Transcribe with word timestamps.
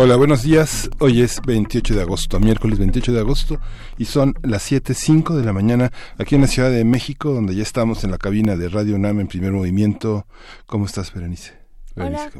Hola, 0.00 0.14
buenos 0.14 0.44
días. 0.44 0.88
Hoy 1.00 1.22
es 1.22 1.40
28 1.44 1.92
de 1.96 2.02
agosto, 2.02 2.38
miércoles 2.38 2.78
28 2.78 3.14
de 3.14 3.18
agosto, 3.18 3.58
y 3.98 4.04
son 4.04 4.32
las 4.44 4.70
7.05 4.70 5.34
de 5.34 5.44
la 5.44 5.52
mañana 5.52 5.90
aquí 6.18 6.36
en 6.36 6.42
la 6.42 6.46
Ciudad 6.46 6.70
de 6.70 6.84
México, 6.84 7.32
donde 7.32 7.56
ya 7.56 7.64
estamos 7.64 8.04
en 8.04 8.12
la 8.12 8.18
cabina 8.18 8.54
de 8.54 8.68
Radio 8.68 8.94
UNAM 8.94 9.18
en 9.18 9.26
primer 9.26 9.50
movimiento. 9.50 10.24
¿Cómo 10.66 10.86
estás, 10.86 11.12
Berenice? 11.12 11.54
Hola. 11.96 12.30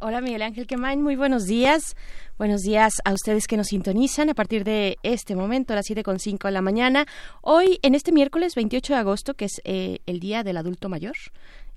Hola 0.00 0.20
Miguel 0.20 0.42
Ángel 0.42 0.66
Quemain, 0.66 1.00
muy 1.00 1.14
buenos 1.14 1.46
días. 1.46 1.94
Buenos 2.36 2.62
días 2.62 2.94
a 3.04 3.12
ustedes 3.12 3.46
que 3.46 3.56
nos 3.56 3.68
sintonizan 3.68 4.28
a 4.28 4.34
partir 4.34 4.64
de 4.64 4.98
este 5.04 5.36
momento, 5.36 5.72
a 5.72 5.76
las 5.76 5.86
7.05 5.86 6.46
de 6.46 6.50
la 6.50 6.62
mañana. 6.62 7.06
Hoy, 7.42 7.78
en 7.82 7.94
este 7.94 8.10
miércoles 8.10 8.56
28 8.56 8.92
de 8.92 8.98
agosto, 8.98 9.34
que 9.34 9.44
es 9.44 9.62
eh, 9.62 10.00
el 10.06 10.18
Día 10.18 10.42
del 10.42 10.56
Adulto 10.56 10.88
Mayor, 10.88 11.14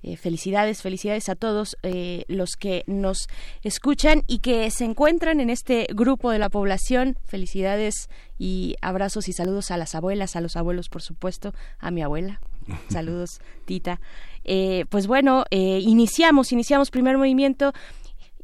eh, 0.02 0.16
felicidades, 0.16 0.82
felicidades 0.82 1.28
a 1.28 1.34
todos 1.34 1.76
eh, 1.82 2.24
los 2.28 2.56
que 2.56 2.84
nos 2.86 3.28
escuchan 3.62 4.22
y 4.26 4.38
que 4.38 4.70
se 4.70 4.84
encuentran 4.84 5.40
en 5.40 5.50
este 5.50 5.86
grupo 5.92 6.30
de 6.30 6.38
la 6.38 6.48
población. 6.48 7.16
Felicidades 7.24 8.08
y 8.38 8.76
abrazos 8.80 9.28
y 9.28 9.32
saludos 9.32 9.70
a 9.70 9.76
las 9.76 9.94
abuelas, 9.94 10.36
a 10.36 10.40
los 10.40 10.56
abuelos, 10.56 10.88
por 10.88 11.02
supuesto, 11.02 11.52
a 11.78 11.90
mi 11.90 12.02
abuela. 12.02 12.40
Saludos, 12.88 13.40
Tita. 13.64 14.00
Eh, 14.44 14.84
pues 14.88 15.06
bueno, 15.06 15.44
iniciamos, 15.50 16.52
iniciamos 16.52 16.90
primer 16.90 17.18
movimiento 17.18 17.72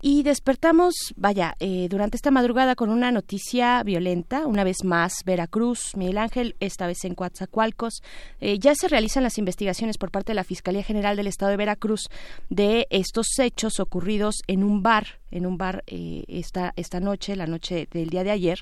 y 0.07 0.23
despertamos, 0.23 1.15
vaya, 1.17 1.57
eh, 1.61 1.89
durante 1.89 2.19
esta 2.19 2.31
madrugada 2.31 2.75
con 2.75 2.91
una 2.91 3.11
noticia 3.11 3.83
violenta, 3.85 4.47
una 4.47 4.63
vez 4.63 4.85
más, 4.85 5.25
Veracruz, 5.25 5.97
Miguel 5.97 6.19
Ángel, 6.19 6.57
esta 6.61 6.87
vez 6.87 7.07
en 7.07 7.15
Coatzacoalcos. 7.15 8.03
Eh, 8.39 8.59
ya 8.59 8.75
se 8.75 8.89
realizan 8.89 9.23
las 9.23 9.39
investigaciones 9.39 9.97
por 9.97 10.11
parte 10.11 10.33
de 10.33 10.35
la 10.35 10.45
Fiscalía 10.45 10.83
General 10.83 11.17
del 11.17 11.27
Estado 11.27 11.53
de 11.53 11.57
Veracruz 11.57 12.11
de 12.51 12.87
estos 12.91 13.29
hechos 13.39 13.81
ocurridos 13.81 14.43
en 14.47 14.63
un 14.63 14.83
bar, 14.83 15.07
en 15.31 15.47
un 15.47 15.57
bar 15.57 15.83
eh, 15.87 16.25
esta, 16.29 16.75
esta 16.77 17.01
noche, 17.01 17.35
la 17.35 17.47
noche 17.47 17.89
del 17.91 18.11
día 18.11 18.25
de 18.25 18.31
ayer, 18.31 18.59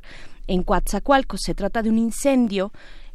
en 0.47 0.63
Coatzacoalcos. 0.63 1.41
Se 1.43 1.57
trata 1.57 1.83
de 1.83 1.91
un 1.91 1.99
incendio 1.99 2.71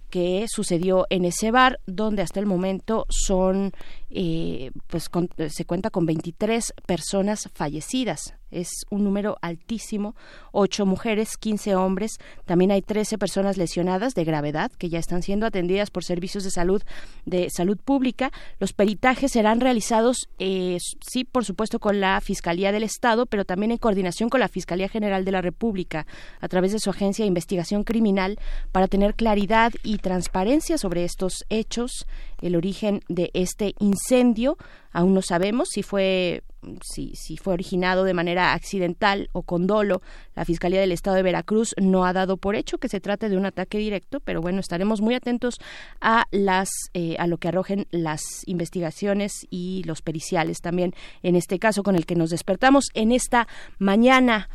que 0.10 0.46
sucedió 0.48 1.06
en 1.10 1.26
ese 1.26 1.52
bar, 1.52 1.80
donde 1.86 2.22
hasta 2.22 2.40
el 2.40 2.46
momento 2.46 3.06
son, 3.10 3.72
eh, 4.10 4.72
pues 4.88 5.10
se 5.50 5.66
cuenta 5.66 5.90
con 5.90 6.06
23 6.06 6.74
personas 6.86 7.50
fallecidas 7.54 8.37
es 8.52 8.70
un 8.90 9.04
número 9.04 9.38
altísimo, 9.42 10.16
ocho 10.52 10.86
mujeres, 10.86 11.38
15 11.38 11.76
hombres, 11.76 12.18
también 12.46 12.72
hay 12.72 12.82
13 12.82 13.18
personas 13.18 13.58
lesionadas 13.58 14.14
de 14.14 14.24
gravedad 14.24 14.72
que 14.72 14.90
ya 14.90 15.00
están 15.00 15.24
siendo 15.24 15.46
atendidas 15.46 15.92
por 15.92 16.04
servicios 16.04 16.44
de 16.44 16.52
salud 16.52 16.82
de 17.26 17.50
salud 17.50 17.78
pública. 17.78 18.32
Los 18.60 18.74
peritajes 18.74 19.32
serán 19.32 19.60
realizados, 19.60 20.30
eh, 20.40 20.78
sí, 21.02 21.24
por 21.24 21.46
supuesto, 21.46 21.80
con 21.80 22.00
la 22.00 22.20
Fiscalía 22.22 22.72
del 22.72 22.84
Estado, 22.84 23.26
pero 23.26 23.46
también 23.46 23.72
en 23.72 23.78
coordinación 23.78 24.30
con 24.30 24.40
la 24.40 24.48
Fiscalía 24.48 24.90
General 24.90 25.26
de 25.26 25.32
la 25.32 25.42
República 25.42 26.06
a 26.40 26.48
través 26.48 26.72
de 26.72 26.80
su 26.80 26.90
agencia 26.90 27.24
de 27.24 27.28
investigación 27.28 27.84
criminal 27.84 28.40
para 28.72 28.88
tener 28.88 29.16
claridad 29.16 29.72
y 29.84 29.98
transparencia 29.98 30.78
sobre 30.78 31.04
estos 31.04 31.46
hechos, 31.50 32.06
el 32.42 32.56
origen 32.56 33.02
de 33.08 33.32
este 33.34 33.74
incendio. 33.80 34.58
Aún 34.92 35.14
no 35.14 35.22
sabemos 35.22 35.70
si 35.72 35.84
fue 35.84 36.44
si, 36.84 37.14
si 37.16 37.38
fue 37.38 37.54
originado 37.54 38.04
de 38.04 38.14
manera 38.14 38.54
accidental 38.54 39.30
o 39.32 39.44
con 39.44 39.68
dolo, 39.68 40.02
la 40.36 40.46
Fiscalía 40.46 40.80
del 40.80 40.92
Estado 40.92 41.16
de 41.16 41.24
Veracruz 41.24 41.74
no 41.78 42.06
ha 42.06 42.14
dado 42.14 42.38
por 42.38 42.56
hecho 42.56 42.78
que 42.78 42.90
se 42.90 43.00
trate 43.00 43.30
de 43.30 43.38
un 43.38 43.46
ataque 43.46 43.78
directo, 43.78 44.20
pero 44.20 44.42
bueno, 44.42 44.60
estaremos 44.60 45.02
muy 45.02 45.16
atentos 45.16 45.60
a 46.02 46.26
las 46.32 46.70
eh, 46.94 47.16
a 47.20 47.28
lo 47.28 47.38
que 47.38 47.48
arrojen 47.48 47.88
las 47.92 48.22
investigaciones 48.46 49.46
y 49.50 49.84
los 49.86 50.02
periciales 50.02 50.62
también 50.62 50.94
en 51.24 51.36
este 51.36 51.60
caso 51.60 51.84
con 51.84 51.96
el 51.96 52.06
que 52.06 52.16
nos 52.16 52.30
despertamos 52.30 52.86
en 52.94 53.12
esta 53.12 53.48
mañana 53.80 54.50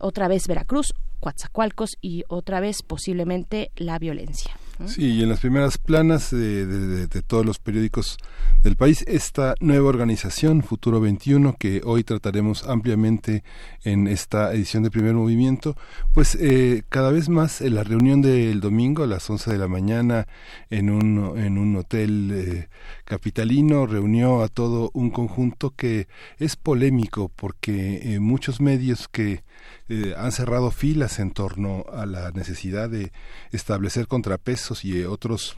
otra 0.00 0.28
vez 0.28 0.46
Veracruz, 0.46 0.94
Coatzacoalcos 1.20 1.96
y 2.00 2.24
otra 2.28 2.60
vez 2.60 2.82
posiblemente 2.82 3.70
la 3.76 3.98
violencia. 3.98 4.52
Sí, 4.84 5.06
y 5.06 5.22
en 5.22 5.30
las 5.30 5.40
primeras 5.40 5.78
planas 5.78 6.30
de, 6.30 7.08
todos 7.26 7.46
los 7.46 7.58
periódicos 7.58 8.18
del 8.62 8.76
país, 8.76 9.04
esta 9.08 9.54
nueva 9.58 9.88
organización, 9.88 10.62
Futuro 10.62 11.00
21, 11.00 11.56
que 11.58 11.80
hoy 11.82 12.04
trataremos 12.04 12.68
ampliamente 12.68 13.42
en 13.84 14.06
esta 14.06 14.52
edición 14.52 14.82
de 14.82 14.90
Primer 14.90 15.14
Movimiento, 15.14 15.76
pues 16.12 16.36
eh, 16.38 16.82
cada 16.90 17.10
vez 17.10 17.30
más 17.30 17.62
en 17.62 17.74
la 17.74 17.84
reunión 17.84 18.20
del 18.20 18.60
domingo 18.60 19.02
a 19.02 19.06
las 19.06 19.28
11 19.30 19.50
de 19.50 19.58
la 19.58 19.66
mañana 19.66 20.26
en 20.68 20.90
un, 20.90 21.38
en 21.38 21.56
un 21.56 21.76
hotel 21.76 22.30
eh, 22.34 22.68
capitalino 23.06 23.86
reunió 23.86 24.42
a 24.42 24.48
todo 24.48 24.90
un 24.92 25.10
conjunto 25.10 25.72
que 25.74 26.06
es 26.38 26.56
polémico 26.56 27.30
porque 27.34 28.14
eh, 28.14 28.20
muchos 28.20 28.60
medios 28.60 29.08
que 29.08 29.42
eh, 29.88 30.14
han 30.16 30.32
cerrado 30.32 30.70
filas 30.70 31.18
en 31.18 31.30
torno 31.32 31.84
a 31.92 32.06
la 32.06 32.30
necesidad 32.32 32.88
de 32.90 33.12
establecer 33.52 34.08
contrapesos 34.08 34.84
y 34.84 35.04
otros 35.04 35.56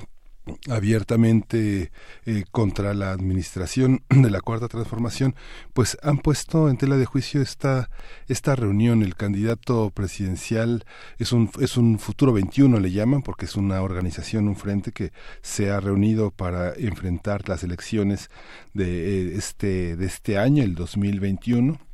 abiertamente 0.69 1.91
eh, 2.27 2.45
contra 2.51 2.95
la 2.95 3.13
administración 3.13 4.03
de 4.09 4.31
la 4.31 4.41
cuarta 4.41 4.69
transformación 4.69 5.35
pues 5.73 5.99
han 6.03 6.19
puesto 6.19 6.69
en 6.69 6.77
tela 6.77 6.97
de 6.97 7.05
juicio 7.05 7.43
esta 7.43 7.91
esta 8.29 8.57
reunión. 8.57 9.03
El 9.03 9.17
candidato 9.17 9.91
presidencial 9.91 10.85
es 11.19 11.33
un 11.33 11.51
es 11.61 11.77
un 11.77 11.99
futuro 11.99 12.33
21 12.33 12.81
le 12.81 12.91
llaman 12.91 13.23
porque 13.23 13.47
es 13.47 13.57
una 13.57 13.83
organización 13.83 14.49
un 14.49 14.57
frente 14.57 14.93
que 14.93 15.13
se 15.43 15.71
ha 15.71 15.81
reunido 15.81 16.31
para 16.31 16.73
enfrentar 16.75 17.49
las 17.49 17.63
elecciones 17.63 18.31
de 18.75 19.33
eh, 19.33 19.37
este 19.37 19.97
de 19.97 20.07
este 20.07 20.39
año 20.39 20.63
el 20.63 20.75
2021 20.75 21.88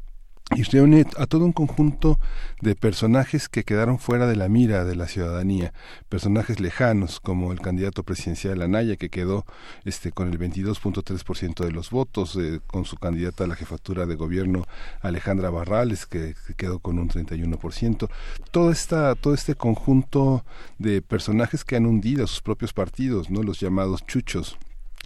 y 0.54 0.62
reúne 0.62 1.06
a 1.16 1.26
todo 1.26 1.46
un 1.46 1.52
conjunto 1.52 2.18
de 2.60 2.74
personajes 2.74 3.48
que 3.48 3.64
quedaron 3.64 3.98
fuera 3.98 4.26
de 4.26 4.36
la 4.36 4.48
mira 4.48 4.84
de 4.84 4.94
la 4.94 5.08
ciudadanía, 5.08 5.72
personajes 6.10 6.60
lejanos 6.60 7.18
como 7.18 7.50
el 7.50 7.60
candidato 7.60 8.02
presidencial 8.02 8.60
Anaya 8.60 8.96
que 8.96 9.08
quedó 9.08 9.46
este 9.86 10.12
con 10.12 10.30
el 10.30 10.38
22.3% 10.38 11.64
de 11.64 11.72
los 11.72 11.90
votos, 11.90 12.36
eh, 12.36 12.60
con 12.66 12.84
su 12.84 12.96
candidata 12.96 13.44
a 13.44 13.46
la 13.46 13.56
jefatura 13.56 14.04
de 14.04 14.16
gobierno 14.16 14.66
Alejandra 15.00 15.48
Barrales 15.48 16.04
que, 16.04 16.34
que, 16.46 16.54
quedó 16.54 16.78
con 16.78 16.98
un 16.98 17.08
31%. 17.08 18.10
Todo 18.50 18.70
esta 18.70 19.14
todo 19.14 19.32
este 19.32 19.54
conjunto 19.54 20.44
de 20.78 21.00
personajes 21.00 21.64
que 21.64 21.76
han 21.76 21.86
hundido 21.86 22.24
a 22.24 22.26
sus 22.26 22.42
propios 22.42 22.74
partidos, 22.74 23.30
no 23.30 23.42
los 23.42 23.60
llamados 23.60 24.04
chuchos 24.06 24.58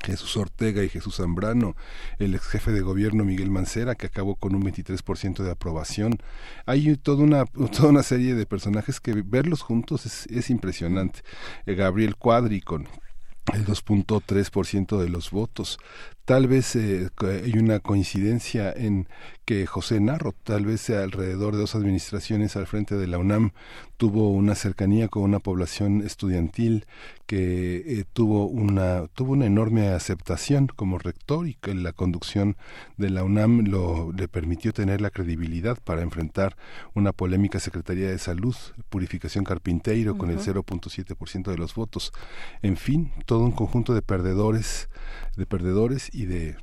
Jesús 0.03 0.37
Ortega 0.37 0.83
y 0.83 0.89
Jesús 0.89 1.17
Zambrano, 1.17 1.77
el 2.19 2.35
ex 2.35 2.47
jefe 2.47 2.73
de 2.73 2.81
gobierno 2.81 3.25
Miguel 3.25 3.51
Mancera, 3.51 3.95
que 3.95 4.07
acabó 4.07 4.37
con 4.37 4.55
un 4.55 4.63
23% 4.63 5.43
de 5.43 5.51
aprobación. 5.51 6.19
Hay 6.67 6.97
toda 6.97 7.23
una, 7.23 7.45
toda 7.73 7.89
una 7.89 8.03
serie 8.03 8.35
de 8.35 8.47
personajes 8.47 9.01
que 9.01 9.23
verlos 9.25 9.63
juntos 9.63 10.07
es, 10.07 10.27
es 10.27 10.51
impresionante. 10.51 11.21
Eh, 11.67 11.75
Gabriel 11.75 12.17
Cuadri 12.17 12.61
con 12.61 12.89
el 13.55 13.65
2.3% 13.65 14.99
de 14.99 15.09
los 15.09 15.31
votos. 15.31 15.79
Tal 16.25 16.47
vez 16.47 16.77
eh, 16.77 17.09
hay 17.23 17.59
una 17.59 17.81
coincidencia 17.81 18.73
en 18.73 19.09
que 19.49 19.65
José 19.65 19.99
Narro, 19.99 20.35
tal 20.45 20.67
vez 20.67 20.91
alrededor 20.91 21.55
de 21.55 21.61
dos 21.61 21.75
administraciones 21.75 22.55
al 22.55 22.67
frente 22.67 22.97
de 22.97 23.07
la 23.07 23.17
UNAM, 23.17 23.53
tuvo 23.97 24.31
una 24.31 24.55
cercanía 24.55 25.09
con 25.09 25.23
una 25.23 25.39
población 25.39 26.03
estudiantil 26.03 26.85
que 27.25 27.77
eh, 27.79 28.05
tuvo 28.13 28.45
una 28.45 29.07
tuvo 29.15 29.33
una 29.33 29.47
enorme 29.47 29.89
aceptación 29.89 30.67
como 30.67 30.99
rector 30.99 31.49
y 31.49 31.55
que 31.55 31.73
la 31.73 31.95
conducción 31.95 32.59
de 32.99 33.09
la 33.09 33.25
UNAM 33.25 33.65
lo 33.65 34.13
le 34.13 34.29
permitió 34.29 34.75
tener 34.75 35.01
la 35.01 35.09
credibilidad 35.09 35.79
para 35.83 36.03
enfrentar 36.03 36.55
una 36.93 37.13
polémica 37.13 37.59
Secretaría 37.59 38.11
de 38.11 38.19
Salud, 38.19 38.55
Purificación 38.91 39.45
Carpinteiro 39.45 40.19
con 40.19 40.31
el 40.31 40.41
0.7% 40.41 41.51
de 41.51 41.57
los 41.57 41.75
votos. 41.75 42.13
En 42.61 42.77
fin, 42.77 43.13
todo 43.25 43.45
un 43.45 43.53
conjunto 43.53 43.95
de 43.95 44.03
perdedores, 44.03 44.91
de 45.39 45.47
perdedores 45.47 46.11
y 46.13 46.27
de 46.27 46.59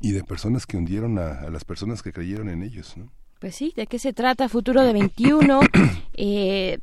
y 0.00 0.12
de 0.12 0.24
personas 0.24 0.66
que 0.66 0.76
hundieron 0.76 1.18
a, 1.18 1.48
las 1.50 1.64
personas 1.64 2.02
que 2.02 2.12
creyeron 2.12 2.48
en 2.48 2.62
ellos. 2.62 2.96
¿no? 2.96 3.10
Pues 3.38 3.54
sí, 3.56 3.72
¿de 3.76 3.86
qué 3.86 3.98
se 3.98 4.12
trata? 4.12 4.48
Futuro 4.48 4.82
de 4.82 4.92
21. 4.92 5.60
eh, 6.14 6.78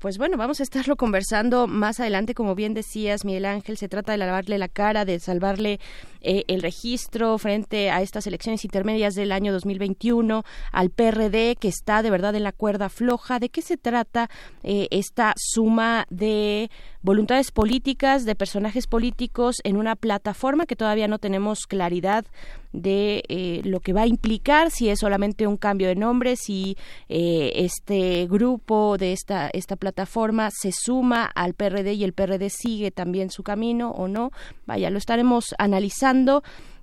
pues 0.00 0.18
bueno, 0.18 0.36
vamos 0.36 0.60
a 0.60 0.62
estarlo 0.62 0.96
conversando 0.96 1.66
más 1.66 2.00
adelante, 2.00 2.34
como 2.34 2.54
bien 2.54 2.74
decías, 2.74 3.24
Miguel 3.24 3.44
Ángel, 3.44 3.76
se 3.76 3.88
trata 3.88 4.12
de 4.12 4.18
lavarle 4.18 4.58
la 4.58 4.68
cara, 4.68 5.04
de 5.04 5.20
salvarle 5.20 5.80
eh, 6.28 6.44
el 6.48 6.60
registro 6.60 7.38
frente 7.38 7.88
a 7.88 8.02
estas 8.02 8.26
elecciones 8.26 8.64
intermedias 8.64 9.14
del 9.14 9.30
año 9.30 9.52
2021, 9.52 10.42
al 10.72 10.90
PRD 10.90 11.54
que 11.54 11.68
está 11.68 12.02
de 12.02 12.10
verdad 12.10 12.34
en 12.34 12.42
la 12.42 12.50
cuerda 12.50 12.88
floja. 12.88 13.38
¿De 13.38 13.48
qué 13.48 13.62
se 13.62 13.76
trata 13.76 14.28
eh, 14.64 14.88
esta 14.90 15.34
suma 15.36 16.04
de 16.10 16.68
voluntades 17.02 17.52
políticas, 17.52 18.24
de 18.24 18.34
personajes 18.34 18.88
políticos 18.88 19.58
en 19.62 19.76
una 19.76 19.94
plataforma 19.94 20.66
que 20.66 20.74
todavía 20.74 21.06
no 21.06 21.20
tenemos 21.20 21.60
claridad 21.68 22.24
de 22.72 23.22
eh, 23.28 23.60
lo 23.64 23.78
que 23.78 23.92
va 23.92 24.02
a 24.02 24.06
implicar, 24.08 24.72
si 24.72 24.88
es 24.88 24.98
solamente 24.98 25.46
un 25.46 25.56
cambio 25.56 25.86
de 25.86 25.94
nombre, 25.94 26.34
si 26.36 26.76
este 27.08 28.26
grupo 28.26 28.98
de 28.98 29.12
esta, 29.12 29.48
esta 29.52 29.76
plataforma 29.76 30.50
se 30.50 30.72
suma 30.72 31.24
al 31.24 31.54
PRD 31.54 31.94
y 31.94 32.04
el 32.04 32.12
PRD 32.12 32.50
sigue 32.50 32.90
también 32.90 33.30
su 33.30 33.44
camino 33.44 33.92
o 33.92 34.08
no. 34.08 34.32
Vaya, 34.66 34.90
lo 34.90 34.98
estaremos 34.98 35.54
analizando 35.58 36.15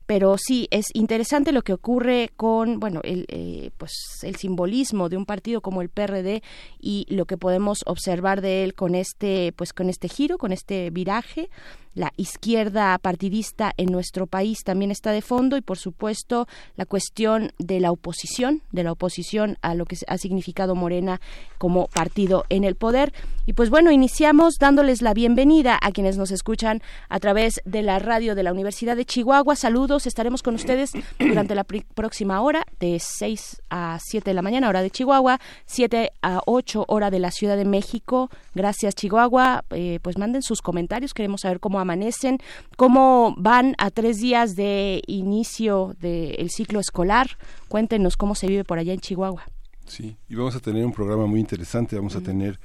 pero 0.05 0.35
sí 0.37 0.67
es 0.71 0.87
interesante 0.93 1.51
lo 1.51 1.61
que 1.61 1.73
ocurre 1.73 2.31
con 2.35 2.79
bueno 2.79 3.01
el 3.03 3.25
eh, 3.29 3.71
pues 3.77 3.93
el 4.23 4.35
simbolismo 4.35 5.09
de 5.09 5.17
un 5.17 5.25
partido 5.25 5.61
como 5.61 5.81
el 5.81 5.89
PRD 5.89 6.43
y 6.79 7.05
lo 7.09 7.25
que 7.25 7.37
podemos 7.37 7.79
observar 7.85 8.41
de 8.41 8.63
él 8.63 8.73
con 8.73 8.95
este 8.95 9.53
pues 9.55 9.73
con 9.73 9.89
este 9.89 10.09
giro 10.09 10.37
con 10.37 10.51
este 10.51 10.89
viraje 10.89 11.49
la 11.95 12.11
izquierda 12.17 12.97
partidista 12.97 13.73
en 13.77 13.91
nuestro 13.91 14.27
país 14.27 14.63
también 14.63 14.91
está 14.91 15.11
de 15.11 15.21
fondo 15.21 15.57
y 15.57 15.61
por 15.61 15.77
supuesto 15.77 16.47
la 16.75 16.85
cuestión 16.85 17.51
de 17.59 17.79
la 17.79 17.91
oposición, 17.91 18.61
de 18.71 18.83
la 18.83 18.91
oposición 18.91 19.57
a 19.61 19.75
lo 19.75 19.85
que 19.85 19.97
ha 20.07 20.17
significado 20.17 20.75
Morena 20.75 21.21
como 21.57 21.87
partido 21.87 22.45
en 22.49 22.63
el 22.63 22.75
poder. 22.75 23.13
Y 23.45 23.53
pues 23.53 23.69
bueno, 23.69 23.91
iniciamos 23.91 24.55
dándoles 24.59 25.01
la 25.01 25.13
bienvenida 25.13 25.77
a 25.81 25.91
quienes 25.91 26.17
nos 26.17 26.31
escuchan 26.31 26.81
a 27.09 27.19
través 27.19 27.61
de 27.65 27.81
la 27.81 27.99
radio 27.99 28.35
de 28.35 28.43
la 28.43 28.51
Universidad 28.51 28.95
de 28.95 29.05
Chihuahua. 29.05 29.55
Saludos, 29.55 30.07
estaremos 30.07 30.43
con 30.43 30.55
ustedes 30.55 30.91
durante 31.19 31.55
la 31.55 31.63
próxima 31.63 32.41
hora 32.41 32.65
de 32.79 32.99
6 32.99 33.61
a 33.69 33.99
7 34.01 34.29
de 34.29 34.33
la 34.33 34.41
mañana, 34.41 34.69
hora 34.69 34.81
de 34.81 34.89
Chihuahua, 34.89 35.39
7 35.65 36.11
a 36.21 36.41
8 36.45 36.85
hora 36.87 37.11
de 37.11 37.19
la 37.19 37.31
Ciudad 37.31 37.57
de 37.57 37.65
México. 37.65 38.29
Gracias 38.55 38.95
Chihuahua, 38.95 39.65
eh, 39.71 39.99
pues 40.01 40.17
manden 40.17 40.41
sus 40.41 40.61
comentarios, 40.61 41.13
queremos 41.13 41.41
saber 41.41 41.59
cómo 41.59 41.79
amanecen, 41.83 42.39
cómo 42.75 43.35
van 43.37 43.75
a 43.77 43.91
tres 43.91 44.19
días 44.19 44.55
de 44.55 45.01
inicio 45.07 45.95
del 45.99 46.49
ciclo 46.49 46.79
escolar. 46.79 47.37
Cuéntenos 47.67 48.17
cómo 48.17 48.35
se 48.35 48.47
vive 48.47 48.63
por 48.63 48.79
allá 48.79 48.93
en 48.93 48.99
Chihuahua. 48.99 49.43
Sí, 49.85 50.17
y 50.29 50.35
vamos 50.35 50.55
a 50.55 50.59
tener 50.59 50.85
un 50.85 50.93
programa 50.93 51.25
muy 51.25 51.39
interesante, 51.39 51.95
vamos 51.95 52.15
a 52.15 52.21
tener 52.21 52.59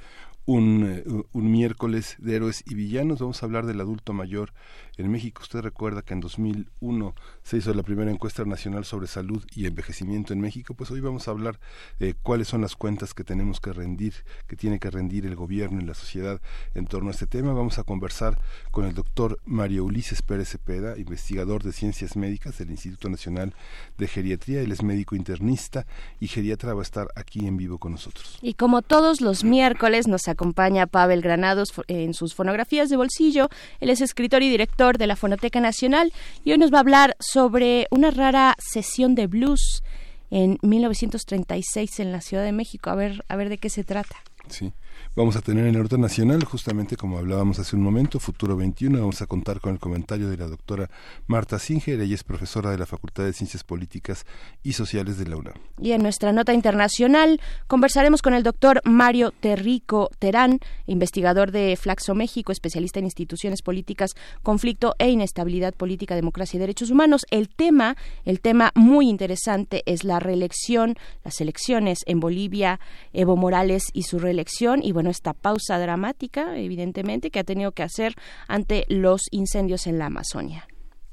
un, 0.45 0.85
eh, 0.89 1.03
un, 1.31 1.51
miércoles 1.51 2.15
de 2.17 2.35
héroes 2.35 2.63
y 2.65 2.73
villanos. 2.73 3.19
Vamos 3.19 3.41
a 3.43 3.45
hablar 3.45 3.65
del 3.65 3.81
adulto 3.81 4.13
mayor 4.13 4.53
en 4.99 5.09
México. 5.09 5.41
Usted 5.41 5.61
recuerda 5.61 6.01
que 6.01 6.13
en 6.13 6.19
2001 6.19 7.15
se 7.41 7.57
hizo 7.57 7.73
la 7.73 7.83
primera 7.83 8.11
encuesta 8.11 8.43
nacional 8.43 8.83
sobre 8.83 9.07
salud 9.07 9.43
y 9.55 9.65
envejecimiento 9.65 10.33
en 10.33 10.41
México. 10.41 10.73
Pues 10.73 10.91
hoy 10.91 10.99
vamos 10.99 11.27
a 11.27 11.31
hablar 11.31 11.59
de 11.99 12.13
cuáles 12.13 12.49
son 12.49 12.61
las 12.61 12.75
cuentas 12.75 13.13
que 13.13 13.23
tenemos 13.23 13.61
que 13.61 13.71
rendir, 13.71 14.13
que 14.47 14.57
tiene 14.57 14.79
que 14.79 14.89
rendir 14.89 15.25
el 15.25 15.35
gobierno 15.35 15.81
y 15.81 15.85
la 15.85 15.93
sociedad 15.93 16.41
en 16.75 16.85
torno 16.85 17.09
a 17.09 17.11
este 17.11 17.27
tema. 17.27 17.53
Vamos 17.53 17.79
a 17.79 17.83
conversar 17.83 18.39
con 18.71 18.85
el 18.85 18.93
doctor 18.93 19.39
Mario 19.45 19.85
Ulises 19.85 20.21
Pérez 20.21 20.49
Cepeda, 20.49 20.97
investigador 20.97 21.63
de 21.63 21.71
ciencias 21.71 22.17
médicas 22.17 22.57
del 22.57 22.71
Instituto 22.71 23.09
Nacional 23.09 23.53
de 23.97 24.07
Geriatría. 24.07 24.61
Él 24.61 24.71
es 24.73 24.83
médico 24.83 25.15
internista 25.15 25.85
y 26.19 26.27
geriatra 26.27 26.73
va 26.73 26.81
a 26.81 26.83
estar 26.83 27.07
aquí 27.15 27.47
en 27.47 27.55
vivo 27.55 27.77
con 27.77 27.93
nosotros. 27.93 28.37
Y 28.41 28.55
como 28.55 28.81
todos 28.81 29.21
los 29.21 29.45
miércoles 29.45 30.07
nos 30.07 30.27
acompaña 30.27 30.87
Pavel 30.87 31.21
Granados 31.21 31.71
en 31.87 32.13
sus 32.13 32.35
fonografías 32.35 32.89
de 32.89 32.97
bolsillo. 32.97 33.47
Él 33.79 33.89
es 33.89 34.01
escritor 34.01 34.43
y 34.43 34.49
director 34.49 34.88
de 34.97 35.07
la 35.07 35.15
Fonoteca 35.15 35.59
Nacional 35.59 36.11
y 36.43 36.51
hoy 36.51 36.57
nos 36.57 36.73
va 36.73 36.77
a 36.77 36.81
hablar 36.81 37.15
sobre 37.19 37.87
una 37.91 38.11
rara 38.11 38.55
sesión 38.59 39.15
de 39.15 39.27
blues 39.27 39.83
en 40.31 40.57
1936 40.61 41.99
en 41.99 42.11
la 42.11 42.21
Ciudad 42.21 42.43
de 42.43 42.51
México. 42.51 42.89
A 42.89 42.95
ver, 42.95 43.23
a 43.27 43.35
ver 43.35 43.49
de 43.49 43.57
qué 43.57 43.69
se 43.69 43.83
trata. 43.83 44.15
Sí. 44.47 44.73
Vamos 45.15 45.35
a 45.35 45.41
tener 45.41 45.65
en 45.65 45.73
el 45.73 45.81
orden 45.81 46.01
nacional, 46.01 46.43
justamente 46.43 46.95
como 46.95 47.17
hablábamos 47.17 47.57
hace 47.57 47.75
un 47.75 47.81
momento, 47.81 48.19
Futuro 48.19 48.55
21. 48.55 48.99
Vamos 48.99 49.23
a 49.23 49.25
contar 49.25 49.59
con 49.59 49.73
el 49.73 49.79
comentario 49.79 50.29
de 50.29 50.37
la 50.37 50.47
doctora 50.47 50.87
Marta 51.25 51.57
Singer. 51.57 51.99
Ella 51.99 52.13
es 52.13 52.23
profesora 52.23 52.69
de 52.69 52.77
la 52.77 52.85
Facultad 52.85 53.23
de 53.23 53.33
Ciencias 53.33 53.63
Políticas 53.63 54.27
y 54.61 54.73
Sociales 54.73 55.17
de 55.17 55.27
la 55.27 55.37
UNAM. 55.37 55.55
Y 55.81 55.93
en 55.93 56.03
nuestra 56.03 56.31
nota 56.31 56.53
internacional 56.53 57.41
conversaremos 57.65 58.21
con 58.21 58.35
el 58.35 58.43
doctor 58.43 58.81
Mario 58.85 59.31
Terrico 59.31 60.11
Terán, 60.19 60.59
investigador 60.85 61.51
de 61.51 61.75
Flaxo 61.75 62.13
México, 62.13 62.51
especialista 62.51 62.99
en 62.99 63.05
instituciones 63.05 63.63
políticas, 63.63 64.11
conflicto 64.43 64.93
e 64.99 65.09
inestabilidad 65.09 65.73
política, 65.73 66.13
democracia 66.13 66.57
y 66.57 66.61
derechos 66.61 66.91
humanos. 66.91 67.25
El 67.31 67.49
tema, 67.49 67.97
el 68.25 68.41
tema 68.41 68.71
muy 68.75 69.09
interesante 69.09 69.81
es 69.87 70.03
la 70.03 70.19
reelección, 70.19 70.97
las 71.25 71.41
elecciones 71.41 72.03
en 72.05 72.19
Bolivia, 72.19 72.79
Evo 73.11 73.35
Morales 73.35 73.85
y 73.91 74.03
su 74.03 74.19
reelección. 74.19 74.81
Bueno, 74.99 75.11
esta 75.11 75.31
pausa 75.31 75.79
dramática, 75.79 76.57
evidentemente, 76.57 77.31
que 77.31 77.39
ha 77.39 77.45
tenido 77.45 77.71
que 77.71 77.83
hacer 77.83 78.15
ante 78.49 78.83
los 78.89 79.29
incendios 79.31 79.87
en 79.87 79.97
la 79.97 80.07
Amazonia. 80.07 80.67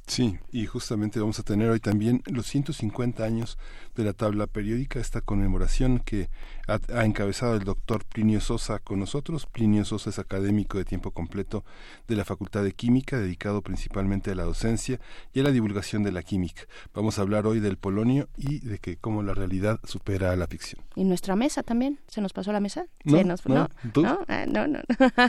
Sí, 0.06 0.38
y 0.52 0.66
justamente 0.66 1.18
vamos 1.18 1.40
a 1.40 1.42
tener 1.42 1.68
hoy 1.68 1.80
también 1.80 2.22
los 2.26 2.46
150 2.46 3.24
años 3.24 3.58
de 3.96 4.04
la 4.04 4.12
tabla 4.12 4.46
periódica, 4.46 5.00
esta 5.00 5.20
conmemoración 5.20 5.98
que 5.98 6.28
ha, 6.68 7.04
encabezado 7.04 7.54
el 7.54 7.64
doctor 7.64 8.04
Plinio 8.04 8.40
Sosa 8.40 8.78
con 8.78 9.00
nosotros. 9.00 9.46
Plinio 9.46 9.84
Sosa 9.84 10.10
es 10.10 10.18
académico 10.18 10.78
de 10.78 10.84
tiempo 10.84 11.10
completo 11.10 11.64
de 12.06 12.14
la 12.14 12.24
Facultad 12.24 12.62
de 12.62 12.72
Química, 12.72 13.18
dedicado 13.18 13.62
principalmente 13.62 14.30
a 14.30 14.34
la 14.36 14.44
docencia 14.44 15.00
y 15.32 15.40
a 15.40 15.42
la 15.42 15.50
divulgación 15.50 16.04
de 16.04 16.12
la 16.12 16.22
química. 16.22 16.62
Vamos 16.94 17.18
a 17.18 17.22
hablar 17.22 17.46
hoy 17.46 17.58
del 17.58 17.76
polonio 17.76 18.28
y 18.36 18.60
de 18.60 18.78
que 18.78 18.96
cómo 18.96 19.22
la 19.22 19.34
realidad 19.34 19.80
supera 19.84 20.30
a 20.30 20.36
la 20.36 20.46
ficción. 20.46 20.82
¿Y 20.94 21.04
nuestra 21.04 21.34
mesa 21.34 21.62
también? 21.62 21.98
¿Se 22.06 22.20
nos 22.20 22.32
pasó 22.32 22.52
la 22.52 22.60
mesa? 22.60 22.86
No, 23.04 23.22
no, 23.24 23.34
no, 23.44 23.68
¿No? 23.94 24.18
Ah, 24.28 24.44
no, 24.46 24.68
no. 24.68 24.80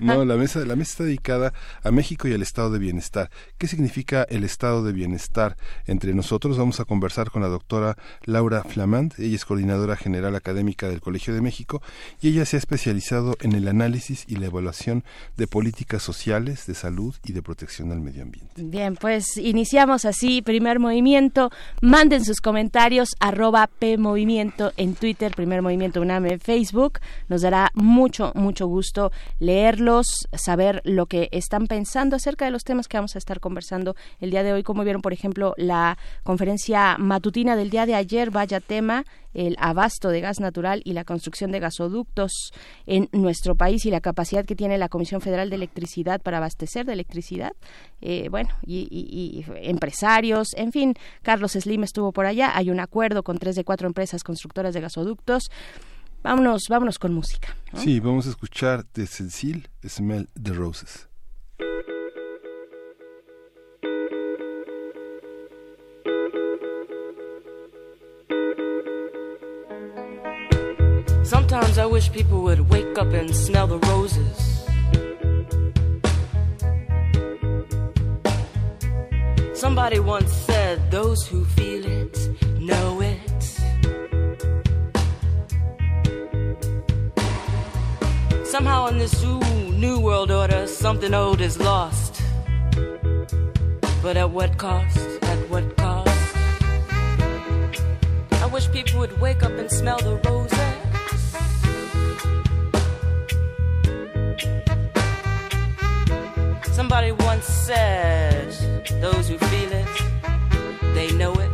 no, 0.01 0.25
la 0.25 0.35
mesa, 0.35 0.59
la 0.65 0.75
mesa 0.75 0.91
está 0.91 1.03
dedicada 1.03 1.53
a 1.83 1.91
México 1.91 2.27
y 2.27 2.33
al 2.33 2.41
estado 2.41 2.71
de 2.71 2.79
bienestar. 2.79 3.31
¿Qué 3.57 3.67
significa 3.67 4.23
el 4.23 4.43
estado 4.43 4.66
de 4.67 4.91
bienestar 4.91 5.55
entre 5.85 6.13
nosotros? 6.13 6.57
Vamos 6.57 6.79
a 6.79 6.85
conversar 6.85 7.31
con 7.31 7.41
la 7.41 7.47
doctora 7.47 7.97
Laura 8.25 8.63
Flamand. 8.63 9.13
Ella 9.17 9.35
es 9.35 9.45
coordinadora 9.45 9.95
general 9.95 10.35
académica 10.35 10.89
del 10.89 11.01
Colegio 11.01 11.33
de 11.33 11.41
México 11.41 11.81
y 12.21 12.29
ella 12.29 12.45
se 12.45 12.57
ha 12.57 12.59
especializado 12.59 13.35
en 13.41 13.53
el 13.53 13.67
análisis 13.67 14.25
y 14.27 14.35
la 14.35 14.47
evaluación 14.47 15.03
de 15.37 15.47
políticas 15.47 16.03
sociales, 16.03 16.67
de 16.67 16.75
salud 16.75 17.15
y 17.23 17.31
de 17.31 17.41
protección 17.41 17.91
al 17.91 18.01
medio 18.01 18.23
ambiente. 18.23 18.61
Bien, 18.61 18.95
pues 18.95 19.37
iniciamos 19.37 20.05
así, 20.05 20.41
primer 20.41 20.79
movimiento. 20.79 21.49
Manden 21.81 22.25
sus 22.25 22.41
comentarios, 22.41 23.09
arroba 23.19 23.67
PMovimiento 23.79 24.73
en 24.77 24.95
Twitter, 24.95 25.33
primer 25.33 25.61
movimiento 25.61 26.01
UNAM 26.01 26.25
en 26.25 26.39
Facebook. 26.39 26.99
Nos 27.29 27.41
dará 27.41 27.71
mucho, 27.73 28.31
mucho 28.35 28.67
gusto 28.67 29.11
leerlos, 29.39 30.27
saber 30.33 30.81
lo 30.83 31.05
que 31.05 31.29
están 31.31 31.67
pensando 31.67 32.15
acerca 32.15 32.45
de 32.45 32.51
los 32.51 32.63
temas 32.63 32.87
que 32.87 32.97
vamos 32.97 33.15
a 33.15 33.19
estar 33.19 33.39
conversando 33.39 33.95
el 34.19 34.31
día 34.31 34.43
de 34.43 34.53
hoy. 34.53 34.56
Como 34.63 34.83
vieron, 34.83 35.01
por 35.01 35.13
ejemplo, 35.13 35.53
la 35.57 35.97
conferencia 36.23 36.97
matutina 36.97 37.55
del 37.55 37.69
día 37.69 37.85
de 37.85 37.95
ayer, 37.95 38.31
vaya 38.31 38.59
tema, 38.59 39.05
el 39.33 39.55
abasto 39.59 40.09
de 40.09 40.21
gas 40.21 40.39
natural 40.39 40.81
y 40.83 40.93
la 40.93 41.03
construcción 41.03 41.51
de 41.51 41.59
gasoductos 41.59 42.51
en 42.85 43.07
nuestro 43.11 43.55
país 43.55 43.85
y 43.85 43.91
la 43.91 44.01
capacidad 44.01 44.45
que 44.45 44.55
tiene 44.55 44.77
la 44.77 44.89
Comisión 44.89 45.21
Federal 45.21 45.49
de 45.49 45.57
Electricidad 45.57 46.21
para 46.21 46.37
abastecer 46.37 46.85
de 46.85 46.93
electricidad. 46.93 47.51
Eh, 48.01 48.29
bueno, 48.29 48.49
y, 48.65 49.45
empresarios, 49.61 50.53
en 50.55 50.71
fin, 50.71 50.95
Carlos 51.21 51.51
Slim 51.51 51.83
estuvo 51.83 52.11
por 52.11 52.25
allá. 52.25 52.57
Hay 52.57 52.71
un 52.71 52.79
acuerdo 52.79 53.23
con 53.23 53.37
tres 53.37 53.55
de 53.55 53.63
cuatro 53.63 53.87
empresas 53.87 54.23
constructoras 54.23 54.73
de 54.73 54.81
gasoductos. 54.81 55.51
Vámonos, 56.23 56.63
vámonos 56.67 56.97
con 56.99 57.13
música. 57.13 57.55
Sí, 57.75 57.99
vamos 57.99 58.25
a 58.27 58.31
escuchar 58.31 58.85
de 58.93 59.05
Cecil, 59.05 59.69
Smell 59.87 60.27
the 60.41 60.51
Roses. 60.51 61.06
Sometimes 71.27 71.77
I 71.77 71.85
wish 71.85 72.09
people 72.09 72.41
would 72.43 72.69
wake 72.69 72.97
up 72.97 73.11
and 73.11 73.35
smell 73.35 73.67
the 73.67 73.79
roses. 73.79 74.63
Somebody 79.53 79.99
once 79.99 80.31
said, 80.31 80.89
Those 80.89 81.27
who 81.27 81.43
feel 81.43 81.83
it 81.85 82.17
know 82.61 83.01
it. 83.01 83.43
Somehow, 88.45 88.87
in 88.87 88.97
this 88.97 89.21
new 89.21 89.99
world 89.99 90.31
order, 90.31 90.65
something 90.65 91.13
old 91.13 91.41
is 91.41 91.59
lost. 91.59 92.21
But 94.01 94.15
at 94.15 94.29
what 94.29 94.57
cost? 94.57 94.97
At 95.23 95.49
what 95.49 95.75
cost? 95.75 96.35
I 98.31 98.49
wish 98.49 98.71
people 98.71 99.01
would 99.01 99.19
wake 99.19 99.43
up 99.43 99.51
and 99.51 99.69
smell 99.69 99.97
the 99.97 100.15
roses. 100.25 100.76
Said, 107.67 108.51
those 109.01 109.27
who 109.27 109.37
feel 109.37 109.71
it, 109.73 109.87
they 110.93 111.11
know 111.11 111.33
it. 111.33 111.51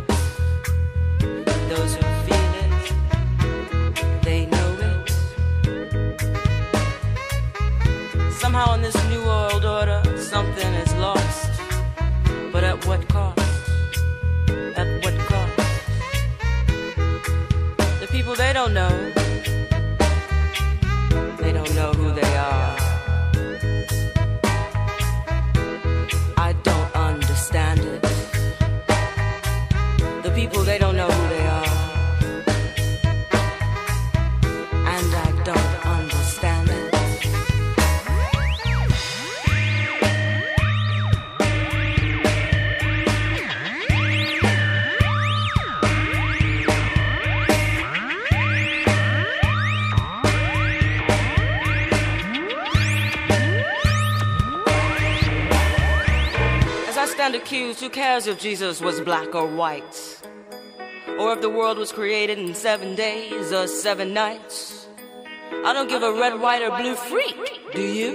Those 1.69 1.95
who 1.95 2.03
feel 2.25 2.51
it, 2.63 2.73
they 4.21 4.45
know 4.45 4.69
it. 4.91 5.11
Somehow 8.33 8.75
in 8.75 8.81
this 8.83 8.95
new 9.09 9.23
world 9.25 9.65
order, 9.65 10.03
something 10.17 10.73
is 10.83 10.93
lost. 10.95 11.51
But 12.51 12.63
at 12.63 12.85
what 12.85 13.07
cost? 13.07 13.39
At 14.75 15.03
what 15.03 15.17
cost? 15.31 15.57
The 18.01 18.07
people 18.11 18.35
they 18.35 18.53
don't 18.53 18.73
know, 18.75 19.11
they 21.39 21.51
don't 21.51 21.73
know 21.73 21.91
who 21.93 22.11
they 22.11 22.37
are. 22.37 22.72
Stand 57.13 57.35
accused, 57.35 57.79
who 57.79 57.91
cares 57.91 58.25
if 58.25 58.39
Jesus 58.39 58.81
was 58.81 58.99
black 58.99 59.35
or 59.35 59.45
white? 59.45 60.19
Or 61.19 61.33
if 61.33 61.41
the 61.41 61.49
world 61.49 61.77
was 61.77 61.91
created 61.91 62.39
in 62.39 62.55
seven 62.55 62.95
days 62.95 63.53
or 63.53 63.67
seven 63.67 64.15
nights? 64.15 64.87
I 65.63 65.73
don't 65.73 65.87
give 65.87 66.01
a 66.01 66.11
red, 66.11 66.39
white, 66.39 66.63
or 66.63 66.71
blue 66.75 66.95
freak, 66.95 67.37
do 67.71 67.83
you? 67.83 68.09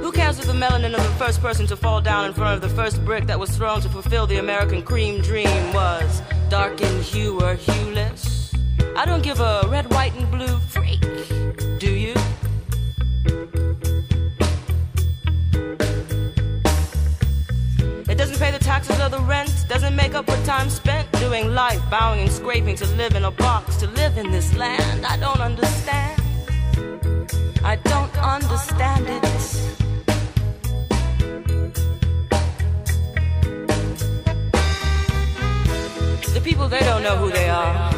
Who 0.00 0.10
cares 0.12 0.38
if 0.38 0.46
the 0.46 0.54
melanin 0.54 0.94
of 0.94 1.02
the 1.02 1.16
first 1.18 1.42
person 1.42 1.66
to 1.66 1.76
fall 1.76 2.00
down 2.00 2.24
in 2.24 2.32
front 2.32 2.54
of 2.54 2.66
the 2.66 2.74
first 2.74 3.04
brick 3.04 3.26
that 3.26 3.38
was 3.38 3.54
thrown 3.54 3.82
to 3.82 3.90
fulfill 3.90 4.26
the 4.26 4.38
American 4.38 4.80
cream 4.80 5.20
dream 5.20 5.74
was 5.74 6.22
dark 6.48 6.80
in 6.80 7.02
hue 7.02 7.34
or 7.34 7.56
hueless? 7.56 8.58
I 8.96 9.04
don't 9.04 9.22
give 9.22 9.40
a 9.40 9.68
red, 9.68 9.92
white, 9.92 10.14
and 10.14 10.30
blue 10.30 10.58
freak, 10.70 11.02
do 11.78 11.92
you? 11.92 11.95
Doesn't 18.36 18.52
pay 18.52 18.58
the 18.58 18.64
taxes 18.64 19.00
or 19.00 19.08
the 19.08 19.20
rent, 19.20 19.50
doesn't 19.66 19.96
make 19.96 20.14
up 20.14 20.26
for 20.26 20.36
time 20.44 20.68
spent 20.68 21.10
doing 21.12 21.54
life, 21.54 21.80
bowing 21.90 22.20
and 22.20 22.30
scraping 22.30 22.76
to 22.76 22.84
live 22.96 23.14
in 23.14 23.24
a 23.24 23.30
box, 23.30 23.76
to 23.76 23.86
live 23.88 24.18
in 24.18 24.30
this 24.30 24.54
land. 24.54 25.06
I 25.06 25.16
don't 25.16 25.40
understand. 25.40 26.20
I 27.64 27.76
don't 27.76 28.18
understand 28.18 29.06
it. 29.08 29.22
The 36.34 36.40
people, 36.44 36.68
they 36.68 36.80
don't 36.80 37.02
know 37.02 37.16
who 37.16 37.30
they 37.30 37.48
are. 37.48 37.90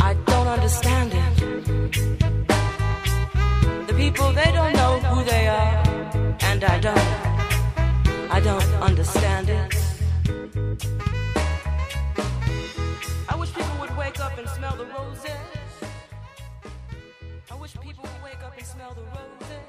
I 0.00 0.14
don't 0.26 0.46
understand 0.46 1.14
it. 1.14 1.36
The 3.86 3.94
people, 3.94 4.30
they 4.34 4.52
don't 4.52 4.79
understand 8.90 9.48
it. 9.48 9.72
I 13.28 13.34
wish 13.36 13.50
people 13.54 13.76
would 13.80 13.96
wake 13.96 14.18
up 14.18 14.36
and 14.36 14.48
smell 14.48 14.74
the 14.76 14.86
roses. 14.86 15.30
I 17.52 17.54
wish 17.54 17.72
people 17.86 18.04
would 18.10 18.22
wake 18.24 18.42
up 18.44 18.52
and 18.58 18.66
smell 18.66 18.92
the 19.00 19.04
roses. 19.16 19.64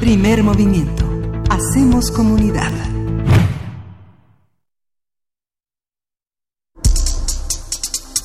Primer 0.00 0.42
movimiento. 0.44 1.04
Hacemos 1.50 2.10
comunidad. 2.12 2.72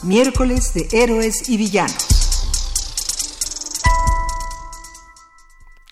Miércoles 0.03 0.73
de 0.75 0.87
Héroes 0.91 1.49
y 1.49 1.57
Villanos. 1.57 2.18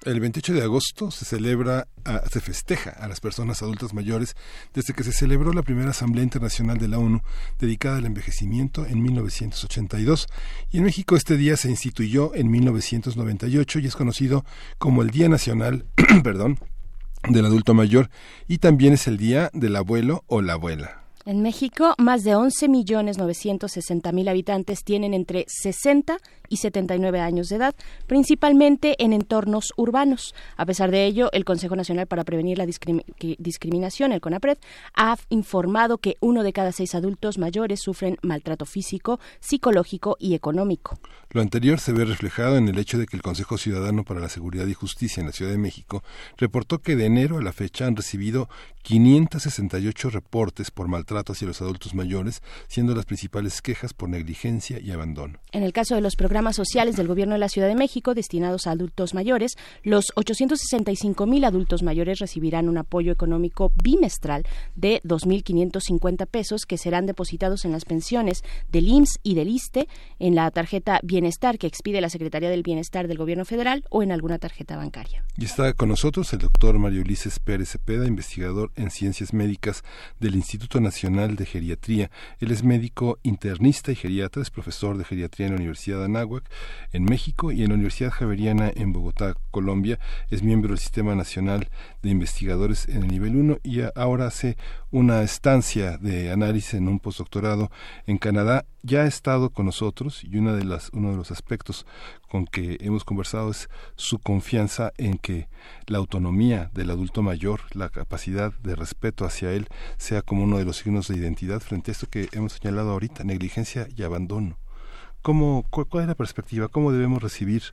El 0.08 0.22
28 0.22 0.54
de 0.54 0.62
agosto 0.64 1.12
se 1.12 1.26
celebra, 1.26 1.90
a- 2.06 2.22
se 2.32 2.40
festeja 2.40 2.92
a 2.92 3.10
las 3.10 3.20
personas 3.20 3.62
adultas 3.62 3.94
mayores 3.94 4.38
desde 4.74 4.94
que 4.94 5.04
se 5.04 5.12
celebró 5.12 5.52
la 5.52 5.64
primera 5.64 5.90
Asamblea 5.90 6.24
Internacional 6.24 6.78
de 6.78 6.88
la 6.88 6.98
ONU 6.98 7.20
dedicada 7.60 7.98
al 7.98 8.06
envejecimiento 8.06 8.86
en 8.86 9.02
1982. 9.02 10.28
Y 10.72 10.78
en 10.78 10.86
México 10.86 11.18
este 11.18 11.36
día 11.36 11.58
se 11.58 11.70
instituyó 11.70 12.34
en 12.36 12.50
1998 12.50 13.80
y 13.80 13.86
es 13.88 13.98
conocido 13.98 14.46
como 14.78 15.02
el 15.02 15.10
Día 15.10 15.28
Nacional, 15.28 15.86
perdón, 16.24 16.58
del 17.28 17.46
Adulto 17.46 17.74
Mayor 17.74 18.10
y 18.48 18.60
también 18.60 18.94
es 18.94 19.08
el 19.08 19.18
Día 19.18 19.50
del 19.52 19.76
Abuelo 19.76 20.24
o 20.28 20.42
la 20.42 20.54
Abuela. 20.54 21.04
En 21.28 21.42
México, 21.42 21.94
más 21.98 22.24
de 22.24 22.38
11.960.000 22.38 24.30
habitantes 24.30 24.86
tienen 24.86 25.14
entre 25.14 25.44
60 25.50 26.20
y 26.48 26.56
79 26.56 27.20
años 27.20 27.50
de 27.50 27.58
edad, 27.58 27.76
principalmente 28.08 28.96
en 29.04 29.12
entornos 29.12 29.74
urbanos. 29.76 30.34
A 30.56 30.66
pesar 30.66 30.90
de 30.90 31.06
ello, 31.06 31.30
el 31.34 31.44
Consejo 31.44 31.76
Nacional 31.76 32.08
para 32.08 32.24
Prevenir 32.24 32.58
la 32.58 32.66
Discriminación, 32.66 34.14
el 34.14 34.22
CONAPRED, 34.22 34.58
ha 34.96 35.18
informado 35.28 35.98
que 35.98 36.16
uno 36.22 36.44
de 36.44 36.54
cada 36.54 36.72
seis 36.72 36.96
adultos 36.96 37.38
mayores 37.38 37.82
sufren 37.82 38.16
maltrato 38.22 38.66
físico, 38.66 39.20
psicológico 39.42 40.16
y 40.22 40.34
económico. 40.34 40.98
Lo 41.32 41.42
anterior 41.42 41.82
se 41.82 41.92
ve 41.92 42.06
reflejado 42.06 42.56
en 42.56 42.70
el 42.70 42.80
hecho 42.80 42.98
de 42.98 43.06
que 43.06 43.18
el 43.18 43.22
Consejo 43.22 43.58
Ciudadano 43.58 44.06
para 44.06 44.22
la 44.22 44.30
Seguridad 44.30 44.66
y 44.68 44.74
Justicia 44.74 45.20
en 45.20 45.28
la 45.28 45.34
Ciudad 45.34 45.52
de 45.52 45.58
México 45.58 46.06
reportó 46.38 46.80
que 46.80 46.96
de 46.96 47.06
enero 47.06 47.38
a 47.38 47.42
la 47.42 47.52
fecha 47.52 47.86
han 47.86 47.98
recibido 47.98 48.48
568 48.84 50.10
reportes 50.10 50.72
por 50.72 50.88
maltrato 50.88 51.17
hacia 51.26 51.48
los 51.48 51.62
adultos 51.62 51.94
mayores, 51.94 52.42
siendo 52.68 52.96
las 52.96 53.06
principales 53.06 53.62
quejas 53.62 53.94
por 53.94 54.10
negligencia 54.10 54.80
y 54.80 54.92
abandono. 54.92 55.40
En 55.52 55.64
el 55.64 55.74
caso 55.74 55.96
de 55.96 56.02
los 56.02 56.16
programas 56.16 56.56
sociales 56.56 56.96
del 56.96 57.08
Gobierno 57.08 57.34
de 57.34 57.40
la 57.40 57.50
Ciudad 57.50 57.68
de 57.68 57.76
México 57.76 58.14
destinados 58.14 58.68
a 58.68 58.72
adultos 58.72 59.14
mayores, 59.14 59.54
los 59.84 60.12
865 60.16 61.26
mil 61.26 61.44
adultos 61.46 61.84
mayores 61.84 62.20
recibirán 62.20 62.70
un 62.70 62.78
apoyo 62.78 63.12
económico 63.12 63.72
bimestral 63.84 64.44
de 64.76 65.02
2.550 65.04 66.28
pesos 66.28 66.66
que 66.66 66.78
serán 66.78 67.06
depositados 67.06 67.66
en 67.66 67.72
las 67.72 67.86
pensiones 67.86 68.44
del 68.72 68.88
IMSS 68.88 69.20
y 69.24 69.36
del 69.36 69.50
ISTE, 69.50 69.88
en 70.20 70.36
la 70.36 70.50
tarjeta 70.52 71.00
Bienestar 71.04 71.58
que 71.58 71.68
expide 71.68 72.02
la 72.02 72.10
Secretaría 72.10 72.50
del 72.50 72.64
Bienestar 72.64 73.08
del 73.08 73.18
Gobierno 73.18 73.46
Federal 73.46 73.84
o 73.90 74.04
en 74.04 74.12
alguna 74.12 74.40
tarjeta 74.40 74.78
bancaria. 74.78 75.24
Y 75.38 75.46
está 75.46 75.74
con 75.74 75.90
nosotros 75.90 76.32
el 76.34 76.40
doctor 76.40 76.78
Mario 76.80 77.02
Ulises 77.02 77.40
Pérez 77.40 77.70
Cepeda, 77.70 78.06
investigador 78.08 78.72
en 78.76 78.92
ciencias 78.92 79.34
médicas 79.34 79.84
del 80.20 80.36
Instituto 80.36 80.80
Nacional 80.80 81.07
de 81.08 81.46
Geriatría. 81.46 82.12
Él 82.40 82.52
es 82.52 82.64
médico 82.64 83.18
internista 83.24 83.92
y 83.92 83.96
geriatra, 83.96 84.42
es 84.42 84.50
profesor 84.50 84.98
de 84.98 85.06
geriatría 85.06 85.48
en 85.48 85.54
la 85.54 85.58
Universidad 85.58 86.00
de 86.00 86.06
Anáhuac, 86.06 86.44
en 86.92 87.06
México, 87.06 87.52
y 87.52 87.64
en 87.64 87.70
la 87.70 87.76
Universidad 87.76 88.12
Javeriana 88.12 88.70
en 88.76 88.92
Bogotá, 88.92 89.36
Colombia. 89.50 90.00
Es 90.30 90.44
miembro 90.44 90.70
del 90.70 90.80
Sistema 90.80 91.16
Nacional 91.16 91.70
de 92.04 92.10
Investigadores 92.10 92.90
en 92.90 93.04
el 93.04 93.08
nivel 93.08 93.38
1 93.38 93.60
y 93.64 93.82
ahora 93.96 94.28
hace 94.28 94.58
una 94.92 95.24
estancia 95.24 95.98
de 95.98 96.32
análisis 96.32 96.74
en 96.74 96.90
un 96.90 97.00
postdoctorado 97.00 97.72
en 98.06 98.18
Canadá. 98.18 98.66
Ya 98.90 99.02
ha 99.02 99.06
estado 99.08 99.50
con 99.50 99.66
nosotros 99.66 100.24
y 100.24 100.38
una 100.38 100.54
de 100.54 100.64
las, 100.64 100.92
uno 100.94 101.12
de 101.12 101.18
los 101.18 101.30
aspectos 101.32 101.86
con 102.30 102.46
que 102.46 102.78
hemos 102.80 103.04
conversado 103.04 103.52
es 103.52 103.70
su 103.98 104.18
confianza 104.18 104.94
en 104.98 105.18
que 105.18 105.50
la 105.88 105.98
autonomía 105.98 106.72
del 106.74 106.92
adulto 106.92 107.22
mayor, 107.22 107.60
la 107.74 107.90
capacidad 107.90 108.54
de 108.64 108.76
respeto 108.76 109.26
hacia 109.26 109.52
él, 109.52 109.68
sea 109.98 110.22
como 110.22 110.44
uno 110.44 110.58
de 110.58 110.64
los 110.64 110.78
signos 110.78 111.10
de 111.10 111.18
identidad 111.18 111.60
frente 111.60 111.92
a 111.92 111.94
esto 111.94 112.08
que 112.10 112.30
hemos 112.32 112.54
señalado 112.54 112.92
ahorita, 112.92 113.26
negligencia 113.26 113.90
y 113.94 114.04
abandono. 114.04 114.58
¿Cómo, 115.22 115.66
cu- 115.70 115.86
¿Cuál 115.86 116.04
es 116.04 116.08
la 116.08 116.16
perspectiva? 116.16 116.70
¿Cómo 116.70 116.94
debemos 116.94 117.22
recibir 117.22 117.64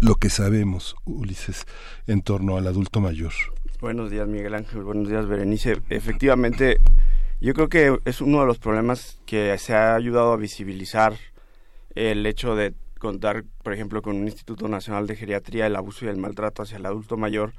lo 0.00 0.16
que 0.16 0.28
sabemos, 0.28 0.94
Ulises, 1.06 1.64
en 2.06 2.20
torno 2.20 2.58
al 2.58 2.66
adulto 2.66 3.00
mayor? 3.00 3.32
Buenos 3.80 4.10
días, 4.10 4.28
Miguel 4.28 4.54
Ángel. 4.54 4.82
Buenos 4.82 5.08
días, 5.08 5.26
Berenice. 5.26 5.80
Efectivamente, 5.88 6.78
yo 7.40 7.54
creo 7.54 7.68
que 7.68 7.98
es 8.04 8.20
uno 8.20 8.40
de 8.40 8.46
los 8.46 8.58
problemas 8.58 9.20
que 9.26 9.56
se 9.58 9.74
ha 9.74 9.94
ayudado 9.94 10.32
a 10.32 10.36
visibilizar 10.36 11.14
el 11.94 12.26
hecho 12.26 12.54
de 12.56 12.74
contar, 12.98 13.44
por 13.62 13.72
ejemplo, 13.72 14.02
con 14.02 14.16
un 14.16 14.26
Instituto 14.26 14.68
Nacional 14.68 15.06
de 15.06 15.16
Geriatría, 15.16 15.66
el 15.66 15.76
abuso 15.76 16.04
y 16.04 16.08
el 16.08 16.16
maltrato 16.16 16.62
hacia 16.62 16.78
el 16.78 16.86
adulto 16.86 17.16
mayor, 17.16 17.52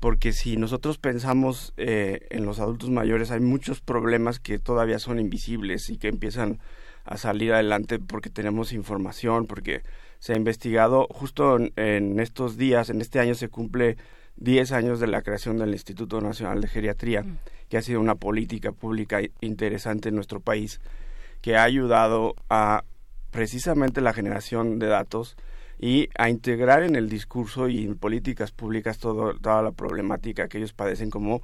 porque 0.00 0.32
si 0.32 0.56
nosotros 0.56 0.98
pensamos 0.98 1.72
eh, 1.76 2.26
en 2.30 2.44
los 2.44 2.60
adultos 2.60 2.90
mayores, 2.90 3.30
hay 3.30 3.40
muchos 3.40 3.80
problemas 3.80 4.38
que 4.38 4.58
todavía 4.58 4.98
son 4.98 5.18
invisibles 5.18 5.90
y 5.90 5.98
que 5.98 6.08
empiezan 6.08 6.60
a 7.04 7.16
salir 7.16 7.52
adelante 7.52 7.98
porque 7.98 8.30
tenemos 8.30 8.72
información, 8.72 9.46
porque 9.46 9.82
se 10.18 10.34
ha 10.34 10.36
investigado. 10.36 11.08
Justo 11.10 11.58
en, 11.76 12.20
estos 12.20 12.56
días, 12.56 12.90
en 12.90 13.00
este 13.00 13.18
año 13.18 13.34
se 13.34 13.48
cumple 13.48 13.96
10 14.40 14.72
años 14.72 15.00
de 15.00 15.06
la 15.06 15.22
creación 15.22 15.58
del 15.58 15.72
Instituto 15.72 16.20
Nacional 16.20 16.60
de 16.60 16.68
Geriatría, 16.68 17.22
mm. 17.22 17.38
que 17.68 17.76
ha 17.76 17.82
sido 17.82 18.00
una 18.00 18.14
política 18.14 18.72
pública 18.72 19.20
interesante 19.40 20.08
en 20.08 20.14
nuestro 20.14 20.40
país, 20.40 20.80
que 21.40 21.56
ha 21.56 21.64
ayudado 21.64 22.34
a 22.48 22.84
precisamente 23.30 24.00
la 24.00 24.12
generación 24.12 24.78
de 24.78 24.86
datos 24.86 25.36
y 25.78 26.08
a 26.18 26.28
integrar 26.28 26.82
en 26.82 26.96
el 26.96 27.08
discurso 27.08 27.68
y 27.68 27.84
en 27.84 27.96
políticas 27.96 28.50
públicas 28.50 28.98
todo, 28.98 29.34
toda 29.34 29.62
la 29.62 29.72
problemática 29.72 30.48
que 30.48 30.58
ellos 30.58 30.72
padecen 30.72 31.10
como 31.10 31.42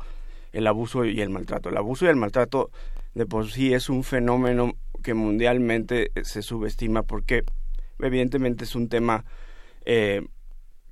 el 0.53 0.67
abuso 0.67 1.05
y 1.05 1.21
el 1.21 1.31
maltrato. 1.31 1.69
El 1.69 1.77
abuso 1.77 2.07
y 2.07 2.09
el 2.09 2.17
maltrato 2.17 2.71
de 3.15 3.27
por 3.27 3.51
sí 3.51 3.73
es 3.75 3.89
un 3.89 4.03
fenómeno 4.03 4.75
que 5.03 5.15
mundialmente 5.15 6.11
se 6.23 6.43
subestima 6.43 7.03
porque 7.03 7.45
evidentemente 8.01 8.65
es 8.65 8.75
un 8.75 8.89
tema 8.89 9.25
eh, 9.85 10.27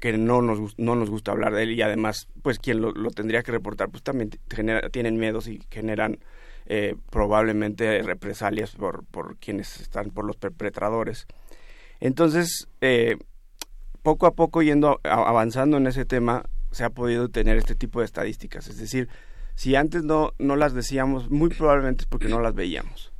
que 0.02 0.18
no 0.18 0.42
nos, 0.42 0.76
no 0.80 0.96
nos 0.96 1.10
gusta 1.10 1.30
hablar 1.30 1.54
de 1.54 1.62
él 1.62 1.70
y 1.70 1.80
además 1.80 2.26
pues 2.42 2.58
quien 2.58 2.80
lo, 2.80 2.92
tendría 3.12 3.44
que 3.44 3.52
reportar 3.52 3.88
pues 3.88 4.02
también 4.02 4.30
tienen 4.90 5.16
miedos 5.16 5.46
y 5.46 5.62
generan 5.70 6.18
eh, 6.66 6.96
probablemente 7.10 8.02
represalias 8.02 8.72
por, 8.72 9.04
por 9.04 9.36
quienes 9.36 9.80
están, 9.80 10.10
por 10.10 10.24
los 10.24 10.36
perpetradores. 10.36 11.28
Entonces, 12.00 12.66
eh, 12.80 13.16
poco 14.02 14.26
a 14.26 14.32
poco 14.32 14.60
yendo 14.62 14.98
avanzando 15.04 15.76
en 15.76 15.86
ese 15.86 16.04
tema, 16.04 16.46
se 16.72 16.82
ha 16.82 16.90
podido 16.90 17.28
tener 17.28 17.56
este 17.56 17.76
tipo 17.76 18.00
de 18.00 18.06
estadísticas. 18.06 18.66
Es 18.66 18.78
decir, 18.78 19.08
si 19.54 19.76
antes 19.76 20.02
no, 20.02 20.32
no 20.40 20.56
las 20.56 20.74
decíamos, 20.74 21.30
muy 21.30 21.50
probablemente 21.50 22.02
es 22.02 22.08
porque 22.08 22.26
no 22.26 22.40
las 22.40 22.54
veíamos. 22.54 23.11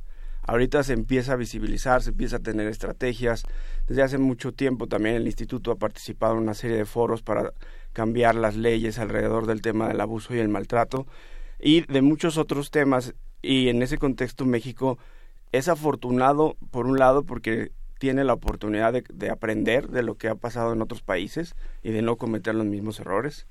Ahorita 0.45 0.83
se 0.83 0.93
empieza 0.93 1.33
a 1.33 1.37
visibilizar, 1.37 2.01
se 2.01 2.09
empieza 2.09 2.37
a 2.37 2.39
tener 2.39 2.67
estrategias. 2.67 3.43
Desde 3.87 4.03
hace 4.03 4.17
mucho 4.17 4.51
tiempo 4.51 4.87
también 4.87 5.15
el 5.15 5.25
instituto 5.25 5.71
ha 5.71 5.75
participado 5.77 6.33
en 6.33 6.39
una 6.39 6.53
serie 6.53 6.77
de 6.77 6.85
foros 6.85 7.21
para 7.21 7.53
cambiar 7.93 8.35
las 8.35 8.55
leyes 8.55 8.99
alrededor 8.99 9.45
del 9.45 9.61
tema 9.61 9.87
del 9.87 10.01
abuso 10.01 10.35
y 10.35 10.39
el 10.39 10.49
maltrato 10.49 11.07
y 11.59 11.81
de 11.91 12.01
muchos 12.01 12.37
otros 12.37 12.71
temas. 12.71 13.13
Y 13.41 13.69
en 13.69 13.81
ese 13.81 13.97
contexto 13.97 14.45
México 14.45 14.97
es 15.53 15.69
afortunado, 15.69 16.57
por 16.71 16.87
un 16.87 16.97
lado, 16.97 17.23
porque 17.23 17.71
tiene 17.99 18.25
la 18.25 18.33
oportunidad 18.33 18.91
de, 18.91 19.29
aprender 19.29 19.87
de 19.87 20.03
lo 20.03 20.15
que 20.15 20.27
ha 20.27 20.35
pasado 20.35 20.73
en 20.73 20.81
otros 20.81 21.01
países 21.01 21.55
y 21.83 21.91
de 21.91 22.01
no 22.01 22.17
cometer 22.17 22.53
los 22.53 22.65
mismos 22.65 22.99
errores. 22.99 23.47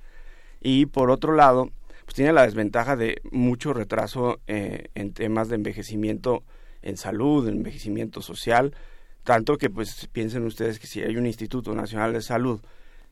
Y 0.61 0.87
por 0.87 1.11
otro 1.11 1.35
lado, 1.35 1.71
pues 2.05 2.15
tiene 2.15 2.33
la 2.33 2.43
desventaja 2.43 2.97
de 2.97 3.23
mucho 3.31 3.73
retraso 3.73 4.41
eh, 4.47 4.89
en 4.95 5.15
temas 5.15 5.49
de 5.49 5.55
envejecimiento 5.55 6.43
en 6.83 6.97
salud, 6.97 7.49
en 7.49 7.59
envejecimiento 7.59 8.21
social, 8.21 8.75
tanto 9.23 9.57
que 9.57 9.71
pues 9.71 10.09
piensen 10.13 10.45
ustedes 10.45 10.79
que 10.79 10.87
si 10.87 11.01
hay 11.01 11.17
un 11.17 11.27
Instituto 11.27 11.75
Nacional 11.75 12.13
de 12.13 12.23
Salud 12.23 12.61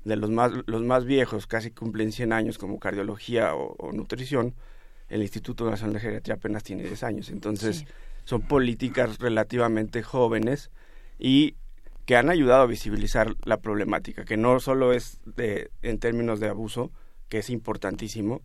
de 0.05 0.17
los 0.17 0.31
más, 0.31 0.53
los 0.67 0.83
más 0.83 1.05
viejos, 1.05 1.47
casi 1.47 1.71
cumplen 1.71 2.13
100 2.13 2.33
años 2.33 2.59
como 2.59 2.79
cardiología 2.79 3.55
o, 3.55 3.93
nutrición, 3.93 4.55
el 5.09 5.23
Instituto 5.23 5.69
Nacional 5.69 5.95
de 5.95 6.01
Geriatría 6.01 6.35
apenas 6.37 6.63
tiene 6.63 6.85
10 6.85 7.03
años. 7.03 7.31
Entonces, 7.31 7.85
son 8.25 8.43
políticas 8.43 9.19
relativamente 9.19 10.03
jóvenes 10.03 10.71
y 11.19 11.57
que 12.07 12.17
han 12.17 12.31
ayudado 12.31 12.63
a 12.63 12.67
visibilizar 12.67 13.35
la 13.45 13.59
problemática, 13.59 14.25
que 14.25 14.37
no 14.37 14.59
solo 14.61 14.93
es 14.93 15.21
de, 15.25 15.71
en 15.83 15.99
términos 15.99 16.41
de 16.41 16.49
abuso, 16.49 16.91
que 17.29 17.39
es 17.39 17.51
importantísimo, 17.51 18.43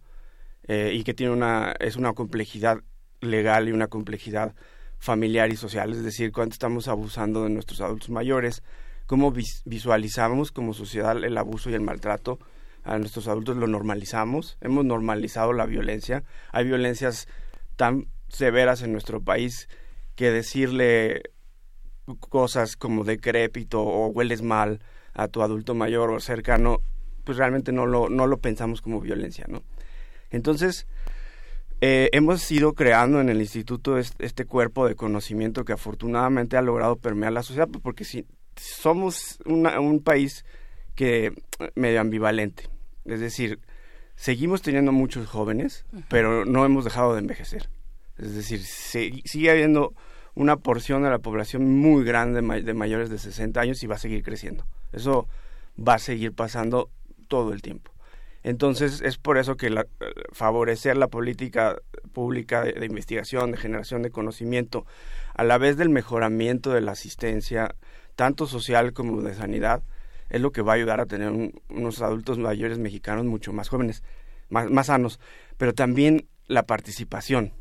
eh, 0.67 0.91
y 0.93 1.03
que 1.03 1.13
tiene 1.13 1.31
una, 1.31 1.73
es 1.79 1.95
una 1.95 2.13
complejidad 2.13 2.79
legal 3.21 3.69
y 3.69 3.71
una 3.71 3.87
complejidad 3.87 4.55
familiar 4.97 5.51
y 5.51 5.55
social, 5.55 5.91
es 5.91 6.03
decir, 6.03 6.31
cuánto 6.31 6.53
estamos 6.53 6.87
abusando 6.87 7.43
de 7.43 7.49
nuestros 7.49 7.81
adultos 7.81 8.09
mayores, 8.09 8.63
cómo 9.05 9.31
visualizamos 9.65 10.51
como 10.51 10.73
sociedad 10.73 11.23
el 11.23 11.37
abuso 11.37 11.69
y 11.69 11.73
el 11.73 11.81
maltrato 11.81 12.39
a 12.83 12.97
nuestros 12.97 13.27
adultos, 13.27 13.57
lo 13.57 13.67
normalizamos, 13.67 14.57
hemos 14.61 14.85
normalizado 14.85 15.53
la 15.53 15.65
violencia, 15.65 16.23
hay 16.51 16.65
violencias 16.65 17.27
tan 17.75 18.07
severas 18.29 18.81
en 18.81 18.91
nuestro 18.91 19.21
país 19.21 19.67
que 20.15 20.31
decirle 20.31 21.23
cosas 22.19 22.75
como 22.75 23.03
decrépito 23.03 23.81
o 23.81 24.07
hueles 24.07 24.41
mal 24.41 24.79
a 25.13 25.27
tu 25.27 25.41
adulto 25.41 25.73
mayor 25.73 26.11
o 26.11 26.19
cercano, 26.19 26.79
pues 27.23 27.37
realmente 27.37 27.71
no 27.71 27.85
lo, 27.85 28.09
no 28.09 28.27
lo 28.27 28.37
pensamos 28.37 28.81
como 28.81 29.01
violencia, 29.01 29.45
¿no? 29.47 29.63
Entonces, 30.29 30.87
eh, 31.81 32.09
hemos 32.13 32.49
ido 32.51 32.73
creando 32.73 33.19
en 33.19 33.29
el 33.29 33.41
instituto 33.41 33.97
este, 33.97 34.45
cuerpo 34.45 34.87
de 34.87 34.95
conocimiento 34.95 35.65
que 35.65 35.73
afortunadamente 35.73 36.57
ha 36.57 36.61
logrado 36.61 36.95
permear 36.95 37.33
la 37.33 37.43
sociedad, 37.43 37.67
pues, 37.67 37.81
porque 37.83 38.05
si 38.05 38.25
somos 38.55 39.39
un 39.45 40.01
país 40.03 40.45
que 40.95 41.33
medio 41.75 41.99
ambivalente, 41.99 42.69
es 43.03 43.19
decir, 43.19 43.59
seguimos 44.15 44.61
teniendo 44.61 44.91
muchos 44.91 45.27
jóvenes, 45.27 45.85
pero 46.09 46.45
no 46.45 46.65
hemos 46.65 46.85
dejado 46.85 47.13
de 47.13 47.19
envejecer. 47.19 47.69
Es 48.17 48.33
decir, 48.33 48.61
sigue 48.63 49.51
habiendo 49.51 49.93
una 50.35 50.57
porción 50.57 51.03
de 51.03 51.09
la 51.09 51.19
población 51.19 51.77
muy 51.77 52.03
grande 52.03 52.41
de 52.61 52.73
mayores 52.73 53.09
de 53.09 53.17
60 53.17 53.59
años 53.59 53.83
y 53.83 53.87
va 53.87 53.95
a 53.95 53.99
seguir 53.99 54.23
creciendo. 54.23 54.65
Eso 54.93 55.27
va 55.77 55.95
a 55.95 55.99
seguir 55.99 56.33
pasando 56.33 56.89
todo 57.27 57.53
el 57.53 57.61
tiempo. 57.61 57.91
Entonces 58.45 59.01
es 59.01 59.17
por 59.17 59.39
eso 59.39 59.57
que 59.57 59.71
la, 59.71 59.87
favorecer 60.31 60.97
la 60.97 61.07
política 61.07 61.77
pública 62.13 62.61
de, 62.61 62.85
investigación, 62.85 63.49
de 63.49 63.57
generación 63.57 64.03
de 64.03 64.11
conocimiento, 64.11 64.85
a 65.33 65.43
la 65.43 65.57
vez 65.57 65.77
del 65.77 65.89
mejoramiento 65.89 66.71
de 66.71 66.81
la 66.81 66.91
asistencia, 66.91 67.73
tanto 68.15 68.45
social 68.45 68.93
como 68.93 69.23
de 69.23 69.33
sanidad, 69.33 69.81
es 70.29 70.41
lo 70.41 70.51
que 70.51 70.61
va 70.61 70.73
a 70.73 70.75
ayudar 70.75 71.01
a 71.01 71.07
tener 71.07 71.31
unos 71.69 72.01
adultos 72.03 72.37
mayores 72.37 72.77
mexicanos 72.77 73.25
mucho 73.25 73.51
más 73.51 73.67
jóvenes, 73.67 74.03
más, 74.49 74.69
más 74.69 74.87
sanos, 74.87 75.19
pero 75.57 75.73
también 75.73 76.27
la 76.45 76.67
participación 76.67 77.51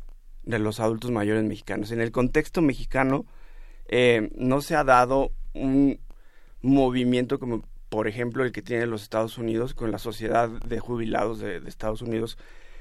de 0.43 0.59
los 0.59 0.79
adultos 0.79 1.09
mayores 1.09 1.43
mexicanos. 1.45 1.89
En 1.89 1.99
el 1.99 2.11
contexto 2.11 2.61
mexicano 2.61 3.25
eh, 3.87 4.29
no 4.35 4.61
se 4.61 4.75
ha 4.75 4.83
dado 4.83 5.31
un 5.55 5.99
movimiento 6.61 7.39
como 7.39 7.63
por 7.95 8.09
ejemplo 8.09 8.43
el 8.43 8.51
que 8.51 8.61
tiene 8.61 8.85
los 8.87 9.03
Estados 9.03 9.37
Unidos 9.37 9.73
con 9.73 9.89
la 9.89 9.99
sociedad 9.99 10.49
de 10.49 10.81
jubilados 10.81 11.39
de, 11.39 11.61
Estados 11.65 12.01
Unidos, 12.01 12.37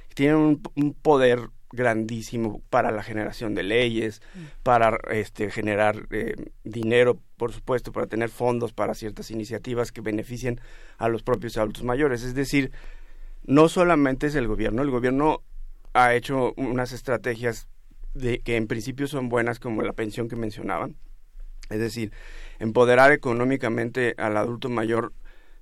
que 0.08 0.14
tienen 0.16 0.60
un, 0.74 0.92
poder 0.92 1.50
grandísimo 1.70 2.62
para 2.68 2.90
la 2.90 3.04
generación 3.04 3.54
de 3.54 3.62
leyes, 3.62 4.22
mm. 4.34 4.38
para 4.64 4.98
este, 5.12 5.52
generar 5.52 6.08
eh, 6.10 6.34
dinero, 6.64 7.20
por 7.36 7.52
supuesto, 7.52 7.92
para 7.92 8.08
tener 8.08 8.28
fondos 8.28 8.72
para 8.72 8.94
ciertas 8.94 9.30
iniciativas 9.30 9.92
que 9.92 10.00
beneficien 10.00 10.60
a 10.98 11.08
los 11.08 11.22
propios 11.22 11.56
adultos 11.58 11.84
mayores. 11.84 12.24
Es 12.24 12.34
decir, 12.34 12.72
no 13.44 13.68
solamente 13.68 14.26
es 14.26 14.34
el 14.34 14.48
gobierno, 14.48 14.82
el 14.82 14.90
gobierno 14.90 15.42
ha 15.92 16.12
hecho 16.14 16.54
unas 16.56 16.90
estrategias 16.90 17.68
de, 18.14 18.40
que 18.40 18.56
en 18.56 18.66
principio 18.66 19.06
son 19.06 19.28
buenas 19.28 19.60
como 19.60 19.82
la 19.82 19.92
pensión 19.92 20.28
que 20.28 20.34
mencionaban. 20.34 20.96
Es 21.70 21.78
decir, 21.78 22.10
empoderar 22.58 23.12
económicamente 23.12 24.14
al 24.18 24.36
adulto 24.36 24.68
mayor 24.68 25.12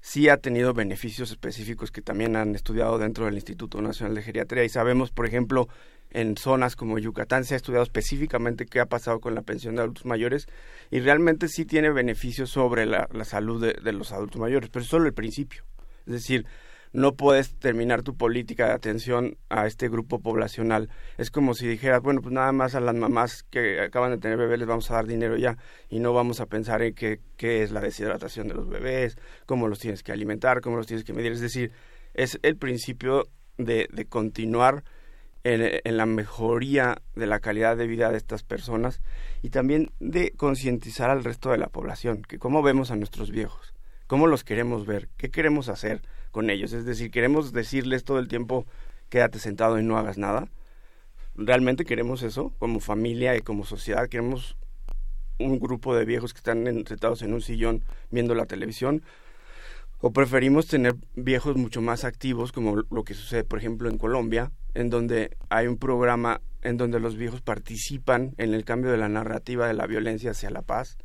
sí 0.01 0.29
ha 0.29 0.37
tenido 0.37 0.75
beneficios 0.75 1.31
específicos 1.31 1.91
que 1.91 2.03
también 2.03 2.37
han 2.37 2.55
estudiado 2.55 2.99
dentro 2.99 3.25
del 3.25 3.35
Instituto 3.35 3.81
Nacional 3.81 4.17
de 4.17 4.23
Geriatría 4.23 4.65
y 4.65 4.69
sabemos, 4.69 5.13
por 5.13 5.27
ejemplo, 5.27 5.69
en 6.11 6.37
zonas 6.37 6.77
como 6.77 6.99
Yucatán 6.99 7.45
se 7.45 7.55
ha 7.55 7.57
estudiado 7.57 7.85
específicamente 7.85 8.67
qué 8.67 8.81
ha 8.81 8.87
pasado 8.87 9.21
con 9.21 9.35
la 9.35 9.43
pensión 9.43 9.77
de 9.77 9.83
adultos 9.83 10.05
mayores 10.05 10.47
y 10.91 11.01
realmente 11.01 11.49
sí 11.49 11.65
tiene 11.65 11.91
beneficios 11.91 12.51
sobre 12.51 12.85
la, 12.85 13.09
salud 13.25 13.63
de, 13.63 13.75
de, 13.83 13.93
los 13.93 14.13
adultos 14.13 14.41
mayores, 14.41 14.69
pero 14.71 14.83
es 14.83 14.89
solo 14.89 15.07
el 15.07 15.15
principio. 15.15 15.63
Es 16.07 16.13
decir, 16.13 16.47
no 16.93 17.15
puedes 17.17 17.55
terminar 17.59 18.03
tu 18.03 18.17
política 18.17 18.67
de 18.67 18.73
atención 18.73 19.37
a 19.49 19.67
este 19.67 19.89
grupo 19.89 20.21
poblacional. 20.21 20.91
Es 21.19 21.31
como 21.31 21.55
si 21.55 21.67
dijeras, 21.67 22.03
bueno, 22.03 22.21
pues 22.21 22.33
nada 22.33 22.53
más 22.53 22.75
a 22.75 22.81
las 22.81 22.95
mamás 22.95 23.45
que 23.45 23.81
acaban 23.81 24.11
de 24.11 24.19
tener 24.19 24.37
bebés 24.37 24.59
les 24.59 24.69
vamos 24.69 24.91
a 24.91 24.95
dar 24.95 25.07
dinero 25.07 25.37
ya 25.37 25.57
y 25.89 26.01
no 26.01 26.13
vamos 26.13 26.41
a 26.41 26.47
pensar 26.47 26.83
en 26.83 26.95
qué, 26.95 27.21
es 27.39 27.71
la 27.71 27.81
deshidratación 27.81 28.49
de 28.49 28.55
los 28.55 28.69
bebés, 28.69 29.17
cómo 29.47 29.69
los 29.69 29.79
tienes 29.79 30.03
que 30.03 30.13
alimentar, 30.13 30.61
cómo 30.61 30.77
los 30.77 30.87
tienes 30.87 31.05
que 31.05 31.13
medir. 31.13 31.33
Es 31.33 31.41
decir, 31.41 31.73
es 32.15 32.39
el 32.43 32.57
principio 32.57 33.29
de, 33.57 33.89
de 33.91 34.05
continuar 34.05 34.85
en, 35.45 35.81
en, 35.83 35.97
la 35.97 36.07
mejoría 36.07 37.03
de 37.17 37.27
la 37.27 37.41
calidad 37.41 37.77
de 37.77 37.87
vida 37.87 38.11
de 38.11 38.17
estas 38.17 38.45
personas 38.45 39.01
y 39.43 39.51
también 39.51 39.91
de 39.99 40.33
concientizar 40.33 41.11
al 41.11 41.25
resto 41.25 41.51
de 41.51 41.59
la 41.59 41.69
población, 41.69 42.23
que 42.23 42.39
cómo 42.39 42.63
vemos 42.63 42.91
a 42.91 42.97
nuestros 42.97 43.31
viejos, 43.31 43.75
cómo 44.07 44.27
los 44.27 44.45
queremos 44.45 44.87
ver, 44.87 45.09
qué 45.17 45.31
queremos 45.31 45.69
hacer 45.69 46.03
con 46.31 46.51
ellos. 46.51 46.73
Es 46.73 46.85
decir, 46.85 47.11
queremos 47.11 47.53
decirles 47.53 48.05
todo 48.05 48.19
el 48.19 48.29
tiempo, 48.29 48.67
quédate 49.09 49.38
sentado 49.38 49.79
y 49.79 49.83
no 49.83 49.99
hagas 49.99 50.19
nada. 50.19 50.49
¿Realmente 51.35 51.85
queremos 51.85 52.23
eso 52.23 52.53
como 52.59 52.81
familia 52.81 53.37
y 53.37 53.41
como 53.41 53.65
sociedad? 53.65 54.09
¿Queremos 54.09 54.57
un 55.38 55.59
grupo 55.59 55.95
de 55.95 56.05
viejos 56.05 56.33
que 56.35 56.38
están 56.38 56.65
sentados 56.87 57.23
en 57.23 57.33
un 57.33 57.41
sillón 57.41 57.85
viendo 58.11 58.35
la 58.35 58.47
televisión? 58.47 59.03
o 60.05 60.12
preferimos 60.12 60.67
tener 60.67 60.97
viejos 61.15 61.57
mucho 61.57 61.81
más 61.81 62.03
activos, 62.03 62.51
como 62.51 62.83
lo 62.91 63.05
que 63.05 63.15
sucede, 63.15 63.45
por 63.45 63.61
ejemplo, 63.61 63.88
en 63.88 63.99
Colombia, 63.99 64.51
en 64.75 64.91
donde 64.91 65.37
hay 65.49 65.69
un 65.69 65.79
programa 65.79 66.41
en 66.61 66.77
donde 66.77 66.99
los 66.99 67.17
viejos 67.17 67.41
participan 67.41 68.35
en 68.37 68.53
el 68.53 68.65
cambio 68.65 68.91
de 68.91 68.99
la 68.99 69.09
narrativa 69.09 69.69
de 69.69 69.75
la 69.75 69.87
violencia 69.87 70.33
hacia 70.33 70.51
la 70.51 70.62
paz 70.62 70.99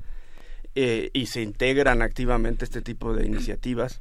eh, 0.79 1.09
y 1.11 1.25
se 1.25 1.41
integran 1.41 2.03
activamente 2.03 2.63
este 2.63 2.83
tipo 2.83 3.11
de 3.11 3.25
iniciativas. 3.25 3.99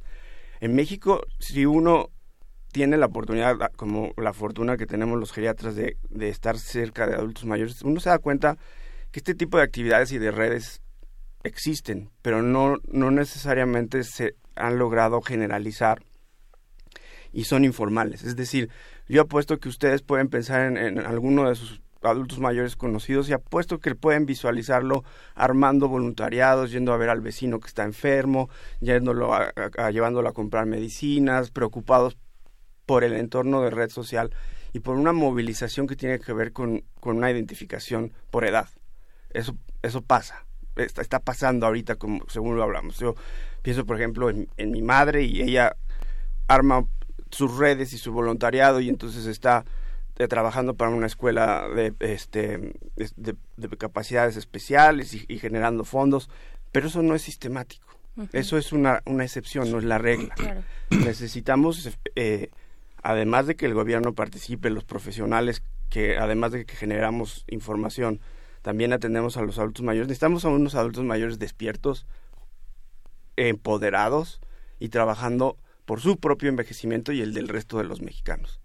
En 0.59 0.75
México, 0.75 1.23
si 1.39 1.65
uno 1.65 2.11
tiene 2.71 2.97
la 2.97 3.07
oportunidad, 3.07 3.57
como 3.75 4.13
la 4.15 4.31
fortuna 4.31 4.77
que 4.77 4.85
tenemos 4.85 5.19
los 5.19 5.31
geriatras 5.31 5.75
de, 5.75 5.97
de 6.11 6.29
estar 6.29 6.59
cerca 6.59 7.07
de 7.07 7.15
adultos 7.15 7.45
mayores, 7.45 7.81
uno 7.81 7.99
se 7.99 8.09
da 8.09 8.19
cuenta 8.19 8.59
que 9.09 9.21
este 9.21 9.33
tipo 9.33 9.57
de 9.57 9.63
actividades 9.63 10.11
y 10.11 10.19
de 10.19 10.29
redes 10.29 10.83
existen, 11.41 12.11
pero 12.21 12.43
no, 12.43 12.75
no 12.87 13.09
necesariamente 13.09 14.03
se 14.03 14.35
han 14.55 14.77
logrado 14.77 15.19
generalizar 15.21 16.03
y 17.33 17.45
son 17.45 17.65
informales. 17.65 18.23
Es 18.23 18.35
decir, 18.35 18.69
yo 19.07 19.23
apuesto 19.23 19.57
que 19.57 19.69
ustedes 19.69 20.03
pueden 20.03 20.27
pensar 20.27 20.77
en, 20.77 20.99
alguno 20.99 21.49
de 21.49 21.55
sus 21.55 21.81
adultos 22.01 22.39
mayores 22.39 22.75
conocidos 22.75 23.29
y 23.29 23.33
apuesto 23.33 23.79
que 23.79 23.95
pueden 23.95 24.25
visualizarlo 24.25 25.03
armando 25.35 25.87
voluntariados, 25.87 26.71
yendo 26.71 26.93
a 26.93 26.97
ver 26.97 27.09
al 27.09 27.21
vecino 27.21 27.59
que 27.59 27.67
está 27.67 27.83
enfermo, 27.83 28.49
llevándolo 28.79 29.33
a 29.33 30.33
comprar 30.33 30.65
medicinas, 30.65 31.51
preocupados 31.51 32.17
por 32.85 33.03
el 33.03 33.13
entorno 33.13 33.61
de 33.61 33.69
red 33.69 33.89
social 33.89 34.31
y 34.73 34.79
por 34.79 34.95
una 34.95 35.13
movilización 35.13 35.87
que 35.87 35.95
tiene 35.95 36.19
que 36.19 36.33
ver 36.33 36.53
con, 36.53 36.83
con 36.99 37.17
una 37.17 37.31
identificación 37.31 38.13
por 38.31 38.45
edad. 38.45 38.69
Eso, 39.31 39.55
eso 39.81 40.01
pasa, 40.01 40.45
está, 40.75 41.01
está 41.01 41.19
pasando 41.19 41.65
ahorita 41.65 41.95
como 41.95 42.23
según 42.29 42.55
lo 42.55 42.63
hablamos. 42.63 42.97
Yo 42.99 43.15
Pienso, 43.67 43.85
por 43.85 43.97
ejemplo, 43.97 44.29
en, 44.29 44.71
mi 44.71 44.81
madre 44.81 45.23
y 45.23 45.41
ella 45.41 45.75
arma 46.47 46.85
sus 47.31 47.57
redes 47.57 47.91
y 47.91 47.97
su 47.97 48.13
voluntariado 48.13 48.79
y 48.79 48.87
entonces 48.87 49.25
está 49.25 49.65
trabajando 50.27 50.73
para 50.73 50.89
una 50.91 51.05
escuela 51.05 51.67
de, 51.69 51.93
este, 51.99 52.73
de, 52.95 53.77
capacidades 53.77 54.35
especiales 54.35 55.13
y, 55.13 55.37
generando 55.37 55.83
fondos, 55.83 56.29
pero 56.71 56.87
eso 56.87 57.03
no 57.03 57.13
es 57.13 57.21
sistemático. 57.21 57.85
Eso 58.33 58.57
es 58.57 58.71
una, 58.71 59.03
una 59.05 59.23
excepción, 59.23 59.69
no 59.71 59.77
es 59.77 59.83
la 59.83 59.99
regla. 59.99 60.33
Necesitamos, 60.89 61.91
eh, 62.15 62.49
además 63.03 63.45
de 63.45 63.55
que 63.55 63.67
el 63.67 63.75
gobierno 63.75 64.13
participe, 64.13 64.71
los 64.71 64.83
profesionales, 64.83 65.61
que 65.91 66.17
además 66.17 66.51
de 66.51 66.65
que 66.65 66.75
generamos 66.75 67.45
información, 67.47 68.19
también 68.63 68.91
atendemos 68.91 69.37
a 69.37 69.43
los 69.43 69.59
adultos 69.59 69.85
mayores. 69.85 70.07
Necesitamos 70.07 70.45
a 70.45 70.49
unos 70.49 70.73
adultos 70.73 71.03
mayores 71.03 71.37
despiertos, 71.37 72.07
empoderados 73.35 74.41
y 74.79 74.89
trabajando 74.89 75.57
por 75.85 76.01
su 76.01 76.17
propio 76.17 76.49
envejecimiento 76.49 77.11
y 77.11 77.21
el 77.21 77.33
del 77.33 77.47
resto 77.47 77.77
de 77.77 77.85
los 77.85 78.01
mexicanos. 78.01 78.59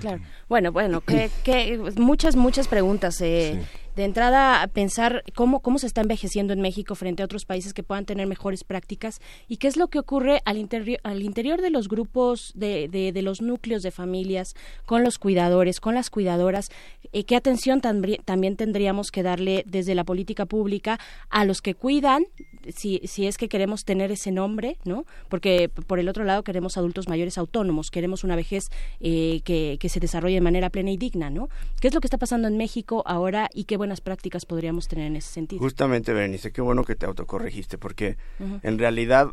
Claro. 0.00 0.22
Bueno, 0.48 0.72
bueno, 0.72 1.00
que, 1.00 1.30
que 1.44 1.78
muchas, 1.96 2.36
muchas 2.36 2.68
preguntas. 2.68 3.20
Eh, 3.20 3.60
de 3.96 4.04
entrada 4.04 4.66
pensar 4.68 5.22
cómo, 5.34 5.60
cómo 5.60 5.78
se 5.78 5.86
está 5.86 6.00
envejeciendo 6.00 6.52
en 6.52 6.60
México 6.60 6.94
frente 6.94 7.22
a 7.22 7.26
otros 7.26 7.44
países 7.44 7.72
que 7.72 7.82
puedan 7.82 8.04
tener 8.04 8.26
mejores 8.26 8.64
prácticas 8.64 9.20
y 9.48 9.58
qué 9.58 9.68
es 9.68 9.76
lo 9.76 9.88
que 9.88 9.98
ocurre 9.98 10.42
al, 10.44 10.56
interior 10.58 10.98
al 11.04 11.22
interior 11.22 11.60
de 11.60 11.70
los 11.70 11.88
grupos, 11.88 12.52
de, 12.54 12.88
de, 12.88 13.22
los 13.22 13.40
núcleos 13.40 13.82
de 13.82 13.90
familias, 13.90 14.54
con 14.84 15.04
los 15.04 15.18
cuidadores, 15.18 15.80
con 15.80 15.94
las 15.94 16.10
cuidadoras, 16.10 16.70
eh, 17.12 17.24
qué 17.24 17.36
atención 17.36 17.80
también 17.80 18.56
tendríamos 18.56 19.10
que 19.10 19.22
darle 19.22 19.64
desde 19.66 19.94
la 19.94 20.04
política 20.04 20.46
pública 20.46 20.98
a 21.30 21.44
los 21.44 21.62
que 21.62 21.74
cuidan, 21.74 22.26
si, 22.74 23.00
si 23.04 23.26
es 23.26 23.36
que 23.38 23.48
queremos 23.48 23.84
tener 23.84 24.10
ese 24.12 24.32
nombre, 24.32 24.78
¿no? 24.84 25.04
Porque 25.28 25.68
por 25.68 25.98
el 25.98 26.08
otro 26.08 26.24
lado 26.24 26.44
queremos 26.44 26.76
adultos 26.76 27.08
mayores 27.08 27.38
autónomos, 27.38 27.90
queremos 27.90 28.24
una 28.24 28.36
vejez 28.36 28.70
eh, 29.00 29.40
que, 29.44 29.76
que 29.80 29.88
se 29.88 30.00
desarrolle 30.00 30.36
de 30.36 30.40
manera 30.40 30.70
plena 30.70 30.90
y 30.90 30.96
digna, 30.96 31.30
¿no? 31.30 31.48
¿Qué 31.80 31.88
es 31.88 31.94
lo 31.94 32.00
que 32.00 32.06
está 32.06 32.18
pasando 32.18 32.48
en 32.48 32.56
México 32.56 33.02
ahora 33.06 33.48
y 33.52 33.64
qué 33.64 33.76
buenas 33.76 34.00
prácticas 34.00 34.46
podríamos 34.46 34.88
tener 34.88 35.06
en 35.06 35.16
ese 35.16 35.32
sentido. 35.32 35.60
Justamente, 35.60 36.12
Berenice, 36.12 36.52
qué 36.52 36.60
bueno 36.60 36.84
que 36.84 36.94
te 36.94 37.06
autocorregiste, 37.06 37.78
porque 37.78 38.16
en 38.62 38.78
realidad, 38.78 39.28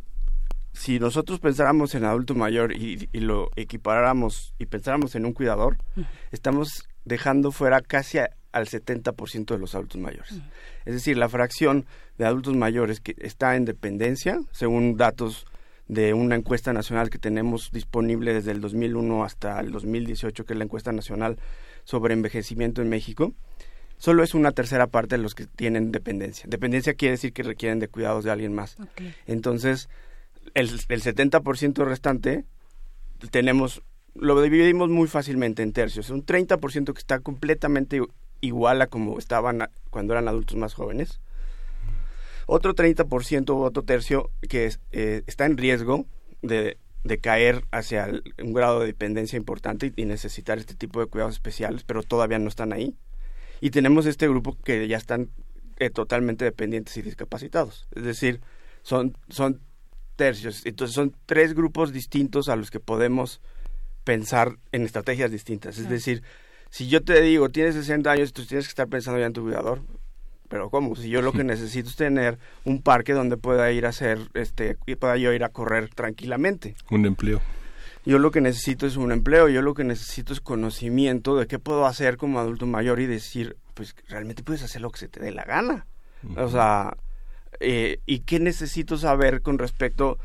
si 0.74 1.00
nosotros 1.00 1.39
pensáramos 1.39 1.96
en 1.96 2.06
adulto 2.06 2.36
mayor 2.36 2.74
y, 2.74 3.08
lo 3.13 3.50
equiparáramos 3.56 4.54
y 4.58 4.65
pensáramos 4.65 5.15
en 5.15 5.26
un 5.26 5.34
cuidador, 5.34 5.78
estamos 6.32 6.88
dejando 7.06 7.52
fuera 7.52 7.82
casi 7.82 8.20
al 8.52 8.68
70% 8.68 9.46
de 9.46 9.58
los 9.58 9.76
adultos 9.76 10.00
mayores. 10.00 10.34
Es 10.86 10.94
decir, 10.94 11.18
la 11.18 11.30
fracción 11.30 11.86
de 12.18 12.26
adultos 12.26 12.56
mayores 12.56 13.00
que 13.00 13.16
está 13.20 13.56
en 13.56 13.66
dependencia, 13.66 14.42
según 14.52 14.98
datos 14.98 15.46
de 15.88 16.14
una 16.14 16.36
encuesta 16.36 16.72
nacional 16.72 17.10
que 17.10 17.18
tenemos 17.18 17.70
disponible 17.72 18.34
desde 18.34 18.52
el 18.52 18.62
2001 18.62 19.24
hasta 19.24 19.60
el 19.60 19.72
2018, 19.72 20.46
que 20.46 20.54
es 20.54 20.58
la 20.58 20.64
encuesta 20.64 20.92
nacional 20.92 21.38
sobre 21.84 22.14
envejecimiento 22.14 22.82
en 22.82 22.90
México, 22.90 23.34
solo 23.98 24.24
es 24.24 24.34
una 24.34 24.52
tercera 24.52 24.88
parte 24.88 25.18
de 25.18 25.22
los 25.22 25.36
que 25.36 25.48
tienen 25.48 25.92
dependencia. 25.92 26.46
Dependencia 26.48 26.94
quiere 26.94 27.14
decir 27.14 27.34
que 27.34 27.44
requieren 27.44 27.80
de 27.80 27.88
cuidados 27.88 28.24
de 28.24 28.32
alguien 28.32 28.54
más. 28.54 28.78
Entonces, 29.28 29.90
el, 30.54 30.70
el 30.70 31.02
70% 31.02 31.86
restante 31.86 32.46
tenemos, 33.30 33.82
lo 34.16 34.42
dividimos 34.42 34.90
muy 34.90 35.08
fácilmente 35.08 35.62
en 35.62 35.74
tercios. 35.74 36.10
Un 36.10 36.26
30% 36.26 36.94
que 36.94 37.00
está 37.00 37.20
completamente 37.20 38.02
igual 38.41 38.82
a 38.82 38.88
como 38.88 39.17
estaban 39.17 39.69
cuando 39.89 40.13
eran 40.13 40.27
adultos 40.27 40.58
más 40.58 40.73
jóvenes. 40.73 41.21
Otro 42.47 42.75
30% 42.75 43.49
u 43.51 43.63
otro 43.63 43.84
tercio 43.84 44.30
que 44.49 44.71
eh, 44.91 45.23
está 45.27 45.45
en 45.45 45.58
riesgo 45.58 46.06
de, 46.41 46.77
de 47.04 47.17
caer 47.19 47.63
hacia 47.71 48.10
un 48.41 48.54
grado 48.54 48.82
de 48.82 48.88
dependencia 48.88 49.38
importante 49.38 49.93
y 49.95 50.06
necesitar 50.06 50.58
este 50.58 50.75
tipo 50.75 50.99
de 50.99 51.06
cuidados 51.06 51.36
especiales, 51.36 51.84
pero 51.84 52.04
todavía 52.04 52.39
no 52.39 52.49
están 52.49 52.73
ahí 52.73 52.97
y 53.62 53.69
tenemos 53.69 54.08
este 54.08 54.27
grupo 54.27 54.58
que 54.63 54.88
ya 54.88 54.97
están 54.97 55.30
eh, 55.77 55.91
totalmente 55.91 56.43
dependientes 56.43 56.97
y 56.97 57.04
discapacitados. 57.04 57.88
Es 57.91 58.04
decir, 58.04 58.41
son, 58.82 59.15
son 59.30 59.62
tercios. 60.15 60.65
Entonces 60.65 60.95
son 60.95 61.15
tres 61.27 61.54
grupos 61.54 61.93
distintos 61.93 62.49
a 62.49 62.56
los 62.56 62.71
que 62.71 62.80
podemos 62.80 63.39
pensar 64.04 64.58
en 64.71 64.82
estrategias 64.82 65.32
distintas. 65.32 65.77
Es 65.77 65.88
decir, 65.88 66.23
si 66.72 66.88
yo 66.88 67.04
te 67.04 67.22
digo, 67.22 67.50
tienes 67.50 67.76
60 67.76 68.10
años, 68.10 68.34
tú 68.34 68.46
tienes 68.46 68.66
que 68.66 68.70
estar 68.70 68.88
pensando 68.88 69.20
ya 69.20 69.26
en 69.26 69.34
tu 69.34 69.44
cuidador. 69.44 69.82
Pero 70.48 70.70
¿cómo? 70.70 70.96
Si 70.96 71.10
yo 71.10 71.22
lo 71.22 71.34
que 71.34 71.44
necesito 71.44 71.90
es 71.90 71.98
tener 71.98 72.40
un 72.64 72.82
parque 72.82 73.14
donde 73.14 73.36
pueda 73.36 73.72
ir 73.74 73.86
a 73.86 73.90
hacer, 73.90 74.20
este, 74.34 74.78
y 74.88 74.96
pueda 74.96 75.18
yo 75.18 75.34
ir 75.34 75.44
a 75.44 75.50
correr 75.50 75.90
tranquilamente. 75.90 76.76
Un 76.90 77.06
empleo. 77.06 77.42
Yo 78.06 78.20
lo 78.20 78.32
que 78.32 78.40
necesito 78.40 78.88
es 78.88 78.96
un 78.96 79.12
empleo, 79.12 79.50
yo 79.50 79.62
lo 79.62 79.74
que 79.74 79.84
necesito 79.84 80.34
es 80.34 80.40
conocimiento 80.40 81.36
de 81.36 81.46
qué 81.46 81.60
puedo 81.60 81.86
hacer 81.86 82.18
como 82.18 82.40
adulto 82.40 82.66
mayor 82.66 83.02
y 83.02 83.06
decir, 83.06 83.58
pues 83.74 83.94
realmente 84.08 84.42
puedes 84.42 84.64
hacer 84.64 84.82
lo 84.82 84.90
que 84.92 85.00
se 85.00 85.10
te 85.10 85.20
dé 85.20 85.32
la 85.32 85.44
gana. 85.44 85.86
O 86.38 86.50
sea, 86.50 86.96
eh, 87.60 88.00
¿y 88.06 88.20
qué 88.20 88.40
necesito 88.40 88.98
saber 88.98 89.42
con 89.42 89.60
respecto 89.60 90.18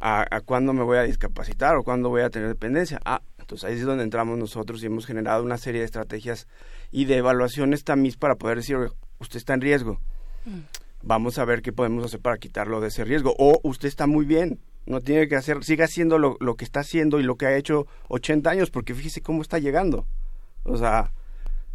a, 0.00 0.26
a 0.34 0.40
cuándo 0.40 0.72
me 0.72 0.82
voy 0.82 0.96
a 0.96 1.02
discapacitar 1.02 1.76
o 1.76 1.84
cuándo 1.84 2.08
voy 2.08 2.22
a 2.22 2.30
tener 2.30 2.48
dependencia? 2.48 3.00
Ah, 3.04 3.20
ahí 3.64 3.74
es 3.74 3.84
donde 3.84 4.04
entramos 4.04 4.38
nosotros 4.38 4.82
y 4.82 4.86
hemos 4.86 5.06
generado 5.06 5.42
una 5.42 5.58
serie 5.58 5.80
de 5.80 5.86
estrategias 5.86 6.46
y 6.90 7.04
de 7.04 7.16
evaluaciones 7.16 7.84
también 7.84 8.14
para 8.18 8.36
poder 8.36 8.58
decir, 8.58 8.76
usted 9.18 9.36
está 9.36 9.54
en 9.54 9.60
riesgo. 9.60 10.00
Mm. 10.44 10.60
Vamos 11.02 11.38
a 11.38 11.44
ver 11.44 11.62
qué 11.62 11.72
podemos 11.72 12.04
hacer 12.04 12.20
para 12.20 12.38
quitarlo 12.38 12.80
de 12.80 12.88
ese 12.88 13.04
riesgo. 13.04 13.34
O 13.38 13.60
usted 13.62 13.88
está 13.88 14.06
muy 14.06 14.24
bien, 14.24 14.60
no 14.86 15.00
tiene 15.00 15.28
que 15.28 15.36
hacer, 15.36 15.64
siga 15.64 15.86
haciendo 15.86 16.18
lo, 16.18 16.36
lo, 16.40 16.56
que 16.56 16.64
está 16.64 16.80
haciendo 16.80 17.20
y 17.20 17.22
lo 17.22 17.36
que 17.36 17.46
ha 17.46 17.56
hecho 17.56 17.86
80 18.08 18.50
años, 18.50 18.70
porque 18.70 18.94
fíjese 18.94 19.22
cómo 19.22 19.42
está 19.42 19.58
llegando. 19.58 20.06
O 20.64 20.76
sea, 20.76 21.12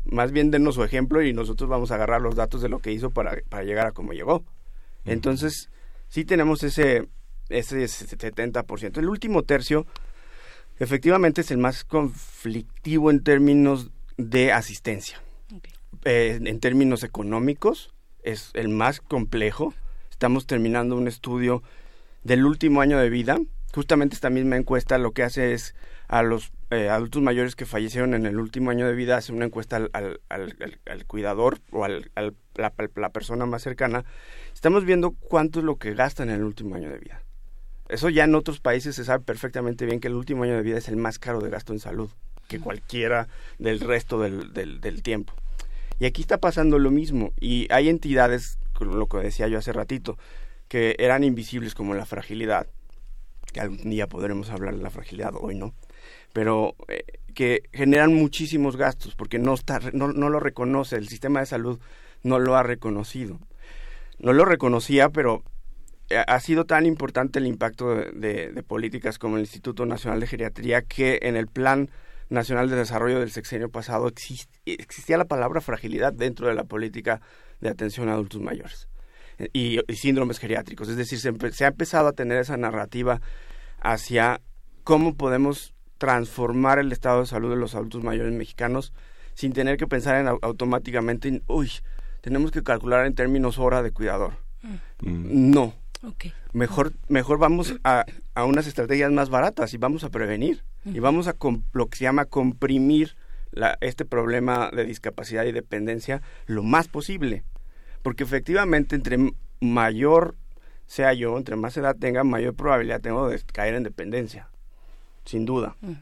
más 0.05 0.31
bien 0.31 0.51
denos 0.51 0.75
su 0.75 0.83
ejemplo 0.83 1.21
y 1.21 1.33
nosotros 1.33 1.69
vamos 1.69 1.91
a 1.91 1.95
agarrar 1.95 2.21
los 2.21 2.35
datos 2.35 2.61
de 2.61 2.69
lo 2.69 2.79
que 2.79 2.91
hizo 2.91 3.09
para, 3.09 3.37
para 3.49 3.63
llegar 3.63 3.87
a 3.87 3.91
cómo 3.91 4.13
llegó. 4.13 4.43
Entonces, 5.05 5.69
sí 6.07 6.25
tenemos 6.25 6.63
ese, 6.63 7.07
ese 7.49 7.85
70%. 7.85 8.97
El 8.97 9.09
último 9.09 9.43
tercio, 9.43 9.85
efectivamente, 10.79 11.41
es 11.41 11.51
el 11.51 11.57
más 11.57 11.83
conflictivo 11.83 13.11
en 13.11 13.23
términos 13.23 13.91
de 14.17 14.51
asistencia. 14.51 15.21
Eh, 16.03 16.39
en 16.43 16.59
términos 16.59 17.03
económicos, 17.03 17.93
es 18.23 18.51
el 18.53 18.69
más 18.69 19.01
complejo. 19.01 19.73
Estamos 20.11 20.47
terminando 20.47 20.95
un 20.95 21.07
estudio 21.07 21.63
del 22.23 22.45
último 22.45 22.81
año 22.81 22.99
de 22.99 23.09
vida. 23.09 23.37
Justamente 23.73 24.15
esta 24.15 24.29
misma 24.29 24.57
encuesta 24.57 24.97
lo 24.97 25.11
que 25.11 25.23
hace 25.23 25.53
es 25.53 25.75
a 26.07 26.23
los 26.23 26.51
eh, 26.71 26.89
adultos 26.89 27.21
mayores 27.21 27.55
que 27.55 27.65
fallecieron 27.65 28.13
en 28.13 28.25
el 28.25 28.39
último 28.39 28.71
año 28.71 28.87
de 28.87 28.95
vida, 28.95 29.17
hace 29.17 29.31
una 29.33 29.45
encuesta 29.45 29.75
al, 29.75 29.91
al, 29.93 30.19
al, 30.29 31.05
cuidador 31.05 31.59
o 31.71 31.83
al, 31.83 32.11
la, 32.55 32.73
la, 32.95 33.09
persona 33.09 33.45
más 33.45 33.63
cercana. 33.63 34.05
Estamos 34.53 34.85
viendo 34.85 35.11
cuánto 35.11 35.59
es 35.59 35.65
lo 35.65 35.77
que 35.77 35.93
gastan 35.93 36.29
en 36.29 36.35
el 36.35 36.43
último 36.43 36.75
año 36.75 36.89
de 36.89 36.97
vida. 36.97 37.21
Eso 37.89 38.09
ya 38.09 38.23
en 38.23 38.35
otros 38.35 38.59
países 38.59 38.95
se 38.95 39.05
sabe 39.05 39.23
perfectamente 39.23 39.85
bien 39.85 39.99
que 39.99 40.07
el 40.07 40.15
último 40.15 40.43
año 40.43 40.55
de 40.55 40.61
vida 40.61 40.77
es 40.77 40.87
el 40.87 40.97
más 40.97 41.19
caro 41.19 41.39
de 41.39 41.49
gasto 41.49 41.73
en 41.73 41.79
salud 41.79 42.09
que 42.47 42.59
cualquiera 42.59 43.27
del 43.57 43.79
resto 43.79 44.19
del, 44.19 44.53
del, 44.53 44.81
del 44.81 45.01
tiempo. 45.01 45.33
Y 45.99 46.05
aquí 46.05 46.21
está 46.21 46.39
pasando 46.39 46.79
lo 46.79 46.91
mismo. 46.91 47.31
Y 47.39 47.67
hay 47.71 47.89
entidades, 47.89 48.59
lo 48.79 49.07
que 49.07 49.17
decía 49.17 49.47
yo 49.47 49.57
hace 49.57 49.73
ratito, 49.73 50.17
que 50.67 50.95
eran 50.99 51.23
invisibles 51.23 51.73
como 51.73 51.93
la 51.93 52.05
fragilidad, 52.05 52.67
que 53.53 53.61
algún 53.61 53.89
día 53.89 54.07
podremos 54.07 54.49
hablar 54.49 54.75
de 54.75 54.83
la 54.83 54.89
fragilidad, 54.89 55.33
hoy 55.39 55.55
no, 55.55 55.73
pero 56.33 56.75
eh, 56.87 57.03
que 57.33 57.63
generan 57.71 58.13
muchísimos 58.13 58.75
gastos 58.75 59.15
porque 59.15 59.39
no, 59.39 59.53
está, 59.53 59.79
no, 59.93 60.11
no 60.11 60.29
lo 60.29 60.39
reconoce, 60.39 60.95
el 60.95 61.07
sistema 61.07 61.39
de 61.39 61.45
salud 61.45 61.79
no 62.23 62.39
lo 62.39 62.55
ha 62.55 62.63
reconocido. 62.63 63.39
No 64.17 64.33
lo 64.33 64.45
reconocía, 64.45 65.09
pero 65.09 65.43
ha 66.27 66.39
sido 66.39 66.65
tan 66.65 66.85
importante 66.85 67.39
el 67.39 67.47
impacto 67.47 67.95
de, 67.95 68.63
políticas 68.67 69.17
como 69.17 69.37
el 69.37 69.41
Instituto 69.41 69.85
Nacional 69.85 70.19
de 70.19 70.27
Geriatría 70.27 70.83
que 70.83 71.19
en 71.23 71.35
el 71.35 71.47
Plan 71.47 71.89
Nacional 72.29 72.69
de 72.69 72.75
Desarrollo 72.75 73.19
del 73.19 73.31
sexenio 73.31 73.69
pasado 73.69 74.07
existía 74.07 75.17
la 75.17 75.25
palabra 75.25 75.61
fragilidad 75.61 76.13
dentro 76.13 76.47
de 76.47 76.55
la 76.55 76.63
política 76.63 77.21
de 77.61 77.69
atención 77.69 78.09
a 78.09 78.13
adultos 78.13 78.41
mayores 78.41 78.87
eh, 79.37 79.49
y, 79.53 79.79
síndromes 79.95 80.39
geriátricos. 80.39 80.89
Es 80.89 80.97
decir, 80.97 81.19
se, 81.19 81.29
ha 81.63 81.67
empezado 81.67 82.07
a 82.07 82.13
tener 82.13 82.39
esa 82.39 82.57
narrativa 82.57 83.21
hacia 83.79 84.41
cómo 84.83 85.15
podemos 85.15 85.73
transformar 85.97 86.79
el 86.79 86.91
estado 86.91 87.21
de 87.21 87.27
salud 87.27 87.49
de 87.49 87.55
los 87.55 87.73
adultos 87.75 88.03
mayores 88.03 88.33
mexicanos 88.33 88.93
sin 89.33 89.53
tener 89.53 89.77
que 89.77 89.87
pensar 89.87 90.15
en 90.15 90.27
automáticamente, 90.27 91.27
en, 91.27 91.43
uy, 91.47 91.71
tenemos 92.21 92.51
que 92.51 92.63
calcular 92.63 93.05
en 93.05 93.15
términos 93.15 93.59
hora 93.59 93.83
de 93.83 93.91
cuidador. 93.91 94.33
Mm. 95.01 95.51
No, 95.51 95.73
Mejor, 96.53 96.93
mejor 97.07 97.37
vamos 97.37 97.75
a, 97.83 98.05
a, 98.33 98.45
unas 98.45 98.67
estrategias 98.67 99.11
más 99.11 99.29
baratas 99.29 99.73
y 99.73 99.77
vamos 99.77 100.03
a 100.03 100.09
prevenir. 100.09 100.63
Y 100.85 100.99
vamos 100.99 101.27
a 101.27 101.35
lo 101.73 101.87
que 101.87 101.97
se 101.97 102.03
llama 102.03 102.25
comprimir 102.25 103.15
la, 103.51 103.77
este 103.81 104.05
problema 104.05 104.69
de 104.71 104.85
discapacidad 104.85 105.45
y 105.45 105.51
dependencia 105.51 106.21
lo 106.45 106.61
más 106.61 106.87
posible. 106.87 107.43
Porque 108.03 108.23
efectivamente, 108.23 108.95
entre 108.95 109.17
mayor 109.59 110.35
sea 110.85 111.13
yo, 111.13 111.37
entre 111.37 111.55
más 111.55 111.75
edad 111.77 111.95
tenga, 111.95 112.23
mayor 112.23 112.53
probabilidad 112.53 113.01
tengo 113.01 113.27
de 113.27 113.41
caer 113.51 113.73
en 113.75 113.83
dependencia. 113.83 114.49
Sin 115.25 115.45
duda. 115.45 115.75
Mm. 115.81 115.93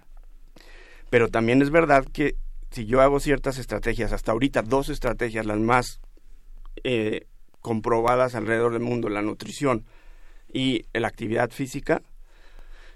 Pero 1.10 1.30
también 1.30 1.62
es 1.62 1.70
verdad 1.70 2.06
que 2.12 2.36
si 2.72 2.86
yo 2.86 3.02
hago 3.02 3.20
ciertas 3.20 3.58
estrategias, 3.58 4.12
hasta 4.12 4.32
ahorita 4.32 4.64
dos 4.64 4.90
estrategias, 4.90 5.46
las 5.46 5.60
más 5.60 6.02
eh, 6.84 7.28
comprobadas 7.64 8.36
alrededor 8.36 8.74
del 8.74 8.84
mundo, 8.84 9.10
la 9.10 9.24
nutrición 9.24 9.86
y 10.54 10.86
la 10.94 11.08
actividad 11.08 11.50
física, 11.50 12.04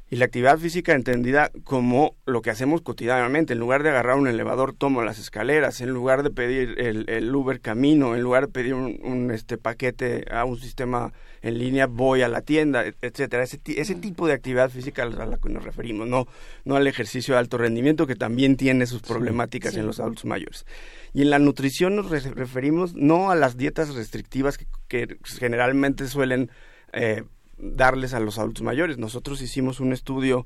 y 0.09 0.15
la 0.15 0.25
actividad 0.25 0.57
física 0.57 0.93
entendida 0.93 1.51
como 1.65 2.15
lo 2.25 2.41
que 2.41 2.49
hacemos 2.49 2.81
cotidianamente. 2.81 3.53
En 3.53 3.59
lugar 3.59 3.83
de 3.83 3.89
agarrar 3.89 4.17
un 4.17 4.27
elevador, 4.27 4.73
tomo 4.73 5.01
las 5.01 5.19
escaleras. 5.19 5.81
En 5.81 5.89
lugar 5.89 6.23
de 6.23 6.29
pedir 6.29 6.75
el, 6.79 7.35
Uber 7.35 7.59
camino. 7.59 8.15
En 8.15 8.21
lugar 8.21 8.47
de 8.47 8.53
pedir 8.53 8.73
un, 8.73 9.31
este 9.31 9.57
paquete 9.57 10.23
a 10.31 10.45
un 10.45 10.57
sistema 10.59 11.11
en 11.41 11.59
línea, 11.59 11.87
voy 11.87 12.21
a 12.21 12.29
la 12.29 12.41
tienda, 12.41 12.85
etcétera. 13.01 13.43
Ese, 13.43 13.59
ese 13.65 13.95
tipo 13.95 14.27
de 14.27 14.33
actividad 14.33 14.69
física 14.69 15.03
a 15.03 15.07
la 15.07 15.37
que 15.37 15.49
nos 15.49 15.65
referimos, 15.65 16.07
no, 16.07 16.25
no 16.63 16.77
al 16.77 16.87
ejercicio 16.87 17.33
de 17.33 17.39
alto 17.39 17.57
rendimiento 17.57 18.07
que 18.07 18.15
también 18.15 18.55
tiene 18.55 18.85
sus 18.85 19.01
problemáticas 19.01 19.75
en 19.75 19.85
los 19.85 19.99
adultos 19.99 20.23
mayores. 20.23 20.65
Y 21.13 21.21
en 21.23 21.31
la 21.31 21.39
nutrición 21.39 21.97
nos 21.97 22.09
referimos 22.09 22.93
no 22.95 23.29
a 23.29 23.35
las 23.35 23.57
dietas 23.57 23.93
restrictivas 23.93 24.57
que, 24.87 25.17
generalmente 25.25 26.07
suelen 26.07 26.49
eh, 26.93 27.23
darles 27.57 28.13
a 28.13 28.19
los 28.19 28.37
adultos 28.37 28.63
mayores. 28.63 28.97
Nosotros 28.97 29.41
hicimos 29.41 29.79
un 29.79 29.93
estudio 29.93 30.45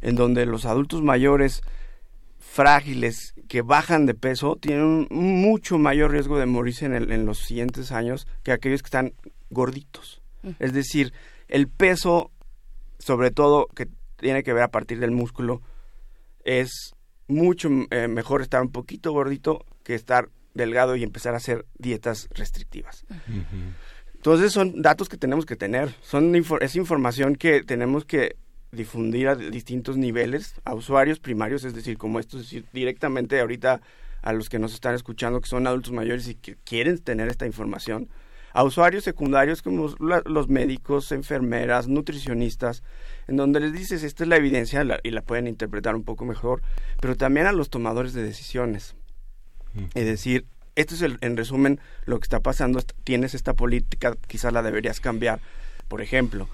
en 0.00 0.16
donde 0.16 0.46
los 0.46 0.64
adultos 0.64 1.02
mayores 1.02 1.62
frágiles 2.38 3.34
que 3.48 3.62
bajan 3.62 4.06
de 4.06 4.14
peso 4.14 4.56
tienen 4.60 5.08
un 5.10 5.40
mucho 5.40 5.78
mayor 5.78 6.12
riesgo 6.12 6.38
de 6.38 6.46
morirse 6.46 6.86
en, 6.86 7.10
en 7.10 7.26
los 7.26 7.38
siguientes 7.38 7.90
años 7.90 8.26
que 8.42 8.52
aquellos 8.52 8.82
que 8.82 8.88
están 8.88 9.14
gorditos. 9.50 10.20
Es 10.58 10.74
decir, 10.74 11.14
el 11.48 11.68
peso, 11.68 12.30
sobre 12.98 13.30
todo 13.30 13.66
que 13.74 13.88
tiene 14.16 14.42
que 14.42 14.52
ver 14.52 14.62
a 14.62 14.70
partir 14.70 15.00
del 15.00 15.10
músculo, 15.10 15.62
es 16.44 16.94
mucho 17.28 17.70
eh, 17.90 18.08
mejor 18.08 18.42
estar 18.42 18.60
un 18.60 18.70
poquito 18.70 19.12
gordito 19.12 19.64
que 19.82 19.94
estar 19.94 20.28
delgado 20.52 20.96
y 20.96 21.02
empezar 21.02 21.34
a 21.34 21.38
hacer 21.38 21.66
dietas 21.78 22.28
restrictivas. 22.30 23.04
Entonces 24.24 24.54
son 24.54 24.80
datos 24.80 25.10
que 25.10 25.18
tenemos 25.18 25.44
que 25.44 25.54
tener, 25.54 25.94
son 26.00 26.34
es 26.34 26.76
información 26.76 27.36
que 27.36 27.62
tenemos 27.62 28.06
que 28.06 28.36
difundir 28.72 29.28
a 29.28 29.34
distintos 29.34 29.98
niveles, 29.98 30.54
a 30.64 30.72
usuarios 30.72 31.20
primarios, 31.20 31.62
es 31.64 31.74
decir, 31.74 31.98
como 31.98 32.18
esto, 32.18 32.38
es 32.38 32.44
decir, 32.44 32.64
directamente 32.72 33.38
ahorita 33.38 33.82
a 34.22 34.32
los 34.32 34.48
que 34.48 34.58
nos 34.58 34.72
están 34.72 34.94
escuchando 34.94 35.42
que 35.42 35.46
son 35.46 35.66
adultos 35.66 35.92
mayores 35.92 36.26
y 36.26 36.36
que 36.36 36.56
quieren 36.56 37.00
tener 37.00 37.28
esta 37.28 37.44
información, 37.44 38.08
a 38.54 38.64
usuarios 38.64 39.04
secundarios 39.04 39.60
como 39.60 39.94
los 39.98 40.48
médicos, 40.48 41.12
enfermeras, 41.12 41.86
nutricionistas, 41.86 42.82
en 43.28 43.36
donde 43.36 43.60
les 43.60 43.74
dices, 43.74 44.02
esta 44.04 44.22
es 44.22 44.28
la 44.30 44.38
evidencia 44.38 44.86
y 45.02 45.10
la 45.10 45.20
pueden 45.20 45.48
interpretar 45.48 45.94
un 45.94 46.02
poco 46.02 46.24
mejor, 46.24 46.62
pero 46.98 47.14
también 47.14 47.46
a 47.46 47.52
los 47.52 47.68
tomadores 47.68 48.14
de 48.14 48.22
decisiones. 48.22 48.96
Es 49.94 50.06
decir, 50.06 50.46
esto 50.76 50.94
es 50.94 51.02
el, 51.02 51.18
en 51.20 51.36
resumen 51.36 51.80
lo 52.06 52.18
que 52.18 52.24
está 52.24 52.40
pasando. 52.40 52.80
Tienes 53.04 53.34
esta 53.34 53.54
política, 53.54 54.16
quizás 54.26 54.52
la 54.52 54.62
deberías 54.62 55.00
cambiar. 55.00 55.40
Por 55.88 56.00
ejemplo, 56.00 56.48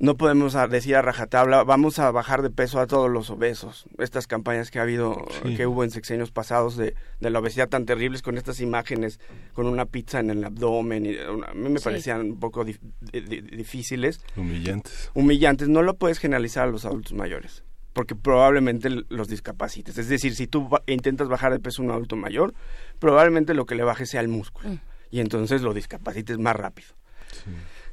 no 0.00 0.16
podemos 0.16 0.56
decir 0.70 0.96
a 0.96 1.02
rajatabla, 1.02 1.64
vamos 1.64 1.98
a 1.98 2.10
bajar 2.10 2.42
de 2.42 2.50
peso 2.50 2.80
a 2.80 2.86
todos 2.86 3.10
los 3.10 3.30
obesos. 3.30 3.86
Estas 3.98 4.26
campañas 4.26 4.70
que 4.70 4.78
ha 4.78 4.82
habido, 4.82 5.26
que 5.56 5.66
hubo 5.66 5.84
en 5.84 5.90
sexenios 5.90 6.30
pasados 6.30 6.76
de, 6.76 6.94
la 7.20 7.38
obesidad 7.38 7.68
tan 7.68 7.84
terribles 7.84 8.22
con 8.22 8.38
estas 8.38 8.60
imágenes, 8.60 9.20
con 9.52 9.66
una 9.66 9.86
pizza 9.86 10.20
en 10.20 10.30
el 10.30 10.44
abdomen, 10.44 11.06
y 11.06 11.16
a 11.18 11.52
mí 11.54 11.68
me 11.68 11.80
parecían 11.80 12.20
un 12.22 12.40
poco 12.40 12.64
difíciles. 12.64 14.20
Humillantes. 14.36 15.10
Humillantes. 15.14 15.68
No 15.68 15.82
lo 15.82 15.96
puedes 15.96 16.18
generalizar 16.18 16.68
a 16.68 16.70
los 16.70 16.84
adultos 16.84 17.12
mayores 17.12 17.64
porque 17.98 18.14
probablemente 18.14 18.90
los 19.08 19.26
discapacites. 19.26 19.98
Es 19.98 20.08
decir, 20.08 20.32
si 20.36 20.46
tú 20.46 20.70
intentas 20.86 21.26
bajar 21.26 21.50
de 21.50 21.58
peso 21.58 21.82
a 21.82 21.84
un 21.84 21.90
adulto 21.90 22.14
mayor, 22.14 22.54
probablemente 23.00 23.54
lo 23.54 23.66
que 23.66 23.74
le 23.74 23.82
baje 23.82 24.06
sea 24.06 24.20
el 24.20 24.28
músculo. 24.28 24.68
Mm. 24.68 24.80
Y 25.10 25.18
entonces 25.18 25.62
lo 25.62 25.74
discapacites 25.74 26.38
más 26.38 26.54
rápido. 26.54 26.90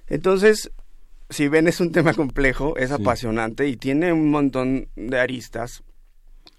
Entonces, 0.05 0.71
si 1.31 1.47
ven, 1.47 1.67
es 1.67 1.79
un 1.79 1.91
tema 1.91 2.13
complejo, 2.13 2.77
es 2.77 2.91
apasionante 2.91 3.67
y 3.67 3.77
tiene 3.77 4.13
un 4.13 4.29
montón 4.29 4.89
de 4.95 5.19
aristas 5.19 5.81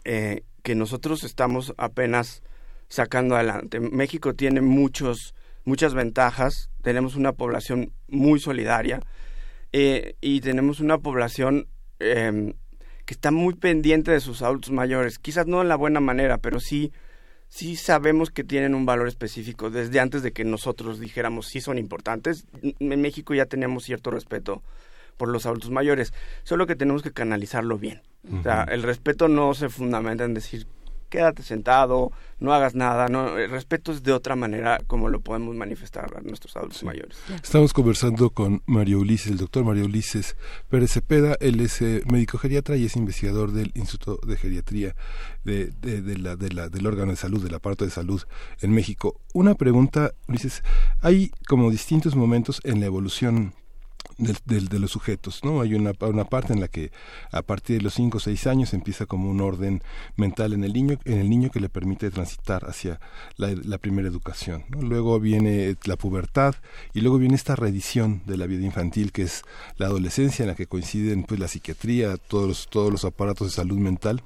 eh, 0.03 0.43
que 0.65 0.75
nosotros 0.75 1.23
estamos 1.23 1.73
apenas 1.77 2.43
sacando 2.89 3.37
adelante. 3.37 3.79
México 3.79 4.35
tiene 4.35 4.61
muchos, 4.61 5.37
muchas 5.65 5.95
ventajas, 5.95 6.69
tenemos 6.83 7.15
una 7.15 7.31
población 7.31 7.93
muy 8.09 8.41
solidaria 8.41 9.03
eh, 9.73 10.17
y 10.21 10.41
tenemos 10.41 10.81
una 10.81 10.99
población 10.99 11.69
em, 12.01 12.55
que 13.07 13.15
está 13.15 13.31
muy 13.31 13.55
pendiente 13.55 14.11
de 14.11 14.21
sus 14.21 14.43
adultos 14.43 14.73
mayores, 14.73 15.19
quizás 15.19 15.47
no 15.47 15.63
en 15.63 15.69
la 15.69 15.77
buena 15.77 16.01
manera, 16.01 16.39
pero 16.39 16.61
sí, 16.61 16.93
sí 17.49 17.77
sabemos 17.77 18.31
que 18.31 18.45
tienen 18.45 18.75
un 18.75 18.85
valor 18.85 19.09
específico 19.09 19.71
desde 19.71 20.01
antes 20.01 20.23
de 20.23 20.33
que 20.33 20.45
nosotros 20.45 21.01
dijéramos 21.01 21.47
sí 21.47 21.61
son 21.61 21.79
importantes. 21.79 22.45
En 22.63 23.01
México 23.01 23.33
ya 23.33 23.47
tenemos 23.47 23.85
cierto 23.85 24.11
respeto 24.11 24.63
por 25.17 25.29
los 25.29 25.47
adultos 25.47 25.71
mayores, 25.71 26.13
solo 26.43 26.67
que 26.67 26.77
tenemos 26.77 27.03
que 27.03 27.13
canalizarlo 27.13 27.79
bien. 27.79 28.03
O 28.41 28.43
sea, 28.43 28.65
el 28.65 28.83
respeto 28.83 29.29
no 29.29 29.55
se 29.55 29.69
fundamenta 29.69 30.25
en 30.25 30.35
decir 30.35 30.67
quédate 31.17 31.43
sentado, 31.43 32.13
no 32.41 32.53
hagas 32.53 32.75
nada, 32.75 33.09
no, 33.09 33.39
el 33.39 33.51
respeto 33.51 33.91
es 33.91 34.03
de 34.03 34.13
otra 34.13 34.37
manera 34.37 34.79
como 34.87 35.09
lo 35.09 35.21
podemos 35.21 35.57
manifestar 35.57 36.15
a 36.15 36.21
nuestros 36.21 36.55
adultos 36.59 36.83
mayores. 36.83 37.17
Estamos 37.43 37.73
conversando 37.73 38.29
con 38.29 38.63
Mario 38.67 38.99
Ulises, 38.99 39.33
el 39.33 39.39
doctor 39.39 39.65
Mario 39.65 39.87
Ulises 39.87 40.37
Pérez 40.69 40.93
Cepeda, 40.93 41.35
él 41.41 41.61
es 41.61 41.81
eh, 41.81 42.03
médico 42.13 42.37
geriatra 42.37 42.77
y 42.77 42.85
es 42.85 42.97
investigador 42.97 43.53
del 43.53 43.73
Instituto 43.75 44.27
de 44.27 44.37
Geriatría 44.37 44.95
de, 45.43 45.69
de, 45.81 46.19
la, 46.19 46.37
de 46.37 46.51
la, 46.51 46.69
del 46.69 46.87
órgano 46.87 47.13
de 47.13 47.17
salud, 47.17 47.43
del 47.43 47.55
aparato 47.55 47.87
de 47.87 47.91
salud 47.91 48.23
en 48.61 48.73
México. 48.73 49.19
Una 49.33 49.55
pregunta, 49.55 50.13
Ulises, 50.29 50.63
hay 51.01 51.31
como 51.49 51.71
distintos 51.71 52.15
momentos 52.15 52.61
en 52.63 52.81
la 52.81 52.87
evolución 52.87 53.55
de 54.19 54.79
los 54.79 54.91
sujetos, 54.91 55.45
¿no? 55.45 55.61
Hay 55.61 55.75
una, 55.75 55.93
una 56.01 56.25
parte 56.25 56.53
en 56.53 56.61
la 56.61 56.69
que 56.69 56.91
a 57.31 57.43
partir 57.43 57.79
de 57.79 57.83
los 57.83 57.95
5 57.95 58.17
o 58.17 58.21
6 58.21 58.47
años 58.47 58.73
empieza 58.73 59.07
como 59.07 59.31
un 59.31 59.41
orden 59.41 59.83
mental 60.17 60.53
en 60.53 60.65
el 60.65 60.73
niño, 60.73 60.99
en 61.05 61.19
el 61.19 61.29
niño 61.29 61.51
que 61.51 61.61
le 61.61 61.69
permite 61.69 62.11
transitar 62.11 62.65
hacia 62.65 63.01
la, 63.37 63.79
primera 63.79 64.09
educación, 64.09 64.65
Luego 64.71 65.21
viene 65.21 65.77
la 65.85 65.97
pubertad 65.97 66.55
y 66.95 67.01
luego 67.01 67.19
viene 67.19 67.35
esta 67.35 67.57
reedición 67.57 68.23
de 68.27 68.37
la 68.39 68.47
vida 68.47 68.65
infantil 68.65 69.13
que 69.13 69.23
es 69.23 69.43
la 69.77 69.87
adolescencia 69.87 70.43
en 70.43 70.49
la 70.49 70.55
que 70.55 70.67
coinciden 70.67 71.25
pues 71.25 71.39
la 71.39 71.49
psiquiatría, 71.49 72.17
todos 72.17 72.49
los, 72.49 72.69
todos 72.69 72.91
los 72.91 73.05
aparatos 73.05 73.49
de 73.49 73.53
salud 73.53 73.79
mental 73.79 74.23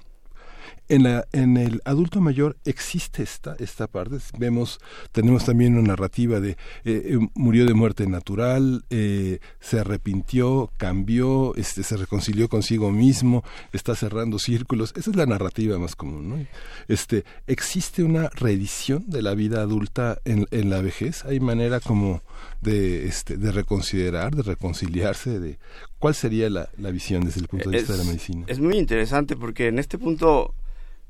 en, 0.91 1.05
la, 1.05 1.27
en 1.33 1.57
el 1.57 1.81
adulto 1.85 2.21
mayor 2.21 2.57
existe 2.65 3.23
esta, 3.23 3.55
esta 3.59 3.87
parte. 3.87 4.17
Vemos, 4.37 4.81
tenemos 5.13 5.45
también 5.45 5.77
una 5.77 5.89
narrativa 5.89 6.41
de 6.41 6.51
eh, 6.51 6.57
eh, 6.85 7.19
murió 7.35 7.65
de 7.65 7.75
muerte 7.75 8.07
natural, 8.07 8.85
eh, 8.91 9.39
se 9.61 9.79
arrepintió, 9.79 10.71
cambió, 10.77 11.55
este, 11.55 11.85
se 11.85 11.97
reconcilió 11.97 12.49
consigo 12.49 12.91
mismo, 12.91 13.45
está 13.73 13.95
cerrando 13.95 14.39
círculos. 14.39 14.93
Esa 14.97 15.11
es 15.11 15.17
la 15.17 15.27
narrativa 15.27 15.79
más 15.79 15.95
común. 15.95 16.29
¿no? 16.29 16.47
Este, 16.89 17.25
existe 17.47 18.03
una 18.03 18.29
reedición 18.31 19.05
de 19.07 19.23
la 19.23 19.35
vida 19.35 19.63
adulta 19.63 20.19
en, 20.25 20.47
en 20.51 20.71
la 20.71 20.83
vejez. 20.83 21.25
Hay 21.25 21.39
manera 21.39 21.79
como 21.79 22.21
de, 22.61 23.07
este, 23.07 23.37
de 23.37 23.53
reconsiderar, 23.53 24.35
de 24.35 24.43
reconciliarse, 24.43 25.39
de 25.39 25.59
cuál 26.01 26.17
sería 26.17 26.51
la, 26.51 26.69
la 26.79 26.91
visión 26.91 27.25
desde 27.25 27.41
el 27.41 27.47
punto 27.47 27.71
de 27.71 27.79
vista 27.79 27.93
de 27.93 27.99
la 28.01 28.05
medicina. 28.05 28.45
Es 28.49 28.59
muy 28.59 28.77
interesante 28.77 29.37
porque 29.37 29.69
en 29.69 29.79
este 29.79 29.99
punto 29.99 30.55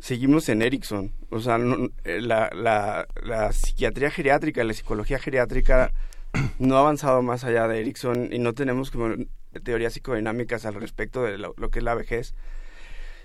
seguimos 0.01 0.49
en 0.49 0.63
Erickson. 0.63 1.13
O 1.31 1.41
sea, 1.41 1.59
eh, 2.05 2.21
la, 2.21 2.51
la, 2.55 3.07
la, 3.23 3.53
psiquiatría 3.53 4.11
geriátrica, 4.11 4.65
la 4.65 4.73
psicología 4.73 5.19
geriátrica 5.19 5.93
no 6.59 6.77
ha 6.77 6.81
avanzado 6.81 7.23
más 7.23 7.45
allá 7.45 7.69
de 7.69 7.81
Erickson 7.81 8.33
y 8.33 8.39
no 8.39 8.55
tenemos 8.55 8.91
como 8.91 9.15
teorías 9.63 9.93
psicodinámicas 9.93 10.65
al 10.65 10.75
respecto 10.75 11.23
de 11.23 11.39
lo, 11.39 11.55
que 11.55 11.79
es 11.79 11.85
la 11.85 11.95
vejez. 11.95 12.35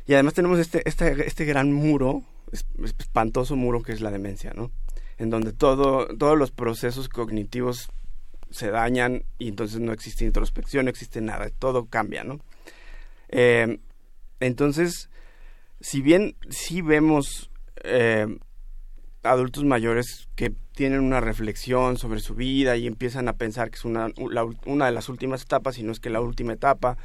Y 0.06 0.14
además 0.14 0.34
tenemos 0.34 0.60
este, 0.60 0.88
este, 0.88 1.26
este 1.26 1.46
gran 1.46 1.74
muro, 1.74 2.24
espantoso 2.52 3.56
muro 3.56 3.82
que 3.82 3.92
es 3.92 4.02
la 4.02 4.12
demencia, 4.12 4.54
¿no? 4.54 4.72
En 5.18 5.30
donde 5.30 5.54
todo, 5.54 6.08
todos 6.18 6.38
los 6.38 6.52
procesos 6.52 7.10
cognitivos 7.10 7.90
se 8.52 8.70
dañan 8.70 9.24
y 9.40 9.48
entonces 9.48 9.80
no 9.80 9.94
existe 9.94 10.26
introspección, 10.26 10.86
no 10.86 10.92
existe 10.92 11.22
nada, 11.22 11.50
todo 11.58 11.88
cambia, 11.88 12.24
¿no? 12.24 12.40
Eh, 13.30 13.80
entonces, 14.40 15.10
si 15.80 16.02
bien 16.02 16.36
sí 16.50 16.82
vemos 16.82 17.52
eh, 17.84 18.28
adultos 19.24 19.64
mayores 19.64 20.28
que 20.36 20.54
tienen 20.74 21.00
una 21.00 21.22
reflexión 21.22 21.98
sobre 21.98 22.20
su 22.20 22.36
vida 22.36 22.76
y 22.78 22.88
empiezan 22.88 23.28
a 23.28 23.34
pensar 23.34 23.70
que 23.70 23.78
es 23.78 23.86
una, 23.86 24.08
una 24.66 24.86
de 24.86 24.92
las 24.92 25.10
últimas 25.10 25.44
etapas, 25.44 25.78
y 25.78 25.84
no 25.84 25.92
es 25.92 26.00
que 26.00 26.10
la 26.10 26.22
última 26.22 26.54
etapa, 26.54 26.98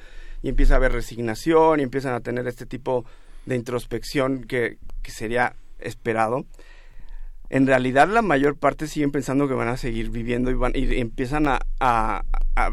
y 0.43 0.49
empieza 0.49 0.75
a 0.75 0.77
haber 0.79 0.93
resignación 0.93 1.81
y 1.81 1.83
empiezan 1.83 2.15
a 2.15 2.21
tener 2.21 2.47
este 2.47 2.67
tipo 2.67 3.05
de 3.47 3.57
introspección 3.57 4.45
que, 4.45 4.79
que 5.03 5.11
sería 5.11 5.55
esperado. 5.79 6.47
En 7.49 7.67
realidad 7.67 8.09
la 8.09 8.23
mayor 8.23 8.57
parte 8.57 8.87
siguen 8.87 9.11
pensando 9.11 9.49
que 9.49 9.55
van 9.55 9.69
a 9.69 9.77
seguir 9.77 10.11
viviendo 10.11 10.51
y, 10.51 10.55
van, 10.55 10.73
y 10.75 11.01
empiezan 11.01 11.49
a, 11.49 11.61
a, 11.81 12.23
a, 12.55 12.71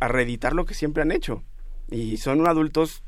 a 0.00 0.08
reeditar 0.08 0.54
lo 0.54 0.64
que 0.64 0.74
siempre 0.74 1.02
han 1.02 1.12
hecho. 1.12 1.42
Y 1.90 2.16
son 2.16 2.46
adultos 2.46 3.02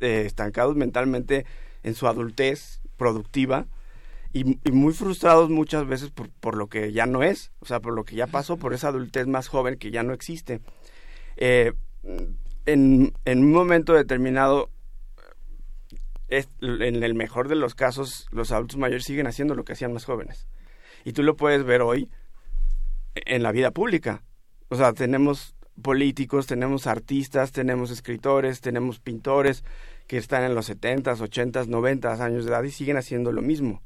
estancados 0.00 0.76
mentalmente 0.76 1.46
en 1.82 1.94
su 1.94 2.06
adultez 2.06 2.80
productiva 2.96 3.66
y, 4.32 4.44
muy 4.70 4.92
frustrados 4.92 5.50
muchas 5.50 5.86
veces 5.86 6.10
por, 6.10 6.56
lo 6.56 6.68
que 6.68 6.92
ya 6.92 7.06
no 7.06 7.22
es, 7.22 7.50
o 7.60 7.66
sea, 7.66 7.80
por 7.80 7.94
lo 7.94 8.04
que 8.04 8.14
ya 8.14 8.26
pasó, 8.26 8.56
por 8.56 8.74
esa 8.74 8.88
adultez 8.88 9.26
más 9.26 9.48
joven 9.48 9.76
que 9.76 9.90
ya 9.90 10.02
no 10.02 10.12
existe. 10.12 10.60
Eh, 11.36 11.72
en, 12.66 13.12
un 13.26 13.52
momento 13.52 13.92
determinado, 13.94 14.70
en 16.28 17.02
el 17.02 17.14
mejor 17.14 17.48
de 17.48 17.56
los 17.56 17.74
casos, 17.74 18.28
los 18.30 18.52
adultos 18.52 18.78
mayores 18.78 19.04
siguen 19.04 19.26
haciendo 19.26 19.56
lo 19.56 19.64
que 19.64 19.72
hacían 19.72 19.92
más 19.92 20.04
jóvenes. 20.04 20.46
Y 21.04 21.12
tú 21.12 21.22
lo 21.24 21.36
puedes 21.36 21.64
ver 21.64 21.82
hoy 21.82 22.08
en 23.14 23.42
la 23.42 23.50
vida 23.50 23.72
pública. 23.72 24.22
O 24.68 24.76
sea, 24.76 24.92
tenemos 24.92 25.56
políticos, 25.80 26.46
tenemos 26.46 26.86
artistas, 26.86 27.52
tenemos 27.52 27.90
escritores, 27.90 28.60
tenemos 28.60 29.00
pintores 29.00 29.64
que 30.06 30.16
están 30.16 30.44
en 30.44 30.54
los 30.54 30.66
70, 30.66 31.12
80, 31.12 31.66
90 31.66 32.24
años 32.24 32.44
de 32.44 32.50
edad 32.50 32.62
y 32.62 32.70
siguen 32.70 32.96
haciendo 32.96 33.32
lo 33.32 33.42
mismo. 33.42 33.82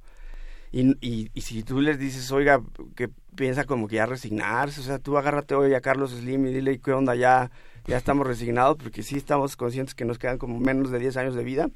Y, 0.72 1.30
si 1.40 1.62
tú 1.62 1.80
les 1.80 2.00
dices, 2.00 2.32
oiga, 2.32 2.60
que 2.96 3.08
piensa 3.36 3.64
como 3.64 3.86
que 3.86 3.96
ya 3.96 4.06
resignarse, 4.06 4.80
o 4.80 4.82
sea, 4.82 4.98
tú 4.98 5.16
agárrate 5.16 5.54
hoy 5.54 5.72
a 5.74 5.80
Carlos 5.80 6.10
Slim 6.10 6.46
y 6.46 6.52
dile 6.52 6.80
qué 6.80 6.92
onda, 6.92 7.14
ya, 7.14 7.52
ya 7.86 7.96
estamos 7.96 8.26
resignados, 8.26 8.76
porque 8.76 9.04
sí 9.04 9.16
estamos 9.16 9.54
conscientes 9.54 9.94
que 9.94 10.04
nos 10.04 10.18
quedan 10.18 10.38
como 10.38 10.58
menos 10.58 10.90
de 10.90 10.98
10 10.98 11.16
años 11.18 11.36
de 11.36 11.44
vida. 11.44 11.68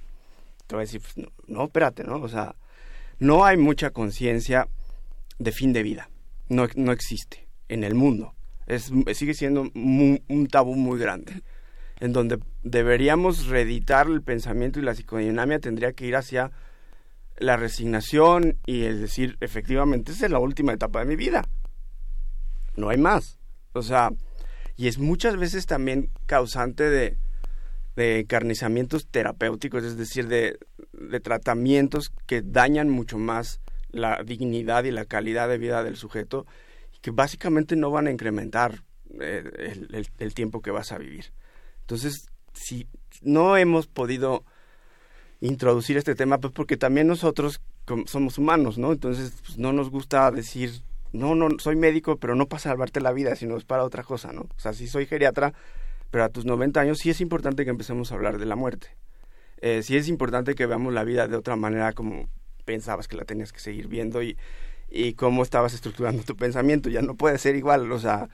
Te 0.66 0.74
voy 0.74 0.82
a 0.82 0.86
decir, 0.86 1.00
pues, 1.00 1.16
no, 1.16 1.28
no, 1.46 1.64
espérate, 1.64 2.02
¿no? 2.02 2.16
O 2.16 2.28
sea, 2.28 2.56
no 3.20 3.44
hay 3.44 3.56
mucha 3.56 3.90
conciencia 3.90 4.66
de 5.38 5.52
fin 5.52 5.72
de 5.72 5.84
vida. 5.84 6.10
No, 6.48 6.66
no 6.74 6.90
existe 6.90 7.46
en 7.68 7.84
el 7.84 7.94
mundo 7.94 8.34
es, 8.68 8.92
sigue 9.14 9.34
siendo 9.34 9.62
un 9.74 10.48
tabú 10.50 10.76
muy 10.76 11.00
grande, 11.00 11.42
en 12.00 12.12
donde 12.12 12.38
deberíamos 12.62 13.46
reeditar 13.46 14.06
el 14.06 14.22
pensamiento 14.22 14.78
y 14.78 14.82
la 14.82 14.94
psicodinamia 14.94 15.58
tendría 15.58 15.92
que 15.92 16.06
ir 16.06 16.16
hacia 16.16 16.52
la 17.38 17.56
resignación 17.56 18.58
y 18.66 18.82
el 18.82 19.00
decir, 19.00 19.38
efectivamente, 19.40 20.12
esa 20.12 20.26
es 20.26 20.32
la 20.32 20.38
última 20.38 20.72
etapa 20.72 21.00
de 21.00 21.06
mi 21.06 21.16
vida. 21.16 21.44
No 22.76 22.90
hay 22.90 22.98
más. 22.98 23.38
O 23.72 23.82
sea, 23.82 24.10
y 24.76 24.88
es 24.88 24.98
muchas 24.98 25.36
veces 25.36 25.66
también 25.66 26.10
causante 26.26 26.90
de, 26.90 27.16
encarnizamientos 27.96 29.08
terapéuticos, 29.08 29.82
es 29.82 29.96
decir, 29.96 30.28
de, 30.28 30.58
de 30.92 31.20
tratamientos 31.20 32.12
que 32.26 32.42
dañan 32.42 32.88
mucho 32.90 33.18
más 33.18 33.60
la 33.90 34.22
dignidad 34.24 34.84
y 34.84 34.92
la 34.92 35.04
calidad 35.04 35.48
de 35.48 35.58
vida 35.58 35.82
del 35.82 35.96
sujeto 35.96 36.46
que 37.00 37.10
básicamente 37.10 37.76
no 37.76 37.90
van 37.90 38.06
a 38.06 38.10
incrementar 38.10 38.82
eh, 39.20 40.02
el, 40.18 40.34
tiempo 40.34 40.60
que 40.60 40.70
vas 40.70 40.92
a 40.92 40.98
vivir. 40.98 41.32
Entonces, 41.80 42.26
si 42.52 42.86
no 43.22 43.56
hemos 43.56 43.86
podido 43.86 44.44
introducir 45.40 45.96
este 45.96 46.14
tema, 46.14 46.38
pues 46.38 46.52
porque 46.52 46.76
también 46.76 47.06
nosotros 47.06 47.60
somos 48.06 48.38
humanos, 48.38 48.76
¿no? 48.76 48.92
Entonces, 48.92 49.32
pues, 49.44 49.58
no 49.58 49.72
nos 49.72 49.90
gusta 49.90 50.30
decir, 50.30 50.82
no, 51.12 51.34
no, 51.34 51.48
soy 51.58 51.76
médico, 51.76 52.18
pero 52.18 52.34
no 52.34 52.46
para 52.46 52.60
salvarte 52.60 53.00
la 53.00 53.12
vida, 53.12 53.34
sino 53.36 53.56
es 53.56 53.64
para 53.64 53.84
otra 53.84 54.02
cosa, 54.02 54.32
¿no? 54.32 54.42
O 54.42 54.58
sea, 54.58 54.72
sí 54.72 54.88
soy 54.88 55.06
geriatra, 55.06 55.54
pero 56.10 56.24
a 56.24 56.28
tus 56.28 56.44
90 56.44 56.80
años 56.80 56.98
sí 56.98 57.10
es 57.10 57.20
importante 57.20 57.64
que 57.64 57.70
empecemos 57.70 58.12
a 58.12 58.16
hablar 58.16 58.38
de 58.38 58.46
la 58.46 58.56
muerte. 58.56 58.88
Eh, 59.60 59.82
sí 59.82 59.96
es 59.96 60.08
importante 60.08 60.54
que 60.54 60.66
veamos 60.66 60.92
la 60.92 61.04
vida 61.04 61.26
de 61.26 61.36
otra 61.36 61.56
manera 61.56 61.92
como 61.92 62.28
pensabas 62.64 63.08
que 63.08 63.16
la 63.16 63.24
tenías 63.24 63.52
que 63.52 63.60
seguir 63.60 63.88
viendo 63.88 64.22
y 64.22 64.36
y 64.90 65.14
cómo 65.14 65.42
estabas 65.42 65.74
estructurando 65.74 66.22
tu 66.22 66.36
pensamiento. 66.36 66.88
Ya 66.88 67.02
no 67.02 67.14
puede 67.14 67.38
ser 67.38 67.56
igual, 67.56 67.90
o 67.90 67.98
sea, 67.98 68.28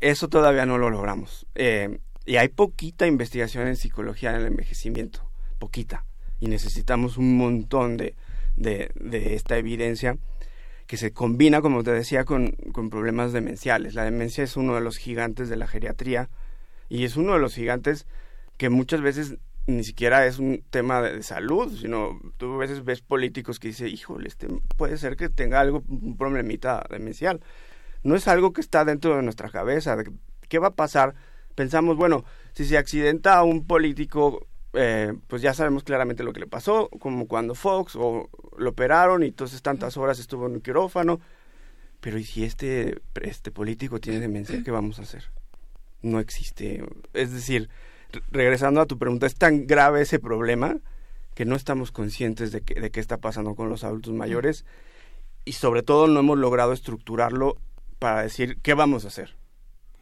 eso 0.00 0.28
todavía 0.28 0.66
no 0.66 0.78
lo 0.78 0.90
logramos. 0.90 1.46
Eh, 1.54 1.98
y 2.26 2.36
hay 2.36 2.48
poquita 2.48 3.06
investigación 3.06 3.66
en 3.68 3.76
psicología 3.76 4.30
en 4.30 4.36
el 4.36 4.46
envejecimiento, 4.46 5.28
poquita. 5.58 6.04
Y 6.40 6.48
necesitamos 6.48 7.16
un 7.16 7.36
montón 7.36 7.96
de, 7.96 8.14
de, 8.56 8.90
de 8.94 9.34
esta 9.34 9.56
evidencia 9.56 10.18
que 10.86 10.96
se 10.96 11.12
combina, 11.12 11.60
como 11.60 11.82
te 11.84 11.92
decía, 11.92 12.24
con, 12.24 12.52
con 12.72 12.90
problemas 12.90 13.32
demenciales. 13.32 13.94
La 13.94 14.04
demencia 14.04 14.44
es 14.44 14.56
uno 14.56 14.74
de 14.74 14.80
los 14.80 14.96
gigantes 14.96 15.48
de 15.48 15.56
la 15.56 15.66
geriatría 15.66 16.30
y 16.88 17.04
es 17.04 17.16
uno 17.16 17.34
de 17.34 17.38
los 17.38 17.54
gigantes 17.54 18.06
que 18.56 18.70
muchas 18.70 19.02
veces 19.02 19.36
ni 19.68 19.84
siquiera 19.84 20.26
es 20.26 20.38
un 20.38 20.64
tema 20.70 21.02
de, 21.02 21.22
salud, 21.22 21.78
sino 21.78 22.18
tú 22.38 22.54
a 22.54 22.56
veces 22.56 22.84
ves 22.84 23.02
políticos 23.02 23.60
que 23.60 23.68
dicen, 23.68 23.88
híjole, 23.88 24.26
este, 24.26 24.48
puede 24.78 24.96
ser 24.96 25.14
que 25.14 25.28
tenga 25.28 25.60
algo, 25.60 25.84
un 25.88 26.16
problemita 26.16 26.86
demencial. 26.88 27.42
No 28.02 28.16
es 28.16 28.26
algo 28.28 28.54
que 28.54 28.62
está 28.62 28.86
dentro 28.86 29.14
de 29.14 29.22
nuestra 29.22 29.50
cabeza. 29.50 29.98
¿Qué 30.48 30.58
va 30.58 30.68
a 30.68 30.74
pasar? 30.74 31.14
Pensamos, 31.54 31.98
bueno, 31.98 32.24
si 32.54 32.64
se 32.64 32.78
accidenta 32.78 33.36
a 33.36 33.42
un 33.42 33.66
político, 33.66 34.46
eh, 34.72 35.12
pues 35.26 35.42
ya 35.42 35.52
sabemos 35.52 35.84
claramente 35.84 36.22
lo 36.22 36.32
que 36.32 36.40
le 36.40 36.46
pasó, 36.46 36.88
como 36.98 37.28
cuando 37.28 37.54
Fox 37.54 37.94
o 37.94 38.30
lo 38.56 38.70
operaron 38.70 39.22
y 39.22 39.26
entonces 39.26 39.60
tantas 39.60 39.98
horas 39.98 40.18
estuvo 40.18 40.46
en 40.46 40.52
un 40.52 40.60
quirófano. 40.62 41.20
Pero 42.00 42.16
¿y 42.16 42.24
si 42.24 42.42
este, 42.42 43.02
este 43.20 43.50
político 43.50 44.00
tiene 44.00 44.20
demencia, 44.20 44.62
qué 44.64 44.70
vamos 44.70 44.98
a 44.98 45.02
hacer? 45.02 45.24
No 46.00 46.20
existe. 46.20 46.82
Es 47.12 47.32
decir, 47.32 47.68
regresando 48.30 48.80
a 48.80 48.86
tu 48.86 48.98
pregunta, 48.98 49.26
es 49.26 49.34
tan 49.34 49.66
grave 49.66 50.02
ese 50.02 50.18
problema 50.18 50.76
que 51.34 51.44
no 51.44 51.56
estamos 51.56 51.92
conscientes 51.92 52.52
de, 52.52 52.62
que, 52.62 52.80
de 52.80 52.90
qué 52.90 53.00
está 53.00 53.18
pasando 53.18 53.54
con 53.54 53.68
los 53.68 53.84
adultos 53.84 54.12
mayores 54.12 54.64
y 55.44 55.52
sobre 55.52 55.82
todo 55.82 56.06
no 56.06 56.20
hemos 56.20 56.38
logrado 56.38 56.72
estructurarlo 56.72 57.56
para 57.98 58.22
decir 58.22 58.58
qué 58.62 58.74
vamos 58.74 59.04
a 59.04 59.08
hacer, 59.08 59.36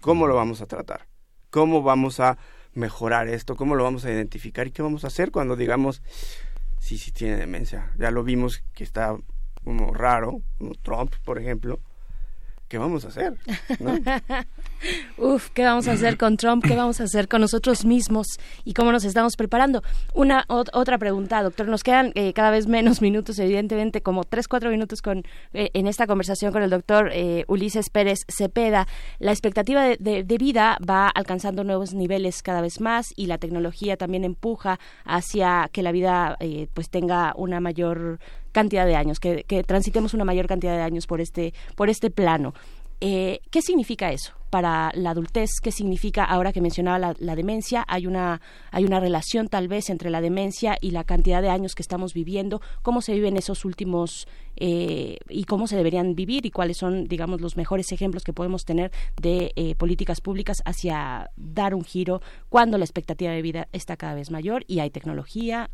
cómo 0.01 0.27
lo 0.27 0.35
vamos 0.35 0.61
a 0.61 0.67
tratar, 0.67 1.07
cómo 1.51 1.83
vamos 1.83 2.21
a 2.21 2.39
mejorar 2.75 3.29
esto, 3.29 3.57
cómo 3.57 3.75
lo 3.75 3.85
vamos 3.85 4.05
a 4.05 4.13
identificar 4.13 4.67
y 4.67 4.71
qué 4.71 4.83
vamos 4.83 5.05
a 5.05 5.09
hacer 5.09 5.31
cuando 5.31 5.57
digamos, 5.57 6.03
sí, 6.79 6.99
sí 6.99 7.11
tiene 7.11 7.37
demencia. 7.37 7.93
Ya 7.99 8.11
lo 8.11 8.23
vimos 8.23 8.63
que 8.75 8.85
está 8.85 9.17
como 9.65 9.93
raro, 9.93 10.43
como 10.59 10.75
Trump, 10.75 11.15
por 11.25 11.39
ejemplo. 11.39 11.81
¿Qué 12.69 12.79
vamos 12.79 13.05
a 13.05 13.09
hacer? 13.09 13.35
Uf, 15.19 15.51
¿qué 15.51 15.65
vamos 15.65 15.87
a 15.87 15.93
hacer 15.93 16.19
con 16.19 16.37
Trump? 16.37 16.65
¿Qué 16.67 16.75
vamos 16.75 17.01
a 17.01 17.05
hacer 17.05 17.29
con 17.29 17.41
nosotros 17.41 17.85
mismos? 17.85 18.27
¿Y 18.65 18.75
cómo 18.75 18.91
nos 18.91 19.05
estamos 19.05 19.37
preparando? 19.37 19.85
Una 20.15 20.45
otra 20.49 20.99
pregunta, 20.99 21.45
doctor. 21.45 21.69
Nos 21.69 21.85
quedan 21.85 22.11
eh, 22.17 22.33
cada 22.33 22.51
vez 22.51 22.67
menos 22.67 23.01
minutos, 23.03 23.39
evidentemente, 23.39 24.03
como 24.03 24.25
tres, 24.25 24.49
cuatro 24.49 24.71
minutos 24.71 25.01
con 25.01 25.23
eh, 25.53 25.71
en 25.75 25.87
esta 25.87 26.09
conversación 26.09 26.53
con 26.53 26.63
el 26.63 26.71
doctor 26.71 27.11
eh, 27.13 27.45
Ulises 27.47 27.89
Pérez 27.89 28.21
Cepeda. 28.29 28.89
La 29.21 29.31
expectativa 29.31 29.85
de, 29.85 30.37
vida 30.37 30.77
va 30.89 31.09
alcanzando 31.09 31.63
nuevos 31.63 31.95
niveles 31.95 32.43
cada 32.43 32.61
vez 32.61 32.81
más 32.81 33.07
y 33.15 33.27
la 33.27 33.39
tecnología 33.39 33.97
también 33.97 34.25
empuja 34.25 34.79
hacia 35.05 35.71
que 35.73 35.83
la 35.83 35.93
vida 35.93 36.37
pues 36.75 36.91
tenga 36.91 37.33
una 37.37 37.61
mayor 37.61 38.19
cantidad 38.57 38.87
de 38.87 38.97
años, 38.97 39.21
que, 39.21 39.45
transitemos 39.67 40.15
una 40.15 40.25
mayor 40.25 40.47
cantidad 40.47 40.75
de 40.75 40.83
años 40.83 41.07
por 41.07 41.21
este, 41.21 41.53
por 41.75 41.91
este 41.91 42.11
plano. 42.11 42.55
Eh, 43.03 43.41
¿Qué 43.51 43.61
significa 43.61 44.11
eso 44.13 44.33
para 44.49 44.91
la 44.95 45.11
adultez? 45.11 45.61
¿Qué 45.63 45.71
significa 45.71 46.25
ahora 46.25 46.55
que 46.55 46.63
mencionaba 46.63 47.15
la, 47.19 47.37
demencia? 47.37 47.85
Hay 47.87 48.07
una, 48.07 48.41
hay 48.71 48.87
una 48.87 48.99
relación 48.99 49.49
tal 49.49 49.69
vez 49.69 49.91
entre 49.91 50.09
la 50.09 50.23
demencia 50.23 50.79
y 50.81 50.93
la 50.93 51.05
cantidad 51.05 51.43
de 51.43 51.51
años 51.51 51.75
que 51.75 51.83
estamos 51.83 52.15
viviendo. 52.15 52.63
¿Cómo 52.81 53.03
se 53.03 53.13
viven 53.13 53.37
esos 53.37 53.67
últimos 53.67 54.27
eh, 54.57 55.19
y 55.29 55.45
cómo 55.45 55.67
se 55.67 55.77
deberían 55.77 56.15
vivir 56.15 56.47
y 56.47 56.51
cuáles 56.51 56.79
son, 56.79 57.05
digamos, 57.09 57.43
los 57.43 57.59
mejores 57.59 57.93
ejemplos 57.93 58.25
que 58.25 58.33
podemos 58.33 58.65
tener 58.65 58.91
de 59.21 59.53
eh, 59.57 59.75
políticas 59.75 60.23
públicas 60.23 60.63
hacia 60.65 61.29
dar 61.37 61.75
un 61.75 61.85
giro 61.85 62.23
cuando 62.49 62.79
la 62.79 62.87
expectativa 62.87 63.33
de 63.33 63.43
vida 63.43 63.69
está 63.73 63.99
cada 63.99 64.15
vez 64.15 64.31
mayor 64.31 64.65
y 64.67 64.79
hay 64.79 64.89
tecnología? 64.89 65.69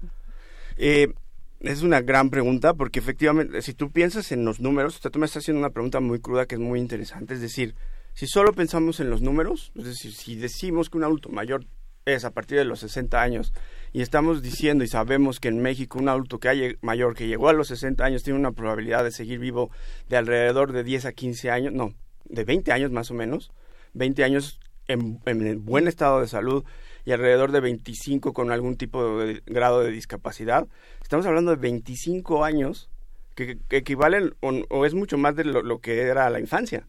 Es 1.62 1.82
una 1.82 2.00
gran 2.00 2.28
pregunta 2.28 2.74
porque 2.74 2.98
efectivamente, 2.98 3.62
si 3.62 3.72
tú 3.72 3.92
piensas 3.92 4.32
en 4.32 4.44
los 4.44 4.58
números, 4.58 4.96
usted 4.96 5.14
me 5.14 5.26
está 5.26 5.38
haciendo 5.38 5.60
una 5.60 5.70
pregunta 5.70 6.00
muy 6.00 6.18
cruda 6.20 6.46
que 6.46 6.56
es 6.56 6.60
muy 6.60 6.80
interesante. 6.80 7.34
Es 7.34 7.40
decir, 7.40 7.76
si 8.14 8.26
solo 8.26 8.52
pensamos 8.52 8.98
en 8.98 9.10
los 9.10 9.22
números, 9.22 9.70
es 9.76 9.84
decir, 9.84 10.12
si 10.12 10.34
decimos 10.34 10.90
que 10.90 10.98
un 10.98 11.04
adulto 11.04 11.28
mayor 11.28 11.64
es 12.04 12.24
a 12.24 12.32
partir 12.32 12.58
de 12.58 12.64
los 12.64 12.80
60 12.80 13.22
años 13.22 13.52
y 13.92 14.02
estamos 14.02 14.42
diciendo 14.42 14.82
y 14.82 14.88
sabemos 14.88 15.38
que 15.38 15.48
en 15.48 15.62
México 15.62 16.00
un 16.00 16.08
adulto 16.08 16.40
que 16.40 16.48
hay 16.48 16.76
mayor 16.80 17.14
que 17.14 17.28
llegó 17.28 17.48
a 17.48 17.52
los 17.52 17.68
60 17.68 18.04
años 18.04 18.24
tiene 18.24 18.40
una 18.40 18.50
probabilidad 18.50 19.04
de 19.04 19.12
seguir 19.12 19.38
vivo 19.38 19.70
de 20.08 20.16
alrededor 20.16 20.72
de 20.72 20.82
10 20.82 21.06
a 21.06 21.12
15 21.12 21.50
años, 21.52 21.72
no, 21.72 21.94
de 22.24 22.42
20 22.42 22.72
años 22.72 22.90
más 22.90 23.12
o 23.12 23.14
menos, 23.14 23.52
20 23.92 24.24
años 24.24 24.58
en, 24.88 25.20
en 25.26 25.64
buen 25.64 25.86
estado 25.86 26.20
de 26.20 26.26
salud 26.26 26.64
y 27.04 27.12
alrededor 27.12 27.52
de 27.52 27.60
25 27.60 28.32
con 28.32 28.50
algún 28.50 28.76
tipo 28.76 29.18
de 29.18 29.42
grado 29.46 29.80
de 29.80 29.90
discapacidad. 29.90 30.66
Estamos 31.02 31.26
hablando 31.26 31.50
de 31.50 31.56
25 31.56 32.44
años 32.44 32.90
que, 33.34 33.58
equivalen 33.70 34.34
o, 34.40 34.86
es 34.86 34.94
mucho 34.94 35.18
más 35.18 35.34
de 35.36 35.44
lo, 35.44 35.78
que 35.80 36.02
era 36.02 36.30
la 36.30 36.40
infancia. 36.40 36.86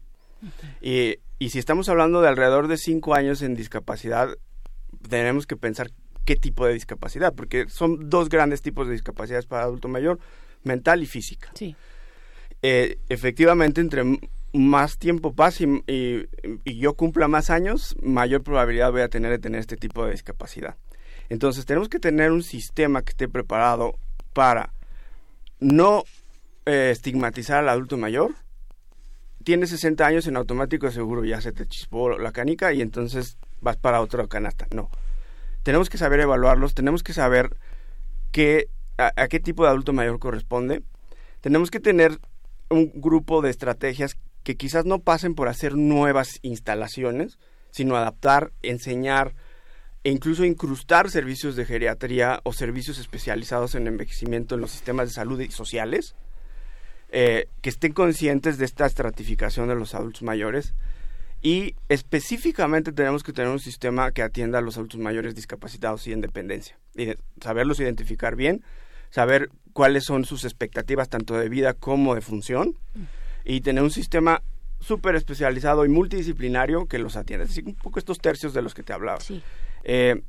Y, 0.80 1.16
y 1.38 1.50
si 1.50 1.58
estamos 1.58 1.88
hablando 1.88 2.20
de 2.20 2.28
alrededor 2.28 2.68
de 2.68 2.76
5 2.76 3.14
años 3.14 3.42
en 3.42 3.54
discapacidad, 3.54 4.36
tenemos 5.08 5.46
que 5.46 5.56
pensar 5.56 5.90
qué 6.24 6.36
tipo 6.36 6.66
de 6.66 6.74
discapacidad, 6.74 7.34
porque 7.34 7.68
son 7.68 8.08
dos 8.08 8.28
grandes 8.28 8.62
tipos 8.62 8.86
de 8.86 8.94
discapacidades 8.94 9.46
para 9.46 9.64
adulto 9.64 9.88
mayor, 9.88 10.18
mental 10.62 11.02
y 11.02 11.06
física. 11.06 11.50
Sí. 11.54 11.76
Eh, 12.62 12.98
efectivamente, 13.08 13.80
entre 13.80 14.02
más 14.54 14.98
tiempo 14.98 15.34
pase 15.34 15.82
y, 15.88 16.78
yo 16.78 16.94
cumpla 16.94 17.26
más 17.26 17.50
años, 17.50 17.96
mayor 18.00 18.44
probabilidad 18.44 18.92
voy 18.92 19.02
a 19.02 19.08
tener 19.08 19.32
de 19.32 19.38
tener 19.40 19.60
este 19.60 19.76
tipo 19.76 20.04
de 20.04 20.12
discapacidad. 20.12 20.76
Entonces 21.28 21.66
tenemos 21.66 21.88
que 21.88 21.98
tener 21.98 22.30
un 22.30 22.42
sistema 22.42 23.02
que 23.02 23.10
esté 23.10 23.28
preparado 23.28 23.98
para 24.32 24.72
no 25.58 26.04
eh, 26.66 26.90
estigmatizar 26.92 27.58
al 27.58 27.68
adulto 27.68 27.96
mayor. 27.96 28.34
Tiene 29.42 29.66
60 29.66 30.06
años 30.06 30.26
en 30.28 30.36
automático, 30.36 30.88
seguro 30.90 31.24
ya 31.24 31.40
se 31.40 31.52
te 31.52 31.66
chispó 31.66 32.16
la 32.16 32.30
canica 32.30 32.72
y 32.72 32.80
entonces 32.80 33.38
vas 33.60 33.76
para 33.76 34.00
otra 34.00 34.26
canasta. 34.28 34.68
No. 34.72 34.88
Tenemos 35.64 35.90
que 35.90 35.98
saber 35.98 36.20
evaluarlos, 36.20 36.74
tenemos 36.74 37.02
que 37.02 37.12
saber 37.12 37.56
qué, 38.30 38.68
a 38.98 39.26
qué 39.28 39.40
tipo 39.40 39.64
de 39.64 39.70
adulto 39.70 39.92
mayor 39.92 40.20
corresponde. 40.20 40.82
Tenemos 41.40 41.72
que 41.72 41.80
tener 41.80 42.20
un 42.70 42.92
grupo 42.94 43.42
de 43.42 43.50
estrategias 43.50 44.16
que 44.44 44.56
quizás 44.56 44.84
no 44.84 45.00
pasen 45.00 45.34
por 45.34 45.48
hacer 45.48 45.74
nuevas 45.74 46.38
instalaciones, 46.42 47.38
sino 47.70 47.96
adaptar, 47.96 48.52
enseñar 48.62 49.34
e 50.04 50.10
incluso 50.10 50.44
incrustar 50.44 51.10
servicios 51.10 51.56
de 51.56 51.64
geriatría 51.64 52.40
o 52.44 52.52
servicios 52.52 52.98
especializados 52.98 53.74
en 53.74 53.86
envejecimiento 53.86 54.54
en 54.54 54.60
los 54.60 54.70
sistemas 54.70 55.08
de 55.08 55.14
salud 55.14 55.40
y 55.40 55.50
sociales, 55.50 56.14
eh, 57.08 57.48
que 57.62 57.70
estén 57.70 57.92
conscientes 57.92 58.58
de 58.58 58.66
esta 58.66 58.84
estratificación 58.86 59.68
de 59.68 59.74
los 59.74 59.94
adultos 59.94 60.22
mayores. 60.22 60.74
Y 61.40 61.74
específicamente 61.88 62.92
tenemos 62.92 63.22
que 63.22 63.32
tener 63.32 63.50
un 63.50 63.60
sistema 63.60 64.12
que 64.12 64.22
atienda 64.22 64.58
a 64.58 64.62
los 64.62 64.76
adultos 64.76 65.00
mayores 65.00 65.34
discapacitados 65.34 66.06
y 66.06 66.12
en 66.12 66.20
dependencia, 66.20 66.78
y 66.94 67.14
saberlos 67.40 67.80
identificar 67.80 68.36
bien, 68.36 68.62
saber 69.10 69.50
cuáles 69.72 70.04
son 70.04 70.24
sus 70.24 70.44
expectativas 70.44 71.08
tanto 71.08 71.34
de 71.34 71.48
vida 71.48 71.74
como 71.74 72.14
de 72.14 72.20
función 72.20 72.78
y 73.44 73.60
tener 73.60 73.82
un 73.82 73.90
sistema 73.90 74.42
súper 74.80 75.14
especializado 75.14 75.84
y 75.84 75.88
multidisciplinario 75.88 76.86
que 76.86 76.98
los 76.98 77.16
atienda. 77.16 77.44
Es 77.44 77.50
decir, 77.50 77.64
un 77.66 77.74
poco 77.74 77.98
estos 77.98 78.18
tercios 78.18 78.52
de 78.54 78.62
los 78.62 78.74
que 78.74 78.82
te 78.82 78.92
hablaba. 78.92 79.18
Eh, 79.84 80.22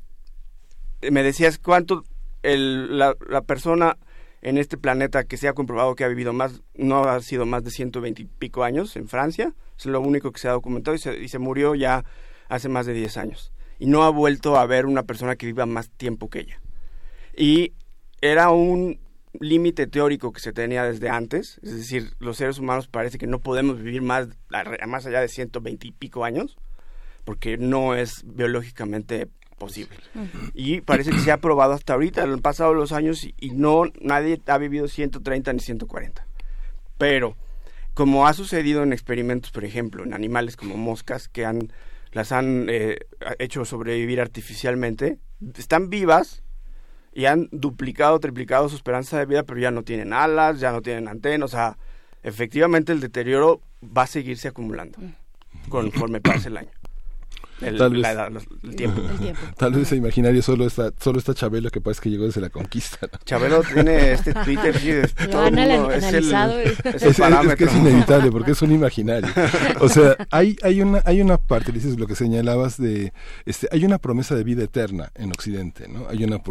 me 1.11 1.23
decías 1.23 1.57
cuánto 1.57 2.03
la, 2.43 3.15
persona 3.45 3.97
en 4.41 4.57
este 4.57 4.77
planeta 4.77 5.23
que 5.23 5.37
se 5.37 5.47
ha 5.47 5.53
comprobado 5.53 5.95
que 5.95 6.03
ha 6.03 6.07
vivido 6.07 6.33
más, 6.33 6.61
no 6.75 7.03
ha 7.03 7.19
sido 7.21 7.45
más 7.45 7.63
de 7.63 7.71
120 7.71 8.21
y 8.21 8.25
pico 8.25 8.63
años 8.63 8.95
en 8.95 9.07
Francia, 9.07 9.53
es 9.77 9.85
lo 9.87 9.99
único 9.99 10.31
que 10.31 10.39
se 10.39 10.47
ha 10.47 10.51
documentado 10.51 10.95
y 10.95 10.99
se, 10.99 11.17
y 11.17 11.27
se 11.27 11.39
murió 11.39 11.75
ya 11.75 12.05
hace 12.47 12.69
más 12.69 12.85
de 12.85 12.93
10 12.93 13.17
años. 13.17 13.51
Y 13.79 13.87
no 13.87 14.03
ha 14.03 14.09
vuelto 14.09 14.57
a 14.57 14.65
ver 14.65 14.85
una 14.85 15.03
persona 15.03 15.35
que 15.35 15.47
viva 15.47 15.65
más 15.65 15.89
tiempo 15.89 16.29
que 16.29 16.39
ella. 16.39 16.61
Y 17.35 17.73
era 18.21 18.51
un 18.51 18.99
límite 19.39 19.87
teórico 19.87 20.31
que 20.31 20.39
se 20.39 20.53
tenía 20.53 20.83
desde 20.83 21.09
antes, 21.09 21.59
es 21.63 21.75
decir, 21.75 22.13
los 22.19 22.37
seres 22.37 22.59
humanos 22.59 22.87
parece 22.87 23.17
que 23.17 23.27
no 23.27 23.39
podemos 23.39 23.77
vivir 23.81 24.01
más, 24.01 24.27
más 24.87 25.05
allá 25.05 25.21
de 25.21 25.27
120 25.27 25.87
y 25.87 25.91
pico 25.91 26.25
años, 26.25 26.57
porque 27.23 27.57
no 27.57 27.95
es 27.95 28.23
biológicamente 28.25 29.27
posible. 29.57 29.97
Y 30.53 30.81
parece 30.81 31.11
que 31.11 31.19
se 31.19 31.31
ha 31.31 31.37
probado 31.37 31.73
hasta 31.73 31.93
ahorita, 31.93 32.23
han 32.23 32.39
pasado 32.39 32.73
los 32.73 32.91
años 32.91 33.23
y, 33.23 33.51
no, 33.51 33.83
nadie 34.01 34.41
ha 34.47 34.57
vivido 34.57 34.87
130 34.87 35.53
ni 35.53 35.59
140. 35.59 36.25
Pero, 36.97 37.35
como 37.93 38.27
ha 38.27 38.33
sucedido 38.33 38.83
en 38.83 38.93
experimentos, 38.93 39.51
por 39.51 39.65
ejemplo, 39.65 40.03
en 40.03 40.13
animales 40.13 40.55
como 40.55 40.77
moscas 40.77 41.27
que 41.27 41.45
han, 41.45 41.71
las 42.11 42.31
han 42.31 42.67
eh, 42.69 42.99
hecho 43.39 43.65
sobrevivir 43.65 44.21
artificialmente, 44.21 45.19
están 45.57 45.89
vivas, 45.89 46.43
y 47.15 47.25
han 47.25 47.47
duplicado, 47.51 48.19
triplicado 48.19 48.69
su 48.69 48.75
esperanza 48.75 49.17
de 49.17 49.25
vida, 49.25 49.43
pero 49.43 49.59
ya 49.59 49.71
no 49.71 49.81
tienen 49.81 50.13
alas, 50.13 50.59
ya 50.59 50.71
no 50.71 50.81
tienen 50.81 51.07
antenas, 51.07 51.51
o 51.51 51.55
sea, 51.55 51.77
efectivamente 52.21 52.91
el 52.91 52.99
deterioro 52.99 53.61
va 53.81 54.03
a 54.03 54.07
seguirse 54.07 54.49
acumulando 54.49 54.99
conforme 55.69 56.21
pase 56.21 56.49
el 56.49 56.57
año 56.57 56.71
tal 57.59 57.89
vez, 57.91 58.05
el, 58.63 58.75
tiempo. 58.75 59.01
Tal 59.57 59.71
vez 59.73 59.83
ese 59.83 59.95
imaginario 59.95 60.41
solo 60.41 60.65
está, 60.65 60.91
solo 60.99 61.19
está 61.19 61.33
Chabelo 61.33 61.69
que 61.69 61.81
parece 61.81 62.01
que 62.01 62.09
llegó 62.09 62.25
desde 62.25 62.41
la 62.41 62.49
conquista. 62.49 63.07
Chabelo 63.25 63.63
tiene 63.63 64.11
este 64.13 64.33
Twitter 64.33 64.75
y 64.83 64.89
es, 64.89 65.13
todo 65.13 65.47
es, 65.47 66.03
el, 66.13 66.33
es, 66.95 67.17
parámetro. 67.17 67.57
que 67.57 67.63
es 67.65 67.75
inevitable 67.75 68.31
porque 68.31 68.51
es 68.51 68.61
un 68.61 68.71
imaginario. 68.71 69.29
O 69.79 69.89
sea, 69.89 70.15
hay, 70.31 70.57
hay 70.63 70.81
una, 70.81 71.01
hay 71.05 71.21
una 71.21 71.37
parte, 71.37 71.71
dices 71.71 71.99
lo 71.99 72.07
que 72.07 72.15
señalabas 72.15 72.77
de, 72.77 73.13
este, 73.45 73.67
hay 73.71 73.85
una 73.85 73.97
promesa 73.99 74.35
de 74.35 74.43
vida 74.43 74.63
eterna 74.63 75.11
en 75.15 75.31
Occidente, 75.31 75.87
¿no? 75.87 76.07
Hay 76.09 76.23
una 76.23 76.41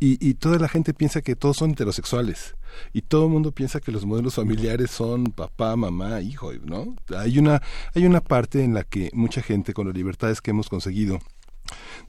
y, 0.00 0.26
y 0.26 0.34
toda 0.34 0.58
la 0.58 0.68
gente 0.68 0.94
piensa 0.94 1.22
que 1.22 1.36
todos 1.36 1.56
son 1.56 1.70
heterosexuales 1.70 2.54
y 2.92 3.02
todo 3.02 3.26
el 3.26 3.32
mundo 3.32 3.52
piensa 3.52 3.80
que 3.80 3.92
los 3.92 4.04
modelos 4.04 4.34
familiares 4.34 4.90
son 4.90 5.26
papá, 5.26 5.76
mamá, 5.76 6.20
hijo, 6.20 6.52
¿no? 6.64 6.94
Hay 7.16 7.38
una, 7.38 7.62
hay 7.94 8.06
una 8.06 8.20
parte 8.20 8.62
en 8.62 8.74
la 8.74 8.84
que 8.84 9.10
mucha 9.12 9.42
gente 9.42 9.72
con 9.72 9.86
las 9.86 9.96
libertades 9.96 10.40
que 10.40 10.50
hemos 10.50 10.68
conseguido 10.68 11.18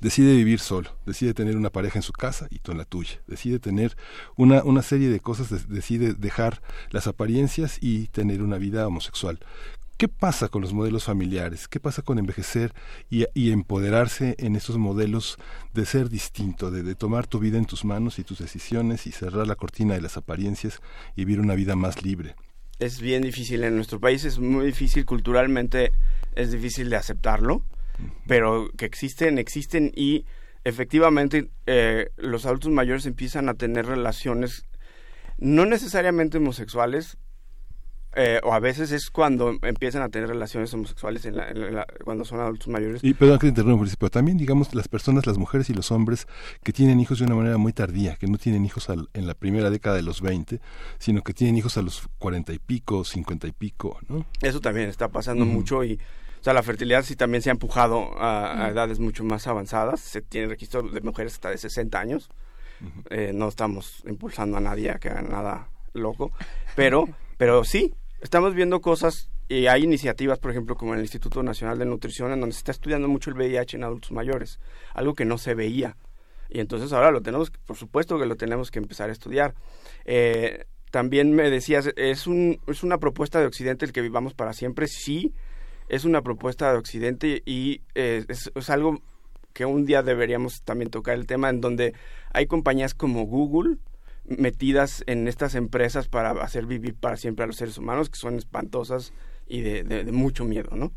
decide 0.01 0.35
vivir 0.35 0.59
solo, 0.59 0.89
decide 1.05 1.33
tener 1.33 1.55
una 1.57 1.69
pareja 1.69 1.99
en 1.99 2.03
su 2.03 2.13
casa 2.13 2.47
y 2.49 2.59
tú 2.59 2.71
en 2.71 2.77
la 2.77 2.85
tuya, 2.85 3.21
decide 3.27 3.59
tener 3.59 3.95
una, 4.35 4.63
una 4.63 4.81
serie 4.81 5.09
de 5.09 5.19
cosas, 5.19 5.69
decide 5.69 6.13
dejar 6.13 6.61
las 6.89 7.07
apariencias 7.07 7.77
y 7.81 8.07
tener 8.07 8.41
una 8.41 8.57
vida 8.57 8.87
homosexual. 8.87 9.39
¿Qué 9.97 10.07
pasa 10.07 10.49
con 10.49 10.61
los 10.61 10.73
modelos 10.73 11.03
familiares? 11.03 11.67
¿Qué 11.67 11.79
pasa 11.79 12.01
con 12.01 12.17
envejecer 12.17 12.73
y, 13.09 13.51
empoderarse 13.51 14.35
en 14.39 14.55
esos 14.55 14.77
modelos 14.77 15.37
de 15.73 15.85
ser 15.85 16.09
distinto, 16.09 16.71
de, 16.71 16.95
tomar 16.95 17.27
tu 17.27 17.39
vida 17.39 17.57
en 17.57 17.65
tus 17.65 17.85
manos 17.85 18.17
y 18.17 18.23
tus 18.23 18.39
decisiones 18.39 19.05
y 19.05 19.11
cerrar 19.11 19.45
la 19.45 19.55
cortina 19.55 19.93
de 19.93 20.01
las 20.01 20.17
apariencias 20.17 20.81
y 21.15 21.25
vivir 21.25 21.39
una 21.39 21.55
vida 21.55 21.75
más 21.75 22.03
libre? 22.03 22.35
Es 22.79 22.99
bien 22.99 23.21
difícil 23.21 23.63
en 23.63 23.75
nuestro 23.75 23.99
país, 23.99 24.25
es 24.25 24.39
muy 24.39 24.65
difícil 24.65 25.05
culturalmente, 25.05 25.91
es 26.35 26.51
difícil 26.51 26.89
de 26.89 26.95
aceptarlo, 26.95 27.63
pero 28.27 28.69
que 28.75 28.85
existen, 28.85 29.37
existen 29.37 29.91
y 29.95 30.25
efectivamente 30.63 31.51
eh, 31.67 32.09
los 32.17 32.45
adultos 32.45 32.71
mayores 32.71 33.05
empiezan 33.05 33.47
a 33.47 33.53
tener 33.53 33.85
relaciones 33.85 34.65
no 35.37 35.65
necesariamente 35.65 36.37
homosexuales, 36.39 37.17
eh, 38.15 38.39
o 38.43 38.53
a 38.53 38.59
veces 38.59 38.91
es 38.91 39.09
cuando 39.09 39.57
empiezan 39.61 40.01
a 40.01 40.09
tener 40.09 40.29
relaciones 40.29 40.73
homosexuales 40.73 41.25
en 41.25 41.35
cuando 42.03 42.25
son 42.25 42.39
adultos 42.39 42.67
mayores. 42.67 43.03
Y 43.03 43.13
perdón 43.13 43.39
que 43.39 43.47
te 43.47 43.59
interrumpa, 43.59 43.85
pero 43.97 44.09
también 44.09 44.37
digamos 44.37 44.73
las 44.75 44.87
personas, 44.87 45.25
las 45.25 45.37
mujeres 45.37 45.69
y 45.69 45.73
los 45.73 45.91
hombres 45.91 46.27
que 46.63 46.73
tienen 46.73 46.99
hijos 46.99 47.19
de 47.19 47.25
una 47.25 47.35
manera 47.35 47.57
muy 47.57 47.73
tardía, 47.73 48.15
que 48.15 48.27
no 48.27 48.37
tienen 48.37 48.65
hijos 48.65 48.87
en 48.89 49.27
la 49.27 49.33
primera 49.33 49.69
década 49.69 49.95
de 49.95 50.03
los 50.03 50.21
20, 50.21 50.59
sino 50.99 51.21
que 51.21 51.33
tienen 51.33 51.57
hijos 51.57 51.77
a 51.77 51.81
los 51.81 52.07
40 52.19 52.53
y 52.53 52.59
pico, 52.59 53.03
50 53.03 53.47
y 53.47 53.51
pico, 53.51 53.99
¿no? 54.07 54.25
Eso 54.41 54.59
también 54.59 54.89
está 54.89 55.07
pasando 55.09 55.45
mucho 55.45 55.83
y 55.83 55.99
o 56.39 56.43
sea, 56.43 56.51
la 56.51 56.61
fertilidad 56.61 57.03
sí 57.03 57.15
también 57.15 57.41
se 57.41 57.49
ha 57.49 57.53
empujado 57.53 58.21
a, 58.21 58.67
edades 58.69 58.99
mucho 58.99 59.23
más 59.23 59.47
avanzadas. 59.47 60.01
Se 60.01 60.21
tiene 60.21 60.47
registro 60.47 60.83
de 60.83 60.99
mujeres 60.99 61.35
hasta 61.35 61.49
de 61.49 61.57
60 61.57 61.97
años. 61.97 62.29
Eh, 63.09 63.31
no 63.33 63.47
estamos 63.47 64.03
impulsando 64.05 64.57
a 64.57 64.59
nadie 64.59 64.91
a 64.91 64.95
que 64.95 65.07
haga 65.07 65.21
nada 65.21 65.69
loco, 65.93 66.33
pero, 66.75 67.07
pero 67.37 67.63
sí, 67.63 67.93
estamos 68.23 68.55
viendo 68.55 68.81
cosas 68.81 69.29
y 69.49 69.67
hay 69.67 69.83
iniciativas, 69.83 70.39
por 70.39 70.49
ejemplo, 70.49 70.75
como 70.75 70.93
en 70.93 70.99
el 70.99 71.03
Instituto 71.03 71.43
Nacional 71.43 71.77
de 71.77 71.85
Nutrición, 71.85 72.31
en 72.31 72.39
donde 72.39 72.53
se 72.53 72.59
está 72.59 72.71
estudiando 72.71 73.07
mucho 73.07 73.29
el 73.29 73.35
VIH 73.35 73.77
en 73.77 73.83
adultos 73.83 74.11
mayores, 74.11 74.59
algo 74.93 75.13
que 75.13 75.25
no 75.25 75.37
se 75.37 75.53
veía. 75.53 75.97
Y 76.49 76.59
entonces 76.59 76.93
ahora 76.93 77.11
lo 77.11 77.21
tenemos, 77.21 77.51
por 77.51 77.75
supuesto 77.75 78.17
que 78.17 78.25
lo 78.25 78.35
tenemos 78.35 78.71
que 78.71 78.79
empezar 78.79 79.09
a 79.09 79.11
estudiar. 79.11 79.53
Eh, 80.05 80.65
también 80.89 81.33
me 81.33 81.49
decías, 81.49 81.91
¿es, 81.95 82.25
un, 82.25 82.59
¿es 82.67 82.83
una 82.83 82.97
propuesta 82.97 83.39
de 83.39 83.47
Occidente 83.47 83.85
el 83.85 83.91
que 83.91 84.01
vivamos 84.01 84.33
para 84.33 84.53
siempre? 84.53 84.87
Sí, 84.87 85.33
es 85.89 86.05
una 86.05 86.21
propuesta 86.21 86.71
de 86.71 86.77
Occidente 86.77 87.41
y 87.45 87.81
eh, 87.93 88.23
es, 88.29 88.51
es 88.55 88.69
algo 88.69 89.01
que 89.51 89.65
un 89.65 89.85
día 89.85 90.01
deberíamos 90.01 90.61
también 90.63 90.89
tocar 90.89 91.15
el 91.15 91.27
tema 91.27 91.49
en 91.49 91.61
donde 91.61 91.93
hay 92.31 92.47
compañías 92.47 92.93
como 92.93 93.25
Google, 93.25 93.77
metidas 94.25 95.03
en 95.07 95.27
estas 95.27 95.55
empresas 95.55 96.07
para 96.07 96.31
hacer 96.31 96.65
vivir 96.65 96.95
para 96.95 97.17
siempre 97.17 97.43
a 97.43 97.47
los 97.47 97.57
seres 97.57 97.77
humanos, 97.77 98.09
que 98.09 98.17
son 98.17 98.35
espantosas 98.35 99.13
y 99.47 99.61
de, 99.61 99.83
de, 99.83 100.11
mucho 100.11 100.45
miedo, 100.45 100.75
¿no? 100.75 100.91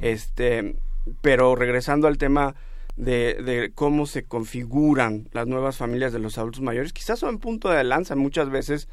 Este, 0.00 0.76
pero 1.20 1.54
regresando 1.54 2.08
al 2.08 2.18
tema 2.18 2.54
de, 2.96 3.34
de, 3.44 3.72
cómo 3.74 4.06
se 4.06 4.24
configuran 4.24 5.28
las 5.32 5.46
nuevas 5.46 5.76
familias 5.76 6.12
de 6.12 6.18
los 6.18 6.36
adultos 6.38 6.62
mayores, 6.62 6.92
quizás 6.92 7.20
son 7.20 7.38
punto 7.38 7.70
de 7.70 7.84
lanza 7.84 8.16
muchas 8.16 8.50
veces 8.50 8.88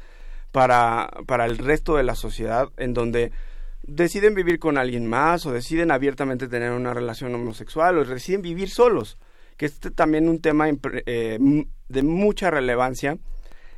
para, 0.52 1.10
para 1.26 1.46
el 1.46 1.58
resto 1.58 1.96
de 1.96 2.04
la 2.04 2.14
sociedad, 2.14 2.68
en 2.76 2.94
donde 2.94 3.32
deciden 3.82 4.34
vivir 4.34 4.58
con 4.58 4.78
alguien 4.78 5.06
más 5.06 5.44
o 5.46 5.52
deciden 5.52 5.90
abiertamente 5.90 6.46
tener 6.46 6.70
una 6.70 6.94
relación 6.94 7.34
homosexual 7.34 7.98
o 7.98 8.04
deciden 8.04 8.42
vivir 8.42 8.70
solos, 8.70 9.18
que 9.56 9.66
es 9.66 9.80
también 9.80 10.28
un 10.28 10.40
tema 10.40 10.68
eh, 10.68 11.38
de 11.88 12.02
mucha 12.02 12.50
relevancia 12.50 13.18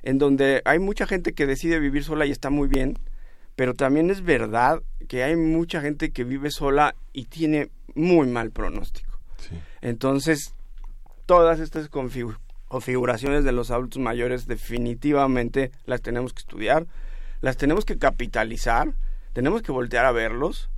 en 0.05 0.19
donde 0.19 0.61
hay 0.67 0.79
mucha 0.79 1.07
gente 1.07 1.33
que 1.33 1.47
decide 1.47 1.81
vivir 1.81 2.05
sola 2.05 2.27
y 2.27 2.31
está 2.31 2.51
muy 2.51 2.69
bien, 2.69 2.99
pero 3.57 3.75
también 3.75 4.11
es 4.11 4.23
verdad 4.23 4.83
que 5.09 5.25
hay 5.25 5.35
mucha 5.35 5.81
gente 5.81 6.13
que 6.13 6.25
vive 6.25 6.51
sola 6.51 6.95
y 7.15 7.25
tiene 7.25 7.71
muy 7.95 8.27
mal 8.29 8.51
pronóstico. 8.51 9.19
Entonces, 9.81 10.55
todas 11.25 11.59
estas 11.59 11.89
configuraciones 11.89 13.45
de 13.45 13.53
los 13.53 13.71
adultos 13.71 14.01
mayores 14.01 14.47
definitivamente 14.47 15.73
las 15.87 16.03
tenemos 16.03 16.35
que 16.35 16.41
estudiar, 16.41 16.87
las 17.41 17.57
tenemos 17.57 17.87
que 17.87 17.97
capitalizar, 17.97 18.93
tenemos 19.33 19.63
que 19.63 19.73
voltear 19.73 20.05
a 20.05 20.13
verlos 20.13 20.69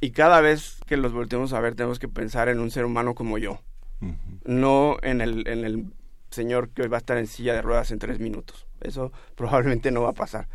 y 0.00 0.10
cada 0.10 0.40
vez 0.40 0.78
que 0.86 0.96
los 0.96 1.12
volteemos 1.12 1.52
a 1.52 1.60
ver 1.60 1.76
tenemos 1.76 2.00
que 2.00 2.08
pensar 2.08 2.48
en 2.48 2.58
un 2.58 2.72
ser 2.72 2.84
humano 2.84 3.14
como 3.14 3.38
yo, 3.38 3.60
no 4.44 4.96
en 5.02 5.20
el, 5.20 5.46
en 5.46 5.64
el 5.64 5.92
señor 6.30 6.70
que 6.70 6.82
hoy 6.82 6.88
va 6.88 6.96
a 6.96 7.00
estar 7.00 7.18
en 7.18 7.26
silla 7.26 7.54
de 7.54 7.62
ruedas 7.62 7.90
en 7.90 7.98
tres 7.98 8.18
minutos. 8.18 8.66
Eso 8.80 9.12
probablemente 9.34 9.90
no 9.90 10.02
va 10.02 10.10
a 10.10 10.14
pasar. 10.14 10.48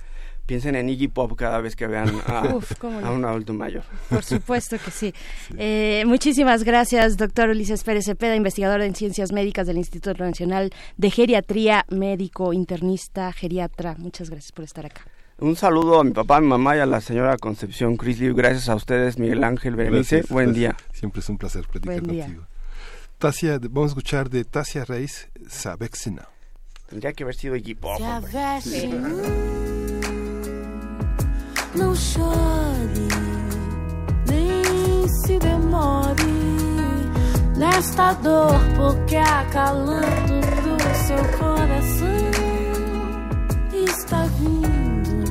Piensen 0.45 0.75
en 0.75 0.89
Iggy 0.89 1.07
Pop 1.07 1.33
cada 1.37 1.61
vez 1.61 1.75
que 1.75 1.87
vean 1.87 2.09
a, 2.27 2.43
un 3.11 3.23
adulto 3.23 3.53
mayor. 3.53 3.83
Por 4.09 4.23
supuesto 4.23 4.77
que 4.77 4.91
sí. 4.91 5.13
Eh, 5.57 6.03
muchísimas 6.05 6.63
gracias, 6.63 7.15
doctor 7.15 7.49
Ulises 7.49 7.83
Pérez 7.85 8.05
Cepeda, 8.05 8.35
investigador 8.35 8.81
en 8.81 8.93
ciencias 8.93 9.31
médicas 9.31 9.67
del 9.67 9.77
Instituto 9.77 10.23
Nacional 10.23 10.71
de 10.97 11.11
Geriatría, 11.11 11.85
médico, 11.89 12.51
internista, 12.51 13.31
geriatra. 13.31 13.95
Muchas 13.97 14.29
gracias 14.29 14.51
por 14.51 14.65
estar 14.65 14.85
acá. 14.85 15.03
Un 15.39 15.55
saludo 15.55 15.99
a 15.99 16.03
mi 16.03 16.11
papá, 16.11 16.37
a 16.37 16.41
mi 16.41 16.47
mamá 16.47 16.75
y 16.75 16.79
a 16.79 16.85
la 16.85 16.99
señora 16.99 17.37
Concepción 17.37 17.95
Crisley. 17.95 18.33
Gracias 18.33 18.67
a 18.67 18.75
ustedes, 18.75 19.17
Miguel 19.17 19.43
Ángel 19.43 19.75
Berenice. 19.75 20.23
Buen 20.29 20.53
día. 20.53 20.75
Siempre 20.91 21.21
es 21.21 21.29
un 21.29 21.37
placer 21.37 21.65
platicar 21.67 22.01
contigo. 22.01 22.43
Tasia, 23.23 23.57
vamos 23.57 23.91
a 23.91 23.93
escuchar 23.93 24.27
de 24.27 24.43
Tasia 24.43 24.83
Reis, 24.83 25.29
Sabexina. 25.47 26.27
Tendría 26.89 27.13
que 27.13 27.23
haber 27.23 27.35
sido 27.35 27.55
Iggy 27.55 27.73
Pop. 27.73 27.97
Não 31.73 31.95
chore, 31.95 33.07
nem 34.27 35.07
se 35.25 35.39
demore 35.39 36.33
nesta 37.55 38.11
dor, 38.15 38.59
porque 38.75 39.15
acalanto 39.15 40.33
pro 40.51 40.77
seu 41.07 41.23
coração 41.39 42.17
está 43.71 44.25
vindo 44.25 45.23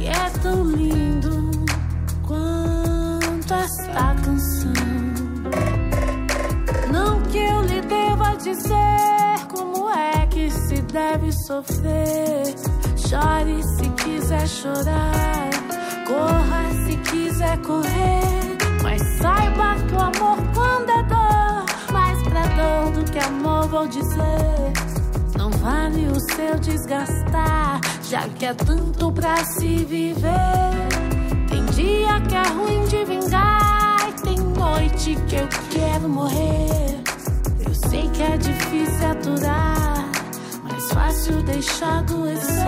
e 0.00 0.08
é 0.08 0.30
tão 0.42 0.64
lindo 0.64 1.52
quanto 2.26 3.54
esta 3.54 4.14
canção. 4.24 4.41
Dizer 8.42 9.46
como 9.54 9.88
é 9.90 10.26
que 10.26 10.50
se 10.50 10.82
deve 10.82 11.32
sofrer. 11.32 12.54
Chore 12.96 13.62
se 13.76 13.88
quiser 13.90 14.48
chorar, 14.48 15.50
corra 16.06 16.70
se 16.84 16.96
quiser 17.10 17.58
correr. 17.58 18.58
Mas 18.82 19.00
saiba 19.18 19.76
que 19.86 19.94
o 19.94 20.00
amor 20.00 20.38
quando 20.54 20.90
é 20.90 21.02
dor, 21.04 21.92
mais 21.92 22.22
pra 22.24 22.42
dor 22.56 22.90
do 22.92 23.10
que 23.10 23.18
amor 23.18 23.68
vou 23.68 23.86
dizer. 23.86 24.72
Não 25.36 25.50
vale 25.50 26.06
o 26.08 26.18
seu 26.20 26.58
desgastar, 26.58 27.80
já 28.02 28.28
que 28.28 28.46
é 28.46 28.54
tanto 28.54 29.12
pra 29.12 29.36
se 29.44 29.84
viver. 29.84 30.32
Tem 31.48 31.64
dia 31.66 32.20
que 32.28 32.34
é 32.34 32.48
ruim 32.48 32.84
de 32.86 33.04
vingar, 33.04 34.08
e 34.08 34.12
tem 34.22 34.38
noite 34.38 35.16
que 35.28 35.36
eu 35.36 35.48
quero 35.70 36.08
morrer. 36.08 37.01
Sei 37.92 38.08
que 38.08 38.22
é 38.22 38.38
difícil 38.38 39.06
aturar, 39.06 40.08
mais 40.62 40.92
fácil 40.92 41.42
deixar 41.42 41.98
adoecer. 41.98 42.64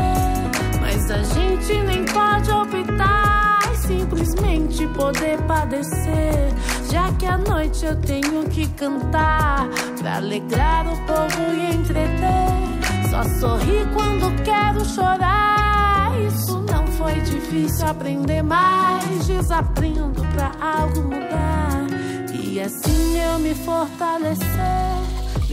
Mas 0.82 1.10
a 1.10 1.22
gente 1.22 1.72
nem 1.80 2.04
pode 2.04 2.50
optar 2.50 3.74
simplesmente 3.74 4.86
poder 4.88 5.40
padecer. 5.44 6.52
Já 6.92 7.10
que 7.12 7.24
à 7.24 7.38
noite 7.38 7.86
eu 7.86 7.96
tenho 8.02 8.46
que 8.50 8.66
cantar 8.72 9.66
pra 9.98 10.16
alegrar 10.16 10.86
o 10.92 11.06
povo 11.06 11.54
e 11.54 11.74
entreter. 11.74 13.08
Só 13.08 13.22
sorri 13.40 13.82
quando 13.94 14.42
quero 14.42 14.84
chorar. 14.84 16.12
Isso 16.20 16.60
não 16.70 16.86
foi 16.86 17.18
difícil 17.22 17.86
aprender, 17.86 18.42
mas 18.42 19.26
desaprendo 19.26 20.20
pra 20.34 20.52
algo 20.60 21.00
mudar. 21.00 21.86
E 22.30 22.60
assim 22.60 23.18
eu 23.18 23.38
me 23.38 23.54
fortalecer. 23.54 25.03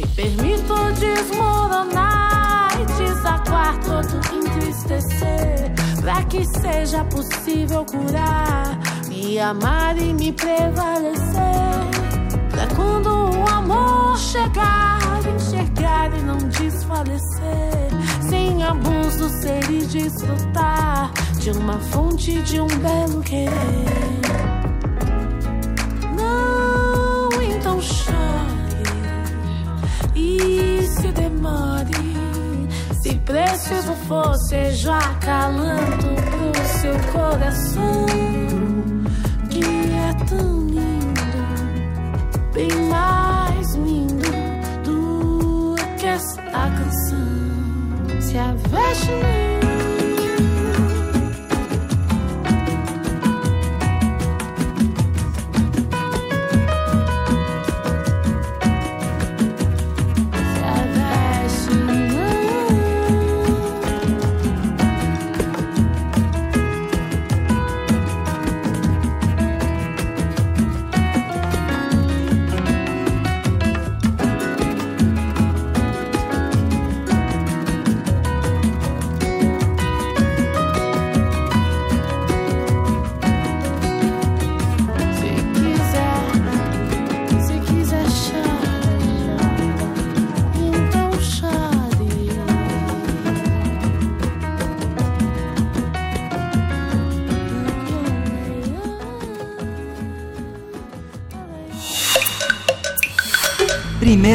Me 0.01 0.07
permito 0.15 0.73
desmoronar 0.99 2.71
e 2.81 2.85
desaguar 3.03 3.77
todo 3.81 4.19
entristecer. 4.35 5.71
Pra 6.01 6.23
que 6.23 6.43
seja 6.59 7.03
possível 7.03 7.85
curar, 7.85 8.79
me 9.07 9.37
amar 9.37 9.95
e 9.99 10.11
me 10.11 10.31
prevalecer. 10.31 11.21
Pra 12.49 12.65
quando 12.75 13.09
o 13.09 13.47
amor 13.47 14.17
chegar, 14.17 15.21
enxergar 15.35 16.11
e 16.17 16.23
não 16.23 16.37
desfalecer. 16.37 17.91
Sem 18.27 18.63
abuso, 18.63 19.29
ser 19.29 19.69
e 19.69 19.85
desfrutar 19.85 21.11
de 21.39 21.51
uma 21.51 21.77
fonte 21.77 22.41
de 22.41 22.59
um 22.59 22.67
belo 22.67 23.21
querer. 23.21 23.51
Não, 26.17 27.29
então 27.39 27.79
chore 27.79 28.20
e 30.21 30.87
se 30.87 31.11
demore. 31.11 31.91
Se 33.01 33.15
preciso 33.15 33.93
for, 34.07 34.35
seja 34.47 34.97
acalanto 34.97 36.07
pro 36.29 36.67
seu 36.79 36.93
coração, 37.11 38.05
que 39.49 39.63
é 39.63 40.13
tão 40.25 40.67
lindo, 40.67 41.21
bem 42.53 42.71
mais 42.89 43.75
lindo 43.75 44.31
do 44.83 45.75
que 45.97 46.05
esta 46.05 46.51
canção. 46.51 48.21
Se 48.21 48.37
a 48.37 48.53
veste 48.53 49.60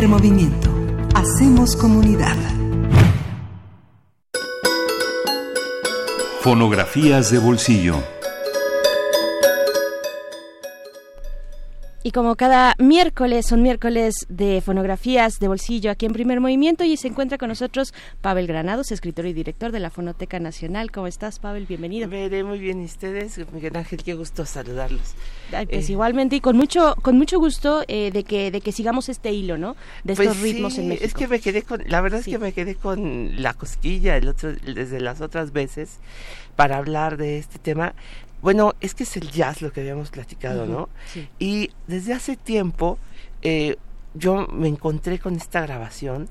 Movimiento. 0.08 0.70
Hacemos 1.14 1.74
comunidad. 1.76 2.36
Fonografías 6.40 7.30
de 7.30 7.38
bolsillo. 7.38 8.15
Como 12.16 12.34
cada 12.34 12.74
miércoles, 12.78 13.44
son 13.44 13.60
miércoles 13.60 14.14
de 14.30 14.62
fonografías 14.62 15.38
de 15.38 15.48
bolsillo 15.48 15.90
aquí 15.90 16.06
en 16.06 16.14
Primer 16.14 16.40
Movimiento 16.40 16.82
y 16.82 16.96
se 16.96 17.08
encuentra 17.08 17.36
con 17.36 17.50
nosotros 17.50 17.92
Pavel 18.22 18.46
Granados, 18.46 18.90
escritor 18.90 19.26
y 19.26 19.34
director 19.34 19.70
de 19.70 19.80
la 19.80 19.90
Fonoteca 19.90 20.40
Nacional. 20.40 20.90
¿Cómo 20.90 21.08
estás, 21.08 21.38
Pavel? 21.38 21.66
Bienvenido. 21.66 22.08
Veré 22.08 22.42
muy 22.42 22.58
bien. 22.58 22.80
¿Y 22.80 22.86
ustedes? 22.86 23.38
Miguel 23.52 23.76
Ángel, 23.76 24.02
qué 24.02 24.14
gusto 24.14 24.46
saludarlos. 24.46 25.14
pues 25.50 25.90
Eh, 25.90 25.92
igualmente 25.92 26.36
y 26.36 26.40
con 26.40 26.56
mucho 26.56 26.96
con 27.02 27.18
mucho 27.18 27.38
gusto 27.38 27.84
eh, 27.86 28.10
de 28.10 28.24
que 28.24 28.50
de 28.50 28.62
que 28.62 28.72
sigamos 28.72 29.10
este 29.10 29.32
hilo, 29.32 29.58
¿no? 29.58 29.76
De 30.02 30.16
pues 30.16 30.20
estos 30.30 30.40
ritmos 30.40 30.72
sí, 30.72 30.80
en 30.80 30.88
México. 30.88 31.04
Es 31.06 31.12
que 31.12 31.28
me 31.28 31.38
quedé 31.38 31.64
con, 31.64 31.82
la 31.86 32.00
verdad 32.00 32.20
es 32.20 32.24
Sí. 32.24 32.30
que 32.30 32.38
me 32.38 32.54
quedé 32.54 32.76
con 32.76 33.42
la 33.42 33.52
cosquilla 33.52 34.16
el 34.16 34.28
otro, 34.28 34.54
desde 34.54 35.02
las 35.02 35.20
otras 35.20 35.52
veces 35.52 35.98
para 36.56 36.78
hablar 36.78 37.18
de 37.18 37.36
este 37.36 37.58
tema. 37.58 37.92
Bueno, 38.46 38.74
es 38.80 38.94
que 38.94 39.02
es 39.02 39.16
el 39.16 39.28
jazz 39.32 39.60
lo 39.60 39.72
que 39.72 39.80
habíamos 39.80 40.10
platicado, 40.10 40.66
¿no? 40.66 40.88
sí. 41.12 41.28
Y 41.40 41.72
desde 41.88 42.14
hace 42.14 42.36
tiempo 42.36 42.96
eh, 43.42 43.74
yo 44.14 44.46
me 44.46 44.68
encontré 44.68 45.18
con 45.18 45.34
esta 45.34 45.62
grabación 45.62 46.28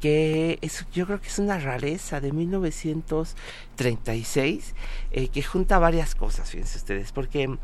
que 0.00 0.58
es, 0.62 0.84
yo 0.92 1.06
creo 1.06 1.20
que 1.20 1.28
es 1.28 1.38
una 1.38 1.60
rareza 1.60 2.20
de 2.20 2.32
1936 2.32 4.74
eh, 5.12 5.28
que 5.28 5.44
junta 5.44 5.78
varias 5.78 6.16
cosas, 6.16 6.50
fíjense 6.50 6.76
ustedes, 6.76 7.12
porque 7.12 7.56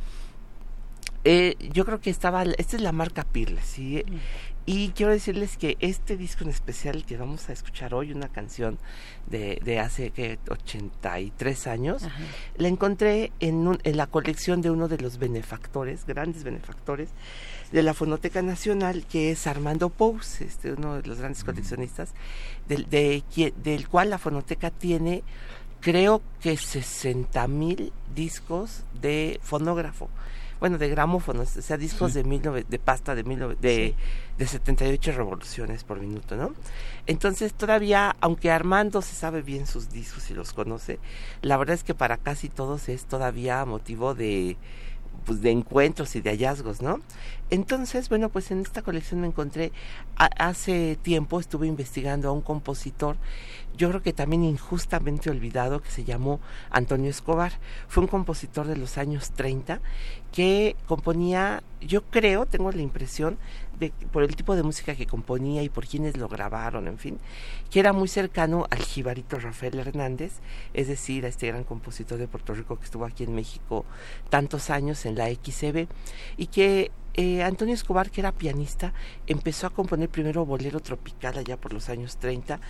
eh, 1.25 1.57
yo 1.73 1.85
creo 1.85 2.01
que 2.01 2.11
estaba, 2.11 2.45
esta 2.45 2.77
es 2.77 2.83
la 2.83 2.93
marca 2.93 3.25
Peerless, 3.25 3.65
¿sí? 3.65 4.05
Y 4.73 4.91
quiero 4.91 5.11
decirles 5.11 5.57
que 5.57 5.77
este 5.81 6.17
disco 6.17 6.45
en 6.45 6.51
especial 6.51 7.05
que 7.05 7.17
vamos 7.17 7.49
a 7.49 7.53
escuchar 7.53 7.93
hoy, 7.93 8.13
una 8.13 8.29
canción 8.29 8.79
de, 9.27 9.61
de 9.65 9.81
hace 9.81 10.11
que 10.11 10.39
83 10.49 11.67
años, 11.67 12.05
Ajá. 12.05 12.17
la 12.57 12.69
encontré 12.69 13.33
en, 13.41 13.67
un- 13.67 13.81
en 13.83 13.97
la 13.97 14.07
colección 14.07 14.63
de 14.63 14.71
uno 14.71 14.87
de 14.87 14.99
los 14.99 15.19
benefactores, 15.19 16.07
grandes 16.07 16.45
benefactores 16.45 17.09
de 17.73 17.83
la 17.83 17.95
Fonoteca 17.95 18.43
Nacional, 18.43 19.05
que 19.11 19.33
es 19.33 19.47
Armando 19.49 19.89
Pous, 19.91 20.41
este, 20.41 20.73
uno 20.73 20.95
de 21.01 21.09
los 21.09 21.19
grandes 21.19 21.43
coleccionistas, 21.43 22.11
del, 22.69 22.89
de, 22.89 23.25
del 23.63 23.89
cual 23.89 24.11
la 24.11 24.19
Fonoteca 24.19 24.71
tiene, 24.71 25.25
creo 25.81 26.23
que 26.41 26.57
60 26.57 27.49
mil 27.49 27.93
discos 28.15 28.85
de 29.01 29.41
fonógrafo. 29.43 30.09
Bueno, 30.61 30.77
de 30.79 30.89
gramófonos, 30.91 31.57
o 31.57 31.63
sea, 31.63 31.77
discos 31.79 32.13
de, 32.15 32.23
19 32.23 32.65
de 32.69 32.79
pasta 32.79 33.15
de, 33.15 33.23
19 33.23 33.57
de, 33.61 33.95
de 34.37 34.47
78 34.47 35.13
revoluciones 35.13 35.85
por 35.85 35.99
minuto, 36.01 36.37
¿no? 36.37 36.53
Entonces, 37.07 37.55
todavía, 37.55 38.15
aunque 38.21 38.51
Armando 38.51 39.01
se 39.01 39.15
sabe 39.15 39.41
bien 39.41 39.67
sus 39.67 39.91
discos 39.91 40.31
y 40.31 40.35
los 40.35 40.53
conoce, 40.53 40.99
la 41.41 41.57
verdad 41.57 41.75
es 41.75 41.83
que 41.83 41.95
para 41.95 42.19
casi 42.19 42.49
todos 42.51 42.89
es 42.91 43.07
todavía 43.07 43.65
motivo 43.65 44.15
de, 44.15 44.59
pues, 45.25 45.41
de 45.41 45.51
encuentros 45.51 46.15
y 46.17 46.21
de 46.21 46.31
hallazgos, 46.31 46.83
¿no? 46.83 47.01
Entonces, 47.49 48.09
bueno, 48.11 48.29
pues 48.29 48.51
en 48.51 48.61
esta 48.61 48.83
colección 48.83 49.21
me 49.23 49.27
encontré, 49.29 49.73
a- 50.17 50.27
hace 50.49 50.97
tiempo 51.01 51.41
estuve 51.41 51.67
investigando 51.67 52.29
a 52.29 52.33
un 52.33 52.43
compositor, 52.43 53.17
yo 53.81 53.89
creo 53.89 54.03
que 54.03 54.13
también 54.13 54.45
injustamente 54.45 55.31
olvidado, 55.31 55.81
que 55.81 55.91
se 55.91 56.05
llamó 56.05 56.39
Antonio 56.69 57.09
Escobar. 57.09 57.53
Fue 57.89 58.03
un 58.03 58.09
compositor 58.09 58.67
de 58.67 58.77
los 58.77 58.99
años 58.99 59.31
30 59.31 59.81
que 60.33 60.77
componía, 60.87 61.63
yo 61.81 62.03
creo, 62.03 62.45
tengo 62.45 62.71
la 62.73 62.83
impresión, 62.83 63.39
de, 63.79 63.91
por 64.13 64.23
el 64.23 64.37
tipo 64.37 64.55
de 64.55 64.63
música 64.63 64.95
que 64.95 65.07
componía 65.07 65.63
y 65.63 65.71
por 65.71 65.87
quienes 65.87 66.19
lo 66.19 66.29
grabaron, 66.29 66.89
en 66.89 66.99
fin, 66.99 67.19
que 67.71 67.81
era 67.81 67.95
muy 67.95 68.07
cercano 68.07 68.67
al 68.69 68.81
jibarito 68.81 69.39
Rafael 69.39 69.79
Hernández, 69.79 70.41
es 70.75 70.87
decir, 70.87 71.25
a 71.25 71.29
este 71.29 71.47
gran 71.47 71.65
compositor 71.65 72.19
de 72.19 72.29
Puerto 72.29 72.53
Rico 72.53 72.79
que 72.79 72.85
estuvo 72.85 73.07
aquí 73.07 73.25
en 73.25 73.35
México 73.35 73.87
tantos 74.29 74.69
años 74.69 75.07
en 75.07 75.17
la 75.17 75.31
XCB 75.31 75.89
y 76.37 76.49
que 76.49 76.91
eh, 77.15 77.43
Antonio 77.43 77.75
Escobar, 77.75 78.11
que 78.11 78.21
era 78.21 78.33
pianista, 78.33 78.93
empezó 79.27 79.67
a 79.67 79.71
componer 79.71 80.11
primero 80.11 80.45
bolero 80.45 80.81
tropical 80.81 81.39
allá 81.39 81.57
por 81.57 81.73
los 81.73 81.89
años 81.89 82.19
30 82.19 82.61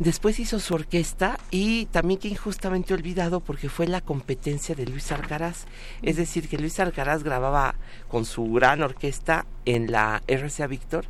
Después 0.00 0.40
hizo 0.40 0.58
su 0.58 0.74
orquesta 0.74 1.38
y 1.52 1.86
también 1.86 2.18
que 2.18 2.26
injustamente 2.26 2.94
olvidado 2.94 3.38
porque 3.38 3.68
fue 3.68 3.86
la 3.86 4.00
competencia 4.00 4.74
de 4.74 4.86
Luis 4.86 5.12
Alcaraz. 5.12 5.66
Es 6.02 6.16
decir, 6.16 6.48
que 6.48 6.58
Luis 6.58 6.80
Alcaraz 6.80 7.22
grababa 7.22 7.76
con 8.08 8.24
su 8.24 8.52
gran 8.52 8.82
orquesta 8.82 9.46
en 9.64 9.92
la 9.92 10.22
RCA 10.26 10.66
Víctor 10.66 11.06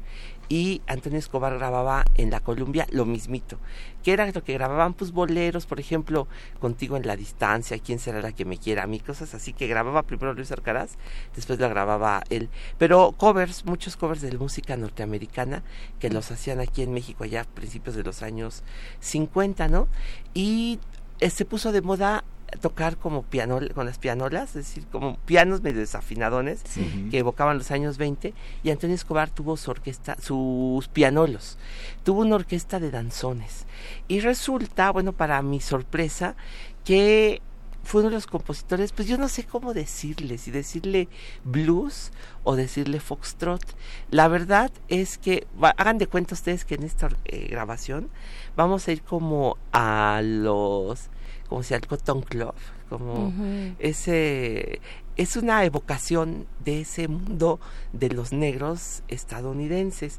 y 0.49 0.83
Antonio 0.87 1.19
Escobar 1.19 1.57
grababa 1.59 2.05
en 2.17 2.31
la 2.31 2.41
Columbia 2.41 2.87
lo 2.91 3.05
mismito, 3.05 3.59
que 4.03 4.13
era 4.13 4.31
lo 4.31 4.45
que 4.45 4.55
grababan 4.55 4.95
pues 4.95 5.13
boleros, 5.13 5.67
por 5.67 5.81
ejemplo, 5.81 6.27
Contigo 6.61 6.97
en 6.97 7.07
la 7.07 7.17
distancia, 7.17 7.79
quién 7.79 7.99
será 7.99 8.21
la 8.21 8.33
que 8.33 8.45
me 8.45 8.59
quiera, 8.59 8.85
a 8.85 8.87
mí 8.87 9.01
cosas 9.01 9.35
así 9.35 9.53
que 9.53 9.67
grababa 9.67 10.03
primero 10.03 10.35
Luis 10.35 10.53
Alcaraz, 10.53 10.93
después 11.35 11.61
la 11.61 11.69
grababa 11.69 12.23
él, 12.31 12.49
pero 12.79 13.13
covers, 13.13 13.65
muchos 13.65 13.97
covers 13.97 14.21
de 14.21 14.37
música 14.37 14.77
norteamericana 14.77 15.63
que 15.99 16.11
los 16.11 16.31
hacían 16.31 16.61
aquí 16.61 16.83
en 16.83 16.93
México 16.93 17.25
allá 17.25 17.43
a 17.43 17.45
principios 17.45 17.97
de 17.97 18.03
los 18.03 18.23
años 18.23 18.63
50, 19.01 19.69
¿no? 19.69 19.89
Y 20.33 20.79
eh, 21.21 21.31
se 21.31 21.45
puso 21.45 21.73
de 21.73 21.83
moda 21.83 22.25
tocar 22.61 22.97
como 22.97 23.23
piano 23.23 23.59
con 23.75 23.87
las 23.87 23.99
pianolas, 23.99 24.51
es 24.51 24.67
decir, 24.67 24.87
como 24.91 25.17
pianos 25.19 25.63
medio 25.63 25.81
desafinadones 25.81 26.63
que 27.11 27.19
evocaban 27.19 27.59
los 27.59 27.71
años 27.71 27.99
20 27.99 28.33
y 28.63 28.71
Antonio 28.71 28.95
Escobar 28.95 29.31
tuvo 29.31 29.57
su 29.57 29.71
orquesta, 29.71 30.17
sus 30.21 30.89
pianolos, 30.89 31.59
tuvo 32.05 32.21
una 32.21 32.37
orquesta 32.37 32.81
de 32.81 32.91
danzones. 32.91 33.67
Y 34.09 34.21
resulta, 34.21 34.91
bueno, 34.91 35.13
para 35.13 35.43
mi 35.43 35.61
sorpresa, 35.61 36.37
que 36.85 37.43
fue 37.85 38.01
uno 38.01 38.11
de 38.11 38.17
los 38.17 38.27
compositores, 38.27 38.93
pues 38.93 39.07
yo 39.07 39.19
no 39.19 39.29
sé 39.29 39.45
cómo 39.45 39.75
decirle, 39.75 40.39
si 40.39 40.51
decirle 40.51 41.09
blues 41.45 42.13
o 42.43 42.57
decirle 42.57 42.99
foxtrot. 42.99 43.63
La 44.11 44.29
verdad 44.29 44.71
es 44.89 45.19
que, 45.19 45.47
hagan 45.77 45.99
de 45.99 46.07
cuenta 46.07 46.35
ustedes 46.35 46.65
que 46.65 46.75
en 46.77 46.83
esta 46.83 47.11
eh, 47.27 47.49
grabación 47.51 48.09
vamos 48.57 48.89
a 48.89 48.93
ir 48.93 49.03
como 49.03 49.59
a 49.73 50.21
los, 50.25 51.11
como 51.55 51.63
si 51.63 51.73
al 51.73 51.87
Cotton 51.87 52.23
Club, 52.23 52.53
como 52.89 53.33
ese 53.79 54.81
es 55.17 55.37
una 55.37 55.65
evocación 55.65 56.49
de 56.65 56.81
ese 56.81 57.07
mundo 57.07 57.61
de 57.93 58.09
los 58.09 58.33
negros 58.33 59.05
estadounidenses. 59.07 60.19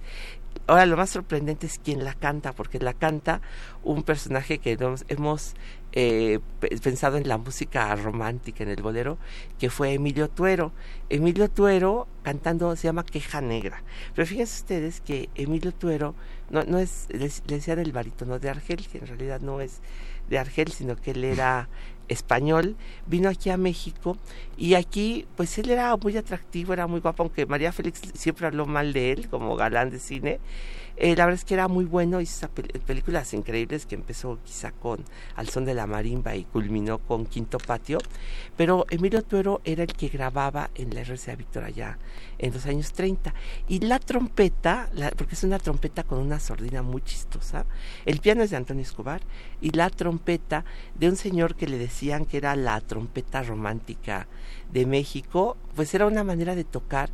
Ahora 0.68 0.86
lo 0.86 0.96
más 0.96 1.10
sorprendente 1.10 1.68
es 1.68 1.78
quién 1.78 2.06
la 2.06 2.14
canta, 2.14 2.54
porque 2.54 2.80
la 2.80 2.94
canta 2.94 3.42
un 3.84 4.04
personaje 4.04 4.60
que 4.60 4.78
nos- 4.78 5.04
hemos 5.10 5.56
eh, 5.98 6.40
pe- 6.60 6.78
pensado 6.82 7.16
en 7.18 7.28
la 7.28 7.38
música 7.38 7.94
romántica, 7.96 8.64
en 8.64 8.70
el 8.70 8.82
bolero, 8.82 9.18
que 9.60 9.70
fue 9.70 9.94
Emilio 9.94 10.30
Tuero. 10.30 10.72
Emilio 11.10 11.50
Tuero 11.50 12.08
cantando 12.24 12.76
se 12.78 12.88
llama 12.88 13.04
Queja 13.06 13.40
Negra. 13.42 13.82
Pero 14.14 14.26
fíjense 14.26 14.56
ustedes 14.62 15.00
que 15.02 15.30
Emilio 15.36 15.74
Tuero 15.74 16.16
no, 16.50 16.64
no 16.64 16.80
es, 16.80 17.08
le 17.12 17.30
decían 17.48 17.80
el 17.80 17.92
barítono 17.94 18.40
de 18.40 18.50
Argel, 18.50 18.88
que 18.88 18.98
en 19.00 19.08
realidad 19.08 19.40
no 19.42 19.62
es 19.62 19.80
de 20.30 20.38
Argel, 20.38 20.72
sino 20.72 20.96
que 20.96 21.12
él 21.12 21.24
era 21.24 21.68
español, 22.08 22.76
vino 23.08 23.30
aquí 23.30 23.50
a 23.50 23.58
México 23.58 24.18
y 24.58 24.76
aquí 24.76 25.26
pues 25.36 25.58
él 25.58 25.70
era 25.70 25.96
muy 25.98 26.16
atractivo, 26.18 26.74
era 26.74 26.88
muy 26.88 27.00
guapo, 27.00 27.24
aunque 27.24 27.46
María 27.46 27.72
Félix 27.72 28.02
siempre 28.14 28.46
habló 28.48 28.66
mal 28.66 28.94
de 28.94 29.12
él 29.12 29.30
como 29.30 29.56
galán 29.56 29.90
de 29.90 30.00
cine. 30.00 30.40
Eh, 30.98 31.16
la 31.16 31.26
verdad 31.26 31.40
es 31.40 31.46
que 31.46 31.54
era 31.54 31.68
muy 31.68 31.84
bueno, 31.84 32.22
hizo 32.22 32.48
películas 32.86 33.34
increíbles 33.34 33.86
que 33.86 33.96
empezó 33.96 34.40
quizá 34.46 34.72
con 34.72 35.04
Al 35.36 35.50
son 35.50 35.66
de 35.66 35.74
la 35.74 35.88
marimba 35.88 36.36
y 36.36 36.46
culminó 36.46 37.00
con 37.00 37.26
Quinto 37.26 37.58
Patio, 37.58 38.00
pero 38.56 38.86
Emilio 38.90 39.22
Tuero 39.22 39.62
era 39.66 39.84
el 39.84 39.94
que 39.94 40.08
grababa 40.08 40.70
en 40.76 40.96
la 40.96 41.04
RCA 41.04 41.36
Víctor 41.36 41.66
allá 41.66 41.98
en 42.38 42.54
los 42.54 42.66
años 42.66 42.94
30 42.94 43.34
y 43.68 43.80
la 43.80 44.00
trompeta, 44.00 44.90
porque 45.18 45.36
es 45.36 45.44
una 45.44 45.60
trompeta 45.60 46.04
con 46.04 46.20
una 46.20 46.40
sordina 46.40 46.82
muy 46.82 47.02
chistosa, 47.02 47.66
el 48.06 48.20
piano 48.20 48.44
es 48.44 48.52
de 48.52 48.58
Antonio 48.58 48.84
Escobar 48.84 49.22
y 49.62 49.72
la 49.72 49.90
trompeta 49.90 50.64
de 50.98 51.10
un 51.10 51.18
señor 51.18 51.56
que 51.56 51.68
le 51.68 51.78
decían 51.78 52.26
que 52.26 52.38
era 52.38 52.56
la 52.56 52.80
trompeta 52.80 53.44
romántica 53.44 54.28
de 54.76 54.86
México, 54.86 55.56
pues 55.74 55.94
era 55.96 56.06
una 56.06 56.26
manera 56.26 56.54
de 56.54 56.66
tocar 56.66 57.10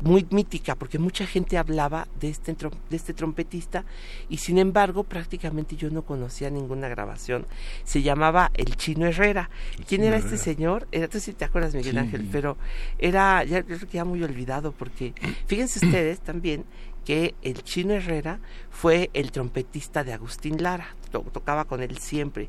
muy 0.00 0.26
mítica, 0.30 0.74
porque 0.74 0.98
mucha 0.98 1.26
gente 1.26 1.56
hablaba 1.56 2.08
de 2.18 2.28
este, 2.28 2.54
de 2.90 2.96
este 2.96 3.14
trompetista 3.14 3.84
y 4.28 4.38
sin 4.38 4.58
embargo 4.58 5.04
prácticamente 5.04 5.76
yo 5.76 5.90
no 5.90 6.02
conocía 6.02 6.50
ninguna 6.50 6.88
grabación. 6.88 7.46
Se 7.84 8.02
llamaba 8.02 8.50
El 8.54 8.76
Chino 8.76 9.06
Herrera. 9.06 9.48
¿Quién 9.76 9.86
Chino 10.02 10.04
era 10.06 10.16
este 10.16 10.36
señor? 10.36 10.88
Era, 10.90 11.06
tú 11.06 11.20
sí 11.20 11.32
te 11.32 11.44
acuerdas, 11.44 11.72
Miguel 11.74 11.92
Sí. 11.94 11.98
Ángel, 11.98 12.28
pero 12.32 12.56
era, 12.98 13.44
ya, 13.44 13.64
ya 13.92 14.04
muy 14.04 14.20
olvidado, 14.24 14.72
porque 14.72 15.14
fíjense 15.46 15.86
ustedes 15.86 16.18
también 16.20 16.64
que 17.04 17.34
el 17.42 17.62
Chino 17.62 17.94
Herrera 17.94 18.40
fue 18.70 19.10
el 19.12 19.30
trompetista 19.30 20.04
de 20.04 20.12
Agustín 20.12 20.62
Lara, 20.62 20.94
to- 21.10 21.20
tocaba 21.32 21.64
con 21.64 21.82
él 21.82 21.98
siempre. 21.98 22.48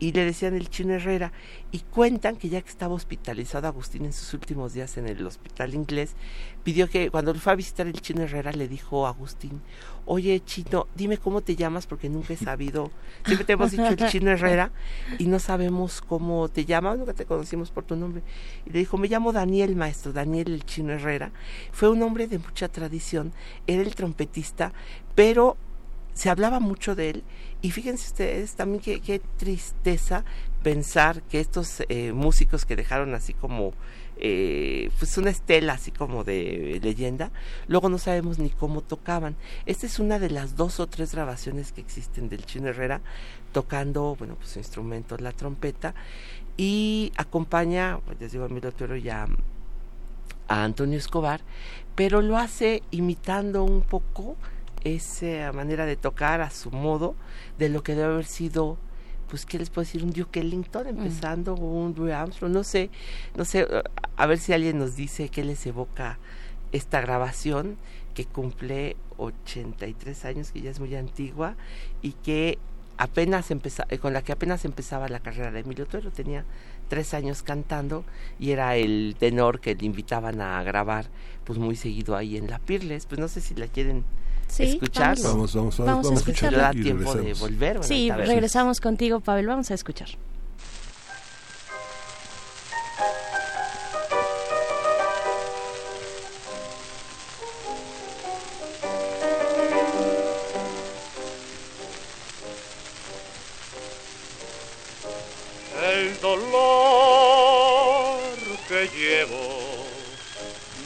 y 0.00 0.12
le 0.12 0.24
decían 0.24 0.54
el 0.54 0.68
chino 0.68 0.92
Herrera 0.94 1.32
y 1.70 1.78
cuentan 1.78 2.36
que 2.36 2.48
ya 2.48 2.60
que 2.60 2.68
estaba 2.68 2.94
hospitalizado 2.94 3.68
Agustín 3.68 4.04
en 4.04 4.12
sus 4.12 4.34
últimos 4.34 4.74
días 4.74 4.96
en 4.98 5.06
el 5.08 5.24
hospital 5.24 5.72
inglés, 5.72 6.14
pidió 6.64 6.88
que 6.88 7.10
cuando 7.10 7.34
fue 7.34 7.52
a 7.52 7.56
visitar 7.56 7.86
el 7.86 8.00
chino 8.00 8.22
Herrera 8.22 8.50
le 8.50 8.66
dijo 8.66 9.06
Agustín, 9.06 9.60
oye 10.06 10.42
chino, 10.44 10.88
dime 10.96 11.18
cómo 11.18 11.42
te 11.42 11.54
llamas 11.54 11.86
porque 11.86 12.08
nunca 12.08 12.32
he 12.32 12.36
sabido, 12.36 12.90
siempre 13.24 13.44
te 13.44 13.52
hemos 13.52 13.70
dicho 13.70 13.86
el 13.86 14.08
chino 14.08 14.30
Herrera 14.30 14.72
y 15.18 15.26
no 15.26 15.38
sabemos 15.38 16.00
cómo 16.00 16.48
te 16.48 16.64
llamas, 16.64 16.98
nunca 16.98 17.12
te 17.12 17.26
conocimos 17.26 17.70
por 17.70 17.84
tu 17.84 17.94
nombre. 17.94 18.22
Y 18.66 18.70
le 18.70 18.78
dijo, 18.80 18.96
me 18.96 19.08
llamo 19.08 19.32
Daniel, 19.32 19.76
maestro, 19.76 20.12
Daniel 20.12 20.52
el 20.52 20.64
chino 20.64 20.92
Herrera. 20.92 21.30
Fue 21.70 21.90
un 21.90 22.02
hombre 22.02 22.26
de 22.26 22.38
mucha 22.38 22.68
tradición, 22.68 23.32
era 23.66 23.82
el 23.82 23.94
trompetista, 23.94 24.72
pero 25.14 25.56
se 26.14 26.30
hablaba 26.30 26.60
mucho 26.60 26.94
de 26.94 27.10
él 27.10 27.24
y 27.60 27.72
fíjense 27.72 28.06
ustedes 28.06 28.54
también 28.54 28.80
qué, 28.80 29.00
qué 29.00 29.20
tristeza 29.36 30.24
pensar 30.62 31.22
que 31.22 31.40
estos 31.40 31.82
eh, 31.88 32.12
músicos 32.12 32.64
que 32.64 32.76
dejaron 32.76 33.14
así 33.14 33.34
como 33.34 33.74
eh, 34.26 34.90
pues 34.98 35.18
una 35.18 35.28
estela 35.28 35.74
así 35.74 35.90
como 35.90 36.24
de 36.24 36.80
leyenda, 36.82 37.30
luego 37.68 37.90
no 37.90 37.98
sabemos 37.98 38.38
ni 38.38 38.48
cómo 38.48 38.80
tocaban. 38.80 39.36
Esta 39.66 39.84
es 39.84 39.98
una 39.98 40.18
de 40.18 40.30
las 40.30 40.56
dos 40.56 40.80
o 40.80 40.86
tres 40.86 41.12
grabaciones 41.12 41.72
que 41.72 41.82
existen 41.82 42.30
del 42.30 42.46
Chino 42.46 42.68
Herrera 42.68 43.02
tocando, 43.52 44.16
bueno, 44.18 44.36
pues 44.36 44.48
su 44.48 44.60
instrumento, 44.60 45.18
la 45.18 45.32
trompeta, 45.32 45.94
y 46.56 47.12
acompaña, 47.18 47.98
pues 48.06 48.18
les 48.18 48.32
digo 48.32 48.44
a 48.44 48.48
Emilio 48.48 48.72
Toro 48.72 48.96
y 48.96 49.10
a, 49.10 49.26
a 50.48 50.64
Antonio 50.64 50.96
Escobar, 50.96 51.42
pero 51.94 52.22
lo 52.22 52.38
hace 52.38 52.82
imitando 52.92 53.62
un 53.62 53.82
poco 53.82 54.36
esa 54.84 55.52
manera 55.52 55.84
de 55.84 55.96
tocar 55.96 56.40
a 56.40 56.48
su 56.48 56.70
modo 56.70 57.14
de 57.58 57.68
lo 57.68 57.82
que 57.82 57.94
debe 57.94 58.14
haber 58.14 58.24
sido 58.24 58.78
pues 59.28 59.46
qué 59.46 59.58
les 59.58 59.70
puedo 59.70 59.84
decir 59.84 60.04
un 60.04 60.12
Duke 60.12 60.40
Ellington 60.40 60.86
empezando 60.86 61.54
o 61.54 61.84
un 61.84 61.94
Louis 61.94 62.12
Armstrong 62.12 62.52
no 62.52 62.64
sé 62.64 62.90
no 63.36 63.44
sé 63.44 63.66
a 64.16 64.26
ver 64.26 64.38
si 64.38 64.52
alguien 64.52 64.78
nos 64.78 64.96
dice 64.96 65.28
qué 65.28 65.44
les 65.44 65.64
evoca 65.66 66.18
esta 66.72 67.00
grabación 67.00 67.76
que 68.14 68.24
cumple 68.24 68.96
83 69.18 70.24
años 70.24 70.52
que 70.52 70.60
ya 70.60 70.70
es 70.70 70.80
muy 70.80 70.94
antigua 70.94 71.56
y 72.02 72.12
que 72.12 72.58
apenas 72.96 73.50
empezaba 73.50 73.88
con 73.98 74.12
la 74.12 74.22
que 74.22 74.32
apenas 74.32 74.64
empezaba 74.64 75.08
la 75.08 75.20
carrera 75.20 75.50
de 75.50 75.60
Emilio 75.60 75.86
Toro 75.86 76.10
tenía 76.10 76.44
tres 76.88 77.14
años 77.14 77.42
cantando 77.42 78.04
y 78.38 78.50
era 78.50 78.76
el 78.76 79.16
tenor 79.18 79.60
que 79.60 79.74
le 79.74 79.86
invitaban 79.86 80.40
a 80.40 80.62
grabar 80.62 81.06
pues 81.44 81.58
muy 81.58 81.76
seguido 81.76 82.16
ahí 82.16 82.36
en 82.36 82.48
la 82.48 82.58
Pirles. 82.58 83.06
Pues 83.06 83.20
no 83.20 83.28
sé 83.28 83.40
si 83.40 83.54
la 83.54 83.66
quieren 83.66 84.04
escuchar. 84.60 85.16
Vamos, 85.22 85.54
vamos, 85.54 85.78
Vamos 85.78 85.78
a 85.78 85.84
vamos, 86.08 86.20
escuchar. 86.20 86.54
da 86.54 86.70
y 86.74 86.82
tiempo 86.82 87.14
de 87.14 87.34
volver. 87.34 87.78
bueno, 87.78 87.82
Sí, 87.82 88.10
a 88.10 88.16
regresamos 88.16 88.80
contigo, 88.80 89.20
Pavel. 89.20 89.46
Vamos 89.46 89.70
a 89.70 89.74
escuchar. 89.74 90.08
El 105.82 106.20
dolor 106.20 108.20
que 108.68 108.88
llevo 108.96 109.84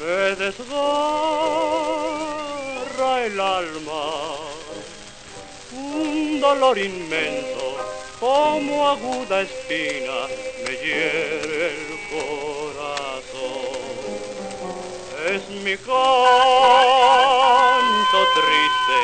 me 0.00 0.34
desgarra 0.36 1.57
un 5.72 6.40
dolor 6.40 6.78
inmenso 6.78 7.76
como 8.20 8.88
aguda 8.88 9.40
espina 9.40 10.28
me 10.64 10.76
hiere 10.76 11.70
el 11.70 11.98
corazón. 12.12 13.74
Es 15.26 15.42
mi 15.48 15.76
canto 15.76 15.98
triste 18.36 19.02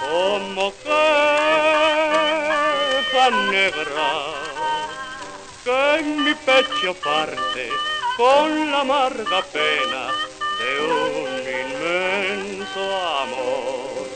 como 0.00 0.72
queja 0.82 1.16
negra 3.50 4.12
que 5.62 5.78
en 5.98 6.06
mi 6.24 6.34
pecho 6.34 6.94
parte 6.94 7.68
con 8.16 8.70
la 8.70 8.80
amarga 8.80 9.42
pena 9.52 10.10
de 10.58 10.70
un 10.86 11.21
inmenso 12.72 12.84
amor. 13.18 14.08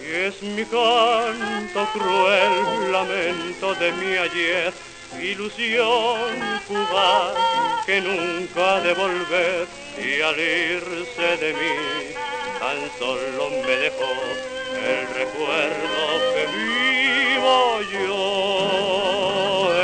Y 0.00 0.02
es 0.26 0.36
mi 0.42 0.64
canto 0.64 1.86
cruel, 1.92 2.92
lamento 2.92 3.74
de 3.74 3.92
mi 3.92 4.16
ayer, 4.16 4.72
ilusión 5.20 6.60
fugaz 6.66 7.34
que 7.86 8.00
nunca 8.00 8.76
ha 8.76 8.80
de 8.80 8.94
volver 8.94 9.68
y 9.98 10.20
al 10.20 10.38
irse 10.38 11.36
de 11.38 11.52
mí 11.52 12.14
tan 12.58 12.90
solo 12.98 13.50
me 13.50 13.76
dejó 13.76 14.12
el 14.74 15.06
recuerdo 15.14 16.20
que 16.34 16.46
vivo 16.56 17.80
yo. 17.92 18.08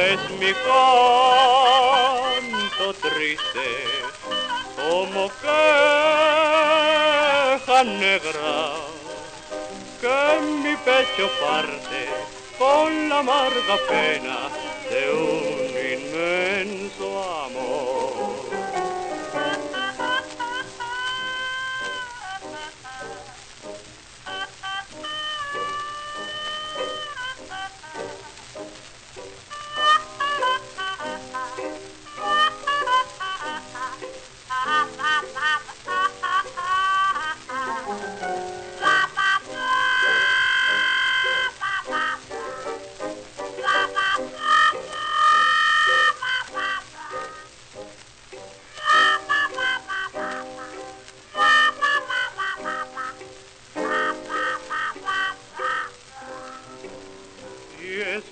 Es 0.00 0.20
mi 0.38 0.52
canto 0.66 2.86
triste 2.94 3.68
como 4.76 5.22
negra 7.84 8.72
que 10.00 10.36
en 10.36 10.62
mi 10.62 10.76
pecho 10.76 11.28
parte 11.40 12.08
con 12.58 13.08
la 13.08 13.20
amarga 13.20 13.76
pena 13.88 14.38
de 14.90 15.12
un 15.12 15.70
inmenso 15.98 17.44
amor. 17.44 17.99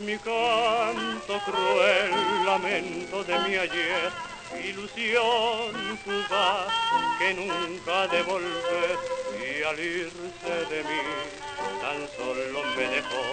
Mi 0.00 0.16
canto 0.18 1.40
cruel, 1.44 2.10
lamento 2.44 3.24
de 3.24 3.38
mi 3.40 3.56
ayer, 3.56 4.12
ilusión 4.64 5.98
fugaz 6.04 6.72
que 7.18 7.34
nunca 7.34 8.02
ha 8.02 8.08
de 8.08 8.22
volver 8.22 8.98
y 9.40 9.62
al 9.64 9.78
irse 9.80 10.66
de 10.70 10.82
mí 10.84 11.02
tan 11.80 12.08
solo 12.16 12.62
me 12.76 12.86
dejó 12.88 13.24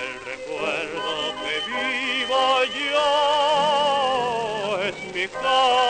el 0.00 0.12
recuerdo 0.24 1.34
que 1.42 1.54
vivo 1.70 2.42
yo. 2.90 3.08
Es 4.82 4.96
mi 5.14 5.26
canto 5.28 5.89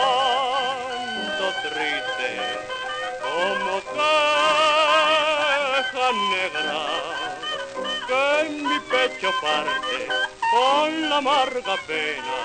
pecho 9.01 9.31
parte 9.41 10.07
con 10.51 11.09
la 11.09 11.17
amarga 11.17 11.75
pena 11.87 12.37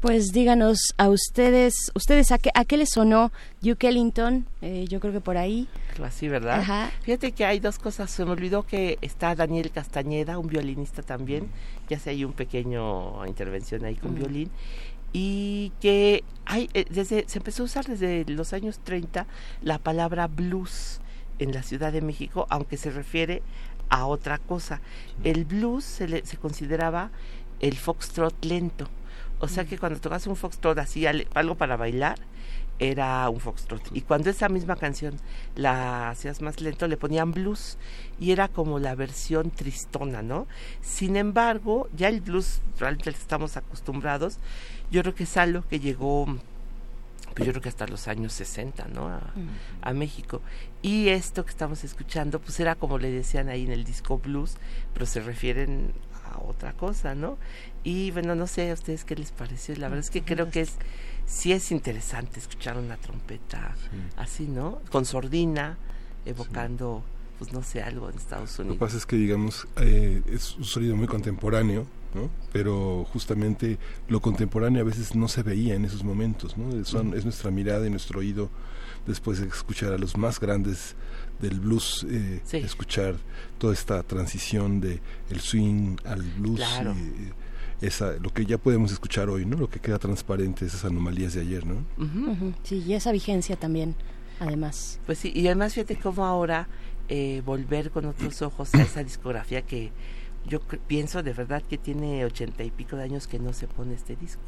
Pues 0.00 0.32
díganos 0.32 0.78
a 0.98 1.08
ustedes, 1.08 1.74
ustedes 1.94 2.32
a 2.32 2.38
qué, 2.38 2.50
a 2.54 2.64
qué 2.64 2.76
les 2.76 2.90
sonó 2.90 3.30
Duke 3.60 3.86
Ellington, 3.88 4.46
Eh, 4.60 4.84
yo 4.88 4.98
creo 4.98 5.12
que 5.12 5.20
por 5.20 5.36
ahí. 5.36 5.68
Así, 6.02 6.26
¿verdad? 6.28 6.60
Ajá. 6.60 6.90
Fíjate 7.02 7.30
que 7.32 7.44
hay 7.44 7.60
dos 7.60 7.78
cosas. 7.78 8.10
Se 8.10 8.24
me 8.24 8.32
olvidó 8.32 8.64
que 8.64 8.98
está 9.00 9.34
Daniel 9.36 9.70
Castañeda, 9.70 10.38
un 10.38 10.48
violinista 10.48 11.02
también. 11.02 11.48
Ya 11.88 11.98
sé, 12.00 12.10
hay 12.10 12.24
un 12.24 12.32
pequeño 12.32 13.24
intervención 13.26 13.84
ahí 13.84 13.94
con 13.94 14.12
Mm. 14.12 14.14
violín. 14.16 14.50
Y 15.12 15.72
que 15.80 16.24
hay, 16.46 16.68
eh, 16.74 16.86
desde, 16.90 17.24
se 17.28 17.38
empezó 17.38 17.62
a 17.62 17.66
usar 17.66 17.84
desde 17.86 18.24
los 18.26 18.52
años 18.52 18.80
30 18.82 19.26
la 19.62 19.78
palabra 19.78 20.26
blues 20.26 21.00
en 21.38 21.52
la 21.52 21.62
Ciudad 21.62 21.92
de 21.92 22.00
México, 22.02 22.46
aunque 22.50 22.76
se 22.76 22.90
refiere 22.90 23.42
a 23.90 24.06
otra 24.06 24.38
cosa. 24.38 24.80
El 25.24 25.44
blues 25.44 25.84
se, 25.84 26.08
le- 26.08 26.24
se 26.24 26.36
consideraba 26.38 27.10
el 27.60 27.76
foxtrot 27.76 28.44
lento. 28.44 28.88
O 29.40 29.48
sea 29.48 29.64
que 29.64 29.76
cuando 29.78 30.00
tocas 30.00 30.26
un 30.26 30.36
foxtrot 30.36 30.78
así, 30.78 31.04
algo 31.06 31.56
para 31.56 31.76
bailar, 31.76 32.18
era 32.78 33.28
un 33.28 33.38
foxtrot. 33.40 33.82
Y 33.92 34.00
cuando 34.02 34.30
esa 34.30 34.48
misma 34.48 34.76
canción 34.76 35.16
la 35.56 36.10
hacías 36.10 36.40
más 36.42 36.60
lento, 36.60 36.88
le 36.88 36.96
ponían 36.96 37.32
blues 37.32 37.76
y 38.18 38.30
era 38.32 38.48
como 38.48 38.78
la 38.78 38.94
versión 38.94 39.50
tristona, 39.50 40.22
¿no? 40.22 40.46
Sin 40.80 41.16
embargo, 41.16 41.88
ya 41.96 42.08
el 42.08 42.20
blues, 42.20 42.60
realmente 42.78 43.10
estamos 43.10 43.56
acostumbrados, 43.56 44.38
yo 44.92 45.02
creo 45.02 45.14
que 45.14 45.24
es 45.24 45.36
algo 45.36 45.66
que 45.68 45.80
llegó 45.80 46.26
pues 47.34 47.46
yo 47.46 47.52
creo 47.52 47.62
que 47.62 47.70
hasta 47.70 47.86
los 47.86 48.08
años 48.08 48.34
60, 48.34 48.88
¿no? 48.88 49.08
A, 49.08 49.32
a, 49.80 49.92
México. 49.94 50.42
Y 50.82 51.08
esto 51.08 51.44
que 51.44 51.50
estamos 51.50 51.82
escuchando, 51.82 52.38
pues 52.40 52.60
era 52.60 52.74
como 52.74 52.98
le 52.98 53.10
decían 53.10 53.48
ahí 53.48 53.64
en 53.64 53.72
el 53.72 53.84
disco 53.84 54.18
blues, 54.18 54.56
pero 54.92 55.06
se 55.06 55.20
refieren 55.20 55.92
a 56.26 56.42
otra 56.42 56.74
cosa, 56.74 57.14
¿no? 57.14 57.38
Y 57.84 58.10
bueno, 58.10 58.34
no 58.34 58.46
sé 58.46 58.70
a 58.70 58.74
ustedes 58.74 59.04
qué 59.04 59.16
les 59.16 59.32
pareció. 59.32 59.74
La 59.76 59.88
verdad 59.88 60.04
es 60.04 60.10
que 60.10 60.22
creo 60.22 60.50
que 60.50 60.60
es 60.60 60.76
sí 61.26 61.52
es 61.52 61.72
interesante 61.72 62.38
escuchar 62.38 62.76
una 62.76 62.96
trompeta 62.96 63.74
así, 64.16 64.46
¿no? 64.46 64.80
Con 64.90 65.04
sordina, 65.04 65.78
evocando, 66.26 67.02
pues 67.38 67.52
no 67.52 67.62
sé, 67.62 67.82
algo 67.82 68.10
en 68.10 68.16
Estados 68.16 68.58
Unidos. 68.58 68.74
Lo 68.76 68.78
que 68.78 68.86
pasa 68.86 68.96
es 68.98 69.06
que, 69.06 69.16
digamos, 69.16 69.66
eh, 69.76 70.22
es 70.26 70.56
un 70.56 70.64
sonido 70.64 70.96
muy 70.96 71.06
contemporáneo, 71.06 71.86
¿no? 72.14 72.30
Pero 72.52 73.06
justamente 73.12 73.78
lo 74.08 74.20
contemporáneo 74.20 74.82
a 74.82 74.84
veces 74.84 75.14
no 75.14 75.28
se 75.28 75.42
veía 75.42 75.74
en 75.74 75.84
esos 75.84 76.04
momentos, 76.04 76.56
¿no? 76.56 76.74
Es 76.74 77.24
nuestra 77.24 77.50
mirada 77.50 77.86
y 77.86 77.90
nuestro 77.90 78.20
oído 78.20 78.50
después 79.06 79.40
de 79.40 79.48
escuchar 79.48 79.92
a 79.92 79.98
los 79.98 80.16
más 80.16 80.38
grandes 80.38 80.94
del 81.40 81.60
blues, 81.60 82.06
eh, 82.08 82.40
escuchar 82.52 83.16
toda 83.58 83.72
esta 83.72 84.02
transición 84.02 84.80
de 84.80 85.00
el 85.30 85.40
swing 85.40 85.96
al 86.04 86.22
blues. 86.22 86.58
Claro. 86.60 86.94
Y, 86.94 87.32
esa, 87.84 88.12
lo 88.12 88.32
que 88.32 88.46
ya 88.46 88.58
podemos 88.58 88.92
escuchar 88.92 89.28
hoy, 89.28 89.44
¿no? 89.44 89.56
Lo 89.56 89.68
que 89.68 89.80
queda 89.80 89.98
transparente, 89.98 90.64
esas 90.64 90.84
anomalías 90.84 91.34
de 91.34 91.40
ayer, 91.40 91.66
¿no? 91.66 91.84
Sí, 92.62 92.84
y 92.86 92.94
esa 92.94 93.10
vigencia 93.10 93.56
también, 93.56 93.96
además. 94.38 95.00
Pues 95.04 95.18
sí, 95.18 95.32
y 95.34 95.46
además 95.46 95.74
fíjate 95.74 95.96
cómo 95.96 96.24
ahora 96.24 96.68
eh, 97.08 97.42
volver 97.44 97.90
con 97.90 98.04
otros 98.04 98.40
ojos 98.40 98.72
a 98.74 98.82
esa 98.82 99.02
discografía 99.02 99.62
que 99.62 99.90
yo 100.46 100.60
pienso 100.60 101.22
de 101.22 101.32
verdad 101.32 101.62
que 101.62 101.78
tiene 101.78 102.24
ochenta 102.24 102.64
y 102.64 102.70
pico 102.70 102.96
de 102.96 103.04
años 103.04 103.26
que 103.26 103.38
no 103.38 103.52
se 103.52 103.68
pone 103.68 103.94
este 103.94 104.16
disco. 104.16 104.42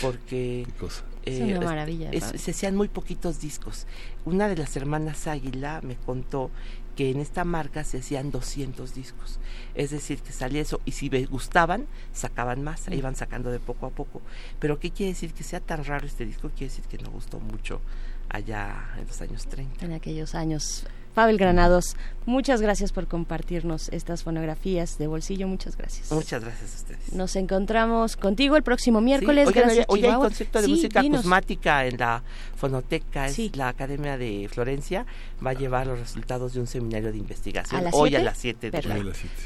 Porque 0.00 0.66
es 1.24 1.40
una 1.40 1.60
maravilla. 1.60 2.10
se 2.20 2.50
hacían 2.50 2.76
muy 2.76 2.88
poquitos 2.88 3.40
discos. 3.40 3.86
Una 4.24 4.48
de 4.48 4.56
las 4.56 4.76
hermanas 4.76 5.26
Águila 5.26 5.80
me 5.82 5.96
contó 5.96 6.50
que 6.98 7.10
en 7.10 7.20
esta 7.20 7.44
marca 7.44 7.84
se 7.84 7.98
hacían 7.98 8.32
200 8.32 8.92
discos. 8.92 9.38
Es 9.76 9.90
decir, 9.90 10.18
que 10.20 10.32
salía 10.32 10.62
eso 10.62 10.80
y 10.84 10.92
si 10.92 11.08
gustaban, 11.26 11.86
sacaban 12.12 12.64
más, 12.64 12.88
iban 12.90 13.14
sacando 13.14 13.52
de 13.52 13.60
poco 13.60 13.86
a 13.86 13.90
poco. 13.90 14.20
Pero 14.58 14.80
¿qué 14.80 14.90
quiere 14.90 15.12
decir 15.12 15.32
que 15.32 15.44
sea 15.44 15.60
tan 15.60 15.84
raro 15.84 16.06
este 16.06 16.26
disco? 16.26 16.50
Quiere 16.50 16.74
decir 16.74 16.84
que 16.86 16.98
no 16.98 17.10
gustó 17.10 17.38
mucho 17.38 17.80
allá 18.28 18.94
en 18.98 19.06
los 19.06 19.20
años 19.20 19.46
30. 19.46 19.84
En 19.84 19.92
aquellos 19.92 20.34
años 20.34 20.86
Pavel 21.18 21.36
Granados, 21.36 21.96
muchas 22.26 22.60
gracias 22.60 22.92
por 22.92 23.08
compartirnos 23.08 23.88
estas 23.88 24.22
fonografías 24.22 24.98
de 24.98 25.08
bolsillo. 25.08 25.48
Muchas 25.48 25.76
gracias. 25.76 26.12
Muchas 26.12 26.44
gracias 26.44 26.72
a 26.72 26.76
ustedes. 26.76 27.12
Nos 27.12 27.34
encontramos 27.34 28.16
contigo 28.16 28.56
el 28.56 28.62
próximo 28.62 29.00
miércoles. 29.00 29.48
Sí. 29.48 29.54
gracias, 29.54 29.86
hoy 29.88 30.04
hay 30.04 30.14
concepto 30.14 30.62
de 30.62 30.68
música 30.68 31.00
acusmática 31.00 31.86
en 31.86 31.98
la 31.98 32.22
fonoteca. 32.54 33.26
Es 33.26 33.56
la 33.56 33.66
Academia 33.66 34.16
de 34.16 34.48
Florencia 34.48 35.06
va 35.44 35.50
a 35.50 35.54
llevar 35.54 35.86
los 35.86 35.98
resultados 35.98 36.54
de 36.54 36.60
un 36.60 36.66
seminario 36.66 37.10
de 37.10 37.18
investigación. 37.18 37.84
hoy 37.92 38.14
a 38.14 38.22
las 38.22 38.38
7 38.38 38.70
de 38.70 38.82
la 38.82 38.96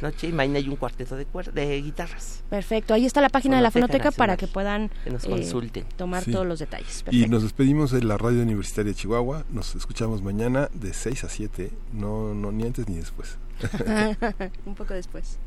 noche. 0.03 0.27
Y 0.29 0.33
mañana 0.33 0.59
hay 0.59 0.69
un 0.69 0.77
cuarteto 0.77 1.17
de, 1.17 1.27
de 1.55 1.83
guitarras. 1.83 2.43
Perfecto. 2.51 2.95
Ahí 2.95 3.07
está 3.07 3.21
la 3.21 3.29
página 3.29 3.57
de 3.57 3.63
la 3.63 3.71
fonoteca 3.71 4.11
para 4.11 4.37
que 4.37 4.47
puedan 4.47 4.91
nos 5.07 5.25
eh, 5.25 5.85
tomar 5.97 6.25
todos 6.25 6.47
los 6.47 6.59
detalles. 6.59 7.05
Y 7.11 7.27
nos 7.29 7.43
despedimos 7.43 7.93
de 7.93 8.03
la 8.03 8.19
Radio 8.19 8.43
Universitaria 8.43 8.93
de 8.93 8.99
Chihuahua. 8.99 9.45
Nos 9.51 9.75
escuchamos 9.75 10.23
mañana 10.23 10.69
de 10.75 10.93
6 10.93 11.25
a 11.25 11.29
7 11.29 11.62
no, 11.93 12.35
no 12.35 12.53
ni 12.53 12.65
antes 12.65 12.89
ni 12.89 12.97
después. 12.97 13.37
Un 14.67 14.75
poco 14.75 14.95
después. 14.95 15.39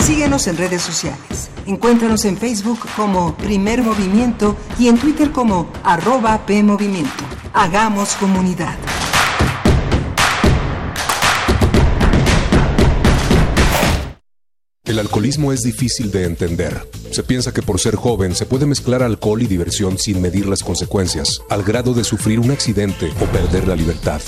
Síguenos 0.00 0.46
en 0.48 0.56
redes 0.56 0.82
sociales. 0.82 1.50
Encuéntranos 1.66 2.24
en 2.24 2.36
Facebook 2.36 2.80
como 2.96 3.36
Primer 3.36 3.82
Movimiento 3.82 4.56
y 4.78 4.88
en 4.88 4.98
Twitter 4.98 5.30
como 5.30 5.70
arroba 5.84 6.44
PMovimiento. 6.46 7.24
Hagamos 7.52 8.14
comunidad. 8.14 8.76
El 14.90 14.98
alcoholismo 14.98 15.52
es 15.52 15.60
difícil 15.60 16.10
de 16.10 16.24
entender. 16.24 16.84
Se 17.12 17.22
piensa 17.22 17.54
que 17.54 17.62
por 17.62 17.78
ser 17.78 17.94
joven 17.94 18.34
se 18.34 18.44
puede 18.44 18.66
mezclar 18.66 19.04
alcohol 19.04 19.40
y 19.40 19.46
diversión 19.46 19.98
sin 19.98 20.20
medir 20.20 20.46
las 20.46 20.64
consecuencias, 20.64 21.42
al 21.48 21.62
grado 21.62 21.94
de 21.94 22.02
sufrir 22.02 22.40
un 22.40 22.50
accidente 22.50 23.12
o 23.20 23.26
perder 23.26 23.68
la 23.68 23.76
libertad. 23.76 24.20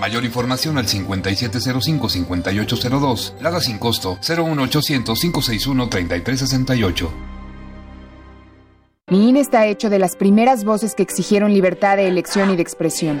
Mayor 0.00 0.24
información 0.24 0.78
al 0.78 0.86
5705-5802, 0.86 3.38
Lada 3.42 3.60
sin 3.60 3.76
costo 3.76 4.16
01800-561-3368. 4.22 7.10
Mi 9.08 9.28
INE 9.28 9.40
está 9.40 9.66
hecho 9.66 9.90
de 9.90 9.98
las 9.98 10.16
primeras 10.16 10.64
voces 10.64 10.94
que 10.94 11.02
exigieron 11.02 11.52
libertad 11.52 11.98
de 11.98 12.08
elección 12.08 12.50
y 12.50 12.56
de 12.56 12.62
expresión. 12.62 13.20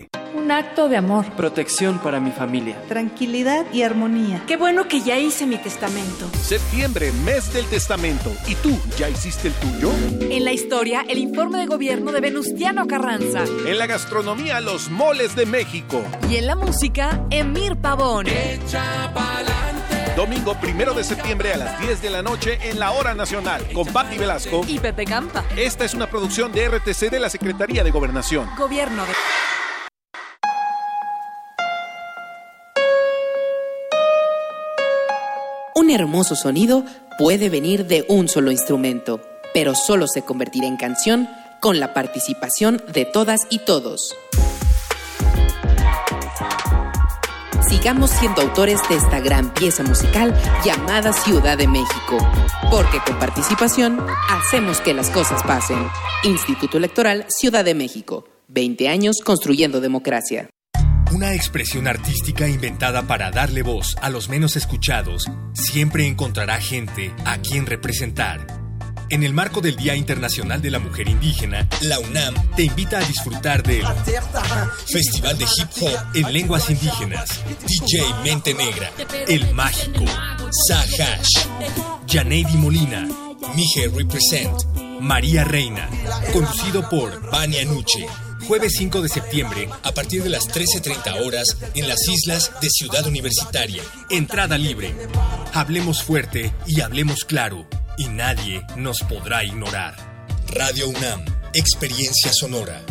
acto 0.49 0.89
de 0.89 0.97
amor. 0.97 1.25
Protección 1.33 1.99
para 1.99 2.19
mi 2.19 2.31
familia. 2.31 2.81
Tranquilidad 2.87 3.65
y 3.71 3.83
armonía. 3.83 4.41
Qué 4.47 4.57
bueno 4.57 4.87
que 4.87 5.01
ya 5.01 5.19
hice 5.19 5.45
mi 5.45 5.57
testamento. 5.57 6.29
Septiembre, 6.41 7.11
mes 7.23 7.53
del 7.53 7.65
testamento. 7.65 8.31
¿Y 8.47 8.55
tú, 8.55 8.79
ya 8.97 9.09
hiciste 9.09 9.49
el 9.49 9.53
tuyo? 9.55 9.91
En 10.21 10.45
la 10.45 10.53
historia, 10.53 11.05
el 11.07 11.17
informe 11.17 11.59
de 11.59 11.65
gobierno 11.65 12.11
de 12.11 12.21
Venustiano 12.21 12.87
Carranza. 12.87 13.43
En 13.67 13.77
la 13.77 13.87
gastronomía, 13.87 14.61
los 14.61 14.89
moles 14.89 15.35
de 15.35 15.45
México. 15.45 16.01
Y 16.29 16.37
en 16.37 16.47
la 16.47 16.55
música, 16.55 17.23
Emir 17.29 17.75
Pavón. 17.75 18.25
Domingo 20.15 20.55
primero 20.55 20.93
de 20.93 21.03
septiembre 21.03 21.53
a 21.53 21.57
las 21.57 21.79
10 21.79 22.01
de 22.01 22.09
la 22.09 22.21
noche 22.21 22.59
en 22.63 22.79
la 22.79 22.91
Hora 22.91 23.15
Nacional 23.15 23.65
con 23.73 23.87
Patti 23.87 24.17
Velasco 24.17 24.61
y 24.67 24.77
Pepe 24.77 25.05
Campa. 25.05 25.43
Esta 25.55 25.85
es 25.85 25.93
una 25.93 26.07
producción 26.07 26.51
de 26.51 26.67
RTC 26.67 27.09
de 27.09 27.19
la 27.19 27.29
Secretaría 27.29 27.83
de 27.83 27.91
Gobernación. 27.91 28.49
Gobierno 28.57 29.03
de. 29.05 29.11
Un 35.73 35.89
hermoso 35.89 36.35
sonido 36.35 36.83
puede 37.17 37.49
venir 37.49 37.85
de 37.85 38.05
un 38.09 38.27
solo 38.27 38.51
instrumento, 38.51 39.21
pero 39.53 39.73
solo 39.73 40.05
se 40.07 40.21
convertirá 40.21 40.67
en 40.67 40.75
canción 40.75 41.29
con 41.61 41.79
la 41.79 41.93
participación 41.93 42.83
de 42.91 43.05
todas 43.05 43.41
y 43.49 43.59
todos. 43.59 44.15
Sigamos 47.69 48.11
siendo 48.11 48.41
autores 48.41 48.81
de 48.89 48.95
esta 48.95 49.21
gran 49.21 49.53
pieza 49.53 49.81
musical 49.83 50.35
llamada 50.65 51.13
Ciudad 51.13 51.57
de 51.57 51.67
México, 51.67 52.17
porque 52.69 52.99
con 53.05 53.17
participación 53.17 54.05
hacemos 54.29 54.81
que 54.81 54.93
las 54.93 55.09
cosas 55.09 55.41
pasen. 55.43 55.87
Instituto 56.23 56.77
Electoral 56.77 57.25
Ciudad 57.29 57.63
de 57.63 57.75
México, 57.75 58.25
20 58.49 58.89
años 58.89 59.19
construyendo 59.23 59.79
democracia. 59.79 60.49
Una 61.13 61.33
expresión 61.33 61.87
artística 61.87 62.47
inventada 62.47 63.03
para 63.03 63.31
darle 63.31 63.63
voz 63.63 63.97
a 64.01 64.09
los 64.09 64.29
menos 64.29 64.55
escuchados 64.55 65.25
siempre 65.51 66.07
encontrará 66.07 66.61
gente 66.61 67.13
a 67.25 67.37
quien 67.39 67.65
representar. 67.65 68.47
En 69.09 69.23
el 69.23 69.33
marco 69.33 69.59
del 69.59 69.75
Día 69.75 69.93
Internacional 69.97 70.61
de 70.61 70.71
la 70.71 70.79
Mujer 70.79 71.09
Indígena, 71.09 71.67
la 71.81 71.99
UNAM 71.99 72.33
te 72.55 72.63
invita 72.63 72.99
a 72.99 73.03
disfrutar 73.03 73.61
del 73.61 73.85
Festival 74.87 75.37
de 75.37 75.43
Hip 75.43 75.67
Hop 75.81 76.15
en 76.15 76.31
Lenguas 76.31 76.69
Indígenas, 76.69 77.41
DJ 77.67 78.05
Mente 78.23 78.53
Negra, 78.53 78.89
El 79.27 79.53
Mágico, 79.53 80.05
Sahash, 80.65 81.45
Janeidi 82.07 82.55
Molina, 82.55 83.05
Mije 83.53 83.89
Represent, 83.93 84.63
María 85.01 85.43
Reina, 85.43 85.89
conducido 86.31 86.87
por 86.89 87.29
Vania 87.29 87.65
Nuche 87.65 88.07
jueves 88.47 88.73
5 88.77 89.01
de 89.01 89.09
septiembre, 89.09 89.69
a 89.83 89.91
partir 89.93 90.23
de 90.23 90.29
las 90.29 90.47
13.30 90.47 91.25
horas, 91.25 91.57
en 91.75 91.87
las 91.87 92.07
islas 92.07 92.51
de 92.61 92.69
Ciudad 92.69 93.05
Universitaria. 93.05 93.83
Entrada 94.09 94.57
libre. 94.57 94.93
Hablemos 95.53 96.03
fuerte 96.03 96.53
y 96.67 96.81
hablemos 96.81 97.25
claro, 97.25 97.67
y 97.97 98.07
nadie 98.07 98.61
nos 98.75 99.01
podrá 99.01 99.43
ignorar. 99.43 99.95
Radio 100.47 100.89
UNAM, 100.89 101.25
Experiencia 101.53 102.31
Sonora. 102.33 102.81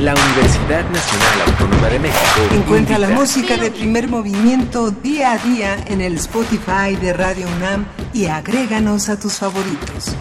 La 0.00 0.14
Universidad 0.14 0.88
Nacional 0.88 1.40
Autónoma 1.46 1.88
de 1.88 1.98
México. 1.98 2.54
Encuentra 2.54 2.98
la 2.98 3.10
música 3.10 3.58
de 3.58 3.70
primer 3.70 4.08
movimiento 4.08 4.90
día 4.90 5.32
a 5.32 5.38
día 5.38 5.76
en 5.88 6.00
el 6.00 6.14
Spotify 6.14 6.96
de 6.98 7.12
Radio 7.12 7.46
UNAM 7.56 7.84
y 8.14 8.24
agréganos 8.24 9.10
a 9.10 9.20
tus 9.20 9.34
favoritos. 9.34 10.14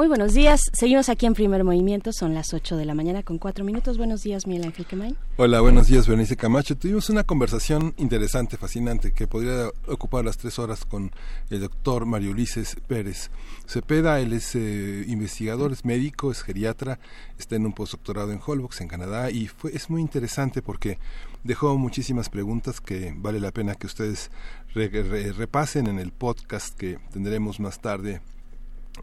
Muy 0.00 0.08
buenos 0.08 0.32
días. 0.32 0.70
Seguimos 0.72 1.10
aquí 1.10 1.26
en 1.26 1.34
Primer 1.34 1.62
Movimiento. 1.62 2.10
Son 2.14 2.32
las 2.32 2.54
8 2.54 2.78
de 2.78 2.86
la 2.86 2.94
mañana 2.94 3.22
con 3.22 3.36
4 3.36 3.66
minutos. 3.66 3.98
Buenos 3.98 4.22
días, 4.22 4.46
Miguel 4.46 4.64
Ángel 4.64 4.86
Quemain. 4.86 5.14
Hola, 5.36 5.60
buenos 5.60 5.88
días, 5.88 6.08
Berenice 6.08 6.38
Camacho. 6.38 6.74
Tuvimos 6.74 7.10
una 7.10 7.22
conversación 7.22 7.92
interesante, 7.98 8.56
fascinante, 8.56 9.12
que 9.12 9.26
podría 9.26 9.68
ocupar 9.86 10.24
las 10.24 10.38
tres 10.38 10.58
horas 10.58 10.86
con 10.86 11.10
el 11.50 11.60
doctor 11.60 12.06
Mario 12.06 12.30
Ulises 12.30 12.78
Pérez 12.86 13.30
Cepeda. 13.66 14.20
Él 14.20 14.32
es 14.32 14.54
eh, 14.54 15.04
investigador, 15.06 15.70
es 15.70 15.84
médico, 15.84 16.32
es 16.32 16.42
geriatra, 16.42 16.98
está 17.38 17.56
en 17.56 17.66
un 17.66 17.74
postdoctorado 17.74 18.32
en 18.32 18.40
Holbox, 18.42 18.80
en 18.80 18.88
Canadá, 18.88 19.30
y 19.30 19.48
fue, 19.48 19.76
es 19.76 19.90
muy 19.90 20.00
interesante 20.00 20.62
porque 20.62 20.98
dejó 21.44 21.76
muchísimas 21.76 22.30
preguntas 22.30 22.80
que 22.80 23.12
vale 23.18 23.38
la 23.38 23.50
pena 23.52 23.74
que 23.74 23.86
ustedes 23.86 24.30
re- 24.72 24.88
re- 24.88 25.32
repasen 25.34 25.88
en 25.88 25.98
el 25.98 26.10
podcast 26.10 26.74
que 26.74 26.98
tendremos 27.12 27.60
más 27.60 27.82
tarde 27.82 28.22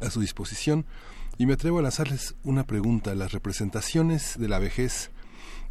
a 0.02 0.10
su 0.10 0.22
disposición 0.22 0.86
y 1.38 1.46
me 1.46 1.54
atrevo 1.54 1.80
a 1.80 1.84
lanzarles 1.84 2.36
una 2.44 2.66
pregunta. 2.66 3.14
Las 3.16 3.32
representaciones 3.32 4.38
de 4.38 4.48
la 4.48 4.60
vejez 4.60 5.12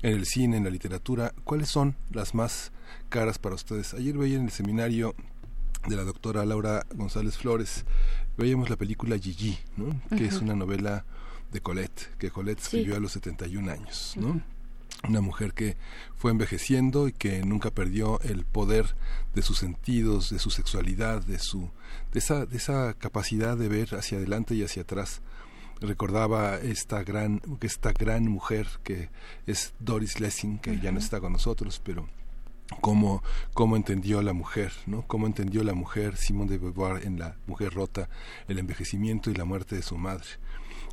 en 0.03 0.15
el 0.15 0.27
cine, 0.27 0.57
en 0.57 0.65
la 0.65 0.71
literatura, 0.71 1.33
¿cuáles 1.45 1.69
son 1.69 1.97
las 2.11 2.35
más 2.35 2.73
caras 3.09 3.39
para 3.39 3.55
ustedes? 3.55 3.95
Ayer 3.95 4.17
veía 4.17 4.37
en 4.37 4.45
el 4.45 4.51
seminario 4.51 5.15
de 5.89 5.97
la 5.97 6.05
doctora 6.05 6.45
Laura 6.45 6.85
González 6.95 7.37
Flores, 7.37 7.85
veíamos 8.37 8.71
la 8.71 8.77
película 8.77 9.19
Gigi, 9.19 9.59
¿no? 9.77 10.01
que 10.17 10.27
es 10.27 10.41
una 10.41 10.55
novela 10.55 11.05
de 11.53 11.61
Colette, 11.61 12.17
que 12.19 12.31
Colette 12.31 12.61
escribió 12.61 12.97
a 12.97 13.01
los 13.01 13.13
71 13.13 13.71
años. 13.71 14.15
¿no? 14.17 14.41
Una 15.05 15.21
mujer 15.21 15.53
que 15.53 15.77
fue 16.17 16.31
envejeciendo 16.31 17.09
y 17.09 17.13
que 17.13 17.43
nunca 17.45 17.71
perdió 17.71 18.21
el 18.23 18.45
poder 18.45 18.97
de 19.35 19.43
sus 19.43 19.59
sentidos, 19.59 20.31
de 20.31 20.39
su 20.39 20.51
sexualidad, 20.51 21.23
de 21.25 21.39
su 21.39 21.71
de 22.13 22.19
esa 22.19 22.47
de 22.47 22.57
esa 22.57 22.95
capacidad 22.95 23.57
de 23.57 23.69
ver 23.69 23.95
hacia 23.95 24.19
adelante 24.19 24.55
y 24.55 24.63
hacia 24.63 24.83
atrás. 24.83 25.21
Recordaba 25.81 26.57
esta 26.57 27.03
gran 27.05 27.43
esta 27.61 27.93
gran 27.93 28.25
mujer 28.25 28.69
que 28.83 29.11
es 29.47 29.75
Doris 29.79 30.21
Lessing 30.21 30.59
que 30.59 30.81
ya 30.81 30.93
no 30.93 30.99
está 30.99 31.21
con 31.21 31.33
nosotros, 31.33 31.81
pero 31.85 32.09
cómo, 32.81 33.23
cómo 33.55 33.77
entendió 33.77 34.23
la 34.23 34.33
mujer, 34.33 34.73
¿no? 34.87 35.03
Cómo 35.03 35.27
entendió 35.27 35.63
la 35.63 35.75
mujer 35.75 36.17
Simone 36.17 36.51
de 36.51 36.59
Beauvoir 36.59 37.05
en 37.05 37.19
La 37.19 37.37
mujer 37.47 37.73
rota, 37.73 38.09
el 38.49 38.59
envejecimiento 38.59 39.31
y 39.31 39.35
la 39.35 39.45
muerte 39.45 39.77
de 39.77 39.83
su 39.83 39.97
madre. 39.97 40.27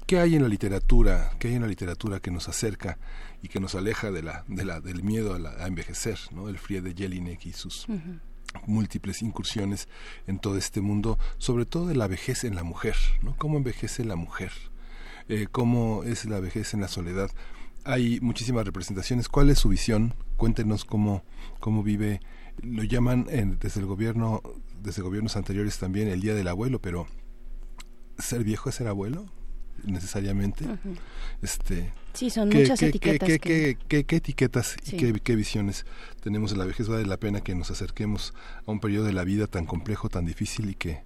¿Qué 0.05 0.19
hay 0.19 0.35
en 0.35 0.43
la 0.43 0.49
literatura? 0.49 1.31
¿Qué 1.39 1.47
hay 1.47 1.55
en 1.55 1.61
la 1.61 1.67
literatura 1.67 2.19
que 2.19 2.29
nos 2.31 2.49
acerca 2.49 2.97
y 3.41 3.47
que 3.47 3.59
nos 3.59 3.73
aleja 3.75 4.11
de 4.11 4.21
la, 4.21 4.43
de 4.47 4.65
la, 4.65 4.81
del 4.81 5.03
miedo 5.03 5.33
a, 5.33 5.39
la- 5.39 5.51
a 5.51 5.67
envejecer, 5.67 6.19
¿no? 6.31 6.49
El 6.49 6.57
Frie 6.59 6.81
de 6.81 6.93
Jelinek 6.93 7.45
y 7.45 7.53
sus 7.53 7.87
múltiples 8.67 9.21
incursiones 9.21 9.87
en 10.27 10.39
todo 10.39 10.57
este 10.57 10.81
mundo, 10.81 11.17
sobre 11.37 11.65
todo 11.65 11.87
de 11.87 11.95
la 11.95 12.07
vejez 12.07 12.43
en 12.43 12.55
la 12.55 12.63
mujer, 12.63 12.95
¿no? 13.21 13.35
¿Cómo 13.37 13.57
envejece 13.57 14.03
la 14.05 14.15
mujer? 14.15 14.51
Eh, 15.29 15.47
¿Cómo 15.51 16.03
es 16.03 16.25
la 16.25 16.39
vejez 16.41 16.73
en 16.73 16.81
la 16.81 16.87
soledad? 16.89 17.31
Hay 17.85 18.19
muchísimas 18.21 18.65
representaciones. 18.65 19.29
¿Cuál 19.29 19.49
es 19.49 19.59
su 19.59 19.69
visión? 19.69 20.13
Cuéntenos 20.37 20.85
cómo, 20.85 21.23
cómo 21.59 21.81
vive. 21.81 22.19
Lo 22.61 22.83
llaman 22.83 23.25
en- 23.29 23.57
desde 23.57 23.79
el 23.79 23.85
gobierno, 23.87 24.41
desde 24.81 25.01
gobiernos 25.01 25.37
anteriores 25.37 25.79
también 25.79 26.09
el 26.09 26.21
Día 26.21 26.35
del 26.35 26.49
Abuelo, 26.49 26.79
pero 26.79 27.07
¿ser 28.19 28.43
viejo 28.43 28.69
es 28.69 28.75
ser 28.75 28.87
abuelo? 28.87 29.25
Necesariamente 29.85 30.65
este 31.41 31.91
Sí, 32.13 32.29
son 32.29 32.49
¿qué- 32.49 32.59
muchas 32.59 32.79
qué- 32.79 32.87
etiquetas 32.87 33.27
qué, 33.27 33.39
que- 33.87 34.03
qué- 34.05 34.15
etiquetas 34.15 34.75
Sí. 34.83 34.95
y 34.95 34.99
qué, 34.99 35.13
qué 35.19 35.35
visiones 35.35 35.85
tenemos 36.21 36.51
de 36.51 36.57
la 36.57 36.65
vejez 36.65 36.87
vale 36.87 37.05
la 37.05 37.17
pena 37.17 37.41
que 37.41 37.55
nos 37.55 37.71
acerquemos 37.71 38.33
a 38.65 38.71
un 38.71 38.79
periodo 38.79 39.05
de 39.05 39.13
la 39.13 39.23
vida 39.23 39.47
tan 39.47 39.65
complejo 39.65 40.09
tan 40.09 40.25
difícil 40.25 40.69
y 40.69 40.75
que 40.75 41.01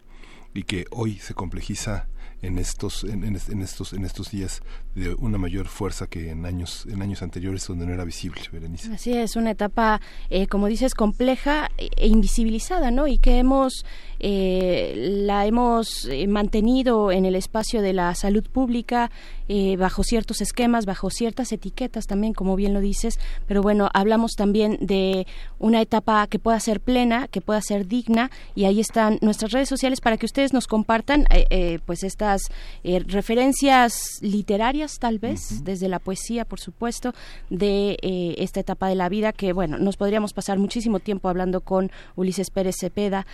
y 0.54 0.64
que 0.64 0.86
hoy 0.92 1.18
se 1.20 1.34
complejiza 1.34 2.08
en 2.42 2.60
estos 2.60 3.04
en, 3.04 3.24
en 3.24 3.36
es- 3.36 3.50
en 3.50 3.62
estos 3.62 3.94
en 3.94 4.06
estos 4.06 4.30
días 4.32 4.62
de 4.96 5.14
una 5.16 5.38
mayor 5.38 5.68
fuerza 5.68 6.08
que 6.08 6.30
en 6.30 6.46
años 6.46 6.86
en 6.88 7.02
años 7.02 7.22
anteriores 7.22 7.66
donde 7.68 7.86
no 7.88 7.94
era 7.94 8.04
visible 8.06 8.42
Berenice 8.52 8.94
Así 8.94 9.14
es, 9.14 9.36
una 9.36 9.52
etapa, 9.52 10.02
eh, 10.30 10.48
como 10.48 10.68
dices, 10.68 10.94
compleja 10.94 11.70
e 11.78 11.90
e 11.98 12.08
invisibilizada, 12.08 12.92
¿no? 12.92 13.08
Y 13.08 13.18
que 13.18 13.38
hemos, 13.40 13.86
eh, 14.20 14.94
la 15.26 15.46
hemos 15.46 16.06
eh, 16.06 16.28
mantenido 16.28 17.12
en 17.12 17.26
el 17.26 17.36
espacio 17.36 17.82
de 17.82 17.94
la 17.94 18.14
salud 18.16 18.44
pública, 18.50 19.10
eh, 19.48 19.78
bajo 19.78 20.04
ciertos 20.04 20.42
esquemas, 20.42 20.86
bajo 20.86 21.10
ciertas 21.10 21.52
etiquetas 21.52 22.08
también, 22.08 22.34
como 22.34 22.56
bien 22.56 22.74
lo 22.74 22.82
dices. 22.82 23.20
Pero 23.48 23.62
bueno, 23.62 23.90
hablamos 23.94 24.34
también 24.34 24.78
de 24.82 25.28
una 25.60 25.82
etapa 25.82 26.28
que 26.28 26.40
pueda 26.40 26.60
ser 26.60 26.80
plena, 26.80 27.28
que 27.28 27.42
pueda 27.42 27.62
ser 27.62 27.88
digna, 27.88 28.32
y 28.56 28.66
ahí 28.66 28.80
están 28.80 29.18
nuestras 29.22 29.52
redes 29.52 29.70
sociales 29.70 30.02
para 30.02 30.18
que 30.18 30.26
ustedes 30.26 30.54
nos 30.54 30.68
compartan, 30.68 31.26
eh, 31.30 31.46
eh, 31.50 31.80
pues 31.86 32.04
estas 32.04 32.42
eh, 32.84 33.00
referencias 33.00 34.20
literarias, 34.22 35.00
tal 35.00 35.20
vez, 35.20 35.64
desde 35.64 35.88
la 35.90 36.00
poesía, 36.00 36.46
por 36.46 36.60
supuesto, 36.60 37.14
de 37.50 37.98
eh, 38.02 38.36
esta 38.38 38.60
etapa 38.60 38.88
de 38.88 38.96
la 38.96 39.10
vida 39.10 39.34
que, 39.34 39.54
bueno, 39.54 39.78
nos 39.78 39.98
podríamos 39.98 40.34
pasar 40.34 40.60
muchísimo 40.60 41.00
tiempo 41.00 41.30
hablando 41.30 41.62
con 41.62 41.92
Ulises 42.16 42.52
Pérez 42.52 42.76
Cepeda 42.80 43.26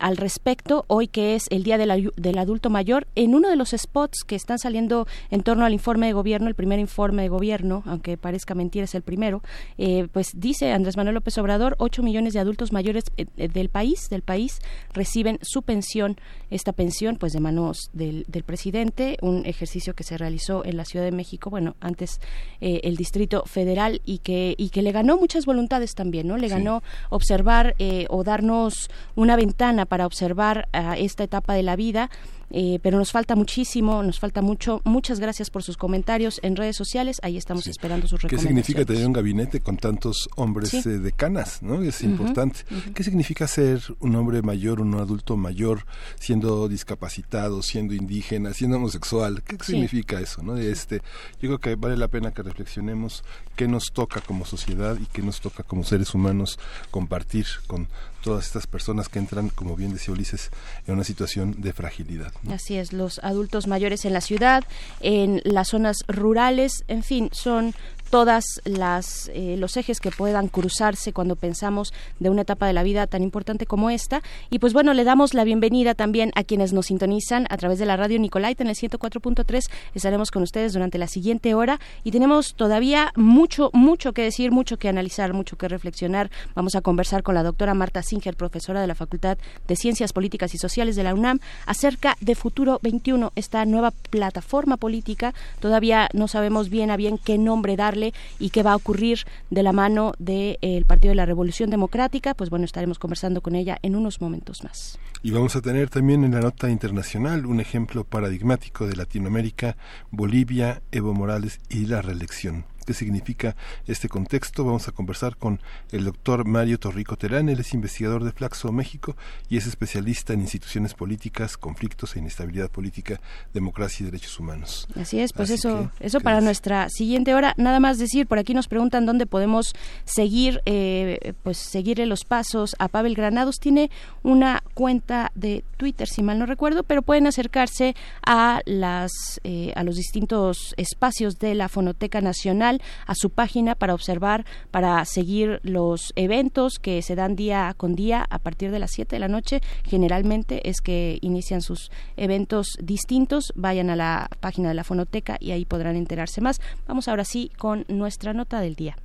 al 0.00 0.16
respecto, 0.16 0.84
hoy 0.88 1.08
que 1.08 1.34
es 1.34 1.46
el 1.50 1.62
Día 1.62 1.78
del, 1.78 2.38
Adulto 2.38 2.70
Mayor, 2.70 3.06
en 3.14 3.34
uno 3.34 3.48
de 3.48 3.56
los 3.56 3.70
spots 3.70 4.24
que 4.26 4.36
están 4.36 4.58
saliendo 4.58 5.06
en 5.30 5.42
torno 5.52 5.66
al 5.66 5.74
informe 5.74 6.06
de 6.06 6.14
gobierno, 6.14 6.48
el 6.48 6.54
primer 6.54 6.78
informe 6.78 7.20
de 7.20 7.28
gobierno, 7.28 7.82
aunque 7.84 8.16
parezca 8.16 8.54
mentira, 8.54 8.86
es 8.86 8.94
el 8.94 9.02
primero, 9.02 9.42
eh, 9.76 10.08
pues 10.10 10.30
dice 10.34 10.72
Andrés 10.72 10.96
Manuel 10.96 11.16
López 11.16 11.36
Obrador, 11.36 11.76
8 11.78 12.02
millones 12.02 12.32
de 12.32 12.40
adultos 12.40 12.72
mayores 12.72 13.04
eh, 13.18 13.26
eh, 13.36 13.48
del 13.48 13.68
país, 13.68 14.08
del 14.08 14.22
país, 14.22 14.60
reciben 14.94 15.38
su 15.42 15.60
pensión, 15.60 16.16
esta 16.48 16.72
pensión, 16.72 17.16
pues 17.16 17.34
de 17.34 17.40
manos 17.40 17.90
del, 17.92 18.24
del 18.28 18.44
presidente, 18.44 19.18
un 19.20 19.44
ejercicio 19.44 19.94
que 19.94 20.04
se 20.04 20.16
realizó 20.16 20.64
en 20.64 20.78
la 20.78 20.86
Ciudad 20.86 21.04
de 21.04 21.12
México, 21.12 21.50
bueno, 21.50 21.76
antes 21.80 22.18
eh, 22.60 22.80
el 22.84 22.96
Distrito 22.96 23.42
Federal 23.44 24.00
y 24.04 24.18
que, 24.18 24.54
y 24.56 24.70
que 24.70 24.82
le 24.82 24.92
ganó 24.92 25.18
muchas 25.18 25.46
voluntades 25.46 25.94
también, 25.94 26.28
¿no? 26.28 26.36
Le 26.36 26.46
ganó 26.46 26.82
observar 27.10 27.74
eh, 27.80 28.06
o 28.08 28.22
darnos 28.22 28.88
una 29.16 29.34
ventana 29.34 29.84
para 29.84 30.06
observar 30.06 30.68
ah, 30.72 30.96
esta 30.96 31.24
etapa 31.24 31.54
de 31.54 31.64
la 31.64 31.74
vida. 31.74 32.08
Eh, 32.52 32.78
pero 32.82 32.98
nos 32.98 33.10
falta 33.12 33.34
muchísimo, 33.34 34.02
nos 34.02 34.20
falta 34.20 34.42
mucho. 34.42 34.80
Muchas 34.84 35.18
gracias 35.20 35.48
por 35.50 35.62
sus 35.62 35.76
comentarios 35.76 36.38
en 36.42 36.54
redes 36.54 36.76
sociales. 36.76 37.18
Ahí 37.22 37.36
estamos 37.38 37.66
esperando 37.66 38.06
sus 38.06 38.20
¿Qué 38.20 38.28
recomendaciones. 38.28 38.66
significa 38.66 38.84
tener 38.86 39.06
un 39.06 39.12
gabinete 39.14 39.60
con 39.60 39.76
tantos 39.78 40.28
hombres 40.36 40.68
Sí. 40.70 40.78
eh, 40.84 40.98
de 40.98 41.12
canas? 41.12 41.62
¿no? 41.62 41.82
Es 41.82 42.02
importante. 42.02 42.60
¿Qué 42.94 43.02
significa 43.04 43.46
ser 43.48 43.80
un 44.00 44.14
hombre 44.16 44.42
mayor, 44.42 44.80
un 44.80 44.94
adulto 44.94 45.36
mayor, 45.36 45.86
siendo 46.20 46.68
discapacitado, 46.68 47.62
siendo 47.62 47.94
indígena, 47.94 48.52
siendo 48.52 48.76
homosexual? 48.76 49.42
¿Qué 49.42 49.56
Sí. 49.62 49.72
significa 49.72 50.20
eso? 50.20 50.42
¿no? 50.42 50.56
Este, 50.58 50.98
yo 51.40 51.48
creo 51.48 51.58
que 51.58 51.74
vale 51.76 51.96
la 51.96 52.08
pena 52.08 52.32
que 52.32 52.42
reflexionemos 52.42 53.24
qué 53.56 53.66
nos 53.66 53.92
toca 53.92 54.20
como 54.20 54.44
sociedad 54.44 54.98
y 55.00 55.06
qué 55.06 55.22
nos 55.22 55.40
toca 55.40 55.62
como 55.62 55.84
seres 55.84 56.14
humanos 56.14 56.58
compartir 56.90 57.46
con 57.66 57.88
todas 58.22 58.46
estas 58.46 58.66
personas 58.66 59.08
que 59.08 59.18
entran, 59.18 59.50
como 59.50 59.76
bien 59.76 59.92
decía 59.92 60.14
Ulises, 60.14 60.50
en 60.86 60.94
una 60.94 61.04
situación 61.04 61.56
de 61.58 61.72
fragilidad. 61.72 62.32
Así 62.50 62.76
es, 62.76 62.92
los 62.92 63.18
adultos 63.22 63.66
mayores 63.66 64.04
en 64.04 64.12
la 64.12 64.20
ciudad, 64.20 64.64
en 65.00 65.42
las 65.44 65.68
zonas 65.68 65.98
rurales, 66.08 66.84
en 66.88 67.02
fin, 67.02 67.28
son 67.32 67.74
todas 68.12 68.60
las 68.66 69.30
eh, 69.32 69.56
los 69.56 69.78
ejes 69.78 69.98
que 69.98 70.10
puedan 70.10 70.48
cruzarse 70.48 71.14
cuando 71.14 71.34
pensamos 71.34 71.94
de 72.20 72.28
una 72.28 72.42
etapa 72.42 72.66
de 72.66 72.74
la 72.74 72.82
vida 72.82 73.06
tan 73.06 73.22
importante 73.22 73.64
como 73.64 73.88
esta. 73.88 74.20
Y 74.50 74.58
pues 74.58 74.74
bueno 74.74 74.92
le 74.92 75.04
damos 75.04 75.32
la 75.32 75.44
bienvenida 75.44 75.94
también 75.94 76.30
a 76.34 76.44
quienes 76.44 76.74
nos 76.74 76.86
sintonizan 76.86 77.46
a 77.48 77.56
través 77.56 77.78
de 77.78 77.86
la 77.86 77.96
radio 77.96 78.18
Nicolaita 78.18 78.62
en 78.64 78.68
el 78.68 78.76
104.3 78.76 79.62
estaremos 79.94 80.30
con 80.30 80.42
ustedes 80.42 80.74
durante 80.74 80.98
la 80.98 81.06
siguiente 81.06 81.54
hora 81.54 81.80
y 82.04 82.10
tenemos 82.10 82.54
todavía 82.54 83.12
mucho 83.16 83.70
mucho 83.72 84.12
que 84.12 84.24
decir 84.24 84.50
mucho 84.50 84.76
que 84.76 84.90
analizar 84.90 85.32
mucho 85.32 85.56
que 85.56 85.68
reflexionar. 85.68 86.30
Vamos 86.54 86.74
a 86.74 86.82
conversar 86.82 87.22
con 87.22 87.34
la 87.34 87.42
doctora 87.42 87.72
Marta 87.72 88.02
Singer 88.02 88.36
profesora 88.36 88.82
de 88.82 88.88
la 88.88 88.94
Facultad 88.94 89.38
de 89.66 89.74
Ciencias 89.74 90.12
Políticas 90.12 90.52
y 90.52 90.58
Sociales 90.58 90.96
de 90.96 91.04
la 91.04 91.14
UNAM 91.14 91.38
acerca 91.64 92.18
de 92.20 92.34
Futuro 92.34 92.78
21 92.82 93.32
esta 93.36 93.64
nueva 93.64 93.90
plataforma 94.10 94.76
política. 94.76 95.32
Todavía 95.60 96.10
no 96.12 96.28
sabemos 96.28 96.68
bien 96.68 96.90
a 96.90 96.98
bien 96.98 97.16
qué 97.16 97.38
nombre 97.38 97.74
darle 97.74 98.01
y 98.38 98.50
qué 98.50 98.62
va 98.62 98.72
a 98.72 98.76
ocurrir 98.76 99.20
de 99.50 99.62
la 99.62 99.72
mano 99.72 100.12
del 100.18 100.84
Partido 100.86 101.10
de 101.10 101.16
la 101.16 101.26
Revolución 101.26 101.70
Democrática 101.70 102.34
pues 102.34 102.50
bueno 102.50 102.64
estaremos 102.64 102.98
conversando 102.98 103.40
con 103.40 103.54
ella 103.54 103.78
en 103.82 103.94
unos 103.94 104.20
momentos 104.20 104.64
más 104.64 104.98
Y 105.22 105.30
vamos 105.30 105.54
a 105.54 105.60
tener 105.60 105.88
también 105.88 106.24
en 106.24 106.32
la 106.32 106.40
nota 106.40 106.68
internacional 106.68 107.46
un 107.46 107.60
ejemplo 107.60 108.04
paradigmático 108.04 108.86
de 108.86 108.96
Latinoamérica, 108.96 109.76
Bolivia, 110.10 110.82
Evo 110.90 111.14
Morales 111.14 111.60
y 111.68 111.86
la 111.86 112.02
reelección. 112.02 112.64
Qué 112.84 112.94
significa 112.94 113.56
este 113.86 114.08
contexto. 114.08 114.64
Vamos 114.64 114.88
a 114.88 114.92
conversar 114.92 115.36
con 115.36 115.60
el 115.90 116.04
doctor 116.04 116.46
Mario 116.46 116.78
Torrico 116.78 117.16
Terán, 117.16 117.48
él 117.48 117.60
es 117.60 117.74
investigador 117.74 118.24
de 118.24 118.32
Flaxo 118.32 118.72
México 118.72 119.16
y 119.48 119.56
es 119.56 119.66
especialista 119.66 120.32
en 120.32 120.40
instituciones 120.40 120.94
políticas, 120.94 121.56
conflictos 121.56 122.16
e 122.16 122.18
inestabilidad 122.18 122.70
política, 122.70 123.20
democracia 123.52 124.04
y 124.04 124.06
derechos 124.06 124.38
humanos. 124.38 124.88
Así 124.96 125.20
es, 125.20 125.32
pues 125.32 125.50
eso, 125.50 125.90
eso 126.00 126.20
para 126.20 126.40
nuestra 126.40 126.88
siguiente 126.88 127.34
hora. 127.34 127.54
Nada 127.56 127.80
más 127.80 127.98
decir, 127.98 128.26
por 128.26 128.38
aquí 128.38 128.54
nos 128.54 128.68
preguntan 128.68 129.06
dónde 129.06 129.26
podemos 129.26 129.72
seguir, 130.04 130.60
eh, 130.66 131.34
pues 131.42 131.58
seguirle 131.58 132.06
los 132.06 132.24
pasos 132.24 132.74
a 132.78 132.88
Pavel 132.88 133.14
Granados. 133.14 133.56
Tiene 133.58 133.90
una 134.22 134.62
cuenta 134.74 135.30
de 135.34 135.64
Twitter, 135.76 136.08
si 136.08 136.22
mal 136.22 136.38
no 136.38 136.46
recuerdo, 136.46 136.82
pero 136.82 137.02
pueden 137.02 137.26
acercarse 137.26 137.94
a 138.24 138.60
las 138.66 139.12
eh, 139.44 139.72
a 139.76 139.84
los 139.84 139.96
distintos 139.96 140.74
espacios 140.76 141.38
de 141.38 141.54
la 141.54 141.68
Fonoteca 141.68 142.20
Nacional, 142.20 142.71
a 143.06 143.14
su 143.14 143.30
página 143.30 143.74
para 143.74 143.94
observar, 143.94 144.46
para 144.70 145.04
seguir 145.04 145.60
los 145.62 146.12
eventos 146.16 146.78
que 146.78 147.02
se 147.02 147.14
dan 147.14 147.36
día 147.36 147.74
con 147.76 147.94
día 147.94 148.26
a 148.30 148.38
partir 148.38 148.70
de 148.70 148.78
las 148.78 148.92
7 148.92 149.16
de 149.16 149.20
la 149.20 149.28
noche. 149.28 149.60
Generalmente 149.84 150.68
es 150.68 150.80
que 150.80 151.18
inician 151.20 151.60
sus 151.60 151.90
eventos 152.16 152.78
distintos. 152.80 153.52
Vayan 153.56 153.90
a 153.90 153.96
la 153.96 154.28
página 154.40 154.68
de 154.68 154.74
la 154.74 154.84
Fonoteca 154.84 155.36
y 155.40 155.50
ahí 155.50 155.64
podrán 155.64 155.96
enterarse 155.96 156.40
más. 156.40 156.60
Vamos 156.86 157.08
ahora 157.08 157.24
sí 157.24 157.50
con 157.58 157.84
nuestra 157.88 158.32
nota 158.32 158.60
del 158.60 158.74
día. 158.74 158.96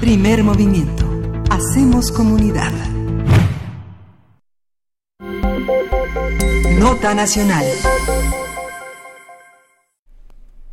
Primer 0.00 0.42
movimiento. 0.42 1.04
Hacemos 1.50 2.10
comunidad. 2.10 2.72
Nota 6.78 7.14
nacional. 7.14 7.66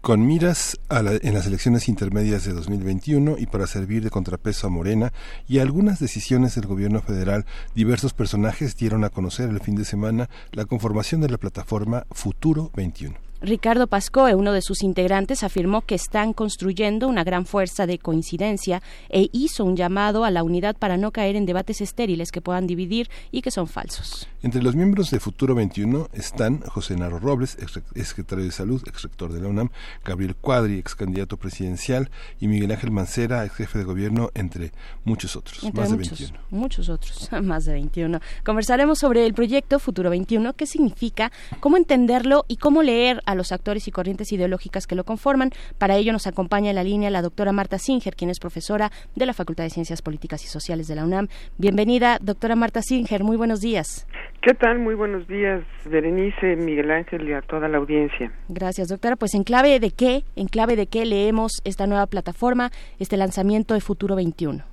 Con 0.08 0.26
miras 0.26 0.80
en 0.90 1.34
las 1.34 1.48
elecciones 1.48 1.90
intermedias 1.90 2.46
de 2.46 2.54
2021 2.54 3.36
y 3.40 3.46
para 3.46 3.68
servir 3.68 4.02
de 4.06 4.10
contrapeso 4.10 4.66
a 4.66 4.70
Morena 4.70 5.12
y 5.50 5.60
a 5.60 5.64
algunas 5.64 6.00
decisiones 6.00 6.56
del 6.56 6.66
gobierno 6.66 7.02
federal, 7.02 7.46
diversos 7.76 8.14
personajes 8.14 8.78
dieron 8.78 9.04
a 9.04 9.10
conocer 9.10 9.50
el 9.50 9.60
fin 9.60 9.76
de 9.76 9.84
semana 9.84 10.30
la 10.54 10.64
conformación 10.64 11.20
de 11.20 11.28
la 11.28 11.38
plataforma 11.38 12.06
Futuro 12.12 12.72
21. 12.74 13.27
Ricardo 13.42 13.88
Pascoe, 13.88 14.34
uno 14.34 14.52
de 14.52 14.62
sus 14.62 14.82
integrantes, 14.82 15.44
afirmó 15.44 15.82
que 15.82 15.96
están 15.96 16.34
construyendo 16.34 17.08
una 17.08 17.24
gran 17.24 17.46
fuerza 17.46 17.86
de 17.86 18.00
coincidencia 18.00 18.82
e 19.10 19.30
hizo 19.32 19.64
un 19.64 19.76
llamado 19.76 20.24
a 20.24 20.32
la 20.32 20.44
unidad 20.44 20.76
para 20.76 20.98
no 20.98 21.12
caer 21.12 21.36
en 21.36 21.46
debates 21.46 21.82
estériles 21.82 22.32
que 22.32 22.42
puedan 22.42 22.68
dividir 22.68 23.10
y 23.32 23.42
que 23.42 23.52
son 23.52 23.68
falsos. 23.68 24.28
Entre 24.42 24.62
los 24.62 24.76
miembros 24.76 25.12
de 25.12 25.20
Futuro 25.20 25.56
21 25.56 26.10
están 26.14 26.62
José 26.62 26.96
Naro 26.96 27.20
Robles, 27.20 27.58
ex, 27.60 28.08
secretario 28.08 28.46
de 28.46 28.52
Salud, 28.52 28.82
ex 28.88 29.04
rector 29.04 29.32
de 29.32 29.42
la 29.42 29.48
UNAM, 29.48 29.70
Gabriel 30.04 30.36
Cuadri, 30.36 30.80
ex 30.80 30.96
candidato 30.96 31.38
presidencial, 31.38 32.10
y 32.40 32.48
Miguel 32.48 32.72
Ángel 32.72 32.92
Mancera, 32.92 33.46
ex 33.46 33.56
jefe 33.56 33.80
de 33.80 33.86
gobierno, 33.86 34.32
entre 34.34 34.72
muchos 35.04 35.36
otros, 35.36 35.64
más 35.74 35.92
muchos, 35.92 36.20
de 36.20 36.26
21. 36.26 36.40
Muchos 36.50 36.90
otros, 36.90 37.30
más 37.44 37.66
de 37.66 37.74
21. 37.74 38.20
Conversaremos 38.44 39.00
sobre 39.00 39.26
el 39.26 39.34
proyecto 39.34 39.80
Futuro 39.80 40.10
21, 40.10 40.54
qué 40.54 40.66
significa, 40.66 41.32
cómo 41.60 41.78
entenderlo 41.78 42.46
y 42.48 42.58
cómo 42.58 42.84
leer 42.84 43.22
a 43.26 43.36
los 43.38 43.52
actores 43.52 43.88
y 43.88 43.92
corrientes 43.92 44.32
ideológicas 44.32 44.88
que 44.88 44.96
lo 44.96 45.04
conforman. 45.04 45.52
Para 45.78 45.96
ello 45.96 46.12
nos 46.12 46.28
acompaña 46.28 46.70
en 46.70 46.76
la 46.76 46.84
línea 46.84 47.10
la 47.10 47.22
doctora 47.22 47.52
Marta 47.52 47.78
Singer, 47.78 48.16
quien 48.16 48.30
es 48.30 48.40
profesora 48.40 48.92
de 49.16 49.26
la 49.26 49.34
Facultad 49.34 49.64
de 49.64 49.70
Ciencias 49.70 50.02
Políticas 50.02 50.44
y 50.44 50.48
Sociales 50.48 50.88
de 50.88 50.96
la 50.96 51.06
UNAM. 51.06 51.28
Bienvenida, 51.58 52.18
doctora 52.22 52.56
Marta 52.56 52.82
Singer. 52.82 53.24
Muy 53.24 53.38
buenos 53.38 53.62
días. 53.62 54.08
¿Qué 54.42 54.54
tal? 54.54 54.80
Muy 54.80 54.96
buenos 54.96 55.28
días, 55.28 55.64
Berenice, 55.86 56.56
Miguel 56.56 56.92
Ángel 56.92 57.28
y 57.28 57.34
a 57.34 57.42
toda 57.42 57.68
la 57.68 57.78
audiencia. 57.78 58.32
Gracias, 58.50 58.88
doctora. 58.88 59.16
Pues 59.16 59.34
en 59.34 59.44
clave 59.44 59.80
de 59.80 59.92
qué, 59.92 60.24
en 60.36 60.48
clave 60.48 60.76
de 60.76 60.88
qué 60.88 61.06
leemos 61.06 61.62
esta 61.64 61.88
nueva 61.88 62.06
plataforma, 62.06 62.72
este 63.00 63.18
lanzamiento 63.18 63.74
de 63.74 63.82
Futuro 63.82 64.16
21. 64.16 64.64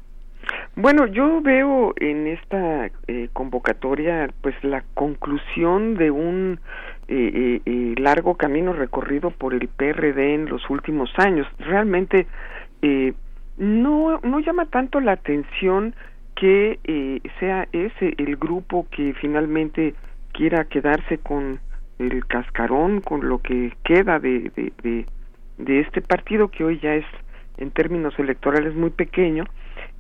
Bueno, 0.76 1.06
yo 1.06 1.40
veo 1.40 1.94
en 2.00 2.26
esta 2.26 2.90
eh, 3.06 3.28
convocatoria 3.32 4.28
pues 4.40 4.56
la 4.64 4.82
conclusión 4.94 5.94
de 5.94 6.10
un 6.10 6.58
eh, 7.08 7.60
eh, 7.64 7.94
largo 7.98 8.36
camino 8.36 8.72
recorrido 8.72 9.30
por 9.30 9.54
el 9.54 9.68
PRD 9.68 10.34
en 10.34 10.48
los 10.48 10.68
últimos 10.70 11.10
años. 11.18 11.46
Realmente 11.58 12.26
no, 13.56 14.20
no 14.22 14.40
llama 14.40 14.66
tanto 14.66 15.00
la 15.00 15.12
atención 15.12 15.94
que 16.34 16.78
sea 17.40 17.66
ese 17.72 18.14
el 18.18 18.36
grupo 18.36 18.86
que 18.90 19.14
finalmente 19.14 19.94
quiera 20.32 20.64
quedarse 20.64 21.18
con 21.18 21.60
el 21.98 22.26
cascarón, 22.26 23.00
con 23.00 23.26
lo 23.28 23.38
que 23.38 23.72
queda 23.84 24.18
de, 24.18 24.50
de, 24.56 24.72
de, 24.82 25.06
de 25.58 25.80
este 25.80 26.02
partido 26.02 26.48
que 26.48 26.64
hoy 26.64 26.78
ya 26.80 26.94
es 26.94 27.06
en 27.56 27.70
términos 27.70 28.18
electorales 28.18 28.74
muy 28.74 28.90
pequeño, 28.90 29.44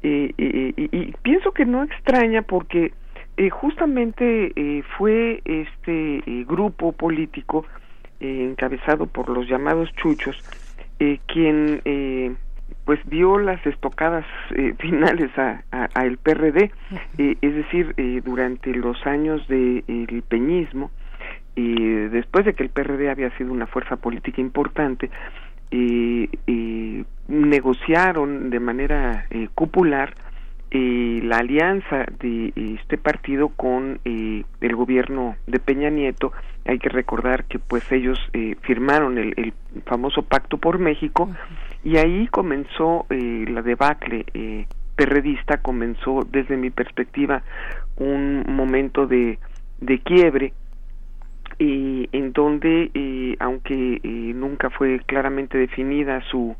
y, 0.04 1.12
pienso 1.22 1.52
que 1.52 1.64
no 1.64 1.82
extraña 1.82 2.42
porque 2.42 2.92
eh, 3.36 3.50
justamente 3.50 4.52
eh, 4.54 4.82
fue 4.96 5.40
este 5.44 6.18
eh, 6.18 6.44
grupo 6.46 6.92
político 6.92 7.66
encabezado 8.20 9.06
por 9.06 9.28
los 9.28 9.46
llamados 9.48 9.92
chuchos 9.96 10.42
quien 11.26 12.38
pues 12.86 12.98
dio 13.06 13.38
las 13.38 13.66
estocadas 13.66 14.24
finales 14.78 15.30
a, 15.36 15.62
el 16.02 16.16
PRD 16.16 16.70
es 17.18 17.54
decir 17.54 17.94
durante 18.24 18.72
los 18.72 19.04
años 19.04 19.46
del 19.48 19.84
de, 19.86 20.22
peñismo 20.26 20.90
después 21.54 22.46
de 22.46 22.54
que 22.54 22.62
el 22.62 22.70
PRD 22.70 23.10
había 23.10 23.36
sido 23.36 23.52
una 23.52 23.66
fuerza 23.66 23.96
política 23.96 24.40
importante 24.40 25.10
eh, 25.76 27.04
negociaron 27.26 28.50
de 28.50 28.60
manera 28.60 29.26
eh, 29.30 29.48
cupular 29.54 30.14
eh, 30.70 31.20
la 31.22 31.38
alianza 31.38 32.04
de 32.18 32.52
este 32.56 32.98
partido 32.98 33.48
con 33.48 34.00
eh, 34.04 34.44
el 34.60 34.76
gobierno 34.76 35.36
de 35.46 35.58
Peña 35.58 35.90
Nieto. 35.90 36.32
Hay 36.66 36.78
que 36.78 36.88
recordar 36.88 37.44
que 37.44 37.58
pues 37.58 37.90
ellos 37.92 38.18
eh, 38.32 38.56
firmaron 38.62 39.18
el, 39.18 39.34
el, 39.36 39.52
famoso 39.86 40.22
Pacto 40.22 40.58
por 40.58 40.78
México 40.78 41.28
y 41.82 41.96
ahí 41.98 42.28
comenzó 42.28 43.06
eh, 43.10 43.44
la 43.48 43.62
debacle 43.62 44.24
eh, 44.34 44.66
perredista, 44.96 45.58
comenzó 45.58 46.26
desde 46.30 46.56
mi 46.56 46.70
perspectiva 46.70 47.42
un 47.96 48.44
momento 48.48 49.06
de, 49.06 49.38
de 49.80 49.98
quiebre 49.98 50.52
eh, 51.58 52.08
en 52.12 52.32
donde 52.32 52.90
eh, 52.94 53.36
aunque 53.38 54.00
eh, 54.02 54.32
nunca 54.34 54.70
fue 54.70 55.00
claramente 55.06 55.58
definida 55.58 56.20
su 56.30 56.56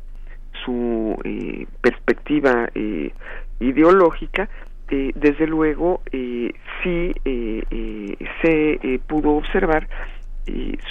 su 0.63 1.17
eh, 1.23 1.67
perspectiva 1.81 2.69
eh, 2.75 3.11
ideológica 3.59 4.49
eh, 4.89 5.11
desde 5.15 5.47
luego 5.47 6.01
eh, 6.11 6.53
sí 6.83 7.11
eh, 7.25 7.63
eh, 7.71 8.17
se 8.41 8.99
pudo 9.07 9.31
observar 9.31 9.87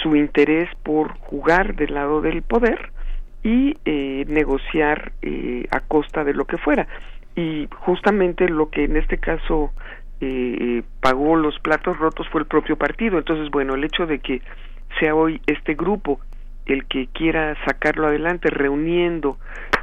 su 0.03 0.17
interés 0.17 0.69
por 0.83 1.13
jugar 1.17 1.75
del 1.75 1.93
lado 1.93 2.19
del 2.19 2.41
poder 2.41 2.91
y 3.41 3.77
negociar 4.27 5.13
a 5.71 5.79
costa 5.79 6.25
de 6.25 6.33
lo 6.33 6.43
que 6.43 6.57
fuera 6.57 6.87
y 7.37 7.69
justamente 7.71 8.49
lo 8.49 8.69
que 8.69 8.83
en 8.83 8.97
este 8.97 9.17
caso 9.17 9.71
pagó 10.99 11.37
los 11.37 11.57
platos 11.59 11.97
rotos 11.99 12.27
fue 12.29 12.41
el 12.41 12.47
propio 12.47 12.75
partido. 12.75 13.17
Entonces, 13.17 13.49
bueno, 13.49 13.75
el 13.75 13.85
hecho 13.85 14.05
de 14.05 14.19
que 14.19 14.41
sea 14.99 15.15
hoy 15.15 15.39
este 15.47 15.75
grupo 15.75 16.19
el 16.65 16.85
que 16.85 17.07
quiera 17.07 17.55
sacarlo 17.65 18.07
adelante, 18.07 18.49
reuniendo 18.49 19.37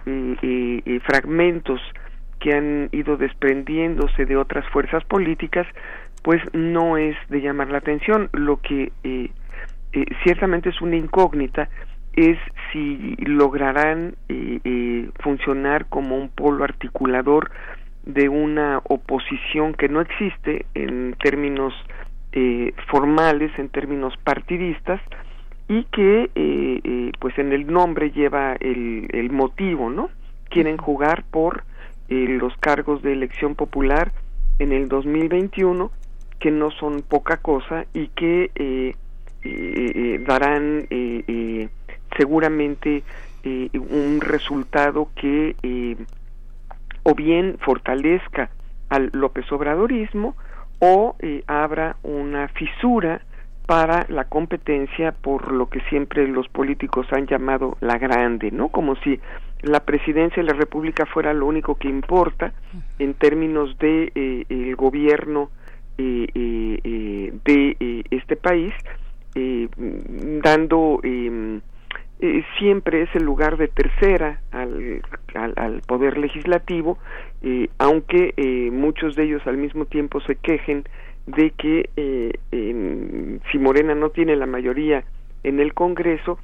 eh, 0.05 1.01
fragmentos 1.06 1.81
que 2.43 2.55
han 2.55 2.89
ido 2.93 3.16
desprendiéndose 3.16 4.27
de 4.27 4.36
otras 4.36 4.69
fuerzas 4.70 5.05
políticas, 5.05 5.66
pues 6.23 6.43
no 6.52 6.97
es 6.97 7.16
de 7.28 7.40
llamar 7.40 7.70
la 7.70 7.78
atención. 7.78 8.28
Lo 8.32 8.60
que 8.60 8.93
eh, 9.05 9.31
eh, 9.93 10.05
ciertamente 10.24 10.70
es 10.70 10.81
una 10.81 10.97
incógnita 10.97 11.69
es 12.14 12.39
si 12.70 13.16
lograrán 13.24 14.14
eh, 14.28 14.60
eh, 14.64 15.10
funcionar 15.20 15.86
como 15.86 16.16
un 16.16 16.28
polo 16.28 16.64
articulador 16.64 17.51
de 18.05 18.28
una 18.28 18.81
oposición 18.85 19.74
que 19.74 19.89
no 19.89 20.01
existe 20.01 20.66
en 20.74 21.14
términos 21.23 21.73
eh, 22.32 22.74
formales, 22.90 23.51
en 23.59 23.69
términos 23.69 24.14
partidistas, 24.24 25.01
y 25.69 25.85
que 25.85 26.31
eh, 26.35 26.81
eh, 26.85 27.12
pues 27.19 27.39
en 27.39 27.52
el 27.52 27.66
nombre 27.66 28.10
lleva 28.10 28.56
el, 28.60 29.09
el 29.12 29.31
motivo, 29.31 29.89
¿no? 29.89 30.10
Quieren 30.51 30.77
jugar 30.77 31.24
por 31.31 31.64
eh, 32.12 32.26
los 32.28 32.55
cargos 32.59 33.01
de 33.01 33.14
elección 33.14 33.55
popular 33.55 34.12
en 34.59 34.72
el 34.72 34.89
2021, 34.89 35.90
que 36.39 36.51
no 36.51 36.70
son 36.70 37.01
poca 37.01 37.39
cosa 37.39 37.86
y 37.94 38.09
que 38.09 38.51
eh, 38.55 38.94
eh, 39.43 40.22
darán 40.26 40.86
eh, 40.90 41.24
eh, 41.26 41.68
seguramente 42.14 43.02
eh, 43.44 43.70
un 43.72 44.20
resultado 44.20 45.09
que 45.16 45.56
eh, 45.62 45.97
o 47.02 47.14
bien 47.14 47.56
fortalezca 47.60 48.51
al 48.90 49.09
López 49.14 49.51
Obradorismo 49.51 50.36
o 50.80 51.16
eh, 51.20 51.43
abra 51.47 51.97
una 52.02 52.48
fisura 52.48 53.22
para 53.73 54.05
la 54.11 54.24
competencia 54.24 55.12
por 55.12 55.51
lo 55.51 55.70
que 55.70 55.81
siempre 55.89 56.28
los 56.28 56.47
políticos 56.49 57.07
han 57.11 57.27
llamado 57.27 57.78
la 57.81 57.97
grande, 57.97 58.51
¿no? 58.51 58.69
Como 58.69 58.97
si 58.97 59.19
la 59.62 59.81
presidencia 59.81 60.43
de 60.43 60.53
la 60.53 60.59
República 60.59 61.07
fuera 61.07 61.32
lo 61.32 61.47
único 61.47 61.77
que 61.77 61.89
importa 61.89 62.53
en 62.99 63.15
términos 63.15 63.78
de 63.78 64.12
eh, 64.15 64.44
el 64.51 64.77
gobierno 64.77 65.49
eh, 65.97 66.27
eh, 66.35 67.32
de 67.47 68.05
este 68.11 68.36
país, 68.36 68.74
dando 70.43 71.01
em, 71.03 71.62
siempre 72.59 73.05
ese 73.05 73.20
lugar 73.20 73.57
de 73.57 73.69
tercera 73.69 74.43
al, 74.51 75.01
al, 75.57 75.81
poder 75.86 76.19
legislativo, 76.19 76.99
aunque 77.78 78.35
muchos 78.70 79.16
de 79.16 79.24
ellos 79.24 79.40
al 79.47 79.57
mismo 79.57 79.86
tiempo 79.86 80.20
se 80.20 80.36
quejen 80.36 80.85
de 81.27 81.51
que 81.51 81.89
si 83.51 83.59
Morena 83.59 83.94
no 83.94 84.11
tiene 84.11 84.36
la 84.36 84.47
mayoría 84.47 85.05
en 85.44 85.61
el 85.61 85.74
Congreso, 85.74 86.39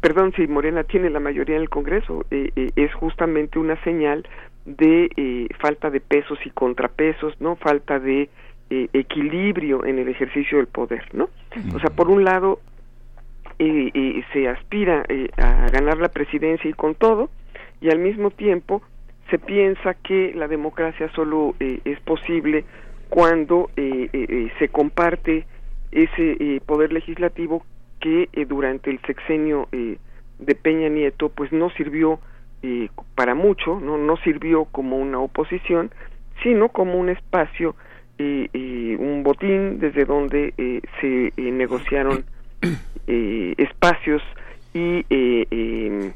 perdón, 0.00 0.32
si 0.36 0.46
Morena 0.46 0.84
tiene 0.84 1.10
la 1.10 1.20
mayoría 1.20 1.56
en 1.56 1.62
el 1.62 1.68
Congreso, 1.68 2.24
eh, 2.30 2.50
eh, 2.56 2.70
es 2.76 2.92
justamente 2.94 3.58
una 3.58 3.76
señal 3.82 4.26
de 4.64 5.10
eh, 5.16 5.48
falta 5.58 5.90
de 5.90 6.00
pesos 6.00 6.38
y 6.44 6.50
contrapesos, 6.50 7.34
¿no? 7.40 7.56
Falta 7.56 7.98
de 7.98 8.28
equilibrio 8.68 9.84
en 9.84 10.00
el 10.00 10.08
ejercicio 10.08 10.58
del 10.58 10.66
poder, 10.66 11.04
¿no? 11.12 11.28
O 11.72 11.78
sea, 11.78 11.90
por 11.90 12.10
un 12.10 12.24
lado, 12.24 12.58
se 13.58 14.48
aspira 14.48 15.04
a 15.36 15.70
ganar 15.70 15.98
la 15.98 16.08
presidencia 16.08 16.68
y 16.68 16.72
con 16.72 16.96
todo, 16.96 17.30
y 17.80 17.90
al 17.90 18.00
mismo 18.00 18.32
tiempo 18.32 18.82
se 19.30 19.38
piensa 19.38 19.94
que 19.94 20.32
la 20.34 20.48
democracia 20.48 21.08
solo 21.14 21.54
es 21.60 22.00
posible 22.00 22.64
cuando 23.08 23.70
se 23.76 24.68
comparte 24.70 25.46
ese 25.92 26.60
poder 26.66 26.92
legislativo 26.92 27.64
que 28.00 28.28
eh, 28.32 28.44
durante 28.44 28.90
el 28.90 29.00
sexenio 29.06 29.68
eh, 29.72 29.98
de 30.38 30.54
Peña 30.54 30.88
Nieto 30.88 31.28
pues 31.30 31.52
no 31.52 31.70
sirvió 31.70 32.20
eh, 32.62 32.88
para 33.14 33.34
mucho, 33.34 33.80
no 33.80 33.98
no 33.98 34.16
sirvió 34.18 34.66
como 34.66 34.96
una 34.96 35.18
oposición, 35.18 35.90
sino 36.42 36.68
como 36.68 36.98
un 36.98 37.08
espacio 37.08 37.74
un 38.18 39.22
botín 39.22 39.78
desde 39.78 40.06
donde 40.06 40.54
se 41.02 41.32
negociaron 41.36 42.24
espacios 43.06 44.22
y 44.72 45.04
em, 45.10 46.12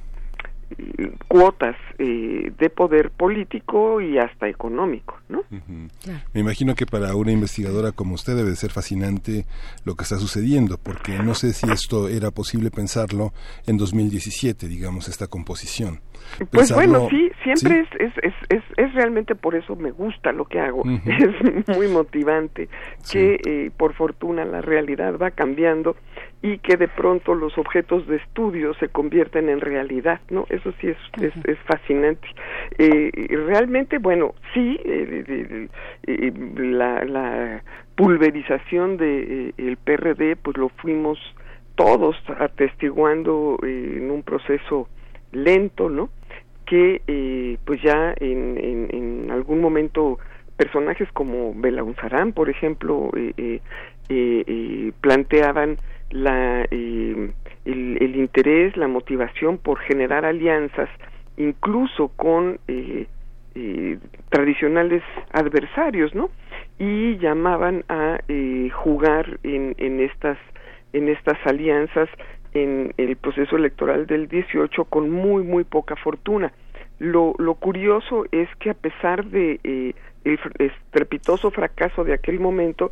cuotas 1.28 1.76
eh, 1.98 2.52
de 2.58 2.70
poder 2.70 3.10
político 3.10 4.00
y 4.00 4.18
hasta 4.18 4.48
económico, 4.48 5.18
¿no? 5.28 5.42
Me 6.32 6.40
imagino 6.40 6.74
que 6.74 6.86
para 6.86 7.14
una 7.14 7.32
investigadora 7.32 7.92
como 7.92 8.14
usted 8.14 8.36
debe 8.36 8.54
ser 8.56 8.70
fascinante 8.70 9.44
lo 9.84 9.94
que 9.94 10.04
está 10.04 10.16
sucediendo, 10.16 10.78
porque 10.78 11.18
no 11.18 11.34
sé 11.34 11.52
si 11.52 11.70
esto 11.70 12.08
era 12.08 12.30
posible 12.30 12.70
pensarlo 12.70 13.32
en 13.66 13.76
2017, 13.76 14.68
digamos, 14.68 15.08
esta 15.08 15.26
composición. 15.26 16.00
Pues 16.50 16.72
bueno, 16.72 17.08
sí, 17.10 17.30
siempre 17.42 17.86
Es, 17.98 18.12
es, 18.22 18.34
es, 18.48 18.62
es, 18.76 18.94
realmente 18.94 19.34
por 19.34 19.54
eso 19.54 19.74
me 19.76 19.90
gusta 19.90 20.32
lo 20.32 20.44
que 20.44 20.60
hago. 20.60 20.82
Es 21.06 21.76
muy 21.76 21.88
motivante 21.88 22.68
que 23.10 23.40
eh, 23.44 23.70
por 23.76 23.94
fortuna 23.94 24.44
la 24.44 24.60
realidad 24.60 25.18
va 25.18 25.30
cambiando 25.30 25.96
y 26.42 26.58
que 26.58 26.76
de 26.76 26.88
pronto 26.88 27.34
los 27.34 27.56
objetos 27.58 28.06
de 28.06 28.16
estudio 28.16 28.72
se 28.74 28.88
convierten 28.88 29.50
en 29.50 29.60
realidad, 29.60 30.20
¿no? 30.30 30.46
Eso 30.48 30.72
sí 30.80 30.88
es, 30.88 30.96
es, 31.20 31.34
es 31.44 31.58
fascinante. 31.66 32.26
Eh, 32.78 33.10
realmente, 33.46 33.98
bueno, 33.98 34.34
sí, 34.54 34.80
eh, 34.84 35.68
la, 36.56 37.04
la 37.04 37.62
pulverización 37.94 38.96
de 38.96 39.52
el 39.58 39.76
PRD, 39.76 40.36
pues 40.36 40.56
lo 40.56 40.70
fuimos 40.70 41.18
todos 41.74 42.16
atestiguando 42.38 43.58
en 43.62 44.10
un 44.10 44.22
proceso 44.22 44.88
lento, 45.32 45.90
¿no? 45.90 46.08
Que 46.64 47.02
eh, 47.06 47.58
pues 47.66 47.82
ya 47.82 48.14
en, 48.18 48.88
en, 48.90 49.30
algún 49.30 49.60
momento 49.60 50.18
personajes 50.56 51.08
como 51.12 51.54
Belaunzarán, 51.54 52.32
por 52.32 52.48
ejemplo, 52.48 53.10
eh, 53.14 53.60
eh, 56.10 56.66
eh 56.70 57.32
la, 57.64 57.64
el, 57.64 58.16
interés, 58.16 58.76
la 58.76 58.88
motivación 58.88 59.58
por 59.58 59.78
generar 59.80 60.24
alianzas, 60.24 60.88
incluso 61.36 62.08
con 62.16 62.58
tradicionales 64.30 65.02
adversarios, 65.32 66.14
¿no? 66.14 66.30
Y 66.78 67.18
llamaban 67.18 67.84
a 67.88 68.18
jugar 68.72 69.38
en, 69.42 69.74
en 69.78 70.00
estas 70.00 70.38
en 70.92 71.08
estas 71.08 71.38
alianzas 71.44 72.08
en 72.52 72.92
el 72.96 73.16
proceso 73.16 73.56
electoral 73.56 74.06
del 74.06 74.28
18 74.28 74.84
con 74.86 75.10
muy 75.10 75.42
muy 75.42 75.64
poca 75.64 75.96
fortuna. 75.96 76.52
Lo, 76.98 77.34
lo 77.38 77.54
curioso 77.54 78.26
es 78.30 78.48
que 78.58 78.70
a 78.70 78.74
pesar 78.74 79.24
de 79.24 79.58
eh, 79.64 79.94
el 80.24 80.38
estrepitoso 80.58 81.50
fracaso 81.50 82.04
de 82.04 82.12
aquel 82.12 82.40
momento, 82.40 82.90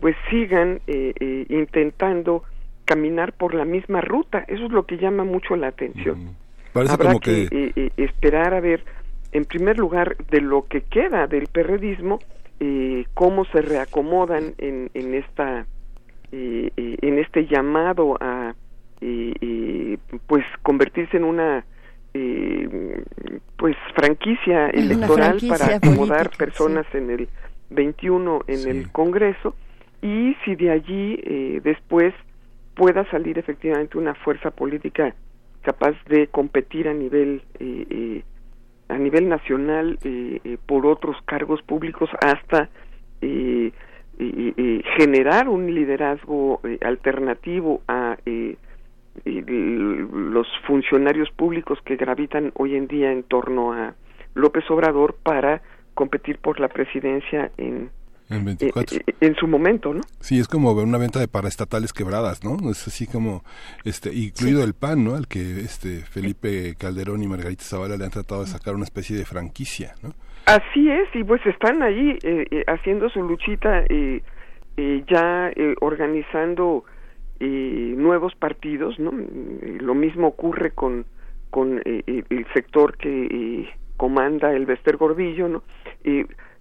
pues 0.00 0.14
sigan 0.28 0.80
eh, 0.86 1.14
eh, 1.18 1.46
intentando 1.48 2.42
caminar 2.86 3.34
por 3.34 3.54
la 3.54 3.66
misma 3.66 4.00
ruta. 4.00 4.44
Eso 4.48 4.64
es 4.64 4.72
lo 4.72 4.86
que 4.86 4.96
llama 4.96 5.24
mucho 5.24 5.56
la 5.56 5.68
atención. 5.68 6.34
Habrá 6.74 7.18
que, 7.18 7.90
esperar 7.96 8.54
a 8.54 8.60
ver, 8.60 8.84
en 9.32 9.44
primer 9.44 9.78
lugar, 9.78 10.16
de 10.30 10.40
lo 10.40 10.66
que 10.66 10.82
queda 10.82 11.26
del 11.26 11.46
perredismo, 11.48 12.20
cómo 13.12 13.44
se 13.46 13.60
reacomodan 13.60 14.54
en, 14.58 14.90
en 14.94 15.14
esta 15.14 15.66
en 16.32 17.18
este 17.18 17.46
llamado 17.46 18.16
a 18.20 18.54
pues 20.26 20.44
convertirse 20.62 21.16
en 21.16 21.24
una 21.24 21.64
eh, 22.14 23.02
pues 23.58 23.76
franquicia 23.94 24.68
electoral 24.68 25.38
para 25.48 25.76
acomodar 25.76 26.30
personas 26.30 26.86
en 26.94 27.10
el 27.10 27.28
21 27.70 28.44
en 28.46 28.68
el 28.68 28.90
Congreso 28.92 29.54
y 30.02 30.34
si 30.44 30.54
de 30.54 30.70
allí 30.70 31.20
eh, 31.22 31.60
después 31.62 32.14
pueda 32.76 33.08
salir 33.10 33.38
efectivamente 33.38 33.98
una 33.98 34.14
fuerza 34.14 34.52
política 34.52 35.14
capaz 35.62 35.96
de 36.08 36.28
competir 36.28 36.86
a 36.88 36.94
nivel 36.94 37.42
eh, 37.58 37.86
eh 37.90 38.22
a 38.88 38.98
nivel 38.98 39.28
nacional 39.28 39.98
por 40.66 40.86
otros 40.86 41.16
cargos 41.24 41.60
públicos 41.62 42.08
hasta 42.20 42.68
generar 44.96 45.48
un 45.48 45.74
liderazgo 45.74 46.60
alternativo 46.82 47.80
a 47.88 48.16
los 49.24 50.46
funcionarios 50.68 51.30
públicos 51.32 51.80
que 51.84 51.96
gravitan 51.96 52.52
hoy 52.54 52.76
en 52.76 52.86
día 52.86 53.10
en 53.10 53.24
torno 53.24 53.72
a 53.72 53.94
López 54.34 54.70
Obrador 54.70 55.16
para 55.22 55.62
competir 55.94 56.38
por 56.38 56.60
la 56.60 56.68
presidencia 56.68 57.50
en, 57.56 57.90
en, 58.28 58.56
en, 59.20 59.34
su 59.36 59.46
momento, 59.46 59.94
¿no? 59.94 60.00
Sí, 60.20 60.38
es 60.38 60.48
como 60.48 60.72
una 60.72 60.98
venta 60.98 61.20
de 61.20 61.28
paraestatales 61.28 61.92
quebradas, 61.92 62.44
¿no? 62.44 62.70
Es 62.70 62.86
así 62.86 63.06
como, 63.06 63.42
este, 63.84 64.14
incluido 64.14 64.64
el 64.64 64.74
PAN, 64.74 65.04
¿no? 65.04 65.14
Al 65.14 65.28
que 65.28 65.60
este 65.60 66.00
Felipe 66.00 66.74
Calderón 66.78 67.22
y 67.22 67.28
Margarita 67.28 67.64
Zavala 67.64 67.96
le 67.96 68.04
han 68.04 68.10
tratado 68.10 68.42
de 68.42 68.48
sacar 68.48 68.74
una 68.74 68.84
especie 68.84 69.16
de 69.16 69.24
franquicia, 69.24 69.94
¿no? 70.02 70.10
Así 70.46 70.90
es, 70.90 71.08
y 71.14 71.24
pues 71.24 71.44
están 71.46 71.82
ahí 71.82 72.18
eh, 72.22 72.46
eh, 72.50 72.64
haciendo 72.68 73.08
su 73.10 73.20
luchita, 73.22 73.84
eh, 73.88 74.22
ya 75.08 75.50
organizando 75.80 76.84
eh, 77.40 77.94
nuevos 77.96 78.34
partidos, 78.34 78.98
¿no? 78.98 79.12
Lo 79.80 79.94
mismo 79.94 80.28
ocurre 80.28 80.70
con, 80.70 81.04
con 81.50 81.78
eh, 81.84 82.02
eh, 82.06 82.22
el 82.30 82.46
sector 82.54 82.96
que 82.96 83.26
eh, 83.26 83.68
comanda 83.96 84.52
el 84.52 84.66
Bester 84.66 84.96
Gordillo, 84.96 85.48
¿no? 85.48 85.62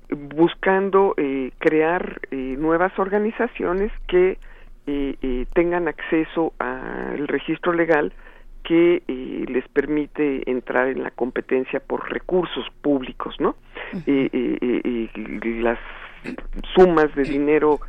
Buscando 0.10 1.16
crear 1.58 2.22
nuevas 2.32 2.98
organizaciones 3.00 3.92
que 4.08 4.38
tengan 5.54 5.88
acceso 5.88 6.54
al 6.60 7.28
registro 7.28 7.74
legal 7.74 8.14
que 8.64 9.04
les 9.48 9.68
permite 9.70 10.50
entrar 10.50 10.88
en 10.88 11.04
la 11.04 11.12
competencia 11.12 11.80
por 11.80 12.12
recursos 12.12 12.66
públicos, 12.82 13.36
¿no? 13.40 13.56
las 15.62 15.80
sumas 16.76 17.14
de 17.16 17.24
dinero 17.24 17.80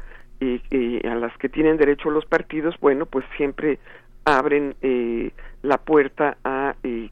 a 0.41 1.15
las 1.15 1.37
que 1.39 1.49
tienen 1.49 1.77
derecho 1.77 2.11
los 2.11 2.27
partidos, 2.27 2.75
bueno, 2.81 3.07
pues 3.07 3.25
siempre 3.37 3.79
abren 4.27 4.75
eh, 4.83 5.31
la 5.63 5.79
puerta 5.79 6.37
a 6.45 6.75
eh, 6.83 7.09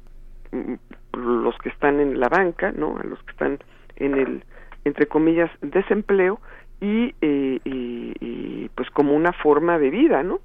los 1.12 1.56
que 1.59 1.70
están 1.70 2.01
en 2.01 2.20
la 2.20 2.28
banca, 2.28 2.72
¿no? 2.72 2.98
A 2.98 3.05
los 3.05 3.22
que 3.22 3.31
están 3.31 3.59
en 3.97 4.14
el, 4.14 4.44
entre 4.85 5.06
comillas, 5.06 5.51
desempleo 5.61 6.40
y, 6.81 7.15
eh, 7.20 7.61
y, 7.65 8.69
pues 8.74 8.90
como 8.90 9.15
una 9.15 9.32
forma 9.32 9.78
de 9.78 9.90
vida, 9.90 10.23
¿no? 10.23 10.40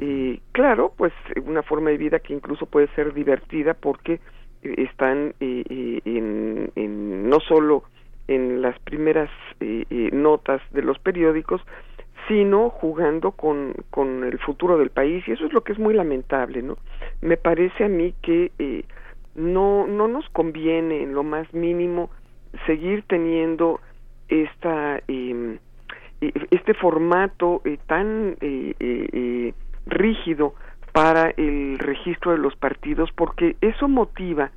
y 0.00 0.40
claro, 0.52 0.94
pues 0.96 1.12
una 1.44 1.62
forma 1.62 1.90
de 1.90 1.98
vida 1.98 2.18
que 2.18 2.32
incluso 2.32 2.64
puede 2.64 2.88
ser 2.94 3.12
divertida 3.12 3.74
porque 3.74 4.18
están 4.62 5.34
en, 5.40 6.70
en, 6.74 7.28
no 7.28 7.38
solo 7.40 7.84
en 8.26 8.62
las 8.62 8.78
primeras 8.78 9.28
notas 9.60 10.62
de 10.70 10.80
los 10.80 10.98
periódicos, 11.00 11.60
sino 12.28 12.70
jugando 12.70 13.32
con, 13.32 13.74
con 13.90 14.24
el 14.24 14.38
futuro 14.38 14.78
del 14.78 14.90
país 14.90 15.26
y 15.26 15.32
eso 15.32 15.46
es 15.46 15.52
lo 15.52 15.62
que 15.62 15.72
es 15.72 15.78
muy 15.78 15.94
lamentable, 15.94 16.62
¿no? 16.62 16.78
Me 17.20 17.36
parece 17.36 17.84
a 17.84 17.88
mí 17.88 18.14
que 18.22 18.52
eh, 18.58 18.84
no, 19.34 19.86
no 19.86 20.08
nos 20.08 20.28
conviene 20.30 21.02
en 21.02 21.14
lo 21.14 21.22
más 21.22 21.52
mínimo 21.52 22.10
seguir 22.66 23.04
teniendo 23.06 23.80
esta 24.28 25.00
em, 25.08 25.58
e, 26.20 26.32
este 26.50 26.74
formato 26.74 27.60
eh, 27.64 27.78
tan 27.86 28.36
eh, 28.40 28.74
eh, 28.78 29.54
rígido 29.86 30.54
para 30.92 31.30
el 31.36 31.78
registro 31.78 32.32
de 32.32 32.38
los 32.38 32.56
partidos 32.56 33.10
porque 33.12 33.56
eso 33.60 33.88
motiva 33.88 34.50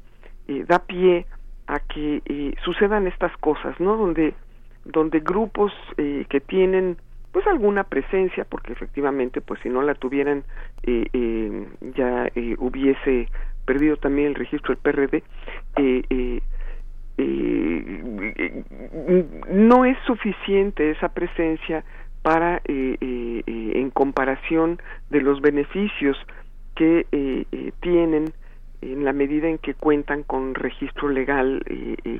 da 0.68 0.80
pie 0.80 1.26
a 1.65 1.80
que 1.80 2.22
sucedan 2.64 3.06
estas 3.07 3.36
cosas 3.38 3.78
no 3.80 3.98
donde 3.98 4.34
donde 4.86 5.19
grupos 5.19 5.74
que 5.98 6.40
tienen 6.40 6.95
pues 7.34 7.45
alguna 7.48 7.84
presencia 7.84 8.45
porque 8.45 8.72
efectivamente 8.72 9.41
pues 9.41 9.60
si 9.61 9.68
no 9.68 9.82
la 9.82 9.95
tuvieran 9.95 10.44
ya 10.86 12.32
hubiese 12.60 13.28
perdido 13.65 13.98
también 13.98 14.30
el 14.30 14.36
registro 14.36 14.74
del 14.74 14.82
PRD 14.82 15.24
eh, 15.76 16.41
no 19.49 19.85
es 19.85 19.98
suficiente 20.06 20.91
esa 20.91 21.10
presencia 21.10 21.84
para 22.22 22.57
eh, 22.65 22.98
eh, 23.02 23.44
en 23.76 23.89
comparación 23.89 24.80
de 25.10 25.22
los 25.22 25.41
beneficios 25.41 26.18
que 26.76 27.07
tienen 27.81 28.34
en 28.81 29.03
la 29.03 29.14
medida 29.14 29.48
en 29.48 29.57
que 29.57 29.73
cuentan 29.73 30.22
con 30.22 30.53
registro 30.53 31.10
legal 31.10 31.64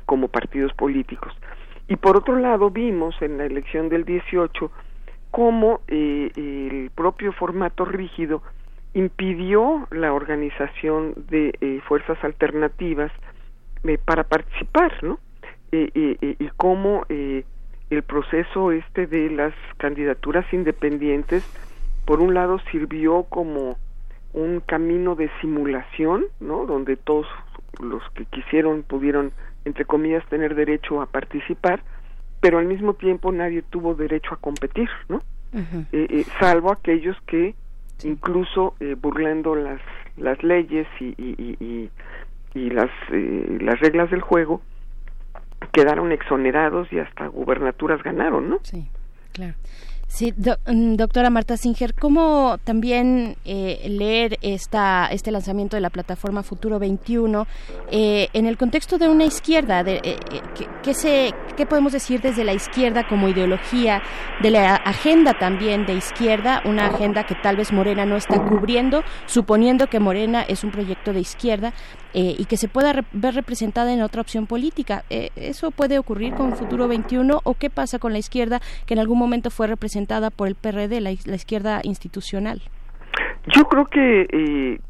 como 0.04 0.26
partidos 0.26 0.72
políticos. 0.72 1.32
Y 1.86 1.94
por 1.94 2.16
otro 2.16 2.36
lado, 2.36 2.70
vimos 2.70 3.14
en 3.22 3.38
la 3.38 3.44
elección 3.44 3.88
del 3.88 4.04
18 4.04 4.72
cómo 5.30 5.82
el 5.86 6.90
propio 6.96 7.32
formato 7.32 7.84
rígido 7.84 8.42
impidió 8.94 9.86
la 9.92 10.12
organización 10.12 11.14
de 11.28 11.80
fuerzas 11.86 12.18
alternativas 12.24 13.12
eh, 13.84 13.98
para 14.04 14.24
participar, 14.24 14.92
¿no? 15.02 15.18
y 15.70 16.48
cómo 16.56 17.04
eh, 17.10 17.44
el 17.90 18.02
proceso 18.02 18.72
este 18.72 19.06
de 19.06 19.30
las 19.30 19.54
candidaturas 19.76 20.44
independientes, 20.52 21.44
por 22.04 22.20
un 22.20 22.34
lado, 22.34 22.58
sirvió 22.70 23.24
como 23.24 23.76
un 24.32 24.60
camino 24.60 25.14
de 25.14 25.30
simulación, 25.40 26.24
¿no? 26.40 26.66
Donde 26.66 26.96
todos 26.96 27.26
los 27.80 28.02
que 28.14 28.24
quisieron 28.26 28.82
pudieron, 28.82 29.32
entre 29.64 29.84
comillas, 29.84 30.24
tener 30.28 30.54
derecho 30.54 31.00
a 31.00 31.06
participar, 31.06 31.82
pero 32.40 32.58
al 32.58 32.66
mismo 32.66 32.94
tiempo 32.94 33.32
nadie 33.32 33.62
tuvo 33.62 33.94
derecho 33.94 34.34
a 34.34 34.36
competir, 34.36 34.88
¿no? 35.08 35.20
Eh, 35.92 36.24
salvo 36.40 36.70
aquellos 36.70 37.16
que, 37.26 37.54
incluso 38.04 38.74
burlando 39.00 39.54
las 39.54 39.80
las 40.18 40.42
leyes 40.42 40.86
y, 41.00 41.14
y, 41.16 41.56
y 41.60 41.90
las, 42.54 42.90
eh, 43.12 43.58
las 43.60 43.78
reglas 43.80 44.10
del 44.10 44.20
juego 44.20 44.60
quedaron 45.72 46.12
exonerados 46.12 46.92
y 46.92 46.98
hasta 46.98 47.26
gubernaturas 47.26 48.02
ganaron, 48.02 48.48
¿no? 48.48 48.58
Sí, 48.62 48.88
claro. 49.32 49.54
Sí, 50.08 50.32
mm, 50.32 50.94
doctora 50.94 51.28
Marta 51.28 51.58
Singer, 51.58 51.94
¿cómo 51.94 52.56
también 52.64 53.36
eh, 53.44 53.86
leer 53.88 54.38
esta, 54.40 55.06
este 55.12 55.30
lanzamiento 55.30 55.76
de 55.76 55.82
la 55.82 55.90
plataforma 55.90 56.42
Futuro 56.42 56.78
21 56.78 57.46
eh, 57.90 58.28
en 58.32 58.46
el 58.46 58.56
contexto 58.56 58.96
de 58.96 59.06
una 59.06 59.26
izquierda? 59.26 59.84
De, 59.84 60.00
eh, 60.02 60.16
¿qué, 60.82 60.94
se, 60.94 61.34
¿Qué 61.58 61.66
podemos 61.66 61.92
decir 61.92 62.22
desde 62.22 62.42
la 62.42 62.54
izquierda 62.54 63.06
como 63.06 63.28
ideología, 63.28 64.02
de 64.42 64.50
la 64.50 64.76
agenda 64.76 65.34
también 65.38 65.84
de 65.84 65.92
izquierda, 65.92 66.62
una 66.64 66.86
agenda 66.86 67.24
que 67.24 67.34
tal 67.34 67.56
vez 67.56 67.70
Morena 67.70 68.06
no 68.06 68.16
está 68.16 68.42
cubriendo, 68.42 69.04
suponiendo 69.26 69.88
que 69.88 70.00
Morena 70.00 70.40
es 70.40 70.64
un 70.64 70.70
proyecto 70.70 71.12
de 71.12 71.20
izquierda, 71.20 71.74
y 72.14 72.44
que 72.46 72.56
se 72.56 72.68
pueda 72.68 72.92
ver 73.12 73.34
representada 73.34 73.92
en 73.92 74.02
otra 74.02 74.22
opción 74.22 74.46
política. 74.46 75.04
¿Eso 75.10 75.70
puede 75.70 75.98
ocurrir 75.98 76.34
con 76.34 76.56
Futuro 76.56 76.88
21 76.88 77.40
o 77.44 77.54
qué 77.54 77.70
pasa 77.70 77.98
con 77.98 78.12
la 78.12 78.18
izquierda 78.18 78.60
que 78.86 78.94
en 78.94 79.00
algún 79.00 79.18
momento 79.18 79.50
fue 79.50 79.66
representada 79.66 80.30
por 80.30 80.48
el 80.48 80.54
PRD, 80.54 81.00
la, 81.00 81.10
izquierda 81.10 81.80
institucional? 81.84 82.62
Yo 83.46 83.64
creo 83.64 83.86
que, 83.86 84.26
eh, 84.30 84.80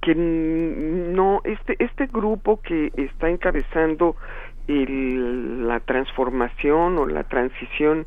que, 0.00 0.14
no, 0.14 1.40
este, 1.44 1.76
este 1.78 2.06
grupo 2.06 2.60
que 2.60 2.90
está 2.96 3.28
encabezando 3.28 4.16
la 4.66 5.80
transformación 5.80 6.98
o 6.98 7.06
la 7.06 7.24
transición 7.24 8.06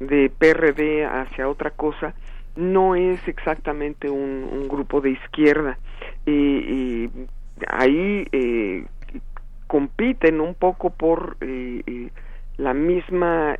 de 0.00 0.30
PRD 0.30 1.04
hacia 1.04 1.48
otra 1.48 1.70
cosa, 1.70 2.14
no 2.56 2.94
es 2.94 3.26
exactamente 3.28 4.08
un, 4.08 4.66
grupo 4.68 5.00
de 5.00 5.10
izquierda. 5.10 5.78
y 6.26 7.08
ahí 7.68 8.26
eh, 8.32 8.84
compiten 9.66 10.40
un 10.40 10.54
poco 10.54 10.90
por 10.90 11.36
eh, 11.40 12.10
la 12.56 12.74
misma 12.74 13.56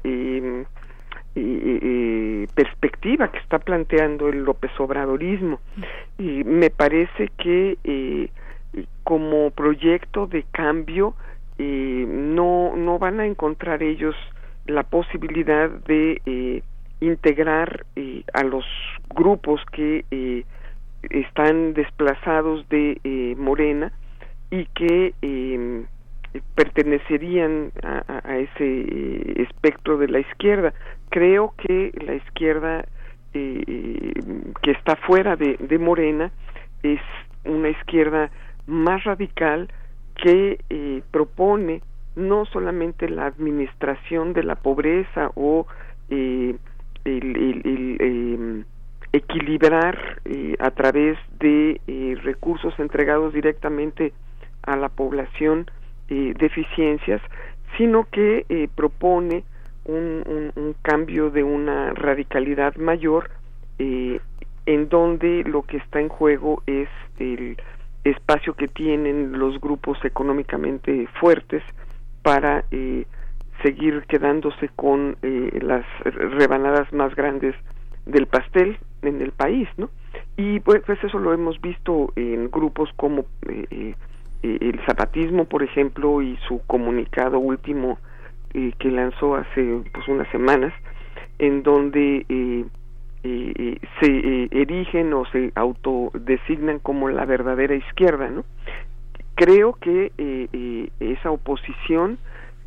perspectiva 2.54 3.30
que 3.30 3.38
está 3.38 3.58
planteando 3.58 4.28
el 4.28 4.44
López 4.44 4.70
Obradorismo. 4.78 5.60
Y 6.18 6.44
me 6.44 6.70
parece 6.70 7.28
que 7.38 7.78
eh, 7.84 8.84
como 9.04 9.50
proyecto 9.50 10.26
de 10.26 10.44
cambio 10.50 11.14
eh, 11.58 12.04
no, 12.08 12.74
no 12.76 12.98
van 12.98 13.20
a 13.20 13.26
encontrar 13.26 13.82
ellos 13.82 14.14
la 14.66 14.82
posibilidad 14.82 15.70
de 15.70 16.20
eh, 16.26 16.62
integrar 17.00 17.86
a 18.34 18.42
los 18.42 18.64
grupos 19.14 19.60
que 19.72 20.04
están 21.02 21.74
desplazados 21.74 22.68
de 22.68 23.34
Morena 23.38 23.92
y 24.50 24.64
que 24.66 25.14
pertenecerían 26.54 27.72
a, 27.82 28.36
ese 28.38 29.42
espectro 29.42 29.98
de 29.98 30.08
la 30.08 30.20
izquierda. 30.20 30.72
Creo 31.10 31.54
que 31.56 31.92
la 32.04 32.14
izquierda 32.14 32.84
eh, 33.34 34.14
que 34.62 34.70
está 34.70 34.96
fuera 34.96 35.36
de, 35.36 35.56
de, 35.58 35.78
Morena 35.78 36.30
es 36.82 37.00
una 37.44 37.68
izquierda 37.68 38.30
más 38.66 39.04
radical 39.04 39.68
que 40.22 40.58
eh, 40.68 41.02
propone 41.10 41.82
no 42.16 42.44
solamente 42.46 43.08
la 43.08 43.26
administración 43.26 44.32
de 44.32 44.42
la 44.42 44.56
pobreza 44.56 45.30
o 45.34 45.66
eh, 46.10 46.56
el, 47.04 47.96
em, 48.00 48.64
equilibrar 49.12 50.20
a 50.58 50.70
través 50.70 51.18
de 51.40 51.80
recursos 52.22 52.78
entregados 52.78 53.32
directamente 53.32 54.12
a 54.62 54.76
la 54.76 54.88
población 54.88 55.70
deficiencias, 56.08 57.20
sino 57.76 58.04
que 58.10 58.68
propone 58.74 59.44
un, 59.88 60.74
cambio 60.82 61.30
de 61.30 61.42
una 61.42 61.92
radicalidad 61.94 62.76
mayor 62.76 63.30
eh, 63.78 64.20
en 64.66 64.88
donde 64.88 65.44
lo 65.44 65.62
que 65.62 65.78
está 65.78 66.00
en 66.00 66.08
juego 66.08 66.62
es 66.66 66.88
el 67.18 67.56
espacio 68.04 68.54
que 68.54 68.68
tienen 68.68 69.38
los 69.38 69.60
grupos 69.60 69.98
económicamente 70.04 71.08
fuertes 71.20 71.62
para 72.22 72.64
eh, 72.70 73.06
seguir 73.62 74.04
quedándose 74.06 74.68
con 74.76 75.16
eh, 75.22 75.58
las 75.62 75.84
rebanadas 76.04 76.92
más 76.92 77.14
grandes 77.14 77.54
del 78.06 78.26
pastel 78.26 78.78
en 79.02 79.20
el 79.22 79.32
país, 79.32 79.68
¿no? 79.76 79.90
Y 80.36 80.60
pues, 80.60 80.82
pues 80.86 81.02
eso 81.02 81.18
lo 81.18 81.32
hemos 81.32 81.60
visto 81.60 82.12
en 82.16 82.50
grupos 82.50 82.90
como 82.96 83.24
el 84.42 84.80
zapatismo, 84.86 85.44
por 85.46 85.62
ejemplo, 85.62 86.22
y 86.22 86.36
su 86.48 86.60
comunicado 86.66 87.38
último 87.38 87.98
eh, 88.54 88.72
que 88.78 88.90
lanzó 88.90 89.34
hace 89.34 89.82
pues 89.92 90.08
unas 90.08 90.26
semanas 90.30 90.72
en 91.38 91.62
donde 91.62 92.24
eh, 92.26 92.64
eh, 93.22 93.78
se 94.00 94.48
erigen 94.58 95.12
o 95.12 95.26
se 95.26 95.52
autodesignan 95.54 96.78
como 96.78 97.10
la 97.10 97.26
verdadera 97.26 97.74
izquierda 97.74 98.30
no 98.30 98.46
creo 99.34 99.74
que 99.74 100.12
esa 100.98 101.30
oposición 101.30 102.16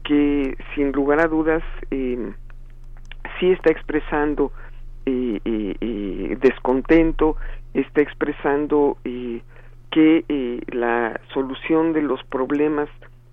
que 0.03 0.55
sin 0.75 0.91
lugar 0.91 1.19
a 1.19 1.27
dudas 1.27 1.63
sí 1.89 3.51
está 3.51 3.71
expresando 3.71 4.51
descontento 5.05 7.37
está 7.73 8.01
expresando 8.01 8.97
que 9.03 10.63
la 10.71 11.19
solución 11.33 11.93
de 11.93 12.01
los 12.01 12.23
problemas 12.25 12.89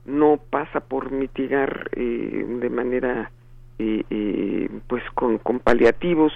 no 0.08 0.40
pasa 0.50 0.80
por 0.80 1.12
mitigar 1.12 1.90
eh, 1.94 2.44
de 2.60 2.70
manera 2.70 3.30
eh, 3.78 4.02
eh, 4.10 4.68
pues 4.88 5.04
con, 5.14 5.38
con 5.38 5.60
paliativos 5.60 6.32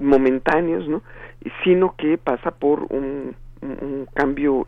momentáneos 0.00 0.88
no 0.88 1.00
sino 1.62 1.94
que 1.96 2.18
pasa 2.18 2.50
por 2.50 2.86
un, 2.90 3.36
un 3.62 4.08
cambio 4.14 4.66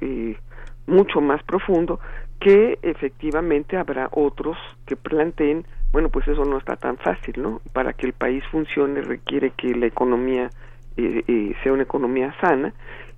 mucho 0.86 1.20
más 1.20 1.42
profundo 1.42 1.98
que 2.38 2.78
efectivamente 2.82 3.76
habrá 3.76 4.08
otros 4.12 4.56
que 4.86 4.94
planteen, 4.94 5.66
bueno, 5.92 6.10
pues 6.10 6.28
eso 6.28 6.44
no 6.44 6.58
está 6.58 6.76
tan 6.76 6.98
fácil, 6.98 7.42
¿no? 7.42 7.60
Para 7.72 7.92
que 7.92 8.06
el 8.06 8.12
país 8.12 8.44
funcione 8.50 9.00
requiere 9.00 9.50
que 9.50 9.74
la 9.74 9.86
economía 9.86 10.50
eh, 10.96 11.22
eh, 11.26 11.54
sea 11.62 11.72
una 11.72 11.84
economía 11.84 12.34
sana 12.40 12.74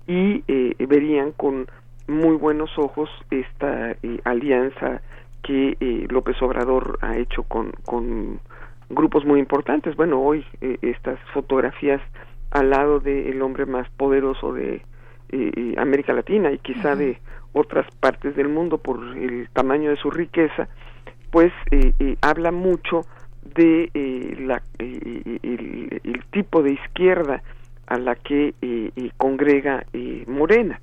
y 0.06 0.44
eh, 0.46 0.74
verían 0.86 1.32
con 1.32 1.66
muy 2.06 2.36
buenos 2.36 2.70
ojos 2.78 3.08
esta 3.30 3.96
alianza 4.24 5.00
que 5.42 6.06
López 6.10 6.40
Obrador 6.42 6.98
ha 7.00 7.16
hecho 7.16 7.44
con, 7.44 7.72
con 7.84 8.40
grupos 8.88 9.24
muy 9.24 9.40
importantes. 9.40 9.96
Bueno, 9.96 10.20
hoy 10.20 10.44
estas 10.82 11.18
fotografías 11.32 12.00
al 12.50 12.70
lado 12.70 12.98
del 12.98 13.40
hombre 13.42 13.64
más 13.64 13.88
poderoso 13.90 14.52
de 14.52 14.82
América 15.76 16.12
Latina 16.12 16.50
y 16.50 16.58
quizá 16.58 16.96
de 16.96 17.18
otras 17.52 17.86
partes 18.00 18.34
del 18.34 18.48
mundo 18.48 18.78
por 18.78 18.98
el 19.16 19.48
tamaño 19.52 19.90
de 19.90 19.96
su 19.96 20.10
riqueza, 20.10 20.68
pues 21.30 21.52
eh, 21.70 21.92
eh, 21.98 22.16
habla 22.20 22.50
mucho 22.50 23.06
de 23.54 23.90
eh, 23.94 24.36
la, 24.40 24.62
el, 24.78 26.22
tipo 26.30 26.62
de 26.62 26.72
izquierda 26.72 27.42
a 27.86 27.98
la 27.98 28.14
que 28.14 28.54
congrega 29.16 29.84
Morena. 30.28 30.80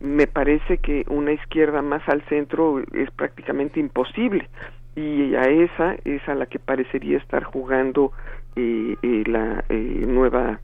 Me 0.00 0.26
parece 0.26 0.78
que 0.78 1.04
una 1.08 1.32
izquierda 1.32 1.82
más 1.82 2.02
al 2.08 2.22
centro 2.28 2.82
es 2.94 3.10
prácticamente 3.10 3.78
imposible 3.78 4.48
y 4.94 5.34
a 5.34 5.42
esa 5.42 5.96
es 6.04 6.26
a 6.28 6.34
la 6.34 6.46
que 6.46 6.58
parecería 6.58 7.18
estar 7.18 7.44
jugando 7.44 8.12
la 8.54 9.62
nueva 9.68 10.60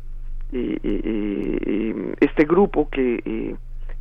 este 2.21 2.45
grupo 2.45 2.89
que 2.89 3.55